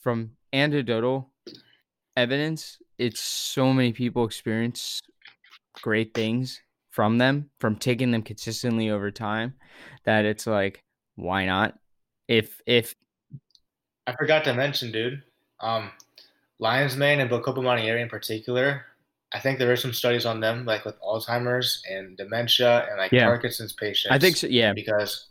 from 0.00 0.30
anecdotal 0.52 1.30
evidence 2.16 2.78
it's 2.98 3.20
so 3.20 3.72
many 3.72 3.92
people 3.92 4.24
experience 4.24 5.00
great 5.82 6.14
things 6.14 6.60
from 7.00 7.16
them 7.16 7.48
from 7.58 7.76
taking 7.76 8.10
them 8.10 8.20
consistently 8.20 8.90
over 8.90 9.10
time 9.10 9.54
that 10.04 10.26
it's 10.26 10.46
like 10.46 10.84
why 11.14 11.46
not 11.46 11.78
if 12.28 12.60
if 12.66 12.94
I 14.06 14.12
forgot 14.18 14.44
to 14.44 14.52
mention, 14.52 14.92
dude. 14.92 15.22
Um, 15.60 15.90
lion's 16.58 16.96
mane 16.98 17.20
and 17.20 17.30
Bacopa 17.30 17.62
monnieri 17.62 18.02
in 18.02 18.08
particular. 18.10 18.84
I 19.32 19.38
think 19.38 19.58
there 19.58 19.72
are 19.72 19.76
some 19.76 19.94
studies 19.94 20.26
on 20.26 20.40
them, 20.40 20.66
like 20.66 20.84
with 20.84 21.00
Alzheimer's 21.00 21.82
and 21.90 22.18
dementia 22.18 22.86
and 22.90 22.98
like 22.98 23.12
Yeah. 23.12 23.24
Parkinson's 23.26 23.72
patients. 23.72 24.12
i 24.12 24.18
think 24.18 24.36
so 24.36 24.46
yeah 24.48 24.72
because 24.74 25.28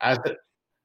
as 0.00 0.18
the 0.18 0.36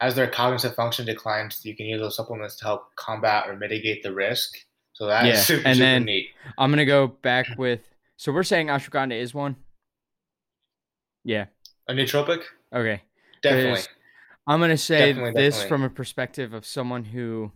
as 0.01 0.15
their 0.15 0.27
cognitive 0.27 0.73
function 0.73 1.05
declines, 1.05 1.63
you 1.63 1.75
can 1.75 1.85
use 1.85 2.01
those 2.01 2.15
supplements 2.15 2.55
to 2.57 2.63
help 2.65 2.95
combat 2.95 3.43
or 3.47 3.55
mitigate 3.55 4.01
the 4.01 4.11
risk. 4.13 4.55
So 4.93 5.05
that 5.05 5.25
is 5.27 5.35
Yeah, 5.35 5.41
super, 5.43 5.67
and 5.67 5.77
super 5.77 5.85
then- 5.85 6.05
neat. 6.05 6.29
i'm 6.57 6.71
gonna 6.71 6.85
go 6.85 7.07
back 7.07 7.45
with 7.57 7.81
so 8.17 8.31
we're 8.31 8.43
saying 8.53 8.67
ashwagandha 8.67 9.19
is 9.25 9.33
one 9.33 9.55
yeah 11.23 11.45
A 11.87 11.93
nootropic, 11.93 12.43
okay 12.73 13.01
definitely. 13.41 13.81
I'm 14.45 14.59
gonna 14.59 14.77
say 14.77 15.13
Definitely, 15.13 15.41
this 15.41 15.55
definitely. 15.55 15.69
from 15.69 15.83
a 15.83 15.89
perspective 15.89 16.53
of 16.53 16.65
someone 16.65 17.05
who 17.05 17.51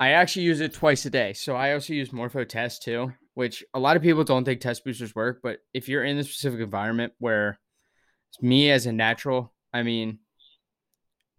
I 0.00 0.10
actually 0.10 0.42
use 0.42 0.60
it 0.60 0.72
twice 0.72 1.04
a 1.04 1.10
day. 1.10 1.32
So 1.34 1.56
I 1.56 1.72
also 1.74 1.92
use 1.92 2.12
Morpho 2.12 2.44
Test 2.44 2.82
too, 2.82 3.12
which 3.34 3.62
a 3.74 3.78
lot 3.78 3.96
of 3.96 4.02
people 4.02 4.24
don't 4.24 4.44
think 4.44 4.60
test 4.60 4.84
boosters 4.84 5.14
work. 5.14 5.40
But 5.42 5.58
if 5.74 5.88
you're 5.88 6.04
in 6.04 6.16
a 6.18 6.24
specific 6.24 6.60
environment 6.60 7.12
where 7.18 7.58
me 8.40 8.70
as 8.70 8.86
a 8.86 8.92
natural, 8.92 9.52
I 9.74 9.82
mean, 9.82 10.20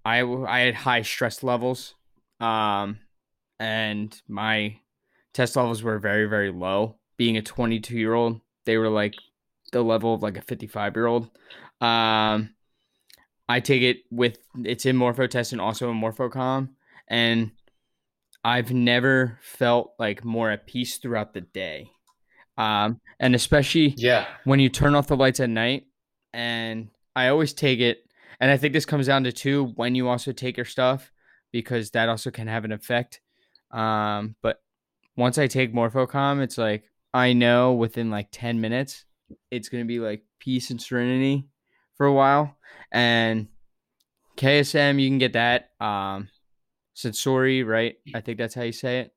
I, 0.05 0.21
I 0.21 0.59
had 0.59 0.75
high 0.75 1.01
stress 1.01 1.43
levels, 1.43 1.95
um, 2.39 2.99
and 3.59 4.19
my 4.27 4.77
test 5.33 5.55
levels 5.55 5.81
were 5.81 5.99
very 5.99 6.25
very 6.25 6.51
low. 6.51 6.97
Being 7.17 7.37
a 7.37 7.41
22 7.41 7.97
year 7.97 8.13
old, 8.13 8.41
they 8.65 8.77
were 8.77 8.89
like 8.89 9.15
the 9.71 9.83
level 9.83 10.13
of 10.13 10.23
like 10.23 10.37
a 10.37 10.41
55 10.41 10.95
year 10.95 11.07
old. 11.07 11.29
Um, 11.81 12.51
I 13.49 13.59
take 13.61 13.81
it 13.81 13.97
with 14.11 14.39
it's 14.63 14.85
in 14.85 14.97
Morpho 14.97 15.27
test 15.27 15.51
and 15.53 15.61
also 15.61 15.89
in 15.91 15.97
Morphocalm, 15.99 16.69
and 17.07 17.51
I've 18.43 18.71
never 18.71 19.39
felt 19.41 19.93
like 19.99 20.23
more 20.23 20.51
at 20.51 20.67
peace 20.67 20.97
throughout 20.97 21.33
the 21.33 21.41
day. 21.41 21.91
Um, 22.57 23.01
and 23.19 23.35
especially 23.35 23.95
Yeah, 23.97 24.27
when 24.43 24.59
you 24.59 24.69
turn 24.69 24.95
off 24.95 25.07
the 25.07 25.17
lights 25.17 25.39
at 25.39 25.49
night, 25.49 25.85
and 26.33 26.89
I 27.15 27.29
always 27.29 27.53
take 27.53 27.79
it, 27.79 27.99
and 28.39 28.51
I 28.51 28.57
think 28.57 28.73
this 28.73 28.85
comes 28.85 29.07
down 29.07 29.23
to 29.25 29.31
two 29.31 29.65
when 29.75 29.95
you 29.95 30.07
also 30.09 30.31
take 30.31 30.57
your 30.57 30.65
stuff 30.65 31.11
because 31.51 31.91
that 31.91 32.09
also 32.09 32.31
can 32.31 32.47
have 32.47 32.65
an 32.65 32.71
effect. 32.71 33.21
Um, 33.71 34.35
but 34.41 34.61
once 35.15 35.37
I 35.37 35.47
take 35.47 35.73
Morphocalm, 35.73 36.41
it's 36.41 36.57
like 36.57 36.89
I 37.13 37.33
know 37.33 37.73
within 37.73 38.09
like 38.11 38.27
10 38.31 38.61
minutes 38.61 39.05
it's 39.51 39.69
gonna 39.69 39.85
be 39.85 39.99
like 39.99 40.23
peace 40.39 40.69
and 40.71 40.81
serenity 40.81 41.47
for 41.95 42.05
a 42.05 42.13
while. 42.13 42.55
And 42.91 43.47
KSM, 44.37 44.99
you 44.99 45.09
can 45.09 45.17
get 45.17 45.33
that. 45.33 45.71
Um 45.79 46.29
Sensoril, 46.95 47.65
right? 47.65 47.95
I 48.15 48.21
think 48.21 48.37
that's 48.39 48.55
how 48.55 48.63
you 48.63 48.71
say 48.71 49.01
it. 49.01 49.13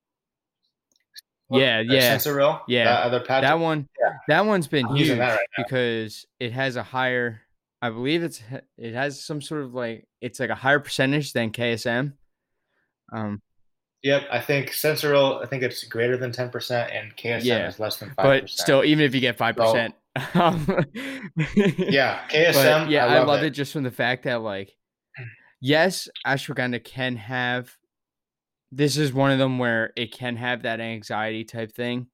Yeah, 1.51 1.81
yeah. 1.81 2.17
Sensoril, 2.17 2.61
Yeah. 2.69 2.85
that 2.85 3.03
other 3.05 3.21
patch. 3.21 3.43
That 3.43 3.59
one 3.59 3.89
Yeah. 4.01 4.13
that 4.29 4.47
one's 4.47 4.67
been 4.69 4.87
I'm 4.87 4.97
huge 4.97 5.19
right 5.19 5.39
because 5.57 6.27
it 6.39 6.53
has 6.53 6.77
a 6.77 6.83
higher 6.83 7.41
I 7.83 7.91
believe 7.91 8.23
it's 8.23 8.43
it 8.77 8.95
has 8.95 9.25
some 9.25 9.41
sort 9.41 9.63
of 9.63 9.75
like 9.75 10.07
it's 10.21 10.39
like 10.39 10.51
a 10.51 10.55
higher 10.55 10.79
percentage 10.81 11.33
than 11.33 11.51
KSM. 11.51 12.15
Um 13.13 13.43
Yep, 14.03 14.29
I 14.31 14.41
think 14.41 14.71
Sensoril. 14.71 15.43
I 15.43 15.47
think 15.47 15.63
it's 15.63 15.85
greater 15.85 16.17
than 16.17 16.33
ten 16.33 16.49
percent, 16.51 16.91
and 16.91 17.15
KSM 17.17 17.45
Yeah, 17.45 17.69
is 17.69 17.79
less 17.79 17.97
than 17.99 18.09
5%. 18.11 18.15
but 18.17 18.49
still 18.49 18.83
even 18.85 19.05
if 19.05 19.15
you 19.15 19.21
get 19.21 19.37
5%. 19.37 19.93
um, 20.35 20.67
yeah, 21.57 22.21
KSM. 22.29 22.91
yeah, 22.91 23.07
I 23.07 23.23
love, 23.23 23.43
it. 23.43 23.47
it. 23.47 23.51
just 23.51 23.73
from 23.73 23.85
the 23.85 23.91
fact 23.91 24.25
that 24.25 24.43
like, 24.43 24.77
yes, 25.61 26.09
ashwagandha 26.27 26.83
can 26.83 27.17
have 27.17 27.77
this 28.73 28.97
is 28.97 29.13
one 29.13 29.31
of 29.31 29.39
them 29.39 29.59
where 29.59 29.93
it 29.97 30.13
can 30.13 30.37
have 30.37 30.63
that 30.63 30.81
anxiety 30.81 31.45
type 31.45 31.73
thing. 31.73 32.07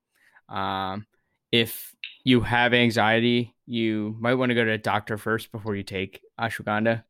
Um, 0.48 1.06
if 1.52 1.94
you 2.24 2.40
have 2.40 2.74
anxiety, 2.74 3.54
you 3.66 4.16
might 4.18 4.34
want 4.34 4.50
to 4.50 4.54
go 4.54 4.64
to 4.64 4.72
a 4.72 4.78
doctor 4.78 5.18
first 5.18 5.52
before 5.52 5.76
you 5.76 5.82
take 5.82 6.22
ashwagandha. 6.40 7.04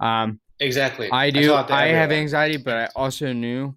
Um, 0.00 0.40
exactly. 0.60 1.10
I 1.10 1.30
do. 1.30 1.52
I, 1.54 1.84
I 1.84 1.86
have 1.88 2.12
anxiety, 2.12 2.56
but 2.58 2.76
I 2.76 2.88
also 2.94 3.32
knew 3.32 3.74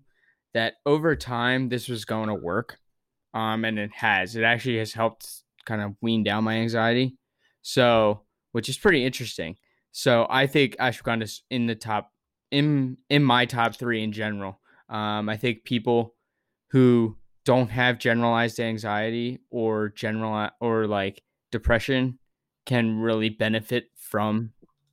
that 0.53 0.75
over 0.85 1.15
time 1.15 1.69
this 1.69 1.87
was 1.87 2.05
going 2.05 2.27
to 2.27 2.35
work. 2.35 2.77
Um, 3.33 3.65
and 3.65 3.77
it 3.77 3.91
has. 3.93 4.35
It 4.35 4.43
actually 4.43 4.77
has 4.77 4.93
helped 4.93 5.43
kind 5.65 5.81
of 5.81 5.95
wean 6.01 6.23
down 6.23 6.43
my 6.43 6.55
anxiety. 6.55 7.17
So, 7.61 8.21
which 8.51 8.69
is 8.69 8.77
pretty 8.77 9.03
interesting. 9.03 9.57
So 9.91 10.27
I 10.29 10.45
think 10.45 10.75
ashwagandha 10.77 11.23
is 11.23 11.43
in 11.49 11.67
the 11.67 11.75
top 11.75 12.11
in 12.51 12.97
in 13.09 13.23
my 13.23 13.45
top 13.45 13.75
three 13.75 14.03
in 14.03 14.11
general. 14.11 14.59
Um, 14.89 15.29
I 15.29 15.37
think 15.37 15.63
people 15.63 16.15
who 16.71 17.17
don't 17.45 17.69
have 17.69 17.97
generalized 17.97 18.59
anxiety 18.59 19.39
or 19.49 19.89
general 19.89 20.49
or 20.59 20.85
like 20.85 21.23
depression 21.51 22.19
can 22.65 22.99
really 22.99 23.29
benefit 23.29 23.85
from 23.95 24.51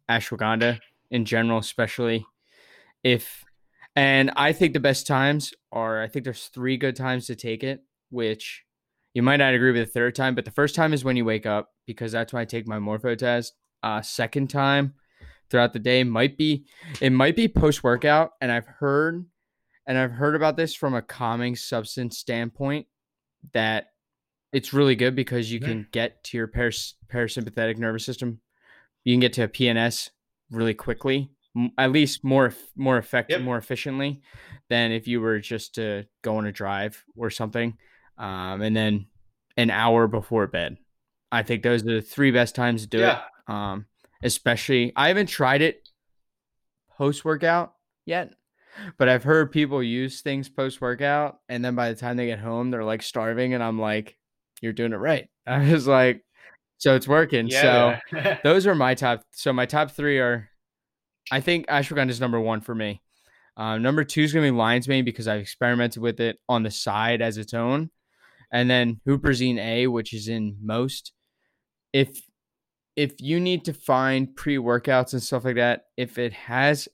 ashwagandha 0.09 0.79
in 1.11 1.25
general, 1.25 1.59
especially 1.59 2.25
if. 3.03 3.45
And 3.97 4.31
I 4.37 4.53
think 4.53 4.73
the 4.73 4.81
best 4.81 5.07
times 5.07 5.53
are 5.73 6.01
I 6.01 6.07
think 6.07 6.25
there's 6.25 6.47
three 6.47 6.77
good 6.77 6.95
times 6.95 7.27
to 7.27 7.35
take 7.35 7.65
it, 7.65 7.83
which 8.11 8.63
you 9.15 9.23
might 9.23 9.37
not 9.37 9.55
agree 9.55 9.73
with 9.73 9.87
the 9.87 9.93
third 9.93 10.15
time, 10.15 10.35
but 10.35 10.45
the 10.45 10.51
first 10.51 10.75
time 10.75 10.93
is 10.93 11.05
when 11.05 11.17
you 11.17 11.25
wake 11.25 11.47
up 11.47 11.71
because 11.87 12.13
that's 12.13 12.33
when 12.33 12.41
I 12.41 12.45
take 12.45 12.67
my 12.67 12.79
morpho 12.79 13.15
test. 13.15 13.55
Uh, 13.83 14.01
second 14.01 14.49
time 14.49 14.95
throughout 15.51 15.73
the 15.73 15.79
day 15.79 16.05
might 16.05 16.39
be 16.39 16.65
it 17.01 17.11
might 17.11 17.37
be 17.37 17.49
post 17.49 17.83
workout, 17.83 18.31
and 18.41 18.51
I've 18.51 18.67
heard 18.67 19.25
and 19.87 19.99
I've 19.99 20.13
heard 20.13 20.37
about 20.37 20.57
this 20.57 20.75
from 20.75 20.95
a 20.95 21.03
calming 21.03 21.57
substance 21.57 22.19
standpoint 22.19 22.87
that 23.53 23.89
it's 24.53 24.73
really 24.73 24.95
good 24.95 25.17
because 25.17 25.51
you 25.51 25.61
can 25.61 25.89
get 25.93 26.23
to 26.25 26.37
your 26.37 26.47
paras- 26.47 26.95
parasympathetic 27.13 27.79
nervous 27.79 28.05
system. 28.05 28.41
You 29.03 29.15
can 29.15 29.21
get 29.21 29.33
to 29.35 29.45
a 29.45 29.49
PNS 29.49 30.11
really 30.51 30.75
quickly, 30.75 31.31
at 31.79 31.91
least 31.91 32.23
more 32.23 32.55
more 32.77 32.99
effective, 32.99 33.41
yep. 33.41 33.45
more 33.45 33.59
efficiently 33.59 34.23
than 34.69 34.93
if 34.93 35.09
you 35.09 35.21
were 35.21 35.41
just 35.41 35.75
to 35.75 36.05
go 36.23 36.37
on 36.37 36.47
a 36.47 36.53
drive 36.53 37.03
or 37.17 37.31
something, 37.31 37.77
um, 38.19 38.63
and 38.63 38.77
then 38.77 39.07
an 39.57 39.71
hour 39.71 40.07
before 40.07 40.47
bed. 40.47 40.79
I 41.31 41.43
think 41.43 41.63
those 41.63 41.83
are 41.83 41.95
the 41.95 42.03
three 42.03 42.31
best 42.31 42.55
times 42.55 42.83
to 42.83 42.89
do 42.89 42.99
yeah. 42.99 43.23
it. 43.49 43.53
Um, 43.53 43.87
especially, 44.23 44.93
I 44.97 45.09
haven't 45.09 45.27
tried 45.27 45.63
it 45.63 45.89
post 46.97 47.25
workout 47.25 47.75
yet, 48.05 48.35
but 48.99 49.09
I've 49.09 49.25
heard 49.25 49.51
people 49.51 49.83
use 49.83 50.21
things 50.21 50.49
post 50.49 50.81
workout, 50.81 51.39
and 51.49 51.65
then 51.65 51.75
by 51.75 51.89
the 51.89 51.99
time 51.99 52.17
they 52.17 52.27
get 52.27 52.39
home, 52.39 52.71
they're 52.71 52.85
like 52.85 53.03
starving, 53.03 53.55
and 53.55 53.63
I'm 53.63 53.79
like, 53.79 54.17
"You're 54.61 54.73
doing 54.73 54.93
it 54.93 54.97
right." 54.97 55.29
I 55.47 55.73
was 55.73 55.87
like, 55.87 56.25
"So 56.79 56.95
it's 56.95 57.09
working." 57.09 57.49
Yeah. 57.49 58.01
So 58.13 58.37
those 58.45 58.67
are 58.67 58.75
my 58.75 58.95
top. 58.95 59.23
So 59.33 59.53
my 59.53 59.67
top 59.67 59.91
three 59.91 60.19
are, 60.19 60.49
I 61.31 61.41
think 61.41 61.67
ashwagandha 61.67 62.11
is 62.11 62.21
number 62.21 62.41
one 62.41 62.61
for 62.61 62.75
me. 62.75 63.01
Uh, 63.57 63.79
number 63.79 64.05
two 64.05 64.23
is 64.23 64.33
gonna 64.33 64.47
be 64.47 64.51
lion's 64.51 64.89
mane 64.89 65.05
because 65.05 65.29
I've 65.29 65.41
experimented 65.41 66.03
with 66.03 66.21
it 66.21 66.39
on 66.49 66.63
the 66.63 66.71
side 66.71 67.21
as 67.21 67.37
its 67.39 67.55
own, 67.55 67.91
and 68.53 68.71
then 68.71 69.01
huperzine 69.07 69.59
A, 69.59 69.87
which 69.87 70.13
is 70.13 70.29
in 70.29 70.57
most. 70.63 71.13
If 71.93 72.23
if 72.95 73.21
you 73.21 73.41
need 73.41 73.65
to 73.65 73.73
find 73.73 74.37
pre 74.37 74.57
workouts 74.57 75.15
and 75.15 75.23
stuff 75.23 75.45
like 75.45 75.57
that, 75.57 75.87
if 75.97 76.19
it 76.19 76.33
has 76.35 76.89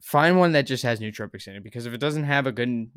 find 0.00 0.38
one 0.38 0.52
that 0.52 0.62
just 0.62 0.82
has 0.82 1.00
nootropics 1.00 1.46
in 1.46 1.56
it 1.56 1.62
because 1.62 1.84
if 1.84 1.92
it 1.92 2.00
doesn't 2.00 2.24
have 2.24 2.46
a 2.46 2.52
good 2.52 2.90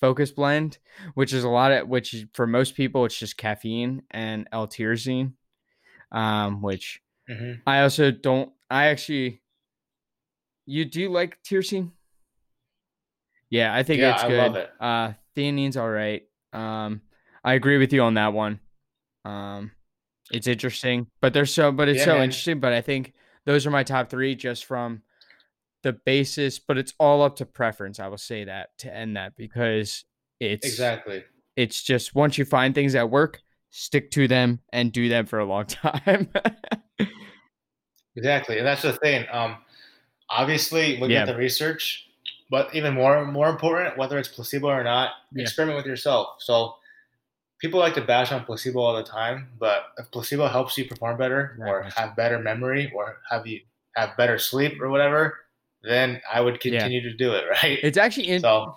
focus 0.00 0.30
blend, 0.30 0.78
which 1.14 1.32
is 1.32 1.44
a 1.44 1.48
lot 1.48 1.72
of 1.72 1.88
which 1.88 2.26
for 2.32 2.46
most 2.46 2.74
people 2.74 3.04
it's 3.04 3.18
just 3.18 3.36
caffeine 3.36 4.02
and 4.10 4.48
L-tyrosine, 4.52 5.32
um, 6.12 6.62
which 6.62 7.00
mm-hmm. 7.28 7.60
I 7.66 7.82
also 7.82 8.10
don't. 8.10 8.52
I 8.70 8.86
actually, 8.86 9.42
you 10.66 10.84
do 10.84 11.00
you 11.00 11.10
like 11.10 11.38
tyrosine? 11.42 11.90
Yeah, 13.50 13.74
I 13.74 13.82
think 13.82 14.00
yeah, 14.00 14.14
it's 14.14 14.24
good. 14.24 14.40
I 14.40 14.46
love 14.46 14.56
it. 14.56 14.70
Uh, 14.80 15.12
theanine's 15.36 15.76
all 15.76 15.90
right. 15.90 16.22
Um, 16.52 17.02
I 17.44 17.54
agree 17.54 17.78
with 17.78 17.92
you 17.92 18.02
on 18.02 18.14
that 18.14 18.32
one. 18.32 18.60
Um, 19.24 19.72
it's 20.30 20.46
interesting, 20.46 21.06
but 21.20 21.32
they're 21.32 21.46
so, 21.46 21.70
but 21.70 21.88
it's 21.88 22.00
yeah, 22.00 22.04
so 22.04 22.14
man. 22.14 22.24
interesting. 22.24 22.60
But 22.60 22.72
I 22.72 22.80
think 22.80 23.12
those 23.44 23.66
are 23.66 23.70
my 23.70 23.82
top 23.82 24.08
three 24.10 24.34
just 24.34 24.64
from 24.64 25.02
the 25.82 25.92
basis, 25.92 26.58
but 26.58 26.78
it's 26.78 26.94
all 26.98 27.22
up 27.22 27.36
to 27.36 27.46
preference. 27.46 28.00
I 28.00 28.08
will 28.08 28.18
say 28.18 28.44
that 28.44 28.70
to 28.78 28.94
end 28.94 29.16
that 29.16 29.36
because 29.36 30.04
it's 30.40 30.66
exactly 30.66 31.24
it's 31.56 31.82
just 31.82 32.14
once 32.14 32.38
you 32.38 32.44
find 32.44 32.74
things 32.74 32.94
that 32.94 33.10
work, 33.10 33.40
stick 33.70 34.10
to 34.12 34.28
them 34.28 34.60
and 34.72 34.92
do 34.92 35.08
them 35.08 35.26
for 35.26 35.38
a 35.38 35.44
long 35.44 35.64
time. 35.66 36.28
exactly, 38.16 38.58
and 38.58 38.66
that's 38.66 38.82
the 38.82 38.94
thing. 38.94 39.26
Um, 39.30 39.58
obviously, 40.30 40.96
looking 40.96 41.10
yeah. 41.10 41.22
at 41.22 41.26
the 41.26 41.36
research, 41.36 42.08
but 42.50 42.74
even 42.74 42.94
more 42.94 43.24
more 43.26 43.48
important, 43.48 43.96
whether 43.96 44.18
it's 44.18 44.28
placebo 44.28 44.68
or 44.68 44.84
not, 44.84 45.12
yeah. 45.32 45.42
experiment 45.42 45.76
with 45.76 45.86
yourself. 45.86 46.28
So 46.40 46.74
people 47.64 47.80
like 47.80 47.94
to 47.94 48.02
bash 48.02 48.30
on 48.30 48.44
placebo 48.44 48.78
all 48.78 48.94
the 48.94 49.02
time, 49.02 49.48
but 49.58 49.86
if 49.96 50.10
placebo 50.10 50.48
helps 50.48 50.76
you 50.76 50.84
perform 50.84 51.16
better 51.16 51.56
or 51.66 51.84
have 51.96 52.14
better 52.14 52.38
memory 52.38 52.92
or 52.94 53.16
have 53.30 53.46
you 53.46 53.58
have 53.96 54.14
better 54.18 54.38
sleep 54.38 54.78
or 54.82 54.90
whatever, 54.90 55.38
then 55.82 56.20
I 56.30 56.42
would 56.42 56.60
continue 56.60 57.00
yeah. 57.00 57.10
to 57.10 57.16
do 57.16 57.32
it, 57.32 57.44
right? 57.62 57.78
It's 57.82 57.96
actually 57.96 58.28
in, 58.28 58.42
so 58.42 58.76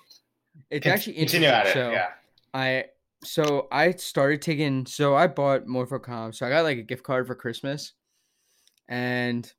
it's 0.69 0.85
con- 0.85 0.93
actually 0.93 1.15
continue 1.15 1.49
at 1.49 1.67
it. 1.67 1.73
So 1.73 1.91
yeah. 1.91 2.07
I 2.53 2.85
so 3.25 3.67
I 3.73 3.91
started 3.91 4.41
taking 4.41 4.85
so 4.85 5.15
I 5.15 5.27
bought 5.27 5.65
Morphocalm. 5.65 6.33
So 6.33 6.45
I 6.45 6.49
got 6.49 6.63
like 6.63 6.77
a 6.77 6.83
gift 6.83 7.03
card 7.03 7.27
for 7.27 7.35
Christmas. 7.35 7.91
And 8.87 9.51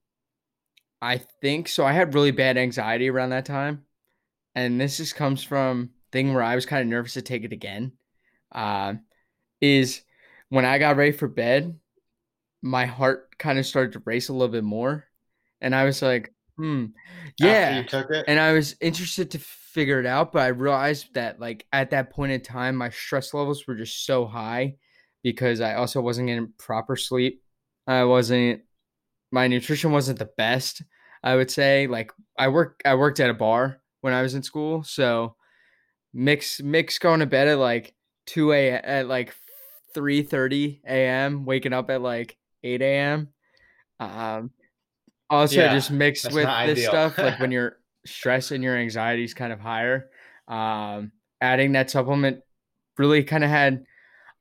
I 1.03 1.19
think 1.19 1.69
so 1.69 1.85
I 1.85 1.93
had 1.93 2.15
really 2.15 2.31
bad 2.31 2.57
anxiety 2.57 3.11
around 3.11 3.31
that 3.31 3.45
time. 3.45 3.85
And 4.55 4.81
this 4.81 4.97
just 4.97 5.17
comes 5.17 5.45
from 5.45 5.91
thing 6.13 6.33
where 6.33 6.43
I 6.43 6.55
was 6.55 6.65
kind 6.65 6.81
of 6.81 6.89
nervous 6.89 7.13
to 7.13 7.21
take 7.21 7.45
it 7.45 7.53
again. 7.53 7.93
Uh, 8.51 8.95
is 9.61 10.03
when 10.49 10.65
I 10.65 10.79
got 10.79 10.97
ready 10.97 11.13
for 11.13 11.29
bed, 11.29 11.79
my 12.63 12.87
heart 12.87 13.39
kind 13.39 13.59
of 13.59 13.67
started 13.67 13.93
to 13.93 14.03
race 14.05 14.29
a 14.29 14.33
little 14.33 14.49
bit 14.49 14.65
more. 14.65 15.05
And 15.61 15.75
I 15.75 15.85
was 15.85 16.03
like, 16.03 16.33
Hmm. 16.59 16.87
Yeah. 17.39 17.85
And 18.27 18.41
I 18.41 18.53
was 18.53 18.75
interested 18.81 19.31
to 19.31 19.39
figure 19.39 20.01
it 20.01 20.07
out, 20.07 20.33
but 20.33 20.43
I 20.43 20.49
realized 20.49 21.15
that 21.15 21.39
like 21.39 21.65
at 21.73 21.91
that 21.91 22.11
point 22.11 22.33
in 22.33 22.41
time, 22.41 22.75
my 22.75 22.91
stress 22.91 23.33
levels 23.33 23.67
were 23.67 23.77
just 23.77 24.05
so 24.05 24.27
high 24.27 24.75
because 25.23 25.61
I 25.61 25.75
also 25.75 26.01
wasn't 26.01 26.27
getting 26.27 26.53
proper 26.59 26.97
sleep. 26.97 27.43
I 27.87 28.05
wasn't 28.05 28.63
my 29.31 29.47
nutrition 29.47 29.93
wasn't 29.93 30.19
the 30.19 30.31
best, 30.37 30.83
I 31.23 31.37
would 31.37 31.51
say. 31.51 31.87
Like 31.87 32.11
I 32.37 32.49
work 32.49 32.81
I 32.85 32.97
worked 32.97 33.21
at 33.21 33.31
a 33.31 33.35
bar 33.35 33.81
when 34.01 34.13
I 34.13 34.23
was 34.23 34.35
in 34.35 34.43
school. 34.43 34.83
So 34.83 35.37
mix 36.13 36.61
mix 36.61 36.99
going 36.99 37.21
to 37.21 37.27
bed 37.27 37.47
at 37.47 37.59
like 37.59 37.95
2 38.27 38.51
a 38.51 38.71
at 38.73 39.07
like 39.07 39.33
3 39.95 40.23
30 40.23 40.83
a.m., 40.87 41.45
waking 41.45 41.73
up 41.73 41.91
at 41.91 42.03
like 42.03 42.37
8 42.63 42.83
a.m. 42.83 43.29
Um 44.01 44.51
also 45.31 45.57
yeah, 45.57 45.75
just 45.75 45.91
mixed 45.91 46.27
with 46.27 46.47
this 46.47 46.47
ideal. 46.47 46.91
stuff 46.91 47.19
like 47.19 47.39
when 47.39 47.51
your 47.51 47.79
stress 48.07 48.51
and 48.51 48.65
your 48.65 48.77
anxiety 48.77 49.25
is 49.25 49.35
kind 49.35 49.53
of 49.53 49.61
higher 49.61 50.11
um, 50.49 51.13
adding 51.41 51.73
that 51.73 51.91
supplement 51.91 52.41
really 52.97 53.23
kind 53.23 53.45
of 53.45 53.51
had 53.51 53.85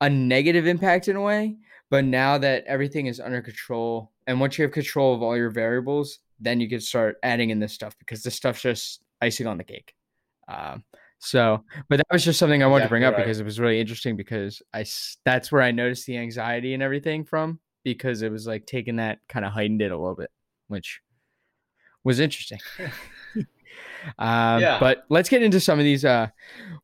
a 0.02 0.10
negative 0.10 0.68
impact 0.68 1.08
in 1.08 1.16
a 1.16 1.22
way 1.22 1.56
but 1.90 2.06
now 2.06 2.38
that 2.38 2.64
everything 2.66 3.08
is 3.08 3.20
under 3.20 3.42
control 3.42 4.12
and 4.26 4.40
once 4.40 4.58
you 4.58 4.64
have 4.64 4.72
control 4.72 5.14
of 5.14 5.22
all 5.22 5.36
your 5.36 5.50
variables 5.50 6.20
then 6.40 6.60
you 6.60 6.70
can 6.70 6.80
start 6.80 7.18
adding 7.24 7.50
in 7.50 7.60
this 7.60 7.74
stuff 7.74 7.96
because 8.00 8.24
this 8.24 8.36
stuff's 8.36 8.62
just 8.62 9.04
icing 9.22 9.48
on 9.48 9.58
the 9.58 9.64
cake 9.64 9.94
um, 10.48 10.84
so 11.20 11.64
but 11.90 11.98
that 11.98 12.06
was 12.12 12.24
just 12.24 12.38
something 12.38 12.62
i 12.62 12.68
wanted 12.68 12.84
exactly 12.84 12.88
to 12.88 12.90
bring 12.90 13.04
up 13.04 13.14
right. 13.16 13.26
because 13.26 13.40
it 13.40 13.44
was 13.44 13.60
really 13.60 13.80
interesting 13.80 14.16
because 14.16 14.62
i 14.74 14.86
that's 15.26 15.52
where 15.52 15.62
i 15.62 15.72
noticed 15.72 16.06
the 16.06 16.18
anxiety 16.18 16.74
and 16.74 16.84
everything 16.84 17.24
from 17.24 17.60
because 17.84 18.22
it 18.22 18.32
was 18.32 18.46
like 18.46 18.66
taking 18.66 18.98
that 18.98 19.20
kind 19.28 19.46
of 19.46 19.52
heightened 19.52 19.82
it 19.82 19.92
a 19.92 19.98
little 19.98 20.16
bit 20.16 20.30
which 20.68 21.02
was 22.04 22.20
interesting. 22.20 22.60
um, 23.36 23.36
yeah. 24.62 24.78
But 24.80 25.06
let's 25.10 25.30
get 25.30 25.44
into 25.44 25.60
some 25.60 25.80
of 25.80 25.86
these. 25.86 26.06
Uh, 26.06 26.28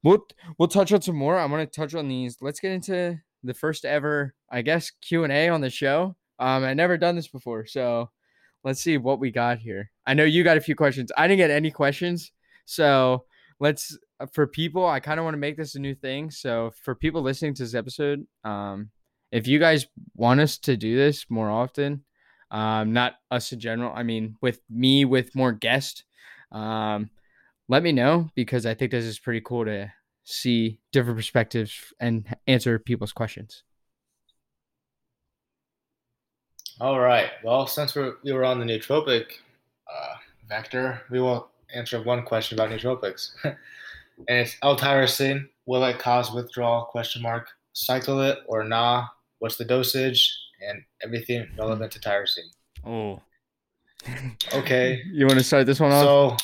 we'll 0.04 0.26
we'll 0.58 0.68
touch 0.68 0.92
on 0.92 1.02
some 1.02 1.16
more. 1.16 1.38
I 1.38 1.46
want 1.46 1.72
to 1.72 1.80
touch 1.80 1.96
on 1.96 2.08
these. 2.08 2.38
Let's 2.42 2.60
get 2.60 2.72
into 2.72 3.20
the 3.44 3.54
first 3.54 3.86
ever, 3.86 4.34
I 4.50 4.62
guess, 4.62 4.92
Q 5.02 5.24
and 5.24 5.34
A 5.34 5.50
on 5.50 5.62
the 5.62 5.70
show. 5.70 6.16
Um, 6.40 6.64
I 6.64 6.74
never 6.74 6.98
done 6.98 7.16
this 7.16 7.28
before, 7.28 7.66
so 7.66 8.10
let's 8.64 8.82
see 8.82 8.98
what 8.98 9.20
we 9.20 9.32
got 9.32 9.60
here. 9.60 9.92
I 10.06 10.14
know 10.14 10.24
you 10.24 10.44
got 10.44 10.58
a 10.58 10.62
few 10.62 10.76
questions. 10.76 11.12
I 11.18 11.28
didn't 11.28 11.38
get 11.38 11.52
any 11.52 11.72
questions, 11.72 12.32
so 12.66 13.26
let's 13.60 13.98
for 14.32 14.48
people. 14.48 14.88
I 14.88 15.00
kind 15.00 15.20
of 15.20 15.24
want 15.24 15.34
to 15.34 15.40
make 15.40 15.58
this 15.58 15.76
a 15.76 15.80
new 15.80 15.96
thing. 15.96 16.32
So 16.32 16.72
for 16.84 16.96
people 16.96 17.22
listening 17.22 17.54
to 17.56 17.64
this 17.64 17.76
episode, 17.76 18.26
um, 18.44 18.90
if 19.32 19.48
you 19.48 19.60
guys 19.60 19.88
want 20.16 20.40
us 20.40 20.58
to 20.60 20.78
do 20.78 20.96
this 20.96 21.26
more 21.30 21.50
often, 21.50 22.04
um, 22.52 22.94
not 22.94 23.16
us 23.32 23.52
in 23.52 23.60
general. 23.60 23.92
I 23.94 24.04
mean, 24.04 24.36
with 24.42 24.62
me 24.70 25.06
with 25.06 25.36
more 25.36 25.52
guests, 25.52 26.04
um, 26.52 27.10
let 27.68 27.82
me 27.82 27.92
know 27.92 28.30
because 28.36 28.66
I 28.66 28.76
think 28.76 28.92
this 28.92 29.06
is 29.06 29.20
pretty 29.20 29.42
cool 29.42 29.66
to 29.66 29.92
see 30.24 30.80
different 30.92 31.18
perspectives 31.18 31.94
and 32.00 32.28
answer 32.48 32.78
people's 32.80 33.12
questions. 33.12 33.64
All 36.80 37.00
right. 37.00 37.32
Well, 37.44 37.68
since 37.68 37.96
we're, 37.96 38.16
we 38.24 38.34
were 38.34 38.46
on 38.46 38.60
the 38.60 38.66
nootropic 38.66 39.26
uh, 39.88 40.16
vector, 40.48 41.02
we 41.10 41.20
will 41.20 41.50
answer 41.74 42.02
one 42.02 42.24
question 42.24 42.58
about 42.58 42.70
nootropics. 42.70 43.32
and 44.28 44.38
it's 44.40 44.56
L-tyrosine. 44.62 45.48
Will 45.66 45.84
it 45.86 46.00
cause 46.00 46.32
withdrawal? 46.34 46.86
Question 46.86 47.22
mark. 47.22 47.48
Cycle 47.74 48.22
it 48.22 48.40
or 48.48 48.64
nah? 48.64 49.08
What's 49.40 49.58
the 49.58 49.66
dosage? 49.66 50.30
And 50.68 50.82
everything 51.04 51.48
relevant 51.58 51.92
to 51.94 52.00
tyrosine. 52.00 52.50
Oh. 52.86 53.22
Okay. 54.54 55.02
you 55.12 55.26
want 55.26 55.40
to 55.40 55.44
start 55.46 55.66
this 55.66 55.80
one 55.80 55.92
off? 55.94 56.04
So, 56.04 56.38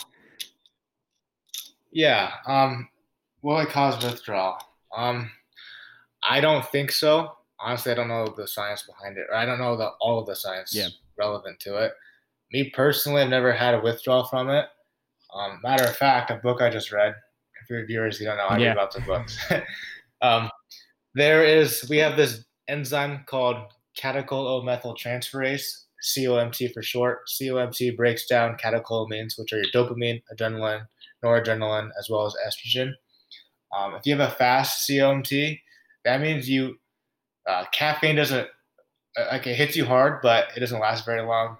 yeah. 1.92 2.32
Um, 2.48 2.88
will 3.42 3.60
it 3.60 3.70
cause 3.70 4.04
withdrawal? 4.04 4.58
Um, 4.96 5.30
I 6.28 6.40
don't 6.42 6.66
think 6.70 6.92
so. 6.92 7.34
Honestly, 7.60 7.92
I 7.92 7.96
don't 7.96 8.08
know 8.08 8.34
the 8.38 8.48
science 8.48 8.84
behind 8.84 9.18
it, 9.18 9.28
or 9.30 9.36
I 9.36 9.46
don't 9.46 9.60
know 9.60 9.76
the 9.76 9.90
all 10.00 10.20
of 10.20 10.26
the 10.26 10.36
science 10.36 10.74
Yeah. 10.74 10.88
relevant 11.18 11.60
to 11.62 11.78
it. 11.84 11.94
Me 12.52 12.70
personally, 12.70 13.22
I've 13.22 13.30
never 13.30 13.52
had 13.52 13.76
a 13.76 13.82
withdrawal 13.82 14.26
from 14.26 14.50
it. 14.50 14.66
Um, 15.34 15.60
matter 15.62 15.84
of 15.84 15.96
fact, 15.96 16.32
a 16.32 16.36
book 16.36 16.62
I 16.62 16.70
just 16.70 16.92
read. 16.92 17.14
For 17.70 17.78
your 17.78 17.86
viewers, 17.86 18.20
you 18.20 18.26
don't 18.26 18.38
know, 18.38 18.48
I 18.48 18.58
Yeah. 18.58 18.70
read 18.70 18.78
lots 18.78 18.96
of 18.96 19.06
books. 19.06 19.38
um, 20.22 20.50
there 21.14 21.46
is, 21.46 21.88
we 21.88 21.98
have 21.98 22.18
this 22.18 22.44
enzyme 22.68 23.24
called 23.28 23.58
catechol-O-methyltransferase, 23.96 25.84
COMT 26.02 26.74
for 26.74 26.82
short. 26.82 27.28
COMT 27.28 27.96
breaks 27.96 28.26
down 28.26 28.58
catecholamines, 28.58 29.38
which 29.38 29.54
are 29.54 29.58
your 29.58 29.72
dopamine, 29.72 30.24
adrenaline, 30.34 30.88
noradrenaline, 31.24 31.92
as 32.00 32.10
well 32.10 32.26
as 32.26 32.36
estrogen. 32.48 32.92
Um, 33.78 33.94
if 33.94 34.04
you 34.08 34.18
have 34.18 34.32
a 34.32 34.34
fast 34.34 34.90
COMT, 34.90 35.60
that 36.06 36.22
means 36.22 36.50
you 36.50 36.80
uh, 37.46 37.66
caffeine 37.72 38.16
doesn't 38.16 38.48
uh, 39.16 39.28
like 39.32 39.46
it 39.46 39.56
hits 39.56 39.76
you 39.76 39.86
hard, 39.86 40.22
but 40.24 40.48
it 40.58 40.60
doesn't 40.60 40.80
last 40.80 41.06
very 41.06 41.22
long. 41.22 41.58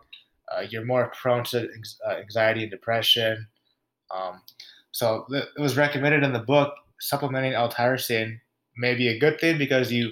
Uh, 0.52 0.62
you're 0.62 0.86
more 0.86 1.12
prone 1.22 1.44
to 1.44 1.70
uh, 2.08 2.14
anxiety 2.16 2.64
and 2.64 2.72
depression. 2.72 3.46
Um, 4.10 4.42
so 5.00 5.26
th- 5.32 5.46
it 5.58 5.62
was 5.62 5.78
recommended 5.78 6.24
in 6.24 6.34
the 6.34 6.40
book 6.54 6.74
supplementing 7.00 7.54
L-tyrosine 7.54 8.38
may 8.76 8.96
be 8.96 9.08
a 9.08 9.18
good 9.18 9.40
thing 9.40 9.58
because 9.58 9.90
you 9.94 10.12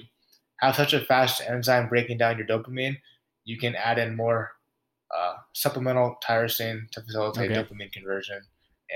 have 0.60 0.74
such 0.76 0.94
a 0.94 1.00
fast 1.04 1.42
enzyme 1.46 1.88
breaking 1.90 2.16
down 2.16 2.38
your 2.38 2.46
dopamine. 2.46 2.96
You 3.44 3.58
can 3.58 3.74
add 3.74 3.98
in 3.98 4.16
more 4.16 4.52
uh, 5.14 5.34
supplemental 5.52 6.16
tyrosine 6.26 6.90
to 6.92 7.02
facilitate 7.02 7.50
Okay. 7.50 7.60
dopamine 7.62 7.92
conversion 7.92 8.40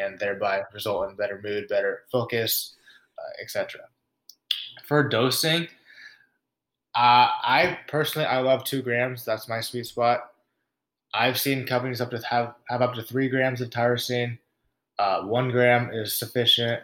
and 0.00 0.18
thereby 0.18 0.62
result 0.72 1.10
in 1.10 1.16
better 1.16 1.38
mood, 1.44 1.68
better 1.68 2.04
focus, 2.10 2.74
uh, 3.18 3.42
etc. 3.42 3.82
For 4.88 5.06
dosing, 5.06 5.64
uh, 6.94 7.28
I 7.58 7.78
personally 7.86 8.26
I 8.26 8.40
love 8.40 8.64
two 8.64 8.80
grams. 8.80 9.26
That's 9.26 9.46
my 9.46 9.60
sweet 9.60 9.84
spot. 9.86 10.30
I've 11.12 11.38
seen 11.38 11.66
companies 11.66 12.00
up 12.00 12.10
to 12.12 12.18
have 12.30 12.54
have 12.70 12.80
up 12.80 12.94
to 12.94 13.02
three 13.02 13.28
grams 13.28 13.60
of 13.60 13.68
tyrosine. 13.68 14.38
Uh, 14.98 15.22
one 15.22 15.50
gram 15.50 15.90
is 15.92 16.14
sufficient. 16.18 16.82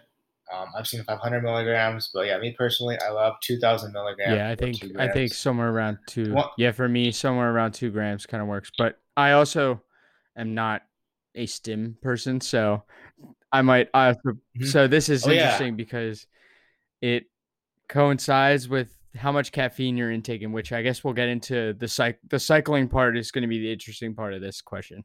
Um, 0.53 0.69
I've 0.77 0.87
seen 0.87 1.05
500 1.05 1.43
milligrams, 1.43 2.11
but 2.13 2.27
yeah, 2.27 2.39
me 2.39 2.53
personally, 2.57 2.97
I 3.07 3.11
love 3.11 3.35
2,000 3.43 3.93
milligrams. 3.93 4.35
yeah, 4.35 4.49
I 4.49 4.55
think 4.55 4.77
I 4.99 5.09
think 5.09 5.33
somewhere 5.35 5.69
around 5.71 5.99
two. 6.07 6.33
What- 6.33 6.53
Yeah, 6.57 6.73
for 6.73 6.89
me, 6.89 7.13
somewhere 7.13 7.53
around 7.53 7.73
two 7.73 7.91
grams 7.91 8.25
kind 8.25 8.41
of 8.43 8.49
works. 8.49 8.71
But 8.79 8.99
I 9.17 9.33
also 9.33 9.83
am 10.37 10.55
not 10.55 10.83
a 11.35 11.45
stim 11.47 11.99
person, 12.01 12.41
so 12.41 12.83
I 13.53 13.61
might. 13.63 13.89
I 13.93 14.09
also, 14.09 14.39
Mhm. 14.57 14.67
so 14.67 14.87
this 14.89 15.09
is 15.11 15.27
Oh, 15.27 15.31
yeah. 15.31 15.43
interesting 15.43 15.77
because 15.77 16.27
it 17.03 17.27
coincides 17.89 18.69
with 18.69 18.95
how 19.17 19.33
much 19.33 19.53
caffeine 19.53 19.97
you're 19.97 20.11
intaking, 20.11 20.53
which 20.53 20.73
I 20.73 20.83
guess 20.83 21.03
we'll 21.05 21.15
get 21.15 21.29
into 21.29 21.75
the 21.75 21.89
cycle. 21.89 22.21
The 22.29 22.39
cycling 22.39 22.89
part 22.89 23.17
is 23.19 23.31
going 23.31 23.43
to 23.43 23.49
be 23.49 23.59
the 23.59 23.73
interesting 23.73 24.15
part 24.15 24.33
of 24.33 24.41
this 24.41 24.61
question. 24.63 25.05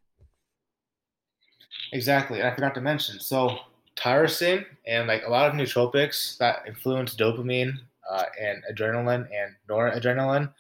Exactly. 1.92 2.40
And 2.40 2.48
I 2.48 2.56
forgot 2.56 2.74
to 2.76 2.82
mention. 2.82 3.20
So 3.20 3.58
tyrosine 3.96 4.66
and 4.88 5.08
like 5.08 5.26
a 5.26 5.30
lot 5.30 5.48
of 5.48 5.54
nootropics 5.54 6.38
that 6.38 6.64
influence 6.68 7.16
dopamine 7.16 7.74
uh, 8.10 8.24
and 8.42 8.64
adrenaline 8.72 9.28
and 9.32 9.56
noradrenaline, 9.70 10.52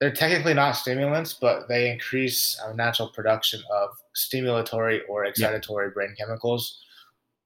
they're 0.00 0.12
technically 0.12 0.54
not 0.54 0.72
stimulants, 0.72 1.32
but 1.34 1.68
they 1.68 1.90
increase 1.90 2.60
our 2.64 2.74
natural 2.74 3.08
production 3.08 3.60
of 3.72 3.90
stimulatory 4.14 5.00
or 5.08 5.26
excitatory 5.26 5.92
brain 5.92 6.14
chemicals. 6.16 6.80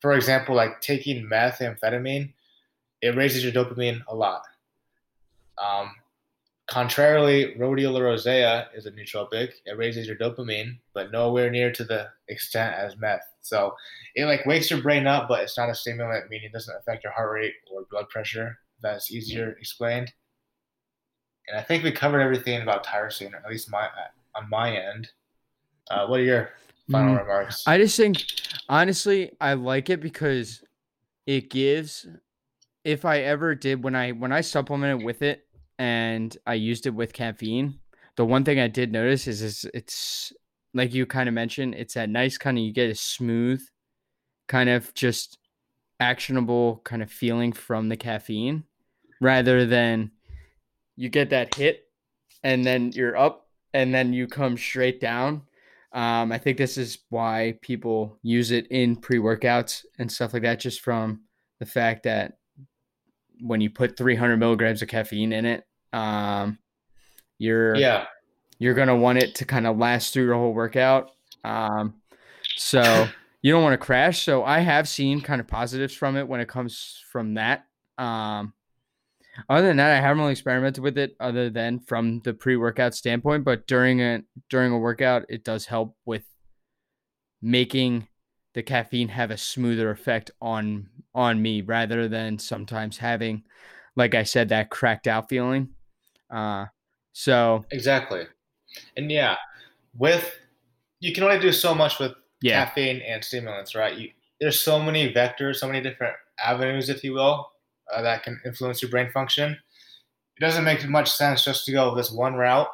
For 0.00 0.12
example, 0.12 0.54
like 0.54 0.80
taking 0.80 1.24
methamphetamine, 1.24 2.32
it 3.00 3.16
raises 3.16 3.42
your 3.44 3.52
dopamine 3.52 4.02
a 4.08 4.14
lot. 4.14 4.42
Um, 5.56 5.92
contrarily, 6.72 7.54
rhodiola 7.58 8.00
rosea 8.00 8.68
is 8.74 8.86
a 8.86 8.90
nootropic. 8.92 9.52
It 9.66 9.76
raises 9.76 10.06
your 10.06 10.16
dopamine, 10.16 10.78
but 10.94 11.12
nowhere 11.12 11.50
near 11.50 11.70
to 11.70 11.84
the 11.84 12.08
extent 12.28 12.74
as 12.74 12.96
meth. 12.96 13.20
So 13.42 13.74
it 14.14 14.24
like 14.24 14.46
wakes 14.46 14.70
your 14.70 14.80
brain 14.80 15.06
up, 15.06 15.28
but 15.28 15.42
it's 15.42 15.58
not 15.58 15.68
a 15.68 15.74
stimulant, 15.74 16.30
meaning 16.30 16.46
it 16.46 16.52
doesn't 16.54 16.74
affect 16.74 17.04
your 17.04 17.12
heart 17.12 17.30
rate 17.30 17.52
or 17.70 17.84
blood 17.90 18.08
pressure. 18.08 18.58
That's 18.80 19.12
easier 19.12 19.50
explained. 19.50 20.14
And 21.48 21.58
I 21.58 21.62
think 21.62 21.84
we 21.84 21.92
covered 21.92 22.20
everything 22.20 22.62
about 22.62 22.86
tyrosine, 22.86 23.34
at 23.34 23.50
least 23.50 23.70
my 23.70 23.86
on 24.34 24.48
my 24.48 24.74
end. 24.74 25.10
Uh, 25.90 26.06
what 26.06 26.20
are 26.20 26.24
your 26.24 26.50
final 26.90 27.14
Mm, 27.14 27.18
remarks? 27.18 27.64
I 27.66 27.76
just 27.76 27.98
think, 27.98 28.24
honestly, 28.70 29.32
I 29.42 29.52
like 29.54 29.90
it 29.90 30.00
because 30.00 30.64
it 31.26 31.50
gives. 31.50 32.06
If 32.82 33.04
I 33.04 33.18
ever 33.20 33.54
did 33.54 33.84
when 33.84 33.94
I 33.94 34.12
when 34.12 34.32
I 34.32 34.40
supplemented 34.40 35.04
with 35.04 35.20
it 35.20 35.46
and 35.82 36.38
I 36.46 36.54
used 36.54 36.86
it 36.86 36.94
with 36.94 37.12
caffeine, 37.12 37.80
the 38.14 38.24
one 38.24 38.44
thing 38.44 38.60
I 38.60 38.68
did 38.68 38.92
notice 38.92 39.26
is, 39.26 39.42
is 39.42 39.66
it's 39.74 40.32
like 40.74 40.94
you 40.94 41.06
kind 41.06 41.28
of 41.28 41.34
mentioned, 41.34 41.74
it's 41.74 41.94
that 41.94 42.08
nice 42.08 42.38
kind 42.38 42.56
of 42.56 42.62
you 42.62 42.72
get 42.72 42.88
a 42.88 42.94
smooth, 42.94 43.60
kind 44.46 44.70
of 44.70 44.94
just 44.94 45.38
actionable 45.98 46.82
kind 46.84 47.02
of 47.02 47.10
feeling 47.10 47.52
from 47.52 47.88
the 47.88 47.96
caffeine, 47.96 48.62
rather 49.20 49.66
than 49.66 50.12
you 50.94 51.08
get 51.08 51.30
that 51.30 51.56
hit 51.56 51.88
and 52.44 52.64
then 52.64 52.92
you're 52.92 53.16
up 53.16 53.48
and 53.74 53.92
then 53.92 54.12
you 54.12 54.28
come 54.28 54.56
straight 54.56 55.00
down. 55.00 55.42
Um, 55.92 56.30
I 56.30 56.38
think 56.38 56.58
this 56.58 56.78
is 56.78 56.98
why 57.08 57.58
people 57.60 58.20
use 58.22 58.52
it 58.52 58.68
in 58.68 58.94
pre 58.94 59.18
workouts 59.18 59.84
and 59.98 60.12
stuff 60.12 60.32
like 60.32 60.42
that, 60.42 60.60
just 60.60 60.80
from 60.80 61.22
the 61.58 61.66
fact 61.66 62.04
that 62.04 62.34
when 63.40 63.60
you 63.60 63.68
put 63.68 63.96
300 63.96 64.36
milligrams 64.36 64.80
of 64.80 64.86
caffeine 64.86 65.32
in 65.32 65.44
it, 65.44 65.64
um, 65.92 66.58
you're 67.38 67.74
yeah, 67.76 68.06
you're 68.58 68.74
gonna 68.74 68.96
want 68.96 69.18
it 69.18 69.34
to 69.36 69.44
kind 69.44 69.66
of 69.66 69.78
last 69.78 70.12
through 70.12 70.24
your 70.24 70.34
whole 70.34 70.54
workout. 70.54 71.10
Um, 71.44 71.94
so 72.56 73.08
you 73.42 73.52
don't 73.52 73.62
want 73.62 73.74
to 73.74 73.84
crash. 73.84 74.22
So 74.22 74.44
I 74.44 74.60
have 74.60 74.88
seen 74.88 75.20
kind 75.20 75.40
of 75.40 75.48
positives 75.48 75.94
from 75.94 76.16
it 76.16 76.28
when 76.28 76.40
it 76.40 76.48
comes 76.48 77.02
from 77.10 77.34
that. 77.34 77.66
Um, 77.98 78.52
other 79.48 79.66
than 79.66 79.78
that, 79.78 79.96
I 79.96 80.00
haven't 80.00 80.18
really 80.18 80.32
experimented 80.32 80.82
with 80.82 80.98
it 80.98 81.16
other 81.18 81.50
than 81.50 81.80
from 81.80 82.20
the 82.20 82.34
pre-workout 82.34 82.94
standpoint. 82.94 83.44
But 83.44 83.66
during 83.66 84.00
a 84.00 84.22
during 84.48 84.72
a 84.72 84.78
workout, 84.78 85.24
it 85.28 85.44
does 85.44 85.66
help 85.66 85.96
with 86.04 86.24
making 87.40 88.08
the 88.54 88.62
caffeine 88.62 89.08
have 89.08 89.30
a 89.30 89.36
smoother 89.36 89.90
effect 89.90 90.30
on 90.40 90.88
on 91.14 91.40
me 91.40 91.62
rather 91.62 92.08
than 92.08 92.38
sometimes 92.38 92.98
having, 92.98 93.42
like 93.96 94.14
I 94.14 94.22
said, 94.22 94.50
that 94.50 94.70
cracked 94.70 95.06
out 95.06 95.28
feeling. 95.28 95.70
Uh, 96.32 96.66
so 97.12 97.64
exactly. 97.70 98.24
And 98.96 99.10
yeah, 99.10 99.36
with 99.96 100.38
you 101.00 101.12
can 101.12 101.24
only 101.24 101.38
do 101.38 101.52
so 101.52 101.74
much 101.74 101.98
with 101.98 102.12
yeah, 102.40 102.64
caffeine 102.64 103.02
and 103.02 103.22
stimulants, 103.22 103.74
right? 103.74 103.96
You, 103.96 104.10
there's 104.40 104.60
so 104.60 104.82
many 104.82 105.12
vectors, 105.12 105.56
so 105.56 105.66
many 105.66 105.80
different 105.80 106.16
avenues, 106.42 106.88
if 106.88 107.04
you 107.04 107.12
will, 107.12 107.50
uh, 107.92 108.02
that 108.02 108.22
can 108.22 108.40
influence 108.44 108.82
your 108.82 108.90
brain 108.90 109.10
function. 109.10 109.52
It 109.52 110.40
doesn't 110.40 110.64
make 110.64 110.88
much 110.88 111.10
sense 111.10 111.44
just 111.44 111.64
to 111.66 111.72
go 111.72 111.94
this 111.94 112.10
one 112.10 112.34
route 112.34 112.68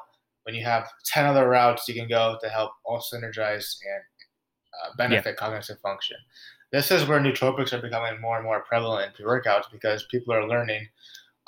when 0.44 0.54
you 0.54 0.64
have 0.64 0.88
10 1.04 1.26
other 1.26 1.46
routes 1.46 1.86
you 1.88 1.94
can 1.94 2.08
go 2.08 2.38
to 2.40 2.48
help 2.48 2.70
all 2.86 3.00
synergize 3.00 3.76
and 3.84 4.02
uh, 4.82 4.90
benefit 4.96 5.36
cognitive 5.36 5.78
function. 5.80 6.16
This 6.72 6.90
is 6.90 7.06
where 7.06 7.20
nootropics 7.20 7.74
are 7.74 7.82
becoming 7.82 8.18
more 8.18 8.36
and 8.36 8.44
more 8.44 8.60
prevalent 8.60 9.08
in 9.08 9.12
pre-workouts 9.12 9.70
because 9.70 10.06
people 10.10 10.32
are 10.32 10.48
learning, 10.48 10.88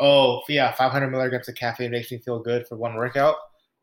oh, 0.01 0.43
yeah, 0.49 0.73
500 0.73 1.09
milligrams 1.11 1.49
of 1.49 1.55
caffeine 1.55 1.91
makes 1.91 2.11
me 2.11 2.19
feel 2.19 2.39
good 2.41 2.67
for 2.67 2.77
one 2.77 2.95
workout, 2.95 3.37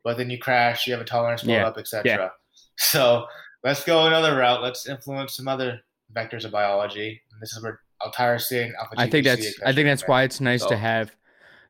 but 0.04 0.16
then 0.16 0.30
you 0.30 0.38
crash, 0.38 0.86
you 0.86 0.92
have 0.92 1.00
a 1.02 1.04
tolerance 1.04 1.42
build 1.42 1.56
Yeah. 1.58 1.66
up, 1.68 1.78
etc. 1.78 2.02
Yeah. 2.04 2.28
So 2.76 3.26
let's 3.64 3.84
go 3.84 4.06
another 4.06 4.36
route. 4.36 4.62
Let's 4.62 4.88
influence 4.88 5.36
some 5.36 5.48
other 5.48 5.80
vectors 6.14 6.44
of 6.44 6.50
biology. 6.52 7.22
And 7.32 7.40
this 7.42 7.52
is 7.52 7.62
where 7.62 7.80
L-tyrosine, 8.04 8.72
alpha 8.78 8.94
I 8.96 9.08
think 9.10 9.26
GPC, 9.26 9.28
that's 9.28 9.40
I 9.46 9.48
especially 9.48 9.74
think 9.74 9.86
that's 9.88 10.08
why 10.08 10.22
it's 10.22 10.40
nice 10.40 10.62
So- 10.62 10.68
to 10.70 10.76
have. 10.76 11.14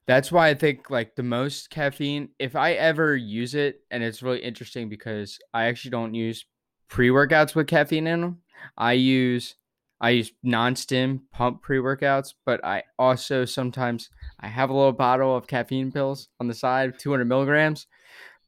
That's 0.06 0.32
why 0.32 0.48
I 0.48 0.54
think 0.54 0.88
like 0.88 1.16
the 1.16 1.22
most 1.22 1.68
caffeine. 1.68 2.30
If 2.38 2.56
I 2.56 2.72
ever 2.72 3.14
use 3.14 3.54
it, 3.54 3.82
and 3.90 4.02
it's 4.02 4.22
really 4.22 4.38
interesting 4.42 4.88
because 4.88 5.38
I 5.52 5.64
actually 5.66 5.90
don't 5.90 6.14
use 6.14 6.46
pre 6.88 7.10
workouts 7.10 7.54
with 7.54 7.66
caffeine 7.66 8.06
in 8.06 8.22
them. 8.22 8.38
I 8.78 8.92
use 8.94 9.56
I 10.00 10.10
use 10.10 10.32
non-stim 10.42 11.22
pump 11.32 11.62
pre-workouts, 11.62 12.34
but 12.46 12.64
I 12.64 12.84
also 12.98 13.44
sometimes 13.44 14.10
I 14.38 14.46
have 14.48 14.70
a 14.70 14.74
little 14.74 14.92
bottle 14.92 15.36
of 15.36 15.46
caffeine 15.48 15.90
pills 15.90 16.28
on 16.38 16.46
the 16.46 16.54
side, 16.54 16.98
200 16.98 17.24
milligrams. 17.24 17.86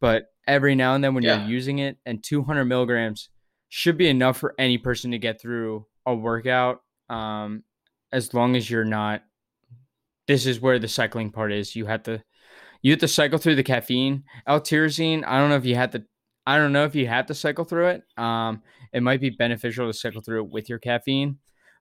But 0.00 0.26
every 0.46 0.74
now 0.74 0.94
and 0.94 1.02
then 1.02 1.14
when 1.14 1.24
Yeah. 1.24 1.38
you're 1.38 1.48
using 1.48 1.78
it, 1.80 1.98
and 2.06 2.22
200 2.22 2.64
milligrams 2.64 3.28
should 3.68 3.96
be 3.98 4.08
enough 4.08 4.36
for 4.38 4.54
any 4.58 4.78
person 4.78 5.10
to 5.10 5.18
get 5.18 5.40
through 5.40 5.86
a 6.06 6.14
workout, 6.14 6.82
um, 7.08 7.64
as 8.12 8.32
long 8.32 8.56
as 8.56 8.70
you're 8.70 8.84
not. 8.84 9.22
This 10.26 10.46
is 10.46 10.60
where 10.60 10.78
the 10.78 10.88
cycling 10.88 11.30
part 11.32 11.52
is. 11.52 11.74
You 11.74 11.86
have 11.86 12.04
to, 12.04 12.22
you 12.82 12.92
have 12.92 13.00
to 13.00 13.08
cycle 13.08 13.38
through 13.38 13.56
the 13.56 13.62
caffeine. 13.64 14.24
L-tyrosine. 14.46 15.24
I 15.26 15.38
don't 15.38 15.50
know 15.50 15.56
if 15.56 15.64
you 15.66 15.74
had 15.74 15.92
to. 15.92 16.04
I 16.54 16.58
don't 16.58 16.72
know 16.72 16.84
if 16.84 16.94
you 16.94 17.06
have 17.06 17.26
to 17.26 17.34
cycle 17.34 17.64
through 17.64 17.88
it. 17.88 18.02
Um, 18.18 18.62
it 18.92 19.02
might 19.02 19.20
be 19.20 19.30
beneficial 19.30 19.86
to 19.86 19.92
cycle 19.92 20.20
through 20.20 20.44
it 20.44 20.50
with 20.50 20.68
your 20.68 20.78
caffeine, 20.78 21.38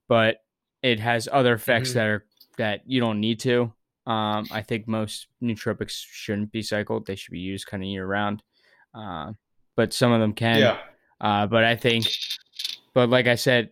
but 0.07 0.37
it 0.83 0.99
has 0.99 1.27
other 1.31 1.53
effects 1.53 1.91
Mhm. 1.91 1.93
that 1.95 2.07
are 2.07 2.25
that 2.57 2.81
you 2.85 2.99
don't 2.99 3.19
need 3.19 3.39
to. 3.41 3.73
Um, 4.05 4.45
I 4.51 4.61
think 4.61 4.87
most 4.87 5.27
nootropics 5.41 6.03
shouldn't 6.11 6.51
be 6.51 6.61
cycled; 6.61 7.05
they 7.07 7.15
should 7.15 7.31
be 7.31 7.39
used 7.39 7.67
kind 7.67 7.81
of 7.83 7.87
year 7.87 8.05
round. 8.05 8.43
Uh, 8.93 9.33
but 9.75 9.93
some 9.93 10.11
of 10.11 10.19
them 10.19 10.33
can. 10.33 10.59
yeah. 10.59 10.77
Uh, 11.21 11.47
but 11.47 11.63
I 11.63 11.75
think, 11.75 12.05
but 12.93 13.09
like 13.09 13.27
I 13.27 13.35
said, 13.35 13.71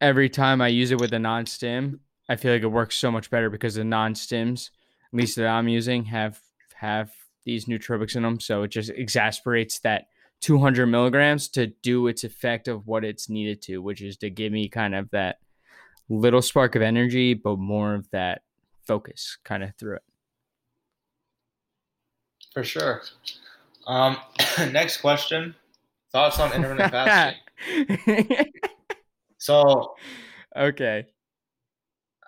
every 0.00 0.28
time 0.28 0.60
I 0.60 0.68
use 0.68 0.90
it 0.90 1.00
with 1.00 1.12
a 1.12 1.18
non-stim, 1.18 2.00
I 2.28 2.36
feel 2.36 2.52
like 2.52 2.62
it 2.62 2.66
works 2.68 2.96
so 2.96 3.10
much 3.10 3.30
better 3.30 3.50
because 3.50 3.74
the 3.76 3.84
non-stims, 3.84 4.70
at 5.12 5.14
least 5.18 5.36
that 5.36 5.46
I'm 5.48 5.68
using, 5.68 6.04
have 6.06 6.40
have 6.76 7.10
these 7.44 7.64
nootropics 7.66 8.14
in 8.16 8.22
them, 8.22 8.40
so 8.40 8.62
it 8.62 8.68
just 8.68 8.90
exasperates 8.90 9.80
that 9.80 10.06
200 10.40 10.86
milligrams 10.86 11.48
to 11.48 11.68
do 11.82 12.06
its 12.06 12.24
effect 12.24 12.68
of 12.68 12.86
what 12.86 13.04
it's 13.04 13.28
needed 13.28 13.62
to, 13.62 13.78
which 13.78 14.00
is 14.02 14.16
to 14.18 14.30
give 14.30 14.52
me 14.52 14.68
kind 14.68 14.94
of 14.94 15.10
that 15.10 15.38
little 16.08 16.42
spark 16.42 16.74
of 16.74 16.82
energy, 16.82 17.34
but 17.34 17.58
more 17.58 17.94
of 17.94 18.08
that 18.10 18.42
focus 18.86 19.38
kind 19.44 19.62
of 19.62 19.74
through 19.78 19.96
it. 19.96 20.02
For 22.54 22.64
sure. 22.64 23.02
Um, 23.86 24.16
next 24.58 24.98
question. 24.98 25.54
Thoughts 26.12 26.38
on 26.38 26.52
intermittent 26.52 26.90
fasting? 26.92 28.52
So 29.38 29.94
okay. 30.56 31.06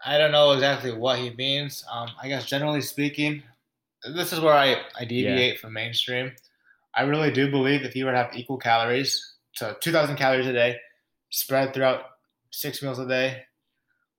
I 0.05 0.17
don't 0.17 0.33
know 0.33 0.53
exactly 0.53 0.93
what 0.93 1.19
he 1.19 1.31
means. 1.31 1.85
Um, 1.93 2.09
I 2.23 2.29
guess 2.29 2.47
generally 2.47 2.81
speaking, 2.81 3.43
this 4.15 4.33
is 4.33 4.41
where 4.41 4.55
I, 4.55 4.83
I 4.99 5.05
deviate 5.05 5.59
from 5.59 5.75
mainstream. 5.75 6.33
I 6.95 7.03
really 7.03 7.31
do 7.31 7.51
believe 7.51 7.83
if 7.83 7.95
you 7.95 8.05
were 8.05 8.13
to 8.13 8.17
have 8.17 8.37
equal 8.37 8.59
calories, 8.59 9.37
so 9.53 9.77
2,000 9.81 10.17
calories 10.17 10.47
a 10.47 10.53
day, 10.53 10.77
spread 11.31 11.73
throughout 11.73 12.03
six 12.51 12.83
meals 12.83 12.99
a 12.99 13.07
day, 13.07 13.43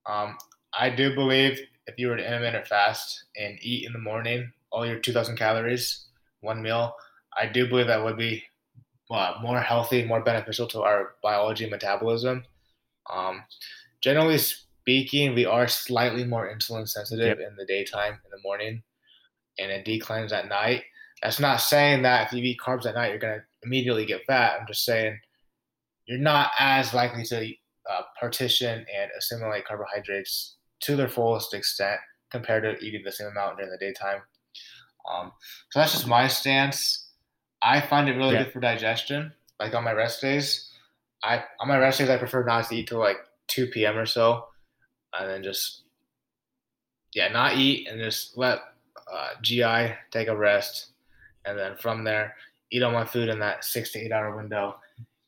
um, 0.05 0.37
I 0.77 0.89
do 0.89 1.13
believe 1.13 1.59
if 1.87 1.95
you 1.97 2.07
were 2.07 2.17
to 2.17 2.25
intermittent 2.25 2.67
fast 2.67 3.25
and 3.35 3.57
eat 3.61 3.85
in 3.85 3.93
the 3.93 3.99
morning 3.99 4.51
all 4.71 4.85
your 4.85 4.99
2,000 4.99 5.37
calories, 5.37 6.05
one 6.39 6.61
meal, 6.61 6.95
I 7.37 7.45
do 7.47 7.67
believe 7.67 7.87
that 7.87 8.03
would 8.03 8.17
be 8.17 8.43
uh, 9.09 9.33
more 9.41 9.59
healthy, 9.59 10.05
more 10.05 10.21
beneficial 10.21 10.67
to 10.67 10.81
our 10.81 11.15
biology 11.21 11.65
and 11.65 11.71
metabolism. 11.71 12.45
Um, 13.11 13.43
generally 14.01 14.37
speaking, 14.37 15.35
we 15.35 15.45
are 15.45 15.67
slightly 15.67 16.23
more 16.23 16.53
insulin 16.53 16.87
sensitive 16.87 17.39
in 17.39 17.55
the 17.57 17.65
daytime, 17.65 18.13
in 18.13 18.31
the 18.31 18.41
morning, 18.43 18.83
and 19.59 19.71
it 19.71 19.85
declines 19.85 20.31
at 20.31 20.47
night. 20.47 20.83
That's 21.21 21.39
not 21.39 21.57
saying 21.61 22.01
that 22.03 22.27
if 22.27 22.33
you 22.33 22.43
eat 22.43 22.59
carbs 22.59 22.85
at 22.85 22.95
night, 22.95 23.09
you're 23.09 23.19
going 23.19 23.39
to 23.39 23.45
immediately 23.63 24.05
get 24.05 24.25
fat. 24.25 24.59
I'm 24.59 24.67
just 24.67 24.83
saying 24.85 25.19
you're 26.05 26.17
not 26.17 26.51
as 26.59 26.93
likely 26.93 27.23
to 27.25 27.53
uh, 27.89 28.01
partition 28.19 28.85
and 28.93 29.11
assimilate 29.17 29.65
carbohydrates 29.65 30.55
to 30.81 30.95
their 30.95 31.09
fullest 31.09 31.53
extent 31.53 31.99
compared 32.31 32.63
to 32.63 32.83
eating 32.85 33.01
the 33.05 33.11
same 33.11 33.27
amount 33.27 33.57
during 33.57 33.71
the 33.71 33.77
daytime. 33.77 34.21
Um, 35.11 35.31
so 35.71 35.79
that's 35.79 35.91
just 35.93 36.07
my 36.07 36.27
stance. 36.27 37.09
I 37.61 37.81
find 37.81 38.09
it 38.09 38.13
really 38.17 38.33
Yeah. 38.33 38.43
good 38.43 38.53
for 38.53 38.59
digestion. 38.59 39.33
Like 39.59 39.75
on 39.75 39.83
my 39.83 39.93
rest 39.93 40.21
days, 40.21 40.71
I 41.23 41.43
on 41.59 41.67
my 41.67 41.77
rest 41.77 41.99
days 41.99 42.09
I 42.09 42.17
prefer 42.17 42.43
not 42.43 42.67
to 42.69 42.75
eat 42.75 42.87
till 42.87 42.97
like 42.99 43.17
2 43.47 43.67
p.m. 43.67 43.97
or 43.97 44.07
so, 44.07 44.47
and 45.19 45.29
then 45.29 45.43
just 45.43 45.83
yeah, 47.13 47.27
not 47.27 47.57
eat 47.57 47.87
and 47.87 47.99
just 47.99 48.37
let 48.37 48.59
uh, 49.11 49.29
GI 49.41 49.93
take 50.11 50.27
a 50.29 50.35
rest, 50.35 50.90
and 51.45 51.57
then 51.57 51.75
from 51.77 52.03
there 52.03 52.35
eat 52.71 52.83
all 52.83 52.91
my 52.91 53.05
food 53.05 53.29
in 53.29 53.39
that 53.39 53.63
six 53.63 53.91
to 53.91 53.99
eight 53.99 54.11
hour 54.11 54.35
window. 54.35 54.75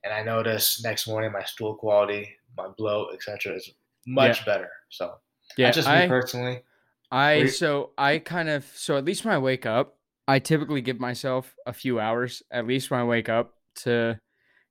And 0.03 0.13
I 0.13 0.23
notice 0.23 0.83
next 0.83 1.07
morning 1.07 1.31
my 1.31 1.43
stool 1.43 1.75
quality, 1.75 2.29
my 2.57 2.67
bloat, 2.77 3.13
etc., 3.13 3.55
is 3.55 3.71
much 4.05 4.45
better. 4.45 4.69
So 4.89 5.15
Yeah, 5.57 5.71
just 5.71 5.87
I, 5.87 6.03
me 6.03 6.07
personally. 6.07 6.63
I 7.11 7.37
Wait. 7.41 7.47
so 7.47 7.91
I 7.97 8.17
kind 8.19 8.49
of 8.49 8.65
so 8.75 8.97
at 8.97 9.05
least 9.05 9.23
when 9.23 9.33
I 9.33 9.37
wake 9.37 9.65
up, 9.65 9.97
I 10.27 10.39
typically 10.39 10.81
give 10.81 10.99
myself 10.99 11.55
a 11.65 11.73
few 11.73 11.99
hours 11.99 12.43
at 12.51 12.67
least 12.67 12.89
when 12.89 12.99
I 12.99 13.03
wake 13.03 13.29
up 13.29 13.53
to 13.83 14.19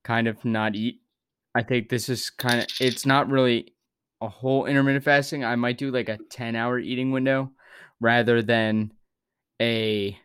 kind 0.04 0.28
of 0.28 0.44
not 0.44 0.74
eat. 0.74 1.00
I 1.54 1.62
think 1.62 1.88
this 1.88 2.08
is 2.08 2.30
kind 2.30 2.60
of 2.60 2.66
it's 2.80 3.06
not 3.06 3.30
really 3.30 3.74
a 4.20 4.28
whole 4.28 4.66
intermittent 4.66 5.04
fasting. 5.04 5.44
I 5.44 5.56
might 5.56 5.78
do 5.78 5.90
like 5.90 6.08
a 6.08 6.18
10 6.30 6.56
hour 6.56 6.78
eating 6.78 7.10
window 7.10 7.50
rather 8.00 8.42
than 8.42 8.92
a 9.60 10.16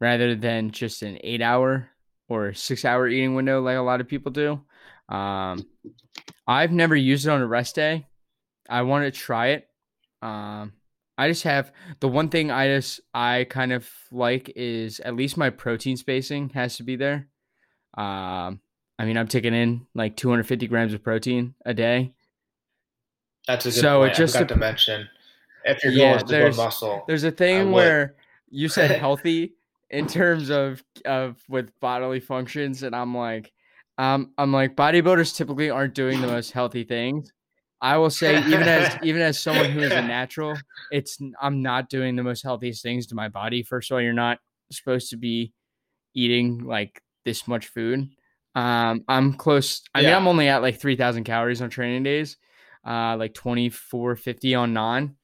rather 0.00 0.34
than 0.34 0.70
just 0.70 1.02
an 1.02 1.18
8 1.22 1.42
hour 1.42 1.88
or 2.28 2.52
6 2.54 2.84
hour 2.84 3.08
eating 3.08 3.34
window 3.34 3.60
like 3.60 3.76
a 3.76 3.80
lot 3.80 4.00
of 4.00 4.08
people 4.08 4.32
do. 4.32 4.60
Um 5.14 5.66
I've 6.46 6.72
never 6.72 6.96
used 6.96 7.26
it 7.26 7.30
on 7.30 7.40
a 7.42 7.46
rest 7.46 7.74
day. 7.74 8.06
I 8.68 8.82
want 8.82 9.04
to 9.04 9.10
try 9.10 9.48
it. 9.48 9.68
Um 10.22 10.72
I 11.18 11.28
just 11.28 11.42
have 11.42 11.70
the 12.00 12.08
one 12.08 12.28
thing 12.30 12.50
I 12.50 12.68
just 12.68 13.00
I 13.12 13.46
kind 13.50 13.72
of 13.72 13.88
like 14.10 14.50
is 14.56 15.00
at 15.00 15.14
least 15.16 15.36
my 15.36 15.50
protein 15.50 15.96
spacing 15.98 16.48
has 16.50 16.76
to 16.78 16.82
be 16.82 16.96
there. 16.96 17.28
Um, 17.98 18.60
I 18.98 19.04
mean, 19.04 19.18
I'm 19.18 19.28
taking 19.28 19.52
in 19.52 19.86
like 19.94 20.16
250 20.16 20.66
grams 20.68 20.94
of 20.94 21.02
protein 21.02 21.54
a 21.66 21.74
day. 21.74 22.14
That's 23.46 23.66
a 23.66 23.68
good 23.70 23.74
So 23.80 24.02
it 24.04 24.06
point. 24.08 24.16
just 24.16 24.36
I 24.36 24.38
forgot 24.40 24.54
to 24.54 24.60
mention 24.60 25.08
if 25.64 25.84
your 25.84 25.92
Yeah, 25.92 26.08
goal 26.12 26.16
is 26.16 26.22
to 26.22 26.28
there's- 26.30 26.56
build 26.56 26.64
muscle. 26.66 27.04
There's 27.06 27.24
a 27.24 27.30
thing 27.30 27.70
where 27.72 28.14
you 28.48 28.68
said 28.68 28.90
healthy 29.00 29.54
in 29.90 30.06
terms 30.06 30.50
of 30.50 30.82
of 31.04 31.36
with 31.48 31.70
bodily 31.80 32.20
functions, 32.20 32.82
and 32.82 32.94
I'm 32.94 33.16
like, 33.16 33.52
um, 33.98 34.32
I'm 34.38 34.52
like 34.52 34.76
bodybuilders 34.76 35.36
typically 35.36 35.70
aren't 35.70 35.94
doing 35.94 36.20
the 36.20 36.26
most 36.26 36.52
healthy 36.52 36.84
things. 36.84 37.32
I 37.82 37.96
will 37.96 38.10
say, 38.10 38.38
even 38.38 38.62
as 38.62 38.98
even 39.02 39.22
as 39.22 39.38
someone 39.38 39.70
who 39.70 39.80
is 39.80 39.92
a 39.92 40.02
natural, 40.02 40.56
it's 40.90 41.18
I'm 41.40 41.62
not 41.62 41.88
doing 41.88 42.16
the 42.16 42.22
most 42.22 42.42
healthiest 42.42 42.82
things 42.82 43.06
to 43.08 43.14
my 43.14 43.28
body. 43.28 43.62
First 43.62 43.90
of 43.90 43.96
all, 43.96 44.00
you're 44.00 44.12
not 44.12 44.38
supposed 44.70 45.10
to 45.10 45.16
be 45.16 45.52
eating 46.14 46.58
like 46.64 47.02
this 47.24 47.48
much 47.48 47.66
food. 47.68 48.08
Um, 48.54 49.04
I'm 49.08 49.34
close. 49.34 49.82
I 49.94 50.02
mean, 50.02 50.12
I'm 50.12 50.26
only 50.28 50.48
at 50.48 50.62
like 50.62 50.80
three 50.80 50.96
thousand 50.96 51.24
calories 51.24 51.62
on 51.62 51.70
training 51.70 52.02
days, 52.02 52.36
uh, 52.86 53.16
like 53.16 53.34
twenty 53.34 53.70
four 53.70 54.16
fifty 54.16 54.54
on 54.54 54.72
non. 54.72 55.16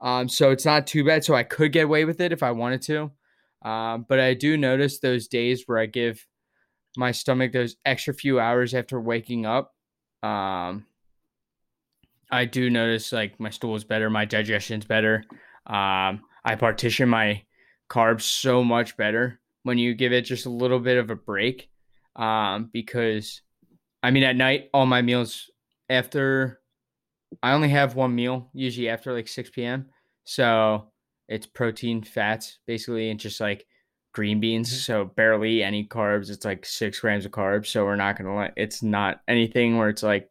Um, 0.00 0.28
so 0.28 0.50
it's 0.50 0.64
not 0.64 0.86
too 0.86 1.04
bad. 1.04 1.24
So 1.24 1.34
I 1.34 1.44
could 1.44 1.72
get 1.72 1.84
away 1.84 2.04
with 2.04 2.20
it 2.20 2.32
if 2.32 2.42
I 2.42 2.50
wanted 2.50 2.82
to. 2.82 3.12
Um, 3.64 4.06
but 4.08 4.20
I 4.20 4.34
do 4.34 4.56
notice 4.56 4.98
those 4.98 5.28
days 5.28 5.64
where 5.66 5.78
I 5.78 5.86
give 5.86 6.26
my 6.96 7.12
stomach 7.12 7.52
those 7.52 7.76
extra 7.84 8.12
few 8.12 8.40
hours 8.40 8.74
after 8.74 9.00
waking 9.00 9.46
up. 9.46 9.72
Um, 10.22 10.86
I 12.30 12.44
do 12.44 12.70
notice 12.70 13.12
like 13.12 13.38
my 13.38 13.50
stool 13.50 13.76
is 13.76 13.84
better, 13.84 14.10
my 14.10 14.24
digestion's 14.24 14.84
better. 14.84 15.24
Um, 15.66 16.22
I 16.44 16.56
partition 16.58 17.08
my 17.08 17.42
carbs 17.88 18.22
so 18.22 18.64
much 18.64 18.96
better 18.96 19.40
when 19.62 19.78
you 19.78 19.94
give 19.94 20.12
it 20.12 20.22
just 20.22 20.46
a 20.46 20.50
little 20.50 20.80
bit 20.80 20.98
of 20.98 21.10
a 21.10 21.16
break. 21.16 21.68
Um, 22.16 22.70
because 22.72 23.42
I 24.02 24.10
mean, 24.10 24.24
at 24.24 24.36
night, 24.36 24.68
all 24.74 24.86
my 24.86 25.02
meals 25.02 25.50
after 25.88 26.60
I 27.42 27.52
only 27.52 27.68
have 27.68 27.94
one 27.94 28.14
meal, 28.14 28.50
usually 28.52 28.88
after 28.88 29.12
like 29.12 29.28
6 29.28 29.50
p.m. 29.50 29.86
So 30.24 30.91
it's 31.28 31.46
protein, 31.46 32.02
fats, 32.02 32.58
basically, 32.66 33.10
and 33.10 33.18
just 33.18 33.40
like 33.40 33.66
green 34.12 34.40
beans. 34.40 34.84
So 34.84 35.04
barely 35.04 35.62
any 35.62 35.86
carbs. 35.86 36.30
It's 36.30 36.44
like 36.44 36.64
six 36.64 37.00
grams 37.00 37.24
of 37.24 37.32
carbs. 37.32 37.66
So 37.66 37.84
we're 37.84 37.96
not 37.96 38.16
gonna 38.16 38.36
let 38.36 38.52
it's 38.56 38.82
not 38.82 39.20
anything 39.26 39.78
where 39.78 39.88
it's 39.88 40.02
like 40.02 40.30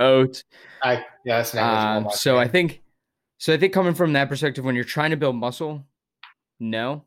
oats. 0.00 0.44
I 0.82 1.04
yeah, 1.24 1.42
that's. 1.42 1.54
Um, 1.54 2.08
so 2.10 2.38
I 2.38 2.48
think, 2.48 2.82
so 3.38 3.52
I 3.52 3.58
think 3.58 3.72
coming 3.72 3.94
from 3.94 4.12
that 4.14 4.28
perspective, 4.28 4.64
when 4.64 4.74
you're 4.74 4.84
trying 4.84 5.10
to 5.10 5.16
build 5.16 5.36
muscle, 5.36 5.84
no, 6.60 7.04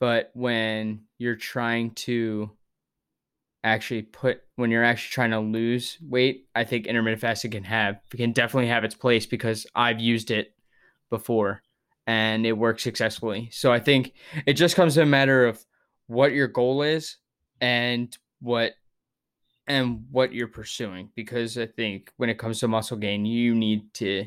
but 0.00 0.30
when 0.34 1.02
you're 1.18 1.36
trying 1.36 1.90
to 1.92 2.50
actually 3.64 4.02
put, 4.02 4.40
when 4.56 4.70
you're 4.70 4.84
actually 4.84 5.12
trying 5.12 5.30
to 5.30 5.40
lose 5.40 5.98
weight, 6.00 6.46
I 6.54 6.64
think 6.64 6.86
intermittent 6.86 7.20
fasting 7.20 7.50
can 7.50 7.64
have 7.64 8.00
can 8.10 8.32
definitely 8.32 8.68
have 8.68 8.84
its 8.84 8.94
place 8.94 9.26
because 9.26 9.66
I've 9.74 10.00
used 10.00 10.30
it 10.30 10.54
before 11.10 11.62
and 12.08 12.46
it 12.46 12.52
works 12.52 12.82
successfully. 12.82 13.50
So 13.52 13.70
I 13.70 13.80
think 13.80 14.14
it 14.46 14.54
just 14.54 14.74
comes 14.74 14.94
to 14.94 15.02
a 15.02 15.06
matter 15.06 15.46
of 15.46 15.62
what 16.06 16.32
your 16.32 16.48
goal 16.48 16.80
is 16.82 17.18
and 17.60 18.16
what 18.40 18.72
and 19.66 20.06
what 20.10 20.32
you're 20.32 20.48
pursuing 20.48 21.10
because 21.14 21.58
I 21.58 21.66
think 21.66 22.10
when 22.16 22.30
it 22.30 22.38
comes 22.38 22.60
to 22.60 22.68
muscle 22.68 22.96
gain, 22.96 23.26
you 23.26 23.54
need 23.54 23.92
to 23.94 24.26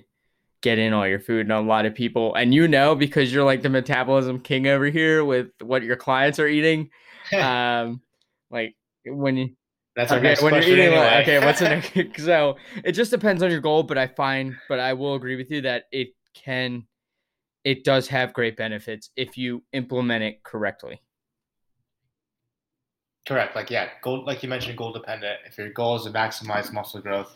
get 0.62 0.78
in 0.78 0.94
all 0.94 1.08
your 1.08 1.20
food 1.20 1.42
and 1.48 1.52
a 1.52 1.60
lot 1.60 1.88
of 1.88 1.96
people 1.96 2.36
and 2.36 2.54
you 2.54 2.68
know 2.68 2.94
because 2.94 3.34
you're 3.34 3.44
like 3.44 3.64
the 3.64 3.70
metabolism 3.70 4.40
king 4.40 4.68
over 4.68 4.86
here 4.86 5.26
with 5.26 5.48
what 5.64 5.82
your 5.82 5.96
clients 5.96 6.38
are 6.38 6.46
eating 6.48 6.88
um 7.42 8.00
like 8.52 8.76
when 9.08 9.36
you 9.38 9.50
That's 9.96 10.12
okay, 10.12 10.36
when 10.40 10.54
you're 10.54 10.62
eating 10.62 10.86
anyway. 10.94 10.98
like, 10.98 11.22
okay 11.28 11.44
what's 11.44 11.62
the 11.62 11.70
next 11.96 12.24
so 12.24 12.58
it 12.84 12.92
just 12.92 13.10
depends 13.10 13.42
on 13.42 13.50
your 13.50 13.60
goal 13.60 13.82
but 13.82 13.98
i 13.98 14.06
find 14.06 14.56
but 14.70 14.80
i 14.80 14.94
will 14.94 15.16
agree 15.16 15.36
with 15.36 15.50
you 15.50 15.62
that 15.62 15.86
it 15.92 16.10
can 16.36 16.86
it 17.64 17.84
does 17.84 18.08
have 18.08 18.34
great 18.34 18.58
benefits 18.58 19.10
if 19.16 19.38
you 19.38 19.64
implement 19.74 20.24
it 20.24 20.44
correctly 20.44 21.02
Correct. 23.28 23.56
Like 23.56 23.70
yeah, 23.70 23.90
goal 24.02 24.26
like 24.26 24.42
you 24.42 24.50
mentioned, 24.50 24.78
goal 24.78 24.92
dependent. 24.94 25.40
If 25.46 25.58
your 25.58 25.70
goal 25.70 25.96
is 25.96 26.04
to 26.04 26.10
maximize 26.10 26.74
muscle 26.74 27.02
growth, 27.02 27.32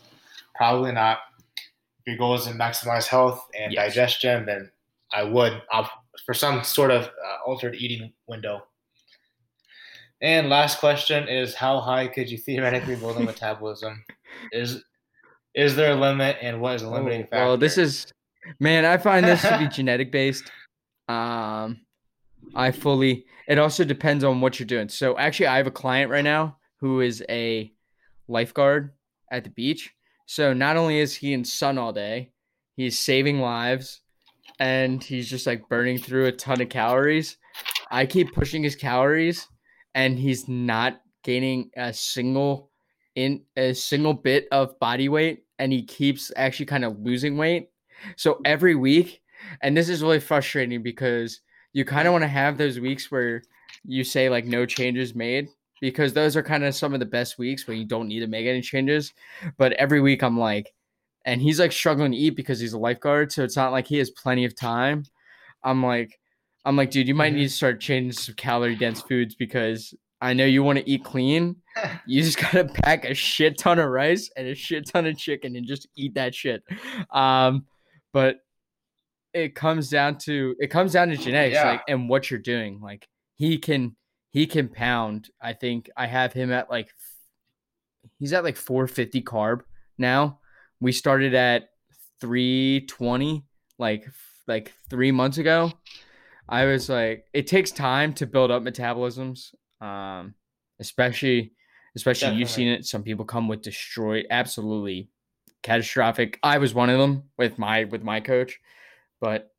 probably 0.56 0.92
not. 0.92 1.18
If 1.56 2.06
your 2.06 2.16
goal 2.16 2.34
is 2.34 2.44
to 2.44 2.50
maximize 2.50 3.06
health 3.06 3.48
and 3.58 3.72
Yes. 3.72 3.94
digestion, 3.94 4.46
then 4.46 4.70
I 5.12 5.22
would 5.22 5.62
opt 5.70 5.90
for 6.24 6.34
some 6.34 6.64
sort 6.64 6.90
of 6.90 7.04
uh, 7.04 7.36
altered 7.46 7.76
eating 7.76 8.12
window. 8.26 8.66
And 10.20 10.48
last 10.48 10.80
question 10.80 11.28
is 11.28 11.54
how 11.54 11.80
high 11.80 12.08
could 12.08 12.30
you 12.30 12.38
theoretically 12.38 12.96
build 13.00 13.16
a 13.18 13.20
metabolism? 13.20 14.04
Is 14.52 14.82
is 15.54 15.76
there 15.76 15.92
a 15.92 15.96
limit 15.96 16.36
and 16.42 16.60
what 16.60 16.74
is 16.74 16.82
the 16.82 16.90
limiting 16.90 17.22
factor? 17.22 17.38
Oh, 17.38 17.46
well 17.46 17.56
this 17.56 17.78
is 17.78 18.06
man 18.60 18.84
i 18.84 18.96
find 18.96 19.26
this 19.26 19.42
to 19.42 19.58
be 19.58 19.68
genetic 19.72 20.12
based. 20.12 20.50
Um 21.08 21.80
i 22.54 22.70
fully 22.70 23.26
it 23.48 23.58
also 23.58 23.84
depends 23.84 24.24
on 24.24 24.40
what 24.40 24.58
you're 24.58 24.66
doing. 24.66 24.88
So 24.88 25.16
actually 25.18 25.48
i 25.48 25.56
have 25.56 25.66
a 25.66 25.72
client 25.72 26.10
right 26.10 26.24
now 26.24 26.58
who 26.80 27.00
is 27.00 27.24
a 27.28 27.72
lifeguard 28.28 28.92
at 29.30 29.44
the 29.44 29.50
beach. 29.50 29.92
So 30.26 30.52
not 30.52 30.76
only 30.76 30.98
is 30.98 31.14
he 31.14 31.32
in 31.32 31.44
sun 31.44 31.78
all 31.78 31.92
day 31.92 32.32
he's 32.76 32.98
saving 32.98 33.40
lives 33.40 34.02
and 34.58 35.02
he's 35.02 35.28
just 35.28 35.46
like 35.46 35.68
burning 35.68 35.98
through 35.98 36.26
a 36.26 36.32
ton 36.32 36.60
of 36.60 36.68
calories. 36.68 37.36
I 37.90 38.06
keep 38.06 38.32
pushing 38.34 38.62
his 38.62 38.76
calories 38.76 39.48
and 39.94 40.18
he's 40.18 40.48
not 40.48 41.00
gaining 41.24 41.70
a 41.76 41.92
single 41.92 42.70
in 43.14 43.42
a 43.56 43.72
single 43.72 44.12
bit 44.12 44.46
of 44.52 44.78
body 44.78 45.08
weight 45.08 45.44
and 45.58 45.72
he 45.72 45.82
keeps 45.82 46.30
actually 46.36 46.66
kind 46.66 46.84
of 46.84 47.00
losing 47.00 47.36
weight 47.36 47.70
so 48.16 48.40
every 48.44 48.74
week, 48.74 49.22
and 49.62 49.76
this 49.76 49.88
is 49.88 50.02
really 50.02 50.20
frustrating 50.20 50.82
because 50.82 51.40
you 51.72 51.84
kind 51.84 52.06
of 52.08 52.12
want 52.12 52.22
to 52.22 52.28
have 52.28 52.56
those 52.58 52.80
weeks 52.80 53.10
where 53.10 53.42
you 53.84 54.02
say 54.04 54.28
like 54.28 54.44
no 54.46 54.66
changes 54.66 55.14
made 55.14 55.48
because 55.80 56.12
those 56.14 56.36
are 56.36 56.42
kind 56.42 56.64
of 56.64 56.74
some 56.74 56.94
of 56.94 57.00
the 57.00 57.06
best 57.06 57.38
weeks 57.38 57.66
where 57.66 57.76
you 57.76 57.84
don't 57.84 58.08
need 58.08 58.20
to 58.20 58.26
make 58.26 58.46
any 58.46 58.62
changes. 58.62 59.12
But 59.58 59.72
every 59.74 60.00
week 60.00 60.22
I'm 60.22 60.38
like, 60.38 60.72
and 61.24 61.40
he's 61.42 61.60
like 61.60 61.72
struggling 61.72 62.12
to 62.12 62.16
eat 62.18 62.36
because 62.36 62.58
he's 62.60 62.72
a 62.72 62.78
lifeguard, 62.78 63.30
so 63.32 63.44
it's 63.44 63.56
not 63.56 63.72
like 63.72 63.86
he 63.86 63.98
has 63.98 64.10
plenty 64.10 64.44
of 64.44 64.54
time. 64.56 65.04
I'm 65.64 65.82
like, 65.84 66.18
I'm 66.64 66.76
like, 66.76 66.90
dude, 66.90 67.08
you 67.08 67.14
might 67.14 67.32
Mhm. 67.32 67.36
need 67.36 67.48
to 67.48 67.54
start 67.54 67.80
changing 67.80 68.12
some 68.12 68.34
calorie 68.36 68.74
dense 68.76 69.02
foods 69.02 69.34
because 69.34 69.92
I 70.20 70.32
know 70.32 70.46
you 70.46 70.62
want 70.62 70.78
to 70.78 70.88
eat 70.90 71.04
clean. 71.04 71.56
You 72.06 72.22
just 72.22 72.38
gotta 72.38 72.64
pack 72.64 73.04
a 73.04 73.12
shit 73.14 73.58
ton 73.58 73.78
of 73.78 73.90
rice 73.90 74.30
and 74.36 74.46
a 74.48 74.54
shit 74.54 74.86
ton 74.88 75.06
of 75.06 75.18
chicken 75.18 75.56
and 75.56 75.66
just 75.66 75.86
eat 75.96 76.14
that 76.14 76.34
shit. 76.34 76.62
Um, 77.10 77.66
but 78.16 78.36
it 79.34 79.54
comes 79.54 79.90
down 79.90 80.16
to 80.16 80.54
it 80.58 80.68
comes 80.68 80.92
down 80.94 81.08
to 81.08 81.16
genetics, 81.18 81.56
Yeah. 81.56 81.72
like 81.72 81.82
and 81.86 82.08
what 82.08 82.30
you're 82.30 82.40
doing. 82.40 82.80
Like 82.80 83.06
he 83.34 83.58
can 83.58 83.94
he 84.30 84.46
can 84.46 84.68
pound. 84.70 85.28
I 85.42 85.52
think 85.52 85.90
I 85.96 86.06
have 86.06 86.32
him 86.32 86.50
at 86.50 86.70
like 86.70 86.88
he's 88.18 88.32
at 88.32 88.42
like 88.44 88.56
450 88.56 89.20
carb 89.22 89.60
now. 89.98 90.40
We 90.80 90.92
started 90.92 91.34
at 91.34 91.68
320 92.22 93.44
like 93.78 94.06
like 94.46 94.72
three 94.88 95.12
months 95.12 95.36
ago. 95.38 95.72
I 96.48 96.64
was 96.64 96.88
like, 96.88 97.26
it 97.34 97.46
takes 97.46 97.70
time 97.72 98.14
to 98.14 98.26
build 98.26 98.50
up 98.50 98.62
metabolisms, 98.62 99.52
um, 99.82 100.34
especially 100.80 101.52
especially 101.96 102.36
you've 102.36 102.48
seen 102.50 102.68
it. 102.68 102.86
Some 102.86 103.02
people 103.02 103.24
come 103.26 103.48
with 103.48 103.60
destroyed, 103.62 104.26
absolutely 104.30 105.10
catastrophic. 105.66 106.38
I 106.42 106.58
was 106.58 106.72
one 106.74 106.88
of 106.90 106.98
them 106.98 107.24
with 107.36 107.58
my 107.58 107.84
with 107.84 108.02
my 108.02 108.20
coach, 108.20 108.58
but 109.20 109.50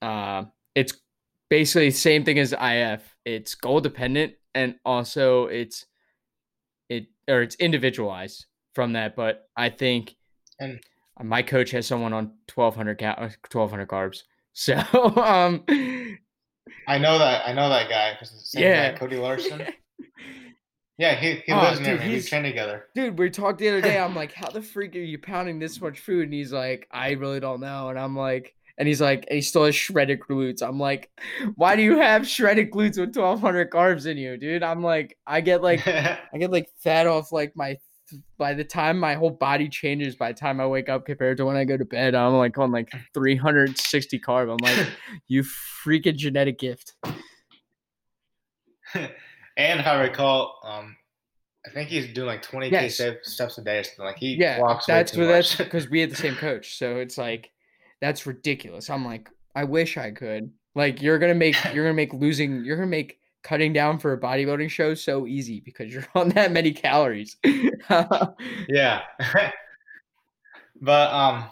uh, 0.00 0.44
it's 0.74 0.92
basically 1.50 1.90
the 1.90 1.96
same 1.96 2.24
thing 2.24 2.38
as 2.38 2.52
IF. 2.52 3.02
It's 3.24 3.54
goal 3.56 3.80
dependent 3.80 4.34
and 4.54 4.76
also 4.84 5.46
it's 5.46 5.86
it 6.88 7.06
or 7.28 7.42
it's 7.42 7.56
individualized 7.56 8.46
from 8.74 8.92
that. 8.92 9.16
But 9.16 9.48
I 9.56 9.68
think 9.70 10.16
And- 10.60 10.80
my 11.22 11.42
coach 11.42 11.70
has 11.72 11.86
someone 11.86 12.12
on 12.12 12.32
1200 12.54 12.98
ca- 12.98 13.30
1200 13.50 13.88
carbs. 13.88 14.22
So 14.58 14.74
um 14.74 15.64
I 16.88 16.96
know 16.98 17.18
that 17.18 17.46
I 17.48 17.52
know 17.52 17.68
that 17.68 17.88
guy. 17.90 18.14
'cause 18.18 18.32
it's 18.32 18.40
the 18.52 18.58
same 18.58 18.62
Yeah. 18.62 18.92
guy, 18.92 18.98
Cody 18.98 19.16
Larson. 19.16 19.60
Yeah, 20.98 21.14
he, 21.14 21.34
he 21.44 21.52
Oh, 21.52 21.56
lives 21.60 21.80
near 21.80 21.98
me. 21.98 22.04
We 22.06 22.10
he's- 22.12 22.28
train 22.28 22.42
together. 22.42 22.86
dude, 22.94 23.18
we 23.18 23.28
talked 23.30 23.58
the 23.58 23.68
other 23.68 23.80
day. 23.82 23.98
I'm 23.98 24.14
like, 24.22 24.32
how 24.32 24.48
the 24.50 24.62
freak 24.62 24.96
are 24.96 24.98
you 25.00 25.18
pounding 25.18 25.58
this 25.58 25.80
much 25.80 26.00
food? 26.00 26.24
And 26.24 26.32
he's 26.32 26.52
like, 26.52 26.88
I 26.90 27.12
really 27.12 27.40
don't 27.40 27.60
know. 27.60 27.90
And 27.90 27.98
I'm 27.98 28.16
like, 28.16 28.54
and 28.78 28.86
he's 28.88 29.00
like, 29.00 29.24
and 29.28 29.36
he 29.36 29.40
still 29.42 29.64
has 29.64 29.74
shredded 29.74 30.20
glutes. 30.20 30.62
I'm 30.62 30.78
like, 30.78 31.10
why 31.54 31.76
do 31.76 31.82
you 31.82 31.98
have 31.98 32.26
shredded 32.28 32.70
glutes 32.70 32.98
with 32.98 33.16
1200 33.16 33.70
carbs 33.70 34.06
in 34.06 34.16
you, 34.18 34.36
dude? 34.36 34.62
I'm 34.62 34.82
like, 34.82 35.16
I 35.26 35.40
get 35.40 35.62
like, 35.62 35.86
I 35.88 36.18
get 36.38 36.50
like 36.50 36.68
fat 36.82 37.06
off 37.06 37.32
like 37.32 37.54
my, 37.56 37.76
by 38.38 38.54
the 38.54 38.64
time 38.64 38.98
my 38.98 39.14
whole 39.14 39.30
body 39.30 39.68
changes, 39.68 40.14
by 40.14 40.32
the 40.32 40.38
time 40.38 40.60
I 40.60 40.66
wake 40.66 40.88
up 40.90 41.04
compared 41.06 41.38
to 41.38 41.44
when 41.46 41.56
I 41.56 41.64
go 41.64 41.76
to 41.76 41.84
bed, 41.86 42.14
I'm 42.14 42.34
like 42.34 42.56
on 42.58 42.70
like 42.70 42.90
360 43.14 44.20
carb. 44.20 44.50
I'm 44.50 44.58
like, 44.62 44.88
you 45.26 45.42
freaking 45.42 46.16
genetic 46.16 46.58
gift. 46.58 46.94
And 49.56 49.80
if 49.80 49.86
I 49.86 50.00
recall, 50.02 50.60
um, 50.64 50.96
I 51.66 51.70
think 51.70 51.88
he's 51.88 52.12
doing 52.12 52.26
like 52.28 52.42
20k 52.42 52.70
Yes. 52.70 52.94
step- 52.94 53.24
steps 53.24 53.58
a 53.58 53.64
day 53.64 53.78
or 53.78 53.84
something. 53.84 54.04
Like 54.04 54.18
he 54.18 54.34
Yeah, 54.36 54.60
walks. 54.60 54.86
that's 54.86 55.12
way 55.12 55.16
too 55.16 55.26
what 55.26 55.32
that's 55.32 55.54
because 55.56 55.88
we 55.90 56.00
had 56.00 56.10
the 56.10 56.16
same 56.16 56.34
coach. 56.36 56.76
So 56.78 56.96
it's 56.96 57.18
like 57.18 57.50
that's 58.00 58.26
ridiculous. 58.26 58.88
I'm 58.90 59.04
like, 59.04 59.28
I 59.54 59.64
wish 59.64 59.96
I 59.96 60.10
could. 60.12 60.52
Like 60.74 61.00
you're 61.02 61.18
gonna 61.18 61.34
make 61.34 61.56
you're 61.74 61.84
gonna 61.84 61.94
make 61.94 62.12
losing 62.14 62.64
you're 62.64 62.76
gonna 62.76 62.86
make 62.88 63.18
cutting 63.42 63.72
down 63.72 63.98
for 63.98 64.12
a 64.12 64.20
bodybuilding 64.20 64.68
show 64.70 64.92
so 64.94 65.26
easy 65.26 65.60
because 65.60 65.92
you're 65.92 66.06
on 66.14 66.28
that 66.30 66.52
many 66.52 66.72
calories. 66.72 67.36
yeah. 68.68 69.02
but 70.80 71.12
um, 71.12 71.44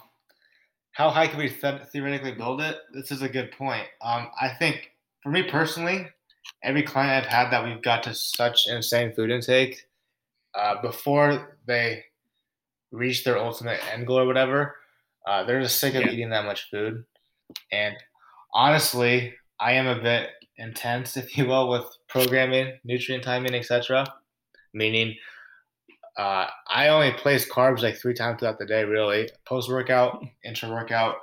how 0.91 1.09
high 1.09 1.27
can 1.27 1.39
we 1.39 1.49
the- 1.49 1.81
theoretically 1.91 2.33
build 2.33 2.61
it? 2.61 2.77
This 2.93 3.11
is 3.11 3.21
a 3.21 3.29
good 3.29 3.51
point. 3.51 3.87
Um, 4.01 4.27
I 4.39 4.49
think 4.49 4.91
for 5.23 5.29
me 5.31 5.43
personally, 5.43 6.07
every 6.63 6.83
client 6.83 7.25
I've 7.25 7.31
had 7.31 7.49
that 7.51 7.63
we've 7.63 7.81
got 7.81 8.03
to 8.03 8.13
such 8.13 8.67
insane 8.67 9.13
food 9.13 9.31
intake, 9.31 9.87
uh, 10.53 10.81
before 10.81 11.57
they 11.67 12.05
reach 12.91 13.23
their 13.23 13.37
ultimate 13.37 13.79
end 13.93 14.07
goal 14.07 14.19
or 14.19 14.25
whatever, 14.25 14.75
uh, 15.27 15.43
they're 15.43 15.61
just 15.61 15.79
sick 15.79 15.95
of 15.95 16.01
Yeah. 16.03 16.11
eating 16.11 16.29
that 16.29 16.45
much 16.45 16.69
food. 16.69 17.05
And 17.71 17.95
honestly, 18.53 19.35
I 19.59 19.73
am 19.73 19.87
a 19.87 20.01
bit 20.01 20.29
intense, 20.57 21.17
if 21.21 21.37
you 21.37 21.45
will, 21.47 21.69
with 21.69 21.85
programming, 22.07 22.79
nutrient 22.83 23.23
timing, 23.23 23.53
etc. 23.55 24.05
Meaning, 24.73 25.15
uh, 26.17 26.47
I 26.69 26.87
only 26.89 27.11
place 27.13 27.49
carbs 27.49 27.81
like 27.81 27.97
three 27.97 28.13
times 28.13 28.39
throughout 28.39 28.59
the 28.59 28.65
day, 28.65 28.85
really. 28.85 29.29
Post 29.45 29.69
workout, 29.69 30.23
intra 30.45 30.69
workout, 30.69 31.15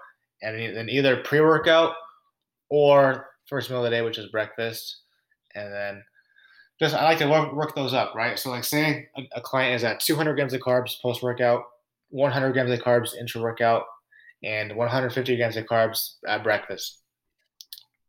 and 0.42 0.76
then 0.76 0.90
either 0.90 1.16
pre 1.22 1.40
workout 1.40 1.94
or 2.68 3.30
first 3.46 3.70
meal 3.70 3.78
of 3.78 3.84
the 3.84 3.90
day, 3.90 4.02
which 4.02 4.18
is 4.18 4.30
breakfast. 4.30 5.01
And 5.54 5.72
then 5.72 6.04
just 6.80 6.94
I 6.94 7.04
like 7.04 7.18
to 7.18 7.28
work, 7.28 7.52
work 7.52 7.74
those 7.74 7.92
up, 7.94 8.14
right? 8.14 8.38
So, 8.38 8.50
like, 8.50 8.64
say 8.64 9.08
a, 9.16 9.22
a 9.36 9.40
client 9.40 9.76
is 9.76 9.84
at 9.84 10.00
200 10.00 10.34
grams 10.34 10.52
of 10.52 10.60
carbs 10.60 11.00
post 11.00 11.22
workout, 11.22 11.64
100 12.10 12.52
grams 12.52 12.70
of 12.70 12.80
carbs 12.80 13.14
intra 13.14 13.40
workout, 13.40 13.84
and 14.42 14.74
150 14.74 15.36
grams 15.36 15.56
of 15.56 15.66
carbs 15.66 16.14
at 16.26 16.42
breakfast. 16.42 16.98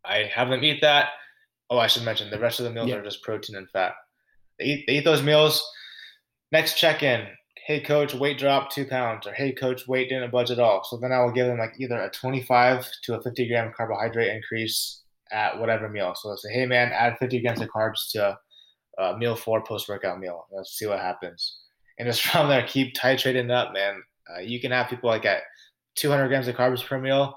I 0.05 0.29
have 0.33 0.49
them 0.49 0.63
eat 0.63 0.81
that. 0.81 1.09
Oh, 1.69 1.77
I 1.77 1.87
should 1.87 2.03
mention 2.03 2.29
the 2.29 2.39
rest 2.39 2.59
of 2.59 2.65
the 2.65 2.71
meals 2.71 2.89
Yeah. 2.89 2.95
are 2.95 3.03
just 3.03 3.21
protein 3.23 3.55
and 3.55 3.69
fat. 3.69 3.93
They 4.59 4.65
eat, 4.65 4.83
they 4.87 4.93
eat 4.97 5.05
those 5.05 5.23
meals. 5.23 5.63
Next 6.51 6.77
check 6.77 7.03
in. 7.03 7.27
Hey 7.65 7.79
coach, 7.79 8.13
weight 8.13 8.37
dropped 8.37 8.73
two 8.73 8.85
pounds, 8.85 9.25
or 9.25 9.33
hey 9.33 9.53
coach, 9.53 9.87
weight 9.87 10.09
didn't 10.09 10.31
budge 10.31 10.51
at 10.51 10.59
all. 10.59 10.83
So 10.83 10.97
then 10.97 11.13
I 11.13 11.21
will 11.23 11.31
give 11.31 11.47
them 11.47 11.57
like 11.59 11.75
either 11.79 11.97
a 12.01 12.09
25 12.09 12.85
to 13.03 13.15
a 13.17 13.21
50 13.21 13.47
gram 13.47 13.71
carbohydrate 13.75 14.35
increase 14.35 15.02
at 15.33 15.59
whatever 15.59 15.89
meal. 15.89 16.13
So 16.15 16.29
let's 16.29 16.43
say, 16.43 16.53
hey 16.53 16.65
man, 16.65 16.91
add 16.93 17.17
50 17.17 17.41
grams 17.41 17.61
of 17.61 17.69
carbs 17.69 18.11
to 18.11 18.37
uh, 18.99 19.13
meal 19.17 19.35
four 19.35 19.63
post 19.63 19.89
workout 19.89 20.19
meal. 20.19 20.45
Let's 20.51 20.77
see 20.77 20.85
what 20.85 20.99
happens. 20.99 21.57
And 21.99 22.07
just 22.07 22.21
from 22.25 22.47
there, 22.49 22.65
keep 22.67 22.95
titrating 22.95 23.51
up, 23.51 23.73
man. 23.73 24.01
Uh, 24.33 24.39
you 24.41 24.61
can 24.61 24.71
have 24.71 24.87
people 24.89 25.09
like 25.09 25.25
at 25.25 25.41
200 25.95 26.27
grams 26.27 26.47
of 26.47 26.55
carbs 26.55 26.83
per 26.85 26.99
meal 26.99 27.35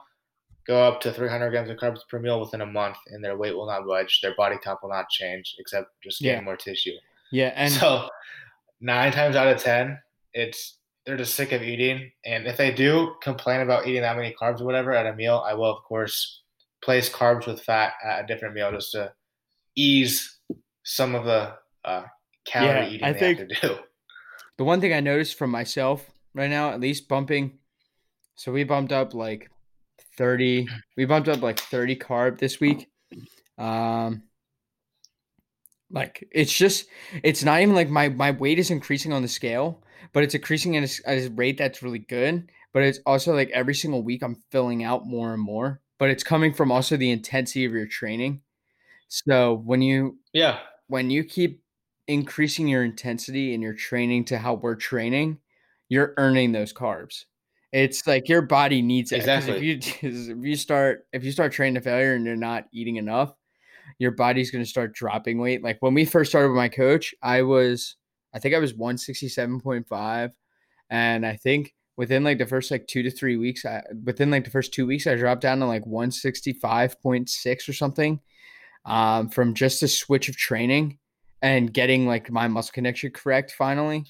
go 0.66 0.82
up 0.82 1.00
to 1.00 1.12
300 1.12 1.50
grams 1.50 1.70
of 1.70 1.76
carbs 1.76 2.00
per 2.10 2.18
meal 2.18 2.40
within 2.40 2.60
a 2.60 2.66
month, 2.66 2.96
and 3.08 3.22
their 3.24 3.36
weight 3.36 3.54
will 3.54 3.66
not 3.68 3.86
budge. 3.86 4.18
Their 4.20 4.34
body 4.36 4.56
count 4.64 4.80
will 4.82 4.90
not 4.90 5.08
change, 5.08 5.54
except 5.60 5.88
just 6.02 6.20
gain 6.20 6.34
Yeah. 6.34 6.40
more 6.40 6.56
tissue. 6.56 6.94
yeah, 7.30 7.52
and 7.54 7.72
so 7.72 8.08
nine 8.80 9.12
times 9.12 9.36
out 9.36 9.46
of 9.48 9.62
ten, 9.62 9.98
it's 10.34 10.78
they're 11.04 11.16
just 11.16 11.34
sick 11.36 11.52
of 11.52 11.62
eating. 11.62 12.10
And 12.24 12.46
if 12.48 12.56
they 12.56 12.72
do 12.72 13.14
complain 13.22 13.60
about 13.60 13.86
eating 13.86 14.02
that 14.02 14.16
many 14.16 14.34
carbs 14.40 14.60
or 14.60 14.64
whatever 14.64 14.92
at 14.92 15.06
a 15.06 15.14
meal, 15.14 15.44
I 15.46 15.54
will 15.54 15.70
of 15.76 15.82
course 15.84 16.42
place 16.86 17.10
carbs 17.12 17.46
with 17.46 17.60
fat 17.60 17.92
at 18.02 18.24
a 18.24 18.26
different 18.26 18.54
meal 18.54 18.70
just 18.72 18.92
to 18.92 19.12
ease 19.76 20.38
some 20.84 21.14
of 21.14 21.24
the 21.24 21.52
uh, 21.84 22.04
calorie 22.46 22.68
Yeah, 22.86 22.88
eating 22.88 23.04
I 23.04 23.12
they 23.12 23.18
think- 23.18 23.38
have 23.40 23.48
to 23.48 23.68
do. 23.68 23.76
The 24.56 24.64
one 24.64 24.80
thing 24.80 24.94
I 24.94 25.00
noticed 25.00 25.36
from 25.36 25.50
myself 25.50 26.08
right 26.34 26.48
now, 26.48 26.70
at 26.70 26.80
least 26.80 27.08
bumping, 27.08 27.58
so 28.36 28.52
we 28.52 28.64
bumped 28.64 28.90
up 28.92 29.12
like 29.12 29.50
30, 30.16 30.66
we 30.96 31.04
bumped 31.04 31.28
up 31.28 31.42
like 31.42 31.58
30 31.60 31.96
carb 31.96 32.38
this 32.38 32.58
week. 32.60 32.88
Um, 33.58 34.22
like 35.90 36.26
it's 36.32 36.56
just, 36.56 36.86
it's 37.22 37.44
not 37.44 37.60
even 37.60 37.74
like 37.74 37.90
my, 37.90 38.08
my 38.08 38.30
weight 38.30 38.58
is 38.58 38.70
increasing 38.70 39.12
on 39.12 39.22
the 39.22 39.28
scale, 39.28 39.82
but 40.12 40.22
it's 40.22 40.34
increasing 40.34 40.76
at 40.76 40.84
a, 41.00 41.08
at 41.10 41.18
a 41.18 41.30
rate 41.34 41.58
that's 41.58 41.82
really 41.82 41.98
good. 41.98 42.50
But 42.72 42.82
it's 42.82 43.00
also 43.06 43.34
like 43.34 43.50
every 43.50 43.74
single 43.74 44.02
week 44.02 44.22
I'm 44.22 44.36
filling 44.50 44.84
out 44.84 45.06
more 45.06 45.32
and 45.34 45.42
more, 45.42 45.80
but 45.98 46.10
it's 46.10 46.24
coming 46.24 46.52
from 46.52 46.72
also 46.72 46.96
the 46.96 47.10
intensity 47.10 47.64
of 47.64 47.72
your 47.72 47.86
training. 47.86 48.42
So 49.08 49.54
when 49.54 49.82
you, 49.82 50.18
Yeah, 50.32 50.60
when 50.88 51.10
you 51.10 51.24
keep 51.24 51.62
increasing 52.08 52.68
your 52.68 52.84
intensity 52.84 53.54
in 53.54 53.62
your 53.62 53.74
training 53.74 54.24
to 54.26 54.38
how 54.38 54.54
we're 54.54 54.76
training, 54.76 55.40
you're 55.88 56.14
earning 56.18 56.52
those 56.52 56.72
carbs. 56.72 57.24
It's 57.72 58.06
like 58.06 58.28
your 58.28 58.42
body 58.42 58.82
needs 58.82 59.12
it. 59.12 59.30
'cause 59.32 59.48
If 59.48 59.58
Exactly. 59.58 59.60
if 60.02 60.44
you 60.44 60.56
start 60.56 61.06
if 61.12 61.24
you 61.24 61.32
start 61.32 61.52
training 61.52 61.74
to 61.76 61.80
failure 61.80 62.14
and 62.14 62.24
you're 62.26 62.36
not 62.36 62.66
eating 62.72 62.96
enough, 62.96 63.34
your 63.98 64.10
body's 64.12 64.50
going 64.50 64.64
to 64.64 64.70
start 64.70 64.94
dropping 64.94 65.38
weight. 65.38 65.62
Like 65.62 65.78
when 65.80 65.94
we 65.94 66.04
first 66.04 66.30
started 66.30 66.48
with 66.48 66.56
my 66.56 66.68
coach, 66.68 67.14
I 67.22 67.42
was 67.42 67.96
I 68.34 68.38
think 68.38 68.54
I 68.54 68.58
was 68.58 68.74
167.5 68.74 70.32
and 70.90 71.26
I 71.26 71.36
think 71.36 71.74
within 71.96 72.24
like 72.24 72.38
the 72.38 72.46
first 72.46 72.70
like 72.70 72.86
2 72.86 73.02
to 73.04 73.10
3 73.10 73.36
weeks, 73.36 73.64
I 73.64 73.82
within 74.04 74.30
like 74.30 74.44
the 74.44 74.50
first 74.50 74.72
2 74.74 74.86
weeks 74.86 75.06
I 75.06 75.16
dropped 75.16 75.42
down 75.42 75.60
to 75.60 75.66
like 75.66 75.84
165.6 75.84 77.68
or 77.68 77.72
something. 77.72 78.20
Um, 78.84 79.30
from 79.30 79.54
just 79.54 79.82
a 79.82 79.88
switch 79.88 80.28
of 80.28 80.36
training 80.36 80.98
and 81.42 81.72
getting 81.72 82.06
like 82.06 82.30
my 82.30 82.48
muscle 82.48 82.72
connection 82.72 83.10
correct 83.10 83.52
finally. 83.52 84.04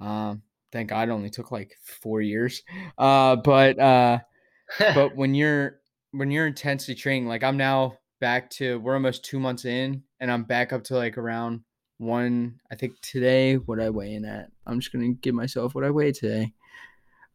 Um, 0.00 0.42
thank 0.72 0.90
God 0.90 1.08
it 1.08 1.12
only 1.12 1.30
took 1.30 1.50
like 1.50 1.76
four 1.82 2.20
years. 2.20 2.62
Uh, 2.98 3.36
but 3.36 3.78
uh, 3.78 4.18
but 4.78 5.16
when 5.16 5.34
you're 5.34 5.80
when 6.12 6.30
you're 6.30 6.46
intensely 6.46 6.94
training, 6.94 7.28
like 7.28 7.42
I'm 7.42 7.56
now 7.56 7.98
back 8.20 8.50
to 8.50 8.78
we're 8.78 8.94
almost 8.94 9.24
two 9.24 9.40
months 9.40 9.64
in, 9.64 10.02
and 10.20 10.30
I'm 10.30 10.44
back 10.44 10.72
up 10.72 10.84
to 10.84 10.96
like 10.96 11.18
around 11.18 11.60
one. 11.98 12.60
I 12.70 12.74
think 12.74 13.00
today 13.00 13.56
what 13.56 13.80
I 13.80 13.90
weigh 13.90 14.14
in 14.14 14.24
at. 14.24 14.50
I'm 14.66 14.80
just 14.80 14.92
gonna 14.92 15.12
give 15.12 15.34
myself 15.34 15.74
what 15.74 15.84
I 15.84 15.90
weigh 15.90 16.12
today. 16.12 16.52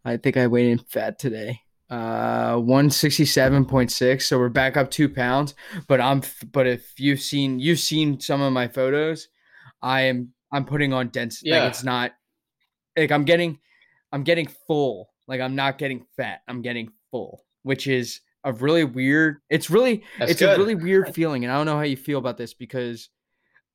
I 0.03 0.17
think 0.17 0.37
I 0.37 0.47
weighed 0.47 0.71
in 0.71 0.79
fat 0.79 1.19
today. 1.19 1.61
Uh, 1.89 2.55
one 2.57 2.89
sixty 2.89 3.25
seven 3.25 3.65
point 3.65 3.91
six. 3.91 4.25
So 4.27 4.39
we're 4.39 4.49
back 4.49 4.77
up 4.77 4.89
two 4.89 5.09
pounds. 5.09 5.55
But 5.87 5.99
I'm 5.99 6.21
but 6.51 6.67
if 6.67 6.93
you've 6.97 7.19
seen 7.19 7.59
you've 7.59 7.79
seen 7.79 8.19
some 8.19 8.41
of 8.41 8.53
my 8.53 8.67
photos, 8.67 9.27
I 9.81 10.01
am 10.03 10.33
I'm 10.51 10.65
putting 10.65 10.93
on 10.93 11.09
dense. 11.09 11.41
Yeah. 11.43 11.59
Like 11.59 11.69
it's 11.71 11.83
not 11.83 12.13
like 12.97 13.11
I'm 13.11 13.25
getting 13.25 13.59
I'm 14.11 14.23
getting 14.23 14.47
full. 14.67 15.09
Like 15.27 15.41
I'm 15.41 15.55
not 15.55 15.77
getting 15.77 16.05
fat. 16.17 16.41
I'm 16.47 16.61
getting 16.61 16.91
full, 17.11 17.43
which 17.63 17.87
is 17.87 18.21
a 18.43 18.53
really 18.53 18.83
weird. 18.83 19.37
It's 19.49 19.69
really 19.69 20.03
That's 20.17 20.31
it's 20.31 20.39
good. 20.39 20.55
a 20.55 20.57
really 20.57 20.75
weird 20.75 21.13
feeling, 21.13 21.43
and 21.43 21.53
I 21.53 21.57
don't 21.57 21.65
know 21.65 21.75
how 21.77 21.83
you 21.83 21.97
feel 21.97 22.19
about 22.19 22.37
this 22.37 22.53
because 22.53 23.09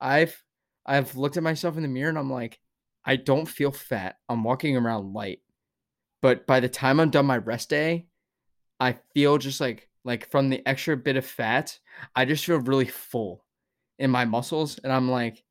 I've 0.00 0.42
I've 0.84 1.16
looked 1.16 1.36
at 1.36 1.42
myself 1.42 1.76
in 1.76 1.82
the 1.82 1.88
mirror 1.88 2.08
and 2.08 2.18
I'm 2.18 2.32
like, 2.32 2.58
I 3.04 3.16
don't 3.16 3.46
feel 3.46 3.72
fat. 3.72 4.16
I'm 4.28 4.42
walking 4.42 4.76
around 4.76 5.12
light, 5.12 5.40
but 6.26 6.44
by 6.44 6.58
the 6.58 6.68
time 6.68 6.98
I'm 6.98 7.10
done 7.10 7.24
my 7.24 7.36
rest 7.36 7.70
day, 7.70 8.08
I 8.80 8.96
feel 9.14 9.38
just 9.38 9.60
like 9.60 9.88
like 10.04 10.28
from 10.28 10.48
the 10.48 10.60
extra 10.66 10.96
bit 10.96 11.16
of 11.16 11.24
fat, 11.24 11.78
I 12.16 12.24
just 12.24 12.44
feel 12.44 12.56
really 12.56 12.86
full 12.86 13.44
in 14.00 14.10
my 14.10 14.24
muscles, 14.24 14.80
and 14.82 14.92
I'm 14.92 15.08
like. 15.08 15.44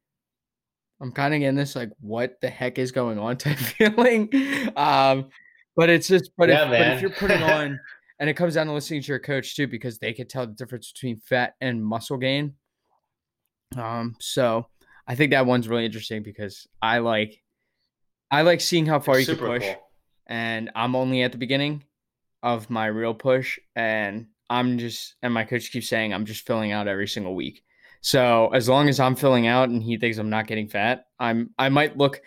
I'm 1.02 1.12
kind 1.12 1.34
of 1.34 1.42
getting 1.42 1.58
this 1.58 1.76
like 1.76 1.92
what 2.00 2.40
the 2.40 2.50
heck 2.50 2.80
is 2.80 2.94
going 2.94 3.20
on 3.20 3.36
type 3.38 3.58
feeling. 3.58 4.30
Um, 4.78 5.28
but 5.76 5.90
it's 5.90 6.08
just 6.08 6.32
but 6.38 6.48
Yeah, 6.48 6.64
if 6.64 6.70
but 6.70 6.82
if 6.82 7.02
you're 7.02 7.10
putting 7.12 7.44
on 7.44 7.78
and 8.20 8.30
it 8.30 8.36
comes 8.36 8.56
down 8.56 8.68
to 8.68 8.74
listening 8.74 9.02
to 9.02 9.08
your 9.08 9.20
coach 9.20 9.58
too, 9.58 9.68
because 9.68 9.98
they 10.00 10.14
could 10.14 10.30
tell 10.30 10.48
the 10.48 10.54
difference 10.54 10.94
between 10.94 11.18
fat 11.18 11.56
and 11.60 11.84
muscle 11.84 12.16
gain. 12.16 12.54
Um, 13.76 14.16
so 14.22 14.68
I 15.06 15.16
think 15.16 15.32
that 15.32 15.46
one's 15.46 15.68
really 15.68 15.86
interesting 15.86 16.24
because 16.24 16.66
I 16.82 17.00
like 17.00 17.42
I 18.32 18.44
like 18.44 18.62
seeing 18.62 18.86
how 18.86 19.00
far 19.00 19.20
you 19.20 19.26
can 19.26 19.38
push, 19.38 19.64
cool. 19.64 19.85
And 20.28 20.72
I'm 20.76 20.96
only 20.96 21.24
at 21.24 21.32
the 21.32 21.38
beginning 21.38 21.84
of 22.44 22.70
my 22.70 22.86
real 22.88 23.14
push, 23.14 23.60
and 23.76 24.28
I'm 24.50 24.78
just 24.78 25.16
and 25.22 25.34
my 25.34 25.44
coach 25.44 25.72
keeps 25.72 25.90
saying 25.90 26.14
I'm 26.14 26.26
just 26.26 26.46
filling 26.46 26.72
out 26.72 26.88
every 26.88 27.08
single 27.08 27.36
week. 27.36 27.64
So 28.02 28.50
as 28.54 28.70
long 28.70 28.88
as 28.88 29.00
I'm 29.00 29.16
filling 29.16 29.48
out 29.48 29.70
and 29.70 29.82
he 29.82 29.98
thinks 29.98 30.18
I'm 30.18 30.30
not 30.30 30.48
getting 30.48 30.68
fat, 30.68 31.06
I'm 31.20 31.50
I 31.58 31.70
might 31.70 31.98
look 31.98 32.22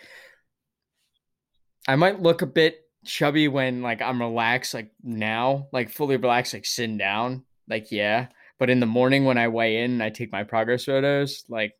I 1.86 1.96
might 1.96 2.20
look 2.20 2.42
a 2.42 2.46
bit 2.46 2.80
chubby 3.04 3.48
when 3.48 3.80
like 3.80 4.02
I'm 4.02 4.20
relaxed 4.20 4.74
like 4.74 4.90
now, 5.02 5.68
like 5.72 5.90
fully 5.90 6.16
relaxed, 6.16 6.54
like 6.54 6.66
sitting 6.66 6.98
down. 6.98 7.44
Like 7.68 7.92
yeah. 7.92 8.28
But 8.58 8.70
in 8.70 8.80
the 8.80 8.86
morning 8.86 9.24
when 9.24 9.38
I 9.38 9.48
weigh 9.48 9.84
in 9.84 9.92
and 9.92 10.02
I 10.02 10.10
take 10.10 10.32
my 10.32 10.42
progress 10.42 10.84
photos, 10.84 11.44
like 11.48 11.74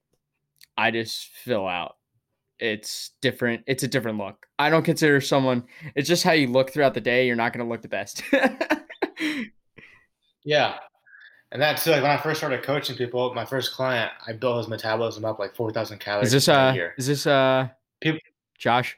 I 0.77 0.93
just 0.93 1.31
fill 1.45 1.67
out. 1.67 1.97
It's 2.59 3.13
different. 3.23 3.63
It's 3.67 3.83
a 3.83 3.89
different 3.89 4.19
look. 4.19 4.47
I 4.59 4.71
don't 4.71 4.85
consider 4.85 5.21
someone 5.21 5.65
it's 5.95 6.09
just 6.09 6.25
how 6.25 6.33
you 6.33 6.49
look 6.49 6.73
throughout 6.73 6.95
the 6.95 7.01
day. 7.01 7.27
You're 7.27 7.37
not 7.37 7.53
gonna 7.53 7.69
look 7.69 7.83
the 7.83 7.89
best. 7.89 8.23
Yeah. 10.49 10.79
And 11.53 11.61
that's 11.61 11.87
like 11.87 12.01
when 12.01 12.11
I 12.11 12.17
first 12.17 12.41
started 12.41 12.63
coaching 12.63 12.97
people, 12.97 13.35
my 13.35 13.45
first 13.45 13.73
client, 13.73 14.11
I 14.27 14.33
built 14.33 14.57
his 14.57 14.69
metabolism 14.69 15.27
up 15.27 15.39
like 15.39 15.55
4,000 15.55 15.99
calories 15.99 16.29
is 16.29 16.33
this 16.33 16.49
uh 16.49 16.71
a 16.73 16.75
year. 16.75 16.95
is 16.97 17.07
this 17.07 17.27
uh 17.27 17.69
Peop- 18.01 18.21
Josh? 18.59 18.97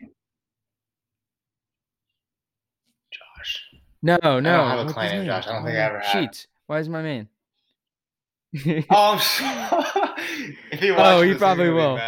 Josh. 3.11 3.65
No, 4.01 4.17
no. 4.23 4.63
I 4.63 4.77
don't 4.77 4.79
have 4.79 4.91
a 4.91 4.93
client? 4.93 5.27
Josh. 5.27 5.47
I 5.49 5.53
don't 5.53 5.65
think 5.65 5.77
I 5.77 5.81
ever 5.81 5.99
had. 5.99 6.23
Sheets. 6.23 6.47
Why 6.67 6.79
is 6.79 6.89
my 6.89 7.03
man? 7.03 7.29
Oh, 8.91 9.15
if 10.71 10.79
he 10.79 10.91
Oh, 10.91 11.23
he 11.23 11.35
probably 11.35 11.65
he's 11.65 11.71
be 11.71 11.75
will. 11.75 12.01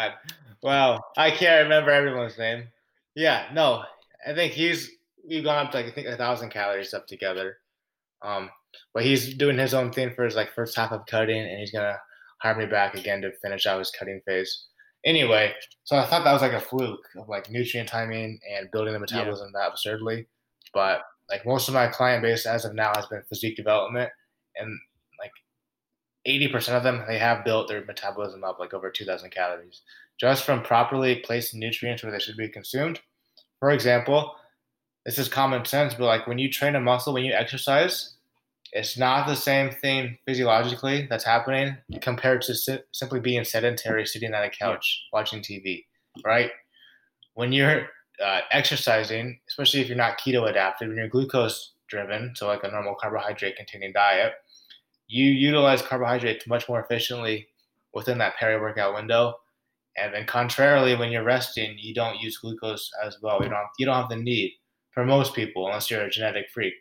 Wow, 0.62 1.00
I 1.16 1.30
can't 1.30 1.64
remember 1.64 1.90
everyone's 1.90 2.38
name. 2.38 2.68
Yeah, 3.14 3.46
no, 3.52 3.82
I 4.26 4.32
think 4.32 4.52
he's 4.52 4.90
we've 5.28 5.44
gone 5.44 5.66
up 5.66 5.72
to 5.72 5.78
like 5.78 5.86
I 5.86 5.90
think 5.90 6.06
a 6.06 6.16
thousand 6.16 6.50
calories 6.50 6.94
up 6.94 7.06
together. 7.06 7.58
Um, 8.22 8.50
but 8.94 9.04
he's 9.04 9.34
doing 9.34 9.58
his 9.58 9.74
own 9.74 9.92
thing 9.92 10.14
for 10.14 10.24
his 10.24 10.36
like 10.36 10.54
first 10.54 10.76
half 10.76 10.92
of 10.92 11.06
cutting, 11.06 11.40
and 11.40 11.58
he's 11.58 11.72
gonna 11.72 11.98
hire 12.38 12.54
me 12.54 12.66
back 12.66 12.94
again 12.94 13.20
to 13.22 13.32
finish 13.42 13.66
out 13.66 13.80
his 13.80 13.90
cutting 13.90 14.20
phase. 14.24 14.66
Anyway, 15.04 15.52
so 15.82 15.96
I 15.96 16.06
thought 16.06 16.22
that 16.22 16.32
was 16.32 16.42
like 16.42 16.52
a 16.52 16.60
fluke 16.60 17.08
of 17.16 17.28
like 17.28 17.50
nutrient 17.50 17.88
timing 17.88 18.38
and 18.54 18.70
building 18.70 18.92
the 18.92 19.00
metabolism 19.00 19.50
that 19.52 19.68
absurdly. 19.68 20.28
But 20.72 21.02
like 21.28 21.44
most 21.44 21.66
of 21.66 21.74
my 21.74 21.88
client 21.88 22.22
base 22.22 22.46
as 22.46 22.64
of 22.64 22.74
now 22.74 22.92
has 22.94 23.06
been 23.06 23.22
physique 23.28 23.56
development, 23.56 24.12
and 24.54 24.78
like 25.18 25.32
80% 26.26 26.76
of 26.76 26.84
them 26.84 27.02
they 27.08 27.18
have 27.18 27.44
built 27.44 27.66
their 27.66 27.84
metabolism 27.84 28.44
up 28.44 28.60
like 28.60 28.74
over 28.74 28.90
2000 28.90 29.30
calories 29.30 29.82
just 30.22 30.44
from 30.44 30.62
properly 30.62 31.16
placing 31.16 31.60
nutrients 31.60 32.02
where 32.02 32.12
they 32.12 32.18
should 32.18 32.36
be 32.36 32.48
consumed 32.48 33.00
for 33.58 33.70
example 33.70 34.34
this 35.04 35.18
is 35.18 35.28
common 35.28 35.64
sense 35.64 35.94
but 35.94 36.06
like 36.06 36.26
when 36.26 36.38
you 36.38 36.50
train 36.50 36.76
a 36.76 36.80
muscle 36.80 37.12
when 37.12 37.24
you 37.24 37.32
exercise 37.32 38.14
it's 38.72 38.96
not 38.96 39.26
the 39.26 39.34
same 39.34 39.70
thing 39.70 40.16
physiologically 40.24 41.06
that's 41.10 41.24
happening 41.24 41.76
compared 42.00 42.40
to 42.40 42.54
si- 42.54 42.78
simply 42.92 43.20
being 43.20 43.44
sedentary 43.44 44.06
sitting 44.06 44.32
on 44.32 44.44
a 44.44 44.50
couch 44.50 45.02
watching 45.12 45.40
tv 45.40 45.84
right 46.24 46.52
when 47.34 47.52
you're 47.52 47.86
uh, 48.24 48.40
exercising 48.52 49.38
especially 49.48 49.80
if 49.80 49.88
you're 49.88 49.96
not 49.96 50.18
keto 50.20 50.48
adapted 50.48 50.88
when 50.88 50.96
you're 50.96 51.08
glucose 51.08 51.72
driven 51.88 52.32
so 52.36 52.46
like 52.46 52.62
a 52.62 52.70
normal 52.70 52.94
carbohydrate 52.94 53.56
containing 53.56 53.92
diet 53.92 54.34
you 55.08 55.26
utilize 55.26 55.82
carbohydrates 55.82 56.46
much 56.46 56.68
more 56.68 56.80
efficiently 56.80 57.48
within 57.94 58.18
that 58.18 58.36
peri-workout 58.36 58.94
window. 58.94 59.34
And 59.96 60.14
then 60.14 60.26
contrarily, 60.26 60.96
when 60.96 61.12
you're 61.12 61.24
resting, 61.24 61.76
you 61.78 61.94
don't 61.94 62.18
use 62.18 62.38
glucose 62.38 62.90
as 63.04 63.18
well. 63.22 63.42
You 63.42 63.50
don't 63.50 63.66
you 63.78 63.86
don't 63.86 63.96
have 63.96 64.08
the 64.08 64.16
need 64.16 64.52
for 64.92 65.04
most 65.04 65.34
people 65.34 65.66
unless 65.66 65.90
you're 65.90 66.02
a 66.02 66.10
genetic 66.10 66.46
freak. 66.52 66.72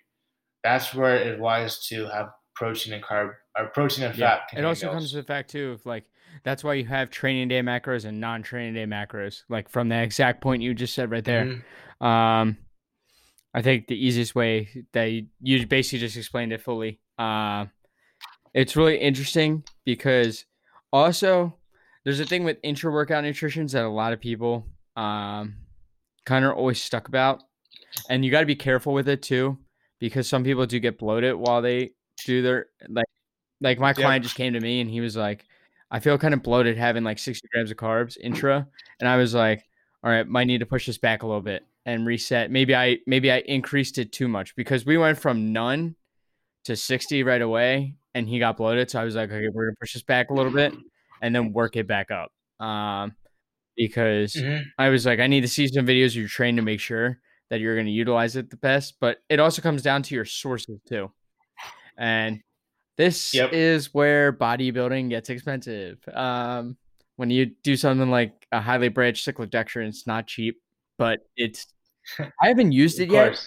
That's 0.64 0.94
where 0.94 1.16
it's 1.16 1.40
wise 1.42 1.86
to 1.88 2.06
have 2.08 2.30
protein 2.56 2.94
and 2.94 3.04
carb 3.04 3.32
or 3.58 3.68
protein 3.68 4.06
and 4.06 4.16
Yeah. 4.18 4.38
fat. 4.38 4.42
It 4.58 4.64
also 4.64 4.82
containing 4.82 4.94
comes 4.94 5.02
meals. 5.04 5.12
to 5.12 5.18
the 5.18 5.24
fact 5.24 5.50
too 5.50 5.72
of 5.72 5.86
like 5.86 6.06
that's 6.44 6.64
why 6.64 6.76
you 6.76 6.86
have 6.86 7.10
training 7.10 7.50
day 7.50 7.62
macros 7.62 8.06
and 8.06 8.22
non-training 8.22 8.74
day 8.76 8.86
macros. 8.86 9.44
Like 9.50 9.68
from 9.70 9.90
the 9.90 10.02
exact 10.02 10.42
point 10.42 10.62
you 10.62 10.74
just 10.74 10.94
said 10.94 11.12
right 11.12 11.24
there. 11.26 11.62
Mhm. 12.00 12.06
Um, 12.06 12.58
I 13.54 13.62
think 13.62 13.88
the 13.88 13.96
easiest 14.06 14.34
way 14.34 14.86
that 14.94 15.06
you, 15.06 15.28
you 15.42 15.68
basically 15.68 16.00
just 16.00 16.16
explained 16.16 16.54
it 16.54 16.62
fully. 16.62 17.02
Uh, 17.20 17.66
it's 18.54 18.78
really 18.78 18.98
interesting 18.98 19.64
because 19.84 20.46
also 20.94 21.58
there's 22.04 22.20
a 22.20 22.26
thing 22.26 22.44
with 22.44 22.58
intra 22.64 22.92
workout 22.92 23.24
nutritions 23.24 23.74
that 23.74 23.84
a 23.84 23.90
lot 23.90 24.14
of 24.14 24.20
people 24.20 24.66
um, 24.96 25.56
kind 26.26 26.46
of 26.46 26.54
always 26.54 26.82
stuck 26.82 27.08
about, 27.08 27.44
and 28.10 28.26
you 28.26 28.32
got 28.32 28.42
to 28.42 28.46
be 28.46 28.56
careful 28.56 28.94
with 28.94 29.08
it 29.08 29.22
too, 29.22 29.58
because 30.00 30.28
some 30.28 30.44
people 30.44 30.66
do 30.66 30.80
get 30.80 30.98
bloated 30.98 31.36
while 31.36 31.62
they 31.62 31.92
do 32.26 32.42
their 32.42 32.68
like. 32.90 33.06
Like 33.64 33.78
my 33.78 33.94
client 33.94 34.24
just 34.24 34.34
came 34.34 34.54
to 34.54 34.60
me 34.60 34.82
and 34.82 34.90
he 34.90 35.02
was 35.02 35.16
like, 35.16 35.46
"I 35.92 36.00
feel 36.00 36.18
kind 36.18 36.34
of 36.34 36.42
bloated 36.42 36.78
having 36.78 37.04
like 37.04 37.20
60 37.20 37.48
grams 37.54 37.70
of 37.70 37.78
carbs 37.78 38.18
intra," 38.20 38.68
and 39.00 39.08
I 39.08 39.18
was 39.18 39.36
like, 39.36 39.64
"All 40.04 40.10
right, 40.10 40.28
might 40.28 40.46
need 40.46 40.62
to 40.62 40.66
push 40.66 40.88
this 40.88 40.98
back 40.98 41.22
a 41.22 41.28
little 41.28 41.44
bit 41.44 41.64
and 41.86 42.04
reset. 42.04 42.50
Maybe 42.50 42.76
I 42.76 42.98
maybe 43.06 43.32
I 43.32 43.38
increased 43.40 44.00
it 44.00 44.12
too 44.12 44.28
much 44.28 44.56
because 44.56 44.84
we 44.84 44.98
went 44.98 45.20
from 45.20 45.54
none 45.54 45.96
to 46.66 46.76
60 46.76 47.22
right 47.22 47.42
away 47.42 47.98
and 48.16 48.28
he 48.28 48.40
got 48.40 48.58
bloated. 48.58 48.90
So 48.90 49.00
I 49.00 49.04
was 49.04 49.16
like, 49.16 49.30
okay, 49.30 49.48
we're 49.54 49.68
gonna 49.68 49.76
push 49.80 49.94
this 49.94 50.02
back 50.02 50.32
a 50.32 50.34
little 50.34 50.52
bit 50.52 50.74
and 51.22 51.34
then 51.36 51.54
work 51.54 51.76
it 51.76 51.88
back 51.88 52.10
up. 52.12 52.32
Um, 52.66 53.16
because 53.78 54.34
Mhm. 54.34 54.64
I 54.78 54.90
was 54.90 55.06
like, 55.06 55.20
I 55.20 55.28
need 55.28 55.42
to 55.42 55.48
see 55.48 55.68
some 55.68 55.86
videos 55.86 56.08
of 56.08 56.16
your 56.18 56.28
train 56.28 56.56
to 56.58 56.62
make 56.62 56.80
sure 56.80 57.20
that 57.50 57.60
you're 57.60 57.76
going 57.76 57.86
to 57.88 57.92
utilize 57.92 58.36
it 58.36 58.50
the 58.50 58.58
best. 58.58 59.00
But 59.00 59.20
it 59.30 59.40
also 59.40 59.62
comes 59.62 59.82
down 59.82 60.04
to 60.04 60.16
your 60.16 60.26
sources 60.26 60.80
too. 60.88 61.12
And 61.98 62.42
this 62.98 63.34
Yep. 63.34 63.54
is 63.54 63.94
where 63.94 64.34
bodybuilding 64.34 65.10
gets 65.10 65.30
expensive. 65.30 66.00
Um, 66.14 66.78
when 67.16 67.30
you 67.30 67.48
do 67.64 67.76
something 67.76 68.10
like 68.10 68.48
a 68.52 68.60
highly 68.62 68.90
branched 68.90 69.26
cyclodextrin, 69.28 69.88
it's 69.88 70.08
not 70.08 70.28
cheap, 70.28 70.62
but 70.98 71.20
it's. 71.36 71.68
I 72.20 72.48
haven't 72.48 72.72
used 72.72 73.00
it 73.00 73.10
yet. 73.10 73.40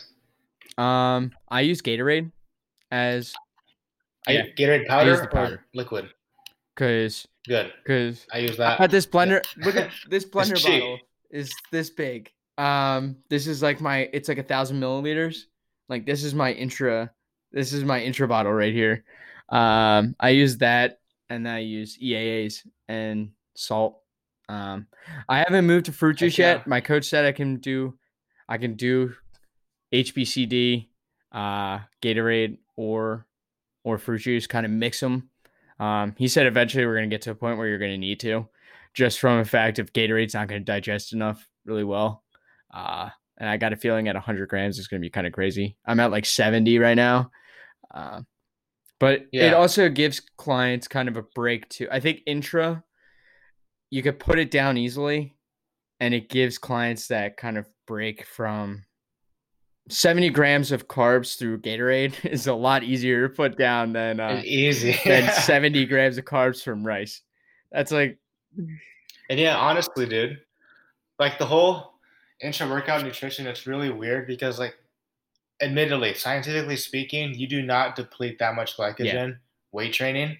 Um, 0.78 1.32
I 1.48 1.60
use 1.62 1.82
Gatorade 1.82 2.32
as 2.90 3.34
I 4.26 4.32
Yeah. 4.32 4.46
Gatorade 4.56 4.86
powder, 4.86 5.16
the 5.16 5.38
or 5.38 5.66
liquid. 5.74 6.10
Because 6.74 7.26
Good. 7.46 7.72
because 7.84 8.26
I 8.32 8.38
use 8.38 8.52
I 8.52 8.68
that. 8.68 8.78
had 8.78 8.90
this 8.90 9.06
blender. 9.06 9.44
Look 9.58 9.76
at 9.76 9.90
this 10.08 10.24
blender 10.24 10.62
bottle 10.62 10.98
is 11.30 11.52
this 11.70 11.90
big. 11.90 12.30
Um, 12.58 13.16
this 13.28 13.46
is 13.46 13.62
like 13.62 13.80
my. 13.80 14.08
It's 14.12 14.28
like 14.28 14.38
a 14.38 14.42
thousand 14.42 14.80
milliliters. 14.80 15.44
Like 15.88 16.06
this 16.06 16.24
is 16.24 16.34
my 16.34 16.52
intra. 16.52 17.10
This 17.52 17.72
is 17.72 17.84
my 17.84 18.00
intra 18.00 18.26
bottle 18.26 18.52
right 18.52 18.72
here. 18.72 19.04
Um, 19.48 20.16
I 20.18 20.30
use 20.30 20.58
that, 20.58 21.00
and 21.28 21.48
I 21.48 21.58
use 21.58 21.98
EAAs 21.98 22.66
and 22.88 23.30
salt. 23.54 24.00
Um, 24.48 24.86
I 25.28 25.38
haven't 25.38 25.66
moved 25.66 25.86
to 25.86 25.92
fruit 25.92 26.16
juice 26.16 26.38
yeah. 26.38 26.54
yet. 26.54 26.66
My 26.66 26.80
coach 26.80 27.06
said 27.06 27.24
I 27.24 27.32
can 27.32 27.56
do, 27.56 27.94
I 28.48 28.58
can 28.58 28.74
do, 28.74 29.14
HBCD, 29.92 30.88
uh, 31.32 31.80
Gatorade 32.02 32.58
or, 32.76 33.26
or 33.84 33.98
fruit 33.98 34.18
juice. 34.18 34.46
Kind 34.46 34.66
of 34.66 34.72
mix 34.72 35.00
them. 35.00 35.30
Um, 35.80 36.14
he 36.16 36.28
said 36.28 36.46
eventually 36.46 36.86
we're 36.86 36.96
gonna 36.96 37.08
get 37.08 37.22
to 37.22 37.30
a 37.30 37.34
point 37.34 37.58
where 37.58 37.68
you're 37.68 37.78
gonna 37.78 37.98
need 37.98 38.20
to, 38.20 38.48
just 38.94 39.18
from 39.18 39.38
the 39.38 39.44
fact 39.44 39.78
if 39.78 39.92
Gatorade's 39.92 40.34
not 40.34 40.48
gonna 40.48 40.60
digest 40.60 41.12
enough 41.12 41.48
really 41.64 41.84
well. 41.84 42.22
Uh, 42.72 43.10
and 43.38 43.48
I 43.48 43.56
got 43.56 43.72
a 43.72 43.76
feeling 43.76 44.08
at 44.08 44.14
100 44.14 44.48
grams 44.48 44.78
is 44.78 44.88
gonna 44.88 45.00
be 45.00 45.10
kind 45.10 45.26
of 45.26 45.32
crazy. 45.32 45.76
I'm 45.86 46.00
at 46.00 46.10
like 46.10 46.26
70 46.26 46.78
right 46.78 46.94
now. 46.94 47.30
Uh, 47.92 48.22
but 49.00 49.26
it 49.32 49.54
also 49.54 49.88
gives 49.88 50.20
clients 50.20 50.88
kind 50.88 51.08
of 51.08 51.16
a 51.16 51.22
break 51.34 51.68
too. 51.68 51.88
I 51.90 52.00
think 52.00 52.20
intra, 52.26 52.82
you 53.90 54.02
could 54.02 54.18
put 54.18 54.38
it 54.38 54.50
down 54.50 54.76
easily, 54.76 55.34
and 56.00 56.14
it 56.14 56.28
gives 56.28 56.58
clients 56.58 57.08
that 57.08 57.36
kind 57.36 57.58
of 57.58 57.66
break 57.86 58.24
from 58.24 58.84
70 59.88 60.30
grams 60.30 60.72
of 60.72 60.88
carbs 60.88 61.38
through 61.38 61.60
Gatorade 61.60 62.24
is 62.24 62.46
a 62.46 62.54
lot 62.54 62.82
easier 62.82 63.28
to 63.28 63.34
put 63.34 63.58
down 63.58 63.92
than 63.92 64.20
uh, 64.20 64.42
easy. 64.44 64.98
than 65.04 65.30
70 65.32 65.86
grams 65.86 66.18
of 66.18 66.24
carbs 66.24 66.62
from 66.62 66.86
rice. 66.86 67.22
That's 67.72 67.92
like 67.92 68.18
And 68.56 69.40
yeah, 69.40 69.56
honestly, 69.56 70.06
dude, 70.06 70.40
like 71.18 71.38
the 71.38 71.46
whole 71.46 71.94
intra 72.40 72.68
workout 72.68 73.02
nutrition, 73.02 73.46
it's 73.46 73.66
really 73.66 73.90
weird 73.90 74.26
because, 74.26 74.58
like, 74.58 74.74
admittedly, 75.60 76.14
scientifically 76.14 76.76
speaking, 76.76 77.34
you 77.34 77.46
do 77.46 77.62
not 77.62 77.96
deplete 77.96 78.38
that 78.38 78.54
much 78.54 78.76
glycogen 78.76 79.38
weight 79.72 79.92
training 79.92 80.36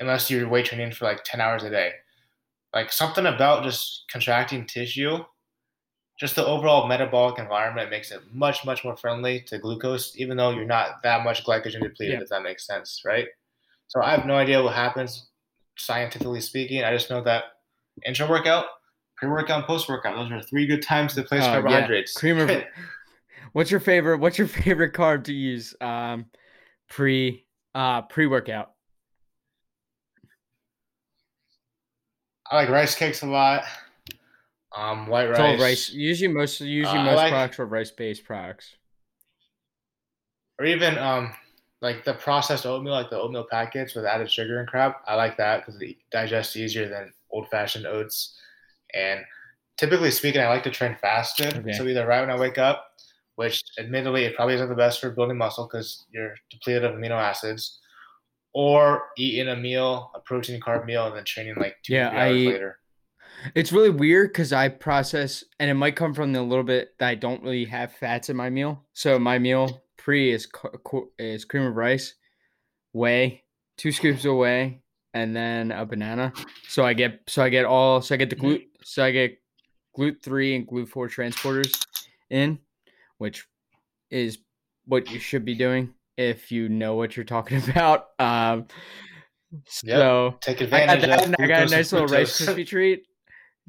unless 0.00 0.30
you're 0.30 0.48
weight 0.48 0.66
training 0.66 0.92
for 0.92 1.04
like 1.04 1.22
10 1.24 1.40
hours 1.40 1.62
a 1.62 1.70
day. 1.70 1.92
Like, 2.74 2.92
something 2.92 3.26
about 3.26 3.64
just 3.64 4.04
contracting 4.10 4.66
tissue, 4.66 5.18
just 6.18 6.34
the 6.34 6.44
overall 6.46 6.86
metabolic 6.86 7.38
environment 7.38 7.90
makes 7.90 8.10
it 8.10 8.20
much, 8.32 8.64
much 8.64 8.84
more 8.84 8.96
friendly 8.96 9.40
to 9.42 9.58
glucose, 9.58 10.14
even 10.16 10.36
though 10.36 10.50
you're 10.50 10.64
not 10.64 11.02
that 11.02 11.24
much 11.24 11.44
glycogen 11.44 11.82
depleted, 11.82 12.14
Yeah. 12.14 12.22
if 12.22 12.28
that 12.30 12.42
makes 12.42 12.66
sense, 12.66 13.02
right? 13.04 13.28
So 13.88 14.02
I 14.02 14.12
have 14.12 14.26
no 14.26 14.34
idea 14.34 14.62
what 14.62 14.74
happens 14.74 15.28
scientifically 15.76 16.40
speaking. 16.40 16.82
I 16.82 16.92
just 16.92 17.10
know 17.10 17.22
that 17.24 17.44
intra 18.04 18.28
workout, 18.28 18.66
pre 19.16 19.28
workout, 19.28 19.58
and 19.58 19.66
post 19.66 19.88
workout. 19.88 20.16
Those 20.16 20.32
are 20.32 20.42
three 20.42 20.66
good 20.66 20.82
times 20.82 21.14
to 21.14 21.22
place 21.22 21.44
yeah. 21.44 21.52
carbohydrates. 21.52 22.14
cream 22.14 22.38
of 22.38 22.50
What's 23.52 23.70
your 23.70 23.80
favorite 23.80 24.18
what's 24.18 24.38
your 24.38 24.48
favorite 24.64 24.92
carb 24.92 25.24
to 25.24 25.32
use 25.32 25.74
um 25.80 26.26
pre 26.88 27.46
uh 27.74 28.02
pre-workout? 28.02 28.72
I 32.50 32.56
like 32.56 32.68
rice 32.68 32.94
cakes 32.94 33.22
a 33.22 33.26
lot. 33.26 33.64
Um, 34.76 35.06
white 35.06 35.28
It's 35.30 35.38
rice. 35.38 35.58
all 35.58 35.64
rice. 35.64 35.90
Usually 35.90 36.32
most 36.32 36.60
usually 36.60 36.98
Uh, 36.98 37.04
most 37.04 37.16
like- 37.16 37.30
products 37.32 37.58
are 37.58 37.66
rice-based 37.66 38.24
products. 38.24 38.76
or 40.58 40.64
even 40.66 40.96
um, 40.98 41.34
like 41.82 42.04
the 42.04 42.14
processed 42.14 42.64
oatmeal, 42.66 42.92
like 42.94 43.10
the 43.10 43.18
oatmeal 43.20 43.46
packets 43.50 43.94
with 43.94 44.04
added 44.06 44.30
sugar 44.30 44.58
and 44.60 44.68
crap. 44.68 45.02
I 45.06 45.14
like 45.14 45.36
that 45.36 45.64
because 45.66 45.80
it 45.82 45.96
digests 46.10 46.56
easier 46.56 46.88
than 46.88 47.12
old 47.30 47.48
fashioned 47.50 47.86
oats. 47.86 48.38
And 48.94 49.20
typically 49.76 50.10
speaking, 50.10 50.40
I 50.40 50.48
like 50.48 50.62
to 50.64 50.70
train 50.70 50.96
fasted. 51.00 51.56
Okay. 51.58 51.72
So 51.72 51.86
either 51.86 52.06
right 52.06 52.20
when 52.20 52.30
I 52.30 52.38
wake 52.38 52.56
up, 52.58 52.92
which 53.34 53.62
admittedly 53.78 54.24
it 54.24 54.34
probably 54.34 54.54
isn't 54.54 54.68
the 54.70 54.74
best 54.74 54.98
for 55.00 55.10
building 55.10 55.36
muscle 55.36 55.66
because 55.70 56.06
you're 56.10 56.34
depleted 56.50 56.84
of 56.84 56.94
amino 56.94 57.10
acids, 57.20 57.78
or 58.54 59.10
eating 59.18 59.48
a 59.48 59.56
meal, 59.56 60.10
a 60.14 60.20
protein 60.20 60.58
carb 60.58 60.86
meal, 60.86 61.06
and 61.06 61.14
then 61.16 61.24
training 61.24 61.54
like 61.58 61.76
two 61.82 61.92
Yeah, 61.92 62.08
three 62.10 62.18
hours 62.18 62.30
I- 62.30 62.50
later. 62.52 62.78
It's 63.54 63.72
really 63.72 63.90
weird 63.90 64.32
because 64.32 64.52
I 64.52 64.68
process, 64.68 65.44
and 65.58 65.70
it 65.70 65.74
might 65.74 65.96
come 65.96 66.14
from 66.14 66.32
the 66.32 66.42
little 66.42 66.64
bit 66.64 66.98
that 66.98 67.08
I 67.08 67.14
don't 67.14 67.42
really 67.42 67.64
have 67.66 67.92
fats 67.92 68.28
in 68.28 68.36
my 68.36 68.50
meal. 68.50 68.84
So 68.92 69.18
my 69.18 69.38
meal 69.38 69.82
pre 69.96 70.30
is 70.32 70.48
is 71.18 71.44
cream 71.44 71.64
of 71.64 71.76
rice, 71.76 72.14
whey, 72.92 73.44
two 73.76 73.92
scoops 73.92 74.24
of 74.24 74.36
whey, 74.36 74.80
and 75.14 75.34
then 75.34 75.72
a 75.72 75.84
banana. 75.86 76.32
So 76.68 76.84
I 76.84 76.92
get 76.94 77.20
so 77.26 77.42
I 77.42 77.48
get 77.48 77.64
all 77.64 78.00
so 78.02 78.14
I 78.14 78.18
get 78.18 78.30
the 78.30 78.36
Mm-hmm. 78.36 78.46
glut 78.48 78.60
so 78.82 79.04
I 79.04 79.10
get 79.10 79.38
glut 79.94 80.14
three 80.22 80.56
and 80.56 80.66
glut 80.66 80.88
four 80.88 81.08
transporters 81.08 81.84
in, 82.30 82.58
which 83.18 83.46
is 84.10 84.38
what 84.86 85.10
you 85.10 85.18
should 85.18 85.44
be 85.44 85.54
doing 85.54 85.92
if 86.16 86.50
you 86.50 86.68
know 86.68 86.94
what 86.94 87.16
you're 87.16 87.24
talking 87.24 87.62
about. 87.70 88.08
Um, 88.18 88.66
Yep. 89.84 89.96
so 89.96 90.34
Take 90.40 90.60
I 90.60 90.64
advantage 90.64 91.06
got, 91.06 91.28
that, 91.28 91.40
I 91.40 91.46
got 91.46 91.62
a 91.66 91.70
nice 91.70 91.92
little 91.92 92.08
Rice. 92.08 92.40
Krispie 92.40 92.66
treat. 92.66 93.06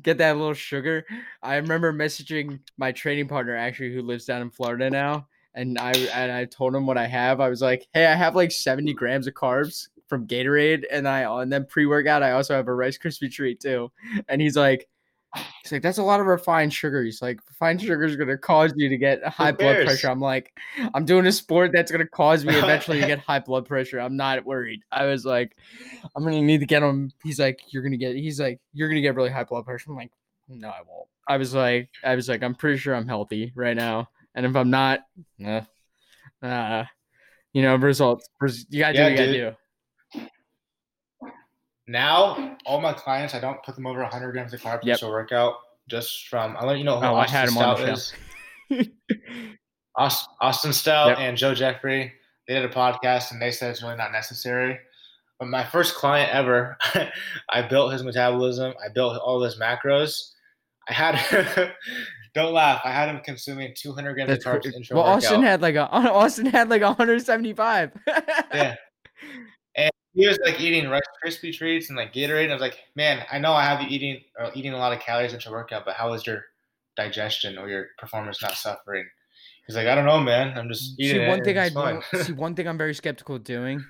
Get 0.02 0.20
that 0.20 0.38
little 0.38 0.54
sugar. 0.54 1.06
I 1.42 1.56
remember 1.56 1.92
messaging 1.92 2.60
my 2.78 2.92
training 2.92 3.28
partner 3.28 3.56
actually, 3.56 3.94
who 3.96 4.04
lives 4.04 4.26
down 4.26 4.44
in 4.44 4.52
Florida 4.52 4.92
now, 4.92 5.28
and 5.56 5.78
I 5.80 5.92
and 5.92 6.32
I 6.32 6.46
told 6.46 6.76
him 6.76 6.86
what 6.86 7.00
I 7.00 7.08
have. 7.08 7.40
I 7.40 7.50
was 7.50 7.64
like, 7.64 7.88
"Hey, 7.94 8.06
I 8.06 8.14
have 8.14 8.36
like 8.36 8.52
seventy 8.52 8.94
grams 8.94 9.26
of 9.26 9.34
carbs 9.34 9.88
from 10.08 10.28
Gatorade, 10.28 10.84
and 10.92 11.08
I 11.08 11.22
and 11.42 11.52
then 11.52 11.66
pre 11.66 11.88
workout, 11.88 12.22
I 12.22 12.32
also 12.34 12.54
have 12.56 12.68
a 12.68 12.76
Rice 12.76 12.98
Krispie 13.00 13.32
treat 13.32 13.60
too." 13.60 13.92
And 14.30 14.40
he's 14.40 14.56
like, 14.56 14.88
"He's 15.36 15.72
like, 15.72 15.82
that's 15.82 15.98
a 15.98 16.04
lot 16.04 16.20
of 16.20 16.26
refined 16.26 16.74
sugar." 16.74 17.04
He's 17.04 17.22
like, 17.22 17.40
"Refined 17.48 17.82
sugar 17.82 18.04
is 18.04 18.16
gonna 18.16 18.38
cause 18.38 18.74
you 18.76 18.90
to 18.90 18.98
get 18.98 19.24
high 19.28 19.52
blood 19.52 19.86
pressure." 19.86 20.10
I'm 20.10 20.22
like, 20.22 20.52
"I'm 20.94 21.06
doing 21.06 21.26
a 21.28 21.32
sport 21.32 21.72
that's 21.74 21.92
gonna 21.92 22.08
cause 22.08 22.46
me 22.46 22.54
eventually 22.58 23.02
to 23.02 23.08
get 23.08 23.20
high 23.20 23.40
blood 23.40 23.66
pressure. 23.66 24.00
I'm 24.00 24.16
not 24.16 24.46
worried." 24.46 24.82
I 24.92 25.06
was 25.06 25.26
like. 25.26 25.56
I'm 26.16 26.24
gonna 26.24 26.42
need 26.42 26.60
to 26.60 26.66
get 26.66 26.84
him. 26.84 27.12
He's 27.24 27.40
like, 27.40 27.60
you're 27.70 27.84
gonna 27.84 27.98
get. 27.98 28.16
He's 28.16 28.40
like, 28.40 28.60
you're 28.74 28.90
gonna 28.90 29.02
get 29.02 29.16
really 29.16 29.30
high 29.30 29.44
blood 29.44 29.66
pressure. 29.66 29.90
I'm 29.90 29.96
like, 29.96 30.12
no, 30.48 30.70
I 30.70 30.82
won't. 30.88 31.08
I 31.28 31.38
was 31.38 31.54
like, 31.54 31.90
I 32.04 32.16
was 32.16 32.30
like, 32.30 32.44
I'm 32.44 32.56
pretty 32.56 32.78
sure 32.78 32.96
I'm 32.96 33.08
healthy 33.08 33.52
right 33.56 33.76
now, 33.76 34.10
and 34.36 34.46
if 34.46 34.56
I'm 34.56 34.70
not, 34.70 35.02
uh, 35.46 35.62
uh 36.42 36.86
you 37.54 37.62
know, 37.62 37.76
results. 37.76 38.30
You 38.70 38.80
gotta 38.80 38.94
do 38.94 39.00
Yeah, 39.00 39.04
what 39.04 39.12
you 39.12 39.18
gotta 39.18 39.32
do. 39.34 39.58
Now, 41.88 42.58
all 42.66 42.82
my 42.82 42.94
clients, 42.94 43.34
I 43.34 43.40
don't 43.40 43.62
put 43.64 43.76
them 43.76 43.88
over 43.88 44.02
100 44.02 44.32
grams 44.32 44.54
of 44.54 44.62
carbs 44.62 44.84
Yep. 44.84 45.00
for 45.00 45.10
workout. 45.10 45.56
Just 45.90 46.28
from, 46.28 46.58
I'll 46.60 46.68
let 46.68 46.78
you 46.80 46.84
know 46.84 47.00
who 47.00 47.06
Oh, 47.06 47.16
I 47.16 47.24
Austin 47.24 47.38
had 47.38 47.50
him 47.50 47.58
on 47.58 47.82
the 47.82 47.92
is. 47.94 48.14
Aus- 49.96 50.28
Austin 50.42 50.74
Stout 50.74 51.10
Yep. 51.10 51.18
and 51.20 51.38
Joe 51.38 51.54
Jeffrey, 51.56 52.14
they 52.48 52.54
did 52.56 52.66
a 52.66 52.70
podcast 52.74 53.32
and 53.32 53.42
they 53.42 53.52
said 53.52 53.72
it's 53.72 53.82
really 53.82 53.96
not 53.96 54.12
necessary. 54.12 54.78
But 55.40 55.48
my 55.48 55.64
first 55.64 55.96
client 55.96 56.34
ever, 56.34 56.78
I 57.50 57.62
built 57.62 57.94
his 57.94 58.04
metabolism. 58.04 58.74
I 58.84 58.90
built 58.90 59.18
all 59.22 59.42
his 59.42 59.58
macros. 59.60 60.32
I 60.90 60.94
had, 60.94 61.72
don't 62.34 62.54
laugh, 62.54 62.82
I 62.84 62.92
had 62.92 63.08
him 63.10 63.22
consuming 63.24 63.74
200 63.78 64.14
grams 64.14 64.30
That's 64.30 64.46
of 64.46 64.54
carbs 64.62 64.92
well, 64.92 65.04
workout. 65.04 65.18
Austin 65.24 65.42
had 65.42 65.62
like 65.62 65.76
a 65.76 65.88
Austin 65.90 66.46
had 66.48 66.70
like 66.70 66.82
175. 66.82 67.92
yeah. 68.54 68.76
He 70.18 70.28
was 70.28 70.40
like 70.44 70.60
eating 70.60 70.90
Rice 70.90 71.02
Krispie 71.24 71.56
treats 71.56 71.90
and 71.90 71.98
like 71.98 72.12
Gatorade. 72.12 72.44
And 72.46 72.52
I 72.52 72.56
was 72.56 72.62
like, 72.62 72.80
man, 72.96 73.24
I 73.32 73.38
know 73.38 73.54
I 73.54 73.64
have 73.64 73.82
you 73.82 73.88
eating 73.90 74.22
uh, 74.40 74.50
eating 74.56 74.74
a 74.74 74.78
lot 74.78 74.92
of 74.92 75.00
calories 75.00 75.34
into 75.34 75.52
workout, 75.52 75.86
but 75.86 75.94
how 75.96 76.12
is 76.14 76.26
your 76.26 76.44
digestion 76.96 77.58
or 77.58 77.70
your 77.70 77.88
performance 78.00 78.42
not 78.42 78.54
suffering? 78.56 79.06
He's 79.68 79.76
like, 79.76 79.88
I 79.88 79.94
don't 79.96 80.06
know, 80.06 80.20
man. 80.20 80.58
I'm 80.58 80.68
just 80.70 81.00
eating. 81.00 81.22
See, 81.22 81.28
one 81.28 81.44
thing 81.44 81.58
I 81.58 81.70
don't- 81.70 82.04
see 82.24 82.34
one 82.34 82.56
thing 82.56 82.68
I'm 82.68 82.78
very 82.78 82.96
skeptical 82.96 83.36
of 83.36 83.44
doing 83.44 83.84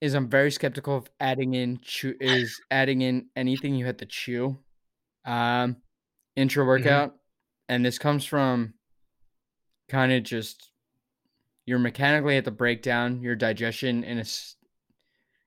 is 0.00 0.14
I'm 0.14 0.28
very 0.28 0.50
skeptical 0.50 0.96
of 0.96 1.06
adding 1.20 1.54
in 1.54 1.78
chew 1.82 2.14
is 2.20 2.60
adding 2.70 3.02
in 3.02 3.26
anything 3.36 3.74
you 3.74 3.86
have 3.86 3.96
to 3.98 4.06
chew, 4.06 4.58
um, 5.24 5.76
intra 6.36 6.64
workout, 6.64 7.14
and 7.68 7.84
this 7.84 7.98
comes 7.98 8.24
from 8.24 8.74
kind 9.88 10.12
of 10.12 10.22
just 10.22 10.70
you're 11.66 11.78
mechanically 11.78 12.36
at 12.36 12.44
the 12.44 12.50
breakdown 12.50 13.20
your 13.22 13.34
digestion 13.36 14.02
in 14.04 14.18
a 14.18 14.24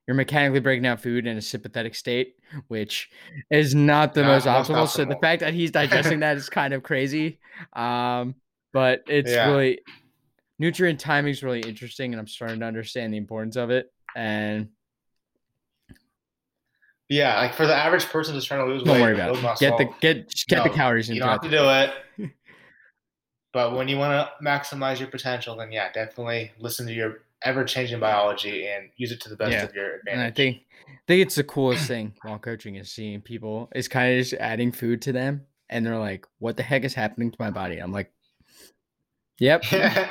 you're 0.08 0.16
mechanically 0.16 0.62
breaking 0.62 0.84
down 0.84 0.98
food 0.98 1.28
in 1.28 1.38
a 1.38 1.42
sympathetic 1.42 1.94
state, 1.94 2.36
which 2.70 3.10
is 3.52 3.76
not 3.76 4.14
the 4.14 4.24
most 4.24 4.46
optimal. 4.48 4.88
So 4.88 5.04
the 5.04 5.18
fact 5.18 5.42
that 5.42 5.54
he's 5.54 5.72
digesting 5.72 6.22
that 6.22 6.38
is 6.38 6.50
kind 6.50 6.74
of 6.74 6.82
crazy. 6.82 7.40
Um, 7.74 8.36
but 8.72 9.04
it's 9.08 9.32
Yeah. 9.32 9.50
really 9.50 9.82
nutrient 10.60 11.00
timing 11.00 11.32
is 11.32 11.44
really 11.44 11.62
interesting, 11.62 12.14
and 12.14 12.20
I'm 12.22 12.28
starting 12.28 12.62
to 12.62 12.66
understand 12.66 13.14
the 13.14 13.18
importance 13.18 13.58
of 13.58 13.70
it. 13.70 13.92
And 14.16 14.70
yeah, 17.10 17.40
like 17.40 17.54
for 17.54 17.68
the 17.68 17.76
average 17.76 18.06
person 18.06 18.34
just 18.34 18.48
trying 18.48 18.66
to 18.66 18.72
lose 18.74 18.84
don't 18.84 18.94
weight, 18.94 19.02
worry 19.02 19.14
about 19.14 19.36
it. 19.36 19.42
muscle, 19.42 19.70
Get 19.70 19.78
the 19.78 19.94
get 20.00 20.46
get 20.48 20.64
the 20.64 20.70
No, 20.70 20.76
calories 20.76 21.10
you 21.10 21.20
don't 21.20 21.30
have 21.30 21.42
to 21.42 21.50
do 21.50 21.70
it. 21.70 22.32
But 23.54 23.76
when 23.76 23.88
you 23.88 23.98
want 23.98 24.12
to 24.12 24.46
maximize 24.46 25.00
your 25.00 25.08
potential, 25.08 25.56
then 25.56 25.72
yeah, 25.72 25.92
definitely 25.92 26.52
listen 26.60 26.86
to 26.86 26.94
your 26.94 27.22
ever-changing 27.43 27.99
biology 27.99 28.68
and 28.68 28.89
use 28.97 29.11
it 29.11 29.22
to 29.22 29.30
the 29.30 29.35
best 29.35 29.51
Yeah. 29.51 29.64
of 29.64 29.76
your 29.76 29.95
advantage. 29.97 30.11
And 30.14 30.22
I 30.22 30.31
think 30.31 30.64
I 30.88 30.99
think 31.07 31.22
it's 31.22 31.35
the 31.35 31.43
coolest 31.43 31.88
thing 31.88 32.14
while 32.22 32.38
coaching 32.39 32.76
is 32.76 32.91
seeing 32.91 33.22
people 33.22 33.69
is 33.76 33.88
kind 33.88 34.14
of 34.14 34.19
just 34.19 34.34
adding 34.41 34.72
food 34.72 35.01
to 35.03 35.11
them, 35.11 35.45
and 35.69 35.85
they're 35.85 35.97
like, 35.99 36.26
"What 36.39 36.57
the 36.57 36.64
heck 36.64 36.84
is 36.84 36.93
happening 36.93 37.31
to 37.31 37.38
my 37.39 37.49
body?" 37.49 37.77
I'm 37.77 37.91
like, 37.93 38.11
"Yep, 39.39 39.64
yeah, 39.72 40.07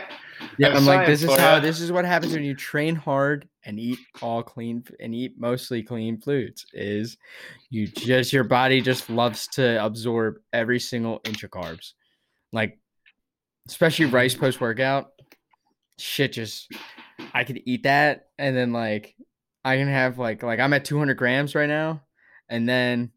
I'm 0.63 0.87
like, 0.87 1.07
this 1.07 1.23
is 1.23 1.35
how 1.37 1.61
this 1.61 1.81
is 1.81 1.93
what 1.93 2.05
happens 2.05 2.33
when 2.33 2.45
you 2.45 2.55
train 2.55 2.95
hard 2.95 3.49
and 3.65 3.79
eat 3.79 3.99
all 4.23 4.43
clean 4.43 4.85
and 5.01 5.15
eat 5.15 5.35
mostly 5.39 5.83
clean 5.83 6.19
foods. 6.19 6.65
Is 6.73 7.19
you 7.69 7.87
just 7.87 8.33
your 8.33 8.45
body 8.45 8.81
just 8.81 9.11
loves 9.11 9.49
to 9.49 9.85
absorb 9.85 10.37
every 10.53 10.81
single 10.81 11.21
inch 11.27 11.43
of 11.43 11.51
carbs, 11.51 11.93
like 12.53 12.79
especially 13.69 14.07
rice 14.07 14.35
post 14.35 14.61
workout. 14.61 15.13
Shit, 15.99 16.33
just 16.33 16.71
I 17.35 17.45
could 17.45 17.61
eat 17.65 17.83
that 17.85 18.29
and 18.39 18.57
then 18.57 18.73
like 18.73 19.15
I 19.65 19.77
can 19.77 19.89
have 19.89 20.19
like 20.19 20.43
like 20.43 20.61
I'm 20.61 20.73
at 20.73 20.85
200 20.85 21.15
grams 21.17 21.55
right 21.55 21.69
now, 21.69 22.03
and 22.49 22.69
then 22.69 23.11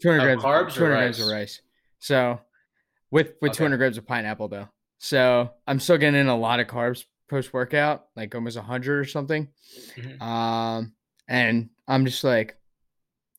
200 0.00 0.18
Of 0.18 0.24
grams 0.24 0.42
carbs 0.44 0.74
200 0.74 0.96
grams 0.96 1.20
of 1.20 1.28
rice? 1.28 1.60
So 1.98 2.40
with 3.10 3.34
with 3.42 3.50
Okay. 3.50 3.58
200 3.58 3.76
grams 3.78 3.98
of 3.98 4.06
pineapple 4.06 4.48
though. 4.48 4.68
So 4.98 5.50
I'm 5.66 5.80
still 5.80 5.98
getting 5.98 6.20
in 6.20 6.28
a 6.28 6.36
lot 6.36 6.60
of 6.60 6.66
carbs 6.66 7.04
post 7.28 7.52
workout, 7.52 8.06
like 8.16 8.34
almost 8.34 8.56
100 8.56 8.98
or 8.98 9.04
something. 9.04 9.48
Mhm. 9.96 10.20
Um, 10.22 10.92
and 11.28 11.70
I'm 11.88 12.04
just 12.04 12.22
like, 12.24 12.56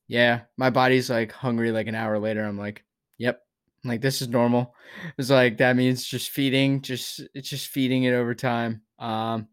yeah, 0.08 0.42
my 0.56 0.70
body's 0.70 1.08
like 1.08 1.32
hungry. 1.32 1.70
Like 1.72 1.86
an 1.86 1.94
hour 1.94 2.18
later, 2.18 2.44
I'm 2.44 2.58
like, 2.58 2.84
like 3.84 4.00
this 4.00 4.22
is 4.22 4.28
normal. 4.28 4.74
It's 5.18 5.30
like 5.30 5.58
that 5.58 5.76
means 5.76 6.04
just 6.04 6.30
feeding, 6.30 6.82
just 6.82 7.20
it's 7.34 7.48
just 7.48 7.68
feeding 7.68 8.04
it 8.04 8.12
over 8.12 8.34
time. 8.34 8.82
Um, 8.98 9.48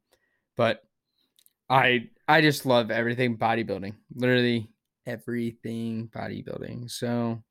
but 0.56 0.84
I 1.69 2.10
I 2.27 2.41
just 2.41 2.65
love 2.65 2.91
everything 2.91 3.38
bodybuilding, 3.38 3.95
literally 4.14 4.69
everything 5.06 6.10
bodybuilding. 6.14 6.91
So 6.91 7.43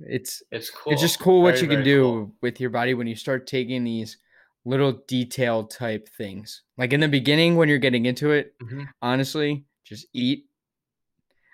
it's 0.00 0.42
it's 0.50 0.70
cool. 0.70 0.92
it's 0.92 1.02
just 1.02 1.20
cool 1.20 1.42
what 1.42 1.54
Very, 1.54 1.62
you 1.62 1.68
can 1.76 1.84
do 1.84 2.02
cool. 2.02 2.32
with 2.40 2.60
your 2.60 2.70
body 2.70 2.94
when 2.94 3.06
you 3.06 3.16
start 3.16 3.46
taking 3.46 3.84
these 3.84 4.18
little 4.64 4.92
detail 5.08 5.64
type 5.64 6.08
things. 6.16 6.62
Like 6.78 6.92
in 6.92 7.00
the 7.00 7.08
beginning 7.08 7.56
when 7.56 7.68
you're 7.68 7.78
getting 7.78 8.06
into 8.06 8.30
it, 8.32 8.54
Mhm. 8.62 8.88
honestly, 9.00 9.64
just 9.84 10.06
eat. 10.12 10.46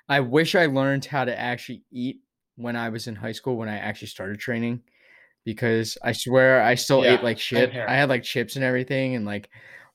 I 0.08 0.20
wish 0.20 0.54
I 0.54 0.66
learned 0.66 1.04
how 1.04 1.24
to 1.24 1.38
actually 1.38 1.84
eat 1.90 2.22
when 2.58 2.76
I 2.76 2.88
was 2.88 3.06
in 3.06 3.14
high 3.14 3.32
school 3.32 3.56
when 3.56 3.68
I 3.68 3.78
actually 3.78 4.08
started 4.08 4.38
training 4.38 4.82
because 5.44 5.96
I 6.02 6.12
swear 6.12 6.60
I 6.60 6.74
still 6.74 7.04
Yeah, 7.04 7.14
ate 7.14 7.22
like 7.24 7.38
shit. 7.38 7.72
I 7.74 7.94
had 7.94 8.08
like 8.08 8.24
chips 8.24 8.56
and 8.56 8.64
everything 8.64 9.14
and 9.14 9.24
like 9.24 9.48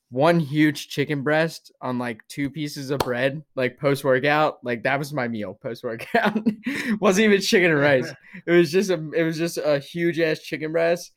one 0.10 0.40
huge 0.40 0.88
chicken 0.90 1.24
breast 1.24 1.72
on 1.82 1.98
like 2.00 2.22
two 2.28 2.50
pieces 2.50 2.92
of 2.92 3.00
bread 3.00 3.44
like 3.56 3.80
post 3.80 4.04
workout 4.04 4.60
like 4.64 4.84
that 4.84 5.00
was 5.00 5.12
my 5.12 5.28
meal 5.28 5.58
post 5.62 5.84
workout 5.84 6.38
wasn't 7.00 7.26
even 7.26 7.42
chicken 7.42 7.72
and 7.72 7.80
rice. 7.80 8.14
It 8.46 8.52
was 8.52 8.72
just 8.72 8.90
a 8.90 9.12
it 9.12 9.24
was 9.24 9.38
just 9.38 9.58
a 9.58 9.80
huge 9.80 10.20
ass 10.20 10.40
chicken 10.40 10.72
breast 10.72 11.12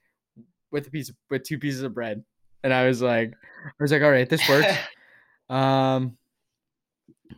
with 0.70 0.86
a 0.86 0.90
piece 0.90 1.10
of, 1.10 1.16
with 1.30 1.44
two 1.44 1.58
pieces 1.58 1.82
of 1.82 1.94
bread. 1.94 2.24
And 2.64 2.72
i 2.72 2.86
was 2.86 3.00
like 3.00 3.34
i 3.64 3.70
was 3.78 3.92
like 3.92 4.02
all 4.02 4.10
right 4.10 4.28
this 4.28 4.48
works. 4.48 4.72
Um 5.48 6.18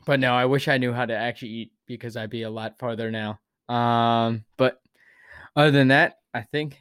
but 0.06 0.18
no 0.18 0.32
i 0.32 0.46
wish 0.46 0.66
i 0.66 0.78
knew 0.78 0.94
how 0.94 1.04
to 1.04 1.14
actually 1.14 1.50
eat 1.50 1.72
because 1.86 2.16
i'd 2.16 2.30
be 2.30 2.42
a 2.42 2.50
lot 2.50 2.78
farther 2.78 3.10
now 3.10 3.38
um 3.68 4.44
but 4.56 4.80
other 5.56 5.70
than 5.70 5.88
that 5.88 6.18
i 6.34 6.40
think 6.40 6.78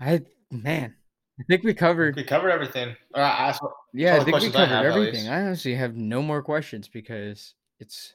i 0.00 0.20
man 0.50 0.94
i 1.40 1.42
think 1.48 1.64
we 1.64 1.74
covered 1.74 2.16
we 2.16 2.24
covered 2.24 2.50
everything. 2.50 2.94
Uh, 3.14 3.18
ask, 3.18 3.62
yeah, 3.92 4.14
I 4.14 4.18
think 4.18 4.26
we 4.26 4.32
questions 4.32 4.56
I 4.56 4.66
covered 4.66 4.74
have, 4.74 4.84
everything. 4.86 5.28
I 5.28 5.42
honestly 5.42 5.74
have 5.74 5.96
no 5.96 6.22
more 6.22 6.42
questions 6.42 6.88
because 6.88 7.54
it's, 7.78 8.14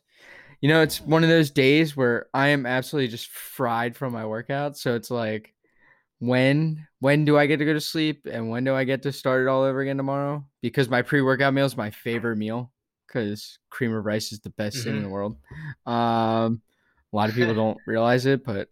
you 0.61 0.69
know, 0.69 0.81
it's 0.81 0.99
one 1.01 1.23
of 1.23 1.29
those 1.29 1.51
days 1.51 1.95
where 1.95 2.27
I 2.33 2.47
am 2.47 2.65
absolutely 2.65 3.09
just 3.09 3.27
fried 3.29 3.95
from 3.95 4.13
my 4.13 4.25
workout. 4.25 4.77
So 4.77 4.95
it's 4.95 5.11
like, 5.11 5.53
when 6.19 6.87
when 6.99 7.25
do 7.25 7.37
I 7.37 7.45
get 7.45 7.57
to 7.57 7.65
go 7.65 7.73
to 7.73 7.81
sleep 7.81 8.25
and 8.25 8.49
when 8.49 8.63
do 8.63 8.73
I 8.73 8.85
get 8.85 9.03
to 9.03 9.11
start 9.11 9.43
it 9.43 9.47
all 9.47 9.61
over 9.61 9.81
again 9.81 9.97
tomorrow? 9.97 10.43
Because 10.61 10.89
my 10.89 11.03
pre 11.03 11.21
workout 11.21 11.53
meal 11.53 11.65
is 11.65 11.77
my 11.77 11.91
favorite 11.91 12.37
meal 12.37 12.71
because 13.05 13.59
cream 13.69 13.93
of 13.93 14.03
rice 14.03 14.31
is 14.31 14.39
the 14.39 14.49
best 14.49 14.83
thing 14.83 14.97
in 14.97 15.03
the 15.03 15.09
world. 15.09 15.37
Um, 15.85 16.61
a 17.11 17.15
lot 17.15 17.29
of 17.29 17.35
people 17.35 17.53
don't 17.55 17.77
realize 17.85 18.25
it, 18.25 18.43
but 18.45 18.69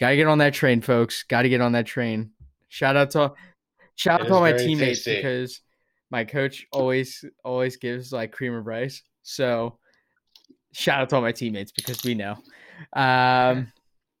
gotta 0.00 0.16
get 0.16 0.26
on 0.26 0.38
that 0.38 0.54
train, 0.54 0.80
folks. 0.80 1.22
Got 1.24 1.42
to 1.42 1.48
get 1.48 1.60
on 1.60 1.72
that 1.72 1.86
train. 1.86 2.30
Shout 2.68 2.96
out 2.96 3.10
to 3.12 3.32
shout 3.96 4.20
It 4.20 4.24
out 4.24 4.28
to 4.28 4.34
all 4.34 4.40
my 4.40 4.52
teammates 4.52 5.04
tasty. 5.04 5.16
because 5.16 5.60
my 6.10 6.24
coach 6.24 6.66
always 6.72 7.24
always 7.44 7.76
gives 7.76 8.12
like 8.12 8.32
cream 8.32 8.54
of 8.54 8.66
rice. 8.66 9.02
So 9.22 9.78
shout 10.72 11.00
out 11.02 11.08
to 11.10 11.16
all 11.16 11.22
my 11.22 11.32
teammates 11.32 11.72
because 11.72 12.02
we 12.04 12.14
know. 12.14 12.36
Um, 12.94 13.72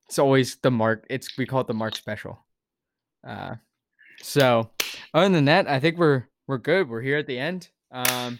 it's 0.06 0.18
always 0.18 0.56
the 0.56 0.70
mark. 0.70 1.06
It's 1.10 1.36
we 1.38 1.46
call 1.46 1.60
it 1.60 1.66
the 1.66 1.74
mark 1.74 1.94
special. 1.96 2.44
Uh, 3.26 3.56
so 4.22 4.70
other 5.14 5.28
than 5.28 5.44
that, 5.46 5.68
I 5.68 5.80
think 5.80 5.98
we're 5.98 6.24
we're 6.46 6.58
good. 6.58 6.88
We're 6.88 7.02
here 7.02 7.18
at 7.18 7.26
the 7.26 7.38
end. 7.38 7.68
Um, 7.92 8.38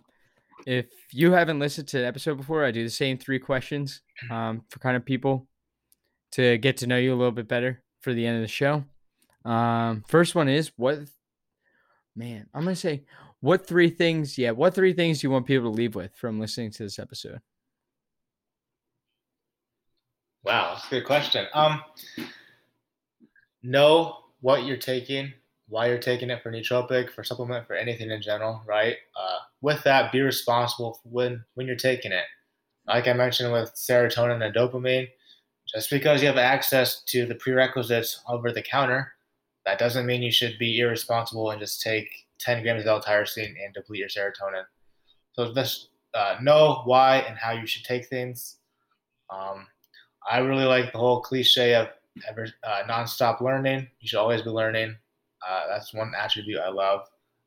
if 0.68 0.86
you 1.12 1.32
haven't 1.32 1.60
listened 1.60 1.88
to 1.88 1.98
the 1.98 2.06
episode 2.06 2.36
before, 2.36 2.62
I 2.62 2.70
do 2.70 2.84
the 2.84 2.90
same 2.90 3.16
three 3.16 3.38
questions 3.38 4.02
um, 4.30 4.62
for 4.68 4.80
kind 4.80 4.98
of 4.98 5.04
people 5.04 5.48
to 6.32 6.58
get 6.58 6.76
to 6.78 6.86
know 6.86 6.98
you 6.98 7.14
a 7.14 7.16
little 7.16 7.32
bit 7.32 7.48
better 7.48 7.82
for 8.00 8.12
the 8.12 8.26
end 8.26 8.36
of 8.36 8.42
the 8.42 8.48
show. 8.48 8.84
Um, 9.46 10.04
first 10.08 10.34
one 10.34 10.46
is 10.46 10.70
what, 10.76 10.98
man, 12.14 12.48
I'm 12.52 12.64
gonna 12.64 12.76
say 12.76 13.04
what 13.40 13.66
three 13.66 13.88
things, 13.88 14.36
yeah, 14.36 14.50
what 14.50 14.74
three 14.74 14.92
things 14.92 15.20
do 15.20 15.26
you 15.26 15.30
want 15.30 15.46
people 15.46 15.70
to 15.70 15.74
leave 15.74 15.94
with 15.94 16.14
from 16.14 16.38
listening 16.38 16.70
to 16.72 16.82
this 16.82 16.98
episode? 16.98 17.40
Wow, 20.44 20.74
that's 20.74 20.86
a 20.88 20.90
good 20.90 21.06
question. 21.06 21.46
Um, 21.54 21.82
know 23.62 24.18
what 24.42 24.66
you're 24.66 24.76
taking, 24.76 25.32
why 25.68 25.86
you're 25.88 25.98
taking 25.98 26.30
it 26.30 26.42
for 26.42 26.50
nootropic, 26.50 27.10
for 27.10 27.22
supplement, 27.22 27.66
for 27.66 27.74
anything 27.74 28.10
in 28.10 28.22
general, 28.22 28.62
right? 28.66 28.96
Uh, 29.18 29.38
with 29.60 29.82
that, 29.84 30.12
be 30.12 30.20
responsible 30.20 31.00
when 31.04 31.44
when 31.54 31.66
you're 31.66 31.76
taking 31.76 32.12
it. 32.12 32.24
Like 32.86 33.06
I 33.06 33.12
mentioned 33.12 33.52
with 33.52 33.74
serotonin 33.74 34.44
and 34.44 34.54
dopamine, 34.54 35.08
just 35.72 35.90
because 35.90 36.22
you 36.22 36.28
have 36.28 36.38
access 36.38 37.02
to 37.04 37.26
the 37.26 37.34
prerequisites 37.34 38.22
over 38.28 38.50
the 38.50 38.62
counter, 38.62 39.12
that 39.66 39.78
doesn't 39.78 40.06
mean 40.06 40.22
you 40.22 40.32
should 40.32 40.58
be 40.58 40.78
irresponsible 40.78 41.50
and 41.50 41.60
just 41.60 41.82
take 41.82 42.08
10 42.40 42.62
grams 42.62 42.82
of 42.82 42.88
L-tyrosine 42.88 43.54
and 43.62 43.74
deplete 43.74 44.00
your 44.00 44.08
serotonin. 44.08 44.64
So 45.32 45.52
just 45.52 45.90
uh, 46.14 46.36
know 46.40 46.82
why 46.84 47.18
and 47.18 47.36
how 47.36 47.52
you 47.52 47.66
should 47.66 47.84
take 47.84 48.06
things. 48.06 48.56
Um, 49.28 49.66
I 50.30 50.38
really 50.38 50.64
like 50.64 50.92
the 50.92 50.98
whole 50.98 51.20
cliche 51.20 51.74
of 51.74 51.88
ever 52.26 52.48
uh, 52.64 52.82
nonstop 52.88 53.40
learning. 53.40 53.88
You 54.00 54.08
should 54.08 54.18
always 54.18 54.42
be 54.42 54.50
learning. 54.50 54.96
Uh, 55.46 55.62
that's 55.68 55.94
one 55.94 56.12
attribute 56.18 56.60
I 56.60 56.70
love. 56.70 57.06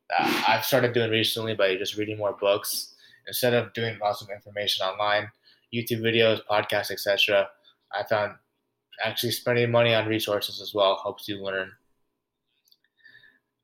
That 0.10 0.46
I've 0.48 0.66
started 0.66 0.94
doing 0.94 1.12
recently 1.12 1.56
by 1.56 1.76
just 1.76 1.98
reading 1.98 2.18
more 2.18 2.38
books 2.40 2.96
instead 3.28 3.54
of 3.54 3.74
doing 3.74 3.98
lots 4.02 4.22
of 4.22 4.30
information 4.30 4.86
online, 4.86 5.30
YouTube 5.74 6.02
videos, 6.02 6.42
podcasts, 6.50 6.92
etc. 6.92 7.48
I 7.94 8.04
found 8.04 8.34
actually 9.04 9.32
spending 9.32 9.72
money 9.72 9.94
on 9.94 10.08
resources 10.08 10.62
as 10.62 10.74
well 10.74 11.00
helps 11.02 11.28
you 11.28 11.44
learn. 11.44 11.72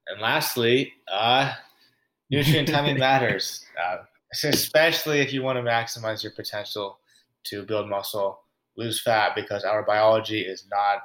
And 0.07 0.21
lastly, 0.21 0.93
uh, 1.11 1.53
nutrient 2.29 2.67
timing 2.67 2.99
matters. 2.99 3.65
Uh, 3.81 3.97
especially 4.43 5.19
if 5.19 5.33
you 5.33 5.41
want 5.41 5.57
to 5.57 5.63
maximize 5.63 6.23
your 6.23 6.31
potential 6.33 6.99
to 7.45 7.63
build 7.63 7.89
muscle, 7.89 8.41
lose 8.75 9.01
fat, 9.01 9.33
because 9.35 9.63
our 9.63 9.83
biology 9.83 10.41
is 10.41 10.65
not 10.69 11.01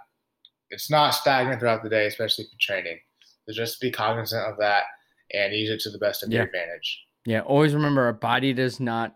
it's 0.70 0.90
not 0.90 1.10
stagnant 1.10 1.60
throughout 1.60 1.82
the 1.82 1.90
day, 1.90 2.06
especially 2.06 2.46
for 2.46 2.58
training. 2.58 2.98
So 3.46 3.52
just 3.52 3.80
be 3.80 3.90
cognizant 3.90 4.46
of 4.46 4.58
that 4.58 4.84
and 5.32 5.52
use 5.52 5.70
it 5.70 5.80
to 5.80 5.90
the 5.90 5.98
best 5.98 6.22
of 6.22 6.30
Yeah. 6.30 6.38
your 6.38 6.46
advantage. 6.46 7.04
Yeah, 7.24 7.40
always 7.40 7.74
remember 7.74 8.02
our 8.02 8.12
body 8.12 8.52
does 8.52 8.80
not, 8.80 9.14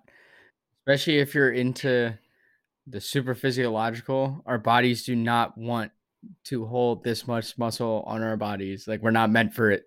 especially 0.81 1.19
if 1.19 1.35
you're 1.35 1.53
into 1.53 2.17
the 2.87 3.01
super 3.01 3.35
physiological, 3.35 4.43
our 4.47 4.59
bodies 4.59 5.05
do 5.05 5.17
not 5.17 5.59
want 5.59 5.91
to 6.45 6.67
hold 6.67 7.05
this 7.05 7.27
much 7.27 7.57
muscle 7.59 8.03
on 8.07 8.23
our 8.23 8.37
bodies. 8.37 8.87
Like 8.87 9.03
we're 9.03 9.11
not 9.11 9.31
meant 9.31 9.55
for 9.55 9.71
it. 9.71 9.85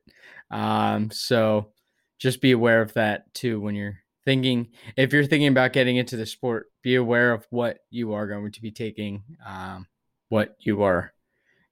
Um, 0.52 1.10
so 1.12 1.72
just 2.18 2.42
be 2.42 2.52
aware 2.52 2.82
of 2.82 2.94
that 2.94 3.34
too 3.34 3.60
when 3.62 3.76
you're 3.76 4.00
thinking. 4.26 4.70
If 4.98 5.14
you're 5.14 5.26
thinking 5.26 5.48
about 5.48 5.74
getting 5.74 5.96
into 5.98 6.18
the 6.18 6.26
sport, 6.26 6.68
be 6.84 6.96
aware 6.96 7.32
of 7.34 7.48
what 7.50 7.80
you 7.90 8.14
are 8.14 8.28
going 8.28 8.52
to 8.52 8.62
be 8.62 8.72
taking, 8.72 9.24
um, 9.46 9.88
what 10.28 10.56
you 10.60 10.84
are 10.84 11.14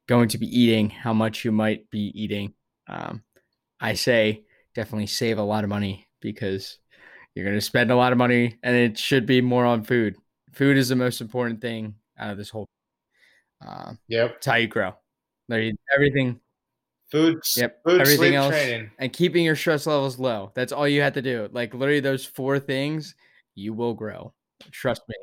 going 0.08 0.30
to 0.30 0.38
be 0.38 0.48
eating, 0.48 0.90
how 0.90 1.14
much 1.14 1.44
you 1.46 1.52
might 1.52 1.90
be 1.90 2.12
eating. 2.16 2.54
Um, 2.88 3.24
I 3.80 3.94
say 3.94 4.44
definitely 4.76 5.08
save 5.08 5.38
a 5.38 5.44
lot 5.44 5.64
of 5.64 5.70
money 5.70 6.08
because 6.22 6.80
you're 7.36 7.46
going 7.46 7.58
to 7.58 7.62
spend 7.62 7.92
a 7.92 7.96
lot 7.96 8.12
of 8.12 8.18
money 8.18 8.58
and 8.64 8.76
it 8.76 8.98
should 8.98 9.26
be 9.26 9.42
more 9.42 9.66
on 9.66 9.84
food. 9.84 10.16
Food 10.54 10.78
is 10.78 10.90
the 10.90 10.96
most 10.96 11.22
important 11.22 11.62
thing 11.62 11.96
out 12.18 12.32
of 12.32 12.38
this 12.38 12.50
whole. 12.50 12.68
Uh, 13.66 13.94
Yep. 14.08 14.36
it's 14.38 14.46
how 14.46 14.56
you 14.56 14.68
grow. 14.68 14.94
You- 15.50 15.76
Everything 15.94 16.40
Food, 17.10 17.40
Yep, 17.56 17.84
food, 17.86 18.02
everything 18.02 18.36
else- 18.36 18.50
training. 18.54 18.92
and 19.00 19.14
keeping 19.14 19.46
your 19.46 19.56
stress 19.56 19.88
levels 19.88 20.20
low. 20.20 20.52
That's 20.56 20.74
all 20.74 20.86
you 20.86 21.02
have 21.04 21.14
to 21.14 21.22
do. 21.22 21.48
Like 21.54 21.74
literally 21.74 22.02
those 22.02 22.26
four 22.26 22.60
things, 22.60 23.16
you 23.56 23.74
will 23.74 23.94
grow. 23.94 24.34
Trust 24.72 25.04
me. 25.08 25.16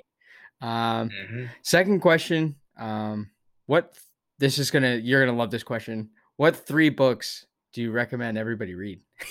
Um, 0.62 1.11
hmm 1.11 1.44
second 1.62 2.01
question. 2.01 2.56
Um, 2.78 3.31
what 3.66 3.98
this 4.39 4.59
is 4.59 4.70
gonna 4.70 4.97
you're 4.97 5.24
gonna 5.24 5.36
love 5.36 5.51
this 5.51 5.62
question. 5.62 6.11
What 6.36 6.56
three 6.56 6.89
books 6.89 7.47
do 7.73 7.82
you 7.82 7.93
recommend 7.93 8.39
everybody 8.39 8.74
read? 8.74 9.01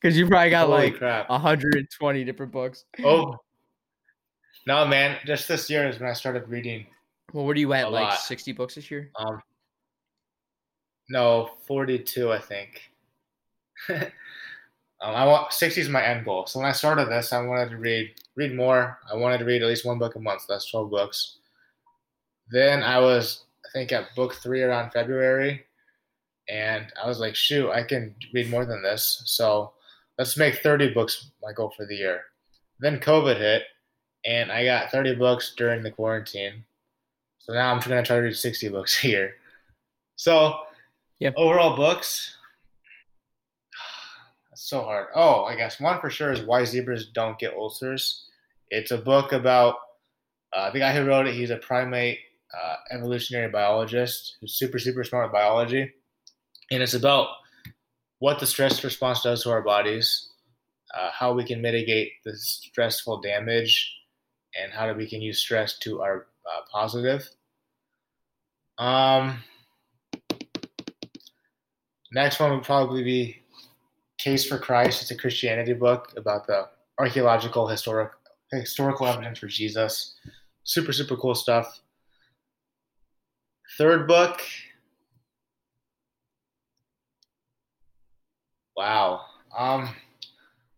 Because 0.00 0.16
you 0.16 0.26
probably 0.26 0.50
got 0.50 0.66
Holy 0.66 0.90
like 0.90 0.96
crap. 0.96 1.28
120 1.28 2.24
different 2.24 2.52
books. 2.52 2.84
Oh, 3.04 3.36
no, 4.66 4.86
man. 4.86 5.18
Just 5.26 5.46
this 5.48 5.68
year 5.68 5.88
is 5.88 6.00
when 6.00 6.08
I 6.08 6.14
started 6.14 6.48
reading. 6.48 6.86
Well, 7.32 7.44
what 7.44 7.56
are 7.56 7.60
you 7.60 7.72
at? 7.74 7.92
Like 7.92 8.04
lot. 8.10 8.18
60 8.18 8.52
books 8.52 8.74
this 8.74 8.90
year? 8.90 9.10
Um, 9.16 9.42
no, 11.10 11.50
42, 11.66 12.32
I 12.32 12.38
think. 12.38 12.90
um, 13.90 14.04
I 15.00 15.26
want 15.26 15.52
60 15.52 15.80
is 15.80 15.88
my 15.88 16.02
end 16.02 16.24
goal. 16.24 16.46
So 16.46 16.60
when 16.60 16.68
I 16.68 16.72
started 16.72 17.08
this, 17.08 17.32
I 17.32 17.42
wanted 17.42 17.70
to 17.70 17.76
read 17.76 18.14
read 18.36 18.54
more. 18.54 18.98
I 19.10 19.16
wanted 19.16 19.38
to 19.38 19.44
read 19.44 19.62
at 19.62 19.68
least 19.68 19.84
one 19.84 19.98
book 19.98 20.16
a 20.16 20.20
month. 20.20 20.44
That's 20.48 20.70
12 20.70 20.90
books. 20.90 21.39
Then 22.50 22.82
I 22.82 22.98
was, 22.98 23.44
I 23.64 23.68
think, 23.72 23.92
at 23.92 24.14
book 24.16 24.34
three 24.34 24.62
around 24.62 24.90
February, 24.90 25.64
and 26.48 26.86
I 27.02 27.06
was 27.06 27.20
like, 27.20 27.34
shoot, 27.36 27.70
I 27.70 27.82
can 27.84 28.14
read 28.34 28.50
more 28.50 28.64
than 28.66 28.82
this. 28.82 29.22
So 29.26 29.72
let's 30.18 30.36
make 30.36 30.56
30 30.56 30.92
books 30.92 31.30
my 31.42 31.52
goal 31.52 31.72
for 31.76 31.86
the 31.86 31.94
year. 31.96 32.22
Then 32.80 32.98
COVID 32.98 33.36
hit, 33.36 33.62
and 34.24 34.50
I 34.50 34.64
got 34.64 34.90
30 34.90 35.14
books 35.14 35.54
during 35.56 35.82
the 35.82 35.90
quarantine. 35.90 36.64
So 37.38 37.52
now 37.52 37.72
I'm 37.72 37.78
going 37.80 38.02
to 38.02 38.06
try 38.06 38.16
to 38.16 38.22
read 38.22 38.36
60 38.36 38.68
books 38.68 39.04
a 39.04 39.08
year. 39.08 39.34
So, 40.16 40.60
Yep. 41.20 41.34
overall 41.36 41.76
books, 41.76 42.36
that's 44.50 44.68
so 44.68 44.82
hard. 44.82 45.08
Oh, 45.14 45.44
I 45.44 45.54
guess 45.54 45.78
one 45.80 46.00
for 46.00 46.10
sure 46.10 46.32
is 46.32 46.42
Why 46.42 46.64
Zebras 46.64 47.06
Don't 47.12 47.38
Get 47.38 47.54
Ulcers. 47.54 48.24
It's 48.70 48.90
a 48.90 48.98
book 48.98 49.32
about 49.32 49.76
uh, 50.52 50.70
the 50.70 50.78
guy 50.78 50.94
who 50.94 51.04
wrote 51.04 51.26
it. 51.26 51.34
He's 51.34 51.50
a 51.50 51.56
primate 51.56 52.18
uh, 52.54 52.76
evolutionary 52.90 53.50
biologist 53.50 54.36
who's 54.40 54.54
super, 54.54 54.78
super 54.78 55.04
smart 55.04 55.32
biology. 55.32 55.92
And 56.70 56.82
it's 56.82 56.94
about 56.94 57.28
what 58.18 58.38
the 58.38 58.46
stress 58.46 58.82
response 58.84 59.22
does 59.22 59.42
to 59.42 59.50
our 59.50 59.62
bodies, 59.62 60.28
uh, 60.94 61.10
how 61.12 61.32
we 61.32 61.44
can 61.44 61.60
mitigate 61.60 62.12
the 62.24 62.36
stressful 62.36 63.20
damage, 63.20 63.92
and 64.60 64.72
how 64.72 64.92
we 64.92 65.08
can 65.08 65.22
use 65.22 65.38
stress 65.38 65.78
to 65.78 66.02
our 66.02 66.26
uh, 66.46 66.60
positive. 66.70 67.28
Um, 68.78 69.42
next 72.12 72.40
one 72.40 72.52
would 72.52 72.64
probably 72.64 73.04
be 73.04 73.36
Case 74.18 74.44
for 74.44 74.58
Christ. 74.58 75.00
It's 75.00 75.10
a 75.10 75.16
Christianity 75.16 75.72
book 75.72 76.12
about 76.16 76.46
the 76.46 76.68
archaeological 76.98 77.66
historic 77.66 78.12
historical 78.52 79.06
evidence 79.06 79.38
for 79.38 79.46
Jesus. 79.46 80.14
Super 80.64 80.92
super 80.92 81.16
cool 81.16 81.34
stuff. 81.34 81.80
Third 83.80 84.06
book. 84.06 84.42
Wow. 88.76 89.22
Um, 89.56 89.88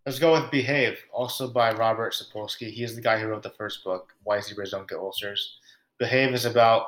let's 0.07 0.21
go 0.21 0.35
with 0.35 0.53
Behave, 0.53 0.99
also 1.13 1.49
by 1.49 1.73
Robert 1.73 2.15
Sapolsky. 2.15 2.71
He 2.71 2.85
is 2.85 2.95
the 2.95 3.01
guy 3.01 3.19
who 3.19 3.27
wrote 3.27 3.43
the 3.43 3.51
first 3.59 3.83
book, 3.83 4.13
Why 4.23 4.39
Zebras 4.39 4.71
Don't 4.71 4.89
Get 4.89 5.01
Ulcers. 5.01 5.59
Behave 5.99 6.33
is 6.33 6.45
about 6.45 6.87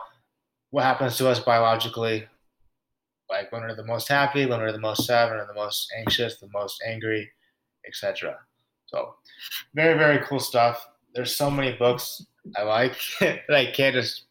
what 0.71 0.85
happens 0.85 1.17
to 1.17 1.29
us 1.29 1.41
biologically, 1.41 2.29
like 3.29 3.51
when 3.51 3.63
we're 3.63 3.75
the 3.75 3.83
most 3.83 4.07
happy, 4.07 4.47
when 4.47 4.61
we're 4.61 4.71
the 4.71 4.79
most 4.79 5.07
sad, 5.07 5.31
when 5.31 5.41
we're 5.41 5.49
the 5.49 5.55
most 5.55 5.93
anxious, 5.99 6.39
the 6.39 6.49
most 6.53 6.81
angry, 6.87 7.29
etc. 7.89 8.39
So, 8.87 9.17
very 9.75 9.99
very 9.99 10.25
cool 10.25 10.39
stuff. 10.39 10.87
There's 11.13 11.35
so 11.35 11.51
many 11.51 11.73
books 11.73 12.25
I 12.57 12.63
like 12.63 13.01
that 13.19 13.51
I 13.51 13.73
can't 13.73 13.97
just 13.97 14.27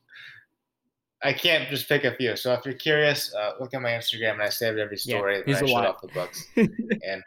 I 1.23 1.33
can't 1.33 1.69
just 1.69 1.87
pick 1.87 2.03
a 2.03 2.13
few. 2.15 2.35
So 2.35 2.53
if 2.53 2.65
you're 2.65 2.73
curious, 2.73 3.33
uh, 3.33 3.53
look 3.59 3.73
at 3.73 3.81
my 3.81 3.91
Instagram 3.91 4.33
and 4.33 4.43
I 4.43 4.49
saved 4.49 4.77
every 4.77 4.97
Yeah, 5.05 5.17
story 5.17 5.43
he's 5.45 5.55
that 5.59 5.65
I 5.65 5.71
lot. 5.71 5.87
off 5.87 6.01
the 6.01 6.07
books. 6.09 6.47
and 6.57 7.23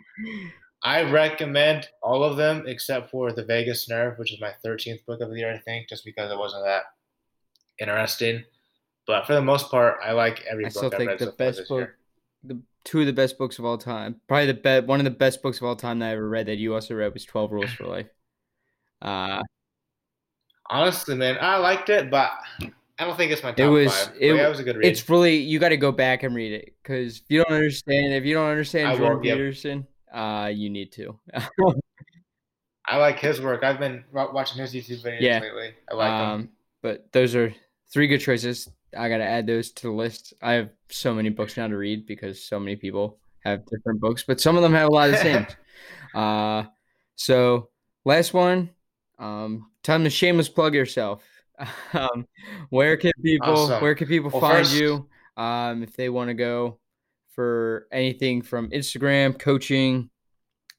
I 0.82 1.02
recommend 1.10 1.89
all 2.02 2.23
of 2.23 2.36
them 2.36 2.64
except 2.66 3.10
for 3.10 3.32
the 3.32 3.44
Vagus 3.44 3.89
Nerve, 3.89 4.18
which 4.18 4.32
is 4.32 4.40
my 4.40 4.52
13th 4.64 5.05
book 5.06 5.20
of 5.20 5.31
the 5.31 5.39
year, 5.39 5.52
I 5.52 5.59
think, 5.59 5.89
just 5.89 6.05
because 6.05 6.31
it 6.31 6.39
wasn't 6.39 6.64
that 6.64 6.82
interesting. 7.78 8.44
But 9.06 9.27
for 9.27 9.35
the 9.35 9.43
most 9.43 9.70
part, 9.70 9.98
I 10.05 10.12
like 10.12 10.43
every 10.43 10.66
I 10.66 10.68
book 10.68 10.77
still 10.77 10.90
I've 10.93 10.98
think 10.98 11.18
the 11.18 11.27
so 11.27 11.32
best 11.32 11.68
book, 11.68 11.78
year. 11.81 11.97
the 12.44 12.60
two 12.85 13.01
of 13.01 13.06
the 13.06 13.12
best 13.12 13.39
books 13.39 13.59
of 13.59 13.64
all 13.64 13.78
time, 13.78 14.20
probably 14.28 14.47
the 14.47 14.55
best, 14.55 14.86
one 14.86 15.01
of 15.01 15.05
the 15.05 15.10
best 15.10 15.43
books 15.43 15.59
of 15.59 15.64
all 15.64 15.77
time 15.77 16.01
that 16.01 16.09
I 16.10 16.12
ever 16.12 16.28
read 16.28 16.47
that 16.47 16.56
you 16.56 16.74
also 16.74 16.94
read 16.94 17.12
was 17.14 17.24
Twelve 17.24 17.52
Rules 17.52 17.70
for 17.73 17.86
Life. 17.86 18.09
Uh, 19.01 19.43
Honestly, 20.68 21.14
man, 21.14 21.39
I 21.40 21.56
liked 21.59 21.89
it, 21.90 22.10
but 22.10 22.32
I 22.98 23.05
don't 23.05 23.16
think 23.16 23.31
it's 23.32 23.43
my 23.43 23.51
top 23.51 23.59
It 23.60 23.68
was- 23.68 24.06
five. 24.06 24.16
It- 24.18 24.35
yeah, 24.35 24.47
it 24.47 24.48
was 24.51 24.59
a 24.60 24.64
good 24.64 24.77
read. 24.77 24.86
it's 24.86 25.09
really 25.09 25.36
you 25.36 25.59
got 25.59 25.68
to 25.70 25.77
go 25.77 25.93
back 25.93 26.23
and 26.23 26.35
read 26.35 26.52
it 26.52 26.74
because 26.82 27.18
if 27.18 27.24
you 27.28 27.44
don't 27.44 27.52
understand, 27.55 28.14
if 28.14 28.24
you 28.24 28.35
don't 28.35 28.48
understand 28.51 28.89
I 28.89 28.97
Jordan 28.97 29.23
yep. 29.24 29.36
Peterson, 29.36 29.86
uh, 30.12 30.51
you 30.55 30.70
need 30.70 30.93
to. 30.93 31.18
I 32.89 32.98
like 32.98 33.18
his 33.18 33.40
work. 33.40 33.64
I've 33.64 33.81
been 33.81 34.05
watching 34.12 34.60
his 34.60 34.73
YouTube 34.73 35.02
videos 35.02 35.20
Yeah. 35.20 35.40
lately. 35.40 35.74
I 35.90 35.94
like 35.94 36.10
them. 36.10 36.31
um, 36.31 36.48
but 36.82 37.10
those 37.12 37.35
are 37.35 37.52
three 37.93 38.06
good 38.06 38.20
choices. 38.20 38.68
I 38.97 39.09
got 39.09 39.18
to 39.18 39.24
add 39.24 39.47
those 39.47 39.73
to 39.73 39.89
the 39.89 39.93
list. 39.93 40.35
I 40.40 40.52
have 40.52 40.70
so 40.89 41.12
many 41.12 41.28
books 41.31 41.56
now 41.56 41.66
to 41.66 41.77
read 41.77 42.06
because 42.06 42.43
so 42.43 42.60
many 42.60 42.77
people 42.77 43.18
have 43.40 43.66
different 43.66 44.01
books, 44.01 44.23
but 44.27 44.40
some 44.40 44.56
of 44.56 44.62
them 44.62 44.73
have 44.73 44.89
a 44.89 44.93
lot 44.93 45.10
of 45.10 45.16
the 45.16 45.20
same. 45.20 45.47
uh, 46.14 46.64
so 47.16 47.68
last 48.05 48.32
one, 48.32 48.70
um, 49.18 49.70
time 49.82 50.05
to 50.05 50.10
shameless 50.10 50.48
plug 50.48 50.74
yourself. 50.74 51.24
um, 51.94 52.26
where 52.70 52.96
can 52.96 53.12
people 53.22 53.48
Awesome. 53.48 53.82
where 53.82 53.94
can 53.94 54.08
people 54.08 54.30
Well, 54.30 54.40
find 54.40 54.66
first- 54.66 54.74
you 54.76 55.08
um, 55.36 55.82
if 55.82 55.94
they 55.96 56.08
want 56.08 56.28
to 56.28 56.34
go 56.34 56.78
for 57.34 57.86
anything 57.92 58.40
from 58.42 58.70
Instagram, 58.70 59.38
coaching, 59.38 60.08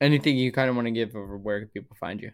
anything 0.02 0.38
you 0.38 0.52
kind 0.52 0.70
of 0.70 0.76
want 0.76 0.88
to 0.88 0.92
give 0.92 1.16
over 1.16 1.38
where 1.38 1.60
can 1.60 1.70
people 1.70 1.96
find 2.00 2.20
you? 2.22 2.32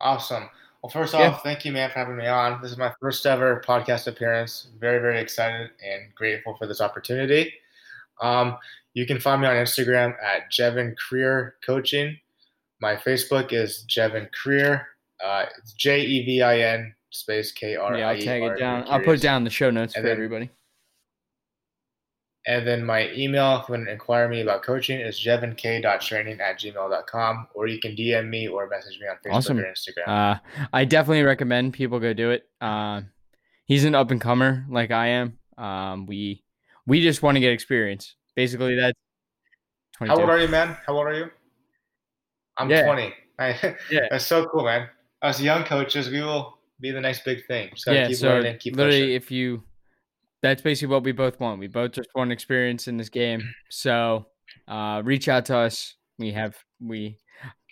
Awesome. 0.00 0.48
Well, 0.82 0.90
first 0.90 1.12
Yeah. 1.14 1.28
off, 1.30 1.42
thank 1.42 1.64
you, 1.64 1.72
man, 1.72 1.90
for 1.90 1.98
having 1.98 2.16
me 2.16 2.26
on. 2.26 2.62
This 2.62 2.70
is 2.70 2.78
my 2.78 2.92
first 3.00 3.24
ever 3.26 3.62
podcast 3.66 4.06
appearance. 4.06 4.68
Very, 4.78 4.98
very 4.98 5.20
excited 5.20 5.70
and 5.84 6.14
grateful 6.14 6.56
for 6.56 6.66
this 6.66 6.80
opportunity. 6.80 7.52
Um, 8.20 8.56
you 8.94 9.06
can 9.06 9.20
find 9.20 9.42
me 9.42 9.46
on 9.48 9.56
Instagram 9.56 10.14
at 10.22 10.50
Jevin 10.50 10.94
Krier 10.96 11.52
Coaching. 11.64 12.18
My 12.80 12.96
Facebook 12.96 13.52
is 13.52 13.84
Jevin 13.88 14.28
Krier. 14.32 14.84
Uh, 15.24 15.46
it's 15.58 15.72
J 15.74 16.00
E 16.00 16.24
V 16.24 16.42
I 16.42 16.58
N 16.60 16.94
space 17.10 17.52
K 17.52 17.76
R 17.76 17.94
E 17.96 17.98
Yeah. 18.00 18.08
I'll 18.10 18.20
tag 18.20 18.42
it 18.42 18.58
down. 18.58 18.84
I'll 18.88 19.00
put 19.00 19.18
it 19.18 19.22
down 19.22 19.38
in 19.38 19.44
the 19.44 19.50
show 19.50 19.70
notes 19.70 19.94
And 19.94 20.02
for 20.02 20.08
then- 20.08 20.16
everybody. 20.16 20.50
And 22.46 22.66
then 22.66 22.84
my 22.84 23.10
email, 23.12 23.60
if 23.60 23.68
you 23.68 23.74
want 23.74 23.86
to 23.86 23.92
inquire 23.92 24.26
me 24.26 24.40
about 24.40 24.62
coaching, 24.62 24.98
is 24.98 25.20
jevink.training 25.20 26.40
at 26.40 26.58
gmail.com. 26.58 27.48
Or 27.54 27.66
you 27.66 27.78
can 27.78 27.94
DM 27.94 28.28
me 28.30 28.48
or 28.48 28.66
message 28.66 28.98
me 28.98 29.06
on 29.08 29.16
Facebook 29.16 29.34
Awesome. 29.36 29.58
or 29.58 29.64
Instagram. 29.64 30.08
Uh, 30.08 30.38
I 30.72 30.86
definitely 30.86 31.22
recommend 31.22 31.74
people 31.74 32.00
go 32.00 32.14
do 32.14 32.30
it. 32.30 32.48
Uh, 32.60 33.02
he's 33.66 33.84
an 33.84 33.94
up 33.94 34.10
and 34.10 34.20
comer 34.20 34.64
like 34.70 34.90
I 34.90 35.08
am. 35.08 35.38
Um, 35.58 36.06
we 36.06 36.42
we 36.86 37.02
just 37.02 37.22
want 37.22 37.36
to 37.36 37.40
get 37.40 37.52
experience. 37.52 38.16
Basically, 38.34 38.74
that's 38.74 38.96
How 39.98 40.16
old 40.18 40.30
are 40.30 40.38
you, 40.38 40.48
man? 40.48 40.78
How 40.86 40.94
old 40.96 41.06
are 41.08 41.12
you? 41.14 41.30
I'm 42.56 42.70
Yeah. 42.70 42.86
20. 42.86 43.14
I, 43.38 43.76
Yeah. 43.90 44.06
That's 44.10 44.24
so 44.26 44.46
cool, 44.46 44.64
man. 44.64 44.88
As 45.22 45.42
young 45.42 45.64
coaches, 45.64 46.08
we 46.08 46.22
will 46.22 46.58
be 46.80 46.90
the 46.90 47.00
next 47.00 47.24
big 47.24 47.46
thing. 47.46 47.70
Gotta 47.84 47.98
yeah, 47.98 48.06
keep 48.08 48.16
so 48.16 48.28
learning, 48.28 48.58
keep 48.58 48.76
literally, 48.76 49.00
pushing. 49.00 49.14
if 49.14 49.30
you, 49.30 49.62
that's 50.42 50.62
basically 50.62 50.92
what 50.92 51.04
we 51.04 51.12
both 51.12 51.38
want. 51.38 51.60
We 51.60 51.66
both 51.66 51.92
just 51.92 52.08
want 52.14 52.32
experience 52.32 52.88
in 52.88 52.96
this 52.96 53.08
game. 53.08 53.42
So, 53.68 54.26
uh, 54.66 55.02
reach 55.04 55.28
out 55.28 55.44
to 55.46 55.58
us. 55.58 55.94
We 56.18 56.32
have 56.32 56.56
we, 56.80 57.18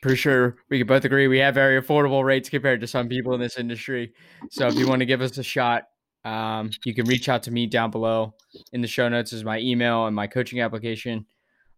for 0.03 0.15
sure, 0.15 0.57
we 0.69 0.79
can 0.79 0.87
both 0.87 1.05
agree 1.05 1.27
we 1.29 1.39
have 1.39 1.55
very 1.55 1.81
affordable 1.81 2.25
rates 2.25 2.49
compared 2.49 2.81
to 2.83 2.87
some 2.87 3.09
people 3.09 3.35
in 3.35 3.41
this 3.41 3.59
industry. 3.59 4.13
So, 4.51 4.67
if 4.67 4.75
you 4.75 4.87
want 4.87 5.01
to 5.01 5.07
give 5.07 5.23
us 5.23 5.39
a 5.39 5.43
shot, 5.43 5.85
um, 6.25 6.71
you 6.85 6.95
can 6.95 7.07
reach 7.07 7.29
out 7.29 7.43
to 7.45 7.51
me 7.51 7.67
down 7.67 7.91
below. 7.91 8.35
In 8.73 8.83
the 8.83 8.89
show 8.89 9.09
notes 9.09 9.33
is 9.33 9.45
my 9.45 9.59
email 9.61 10.07
and 10.07 10.15
my 10.15 10.27
coaching 10.27 10.61
application. 10.61 11.25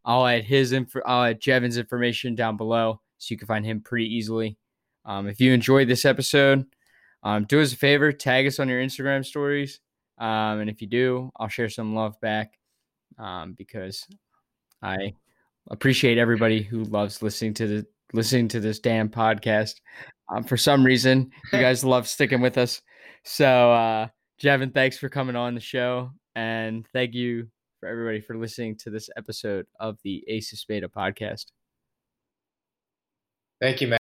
I'll 0.05 0.27
add 0.27 0.45
his 0.45 0.73
info. 0.73 1.01
I'll 1.07 1.25
add 1.25 1.41
Jevin's 1.41 1.77
information 1.77 2.35
down 2.35 2.57
below, 2.57 3.01
so 3.19 3.33
you 3.33 3.39
can 3.39 3.47
find 3.47 3.65
him 3.65 3.81
pretty 3.81 4.07
easily. 4.07 4.57
Um, 5.11 5.27
if 5.27 5.41
you 5.41 5.53
enjoyed 5.53 5.89
this 5.89 6.05
episode, 6.05 6.67
um, 7.25 7.45
do 7.45 7.61
us 7.61 7.73
a 7.73 7.77
favor, 7.77 8.13
tag 8.13 8.47
us 8.47 8.61
on 8.61 8.69
your 8.69 8.81
Instagram 8.81 9.27
stories. 9.27 9.81
Um, 10.19 10.61
and 10.61 10.71
if 10.71 10.81
you 10.81 10.87
do, 10.87 11.33
I'll 11.37 11.49
share 11.49 11.69
some 11.69 11.97
love 11.97 12.21
back 12.21 12.57
um, 13.19 13.55
because 13.59 14.07
I 14.81 15.15
appreciate 15.69 16.17
everybody 16.17 16.63
who 16.63 16.85
loves 16.85 17.23
listening 17.23 17.55
to 17.55 17.67
the 17.67 17.87
listening 18.13 18.47
to 18.49 18.61
this 18.61 18.79
damn 18.79 19.09
podcast. 19.09 19.81
Um, 20.33 20.45
for 20.45 20.57
some 20.57 20.87
reason, 20.87 21.33
you 21.53 21.59
guys 21.61 21.83
love 21.83 22.07
sticking 22.07 22.41
with 22.41 22.57
us. 22.57 22.81
So, 23.25 23.73
uh, 23.73 24.09
Jevin, 24.41 24.73
thanks 24.73 24.97
for 24.97 25.09
coming 25.09 25.35
on 25.35 25.57
the 25.57 25.61
show, 25.61 26.13
and 26.37 26.87
thank 26.93 27.15
you 27.15 27.49
for 27.81 27.89
everybody 27.89 28.21
for 28.21 28.37
listening 28.37 28.77
to 28.77 28.91
this 28.91 29.11
episode 29.17 29.67
of 29.81 29.99
the 30.05 30.25
Ace 30.29 30.53
of 30.53 30.61
Spada 30.61 30.87
podcast. 30.87 31.47
Thank 33.61 33.81
you, 33.81 33.89
man. 33.89 33.99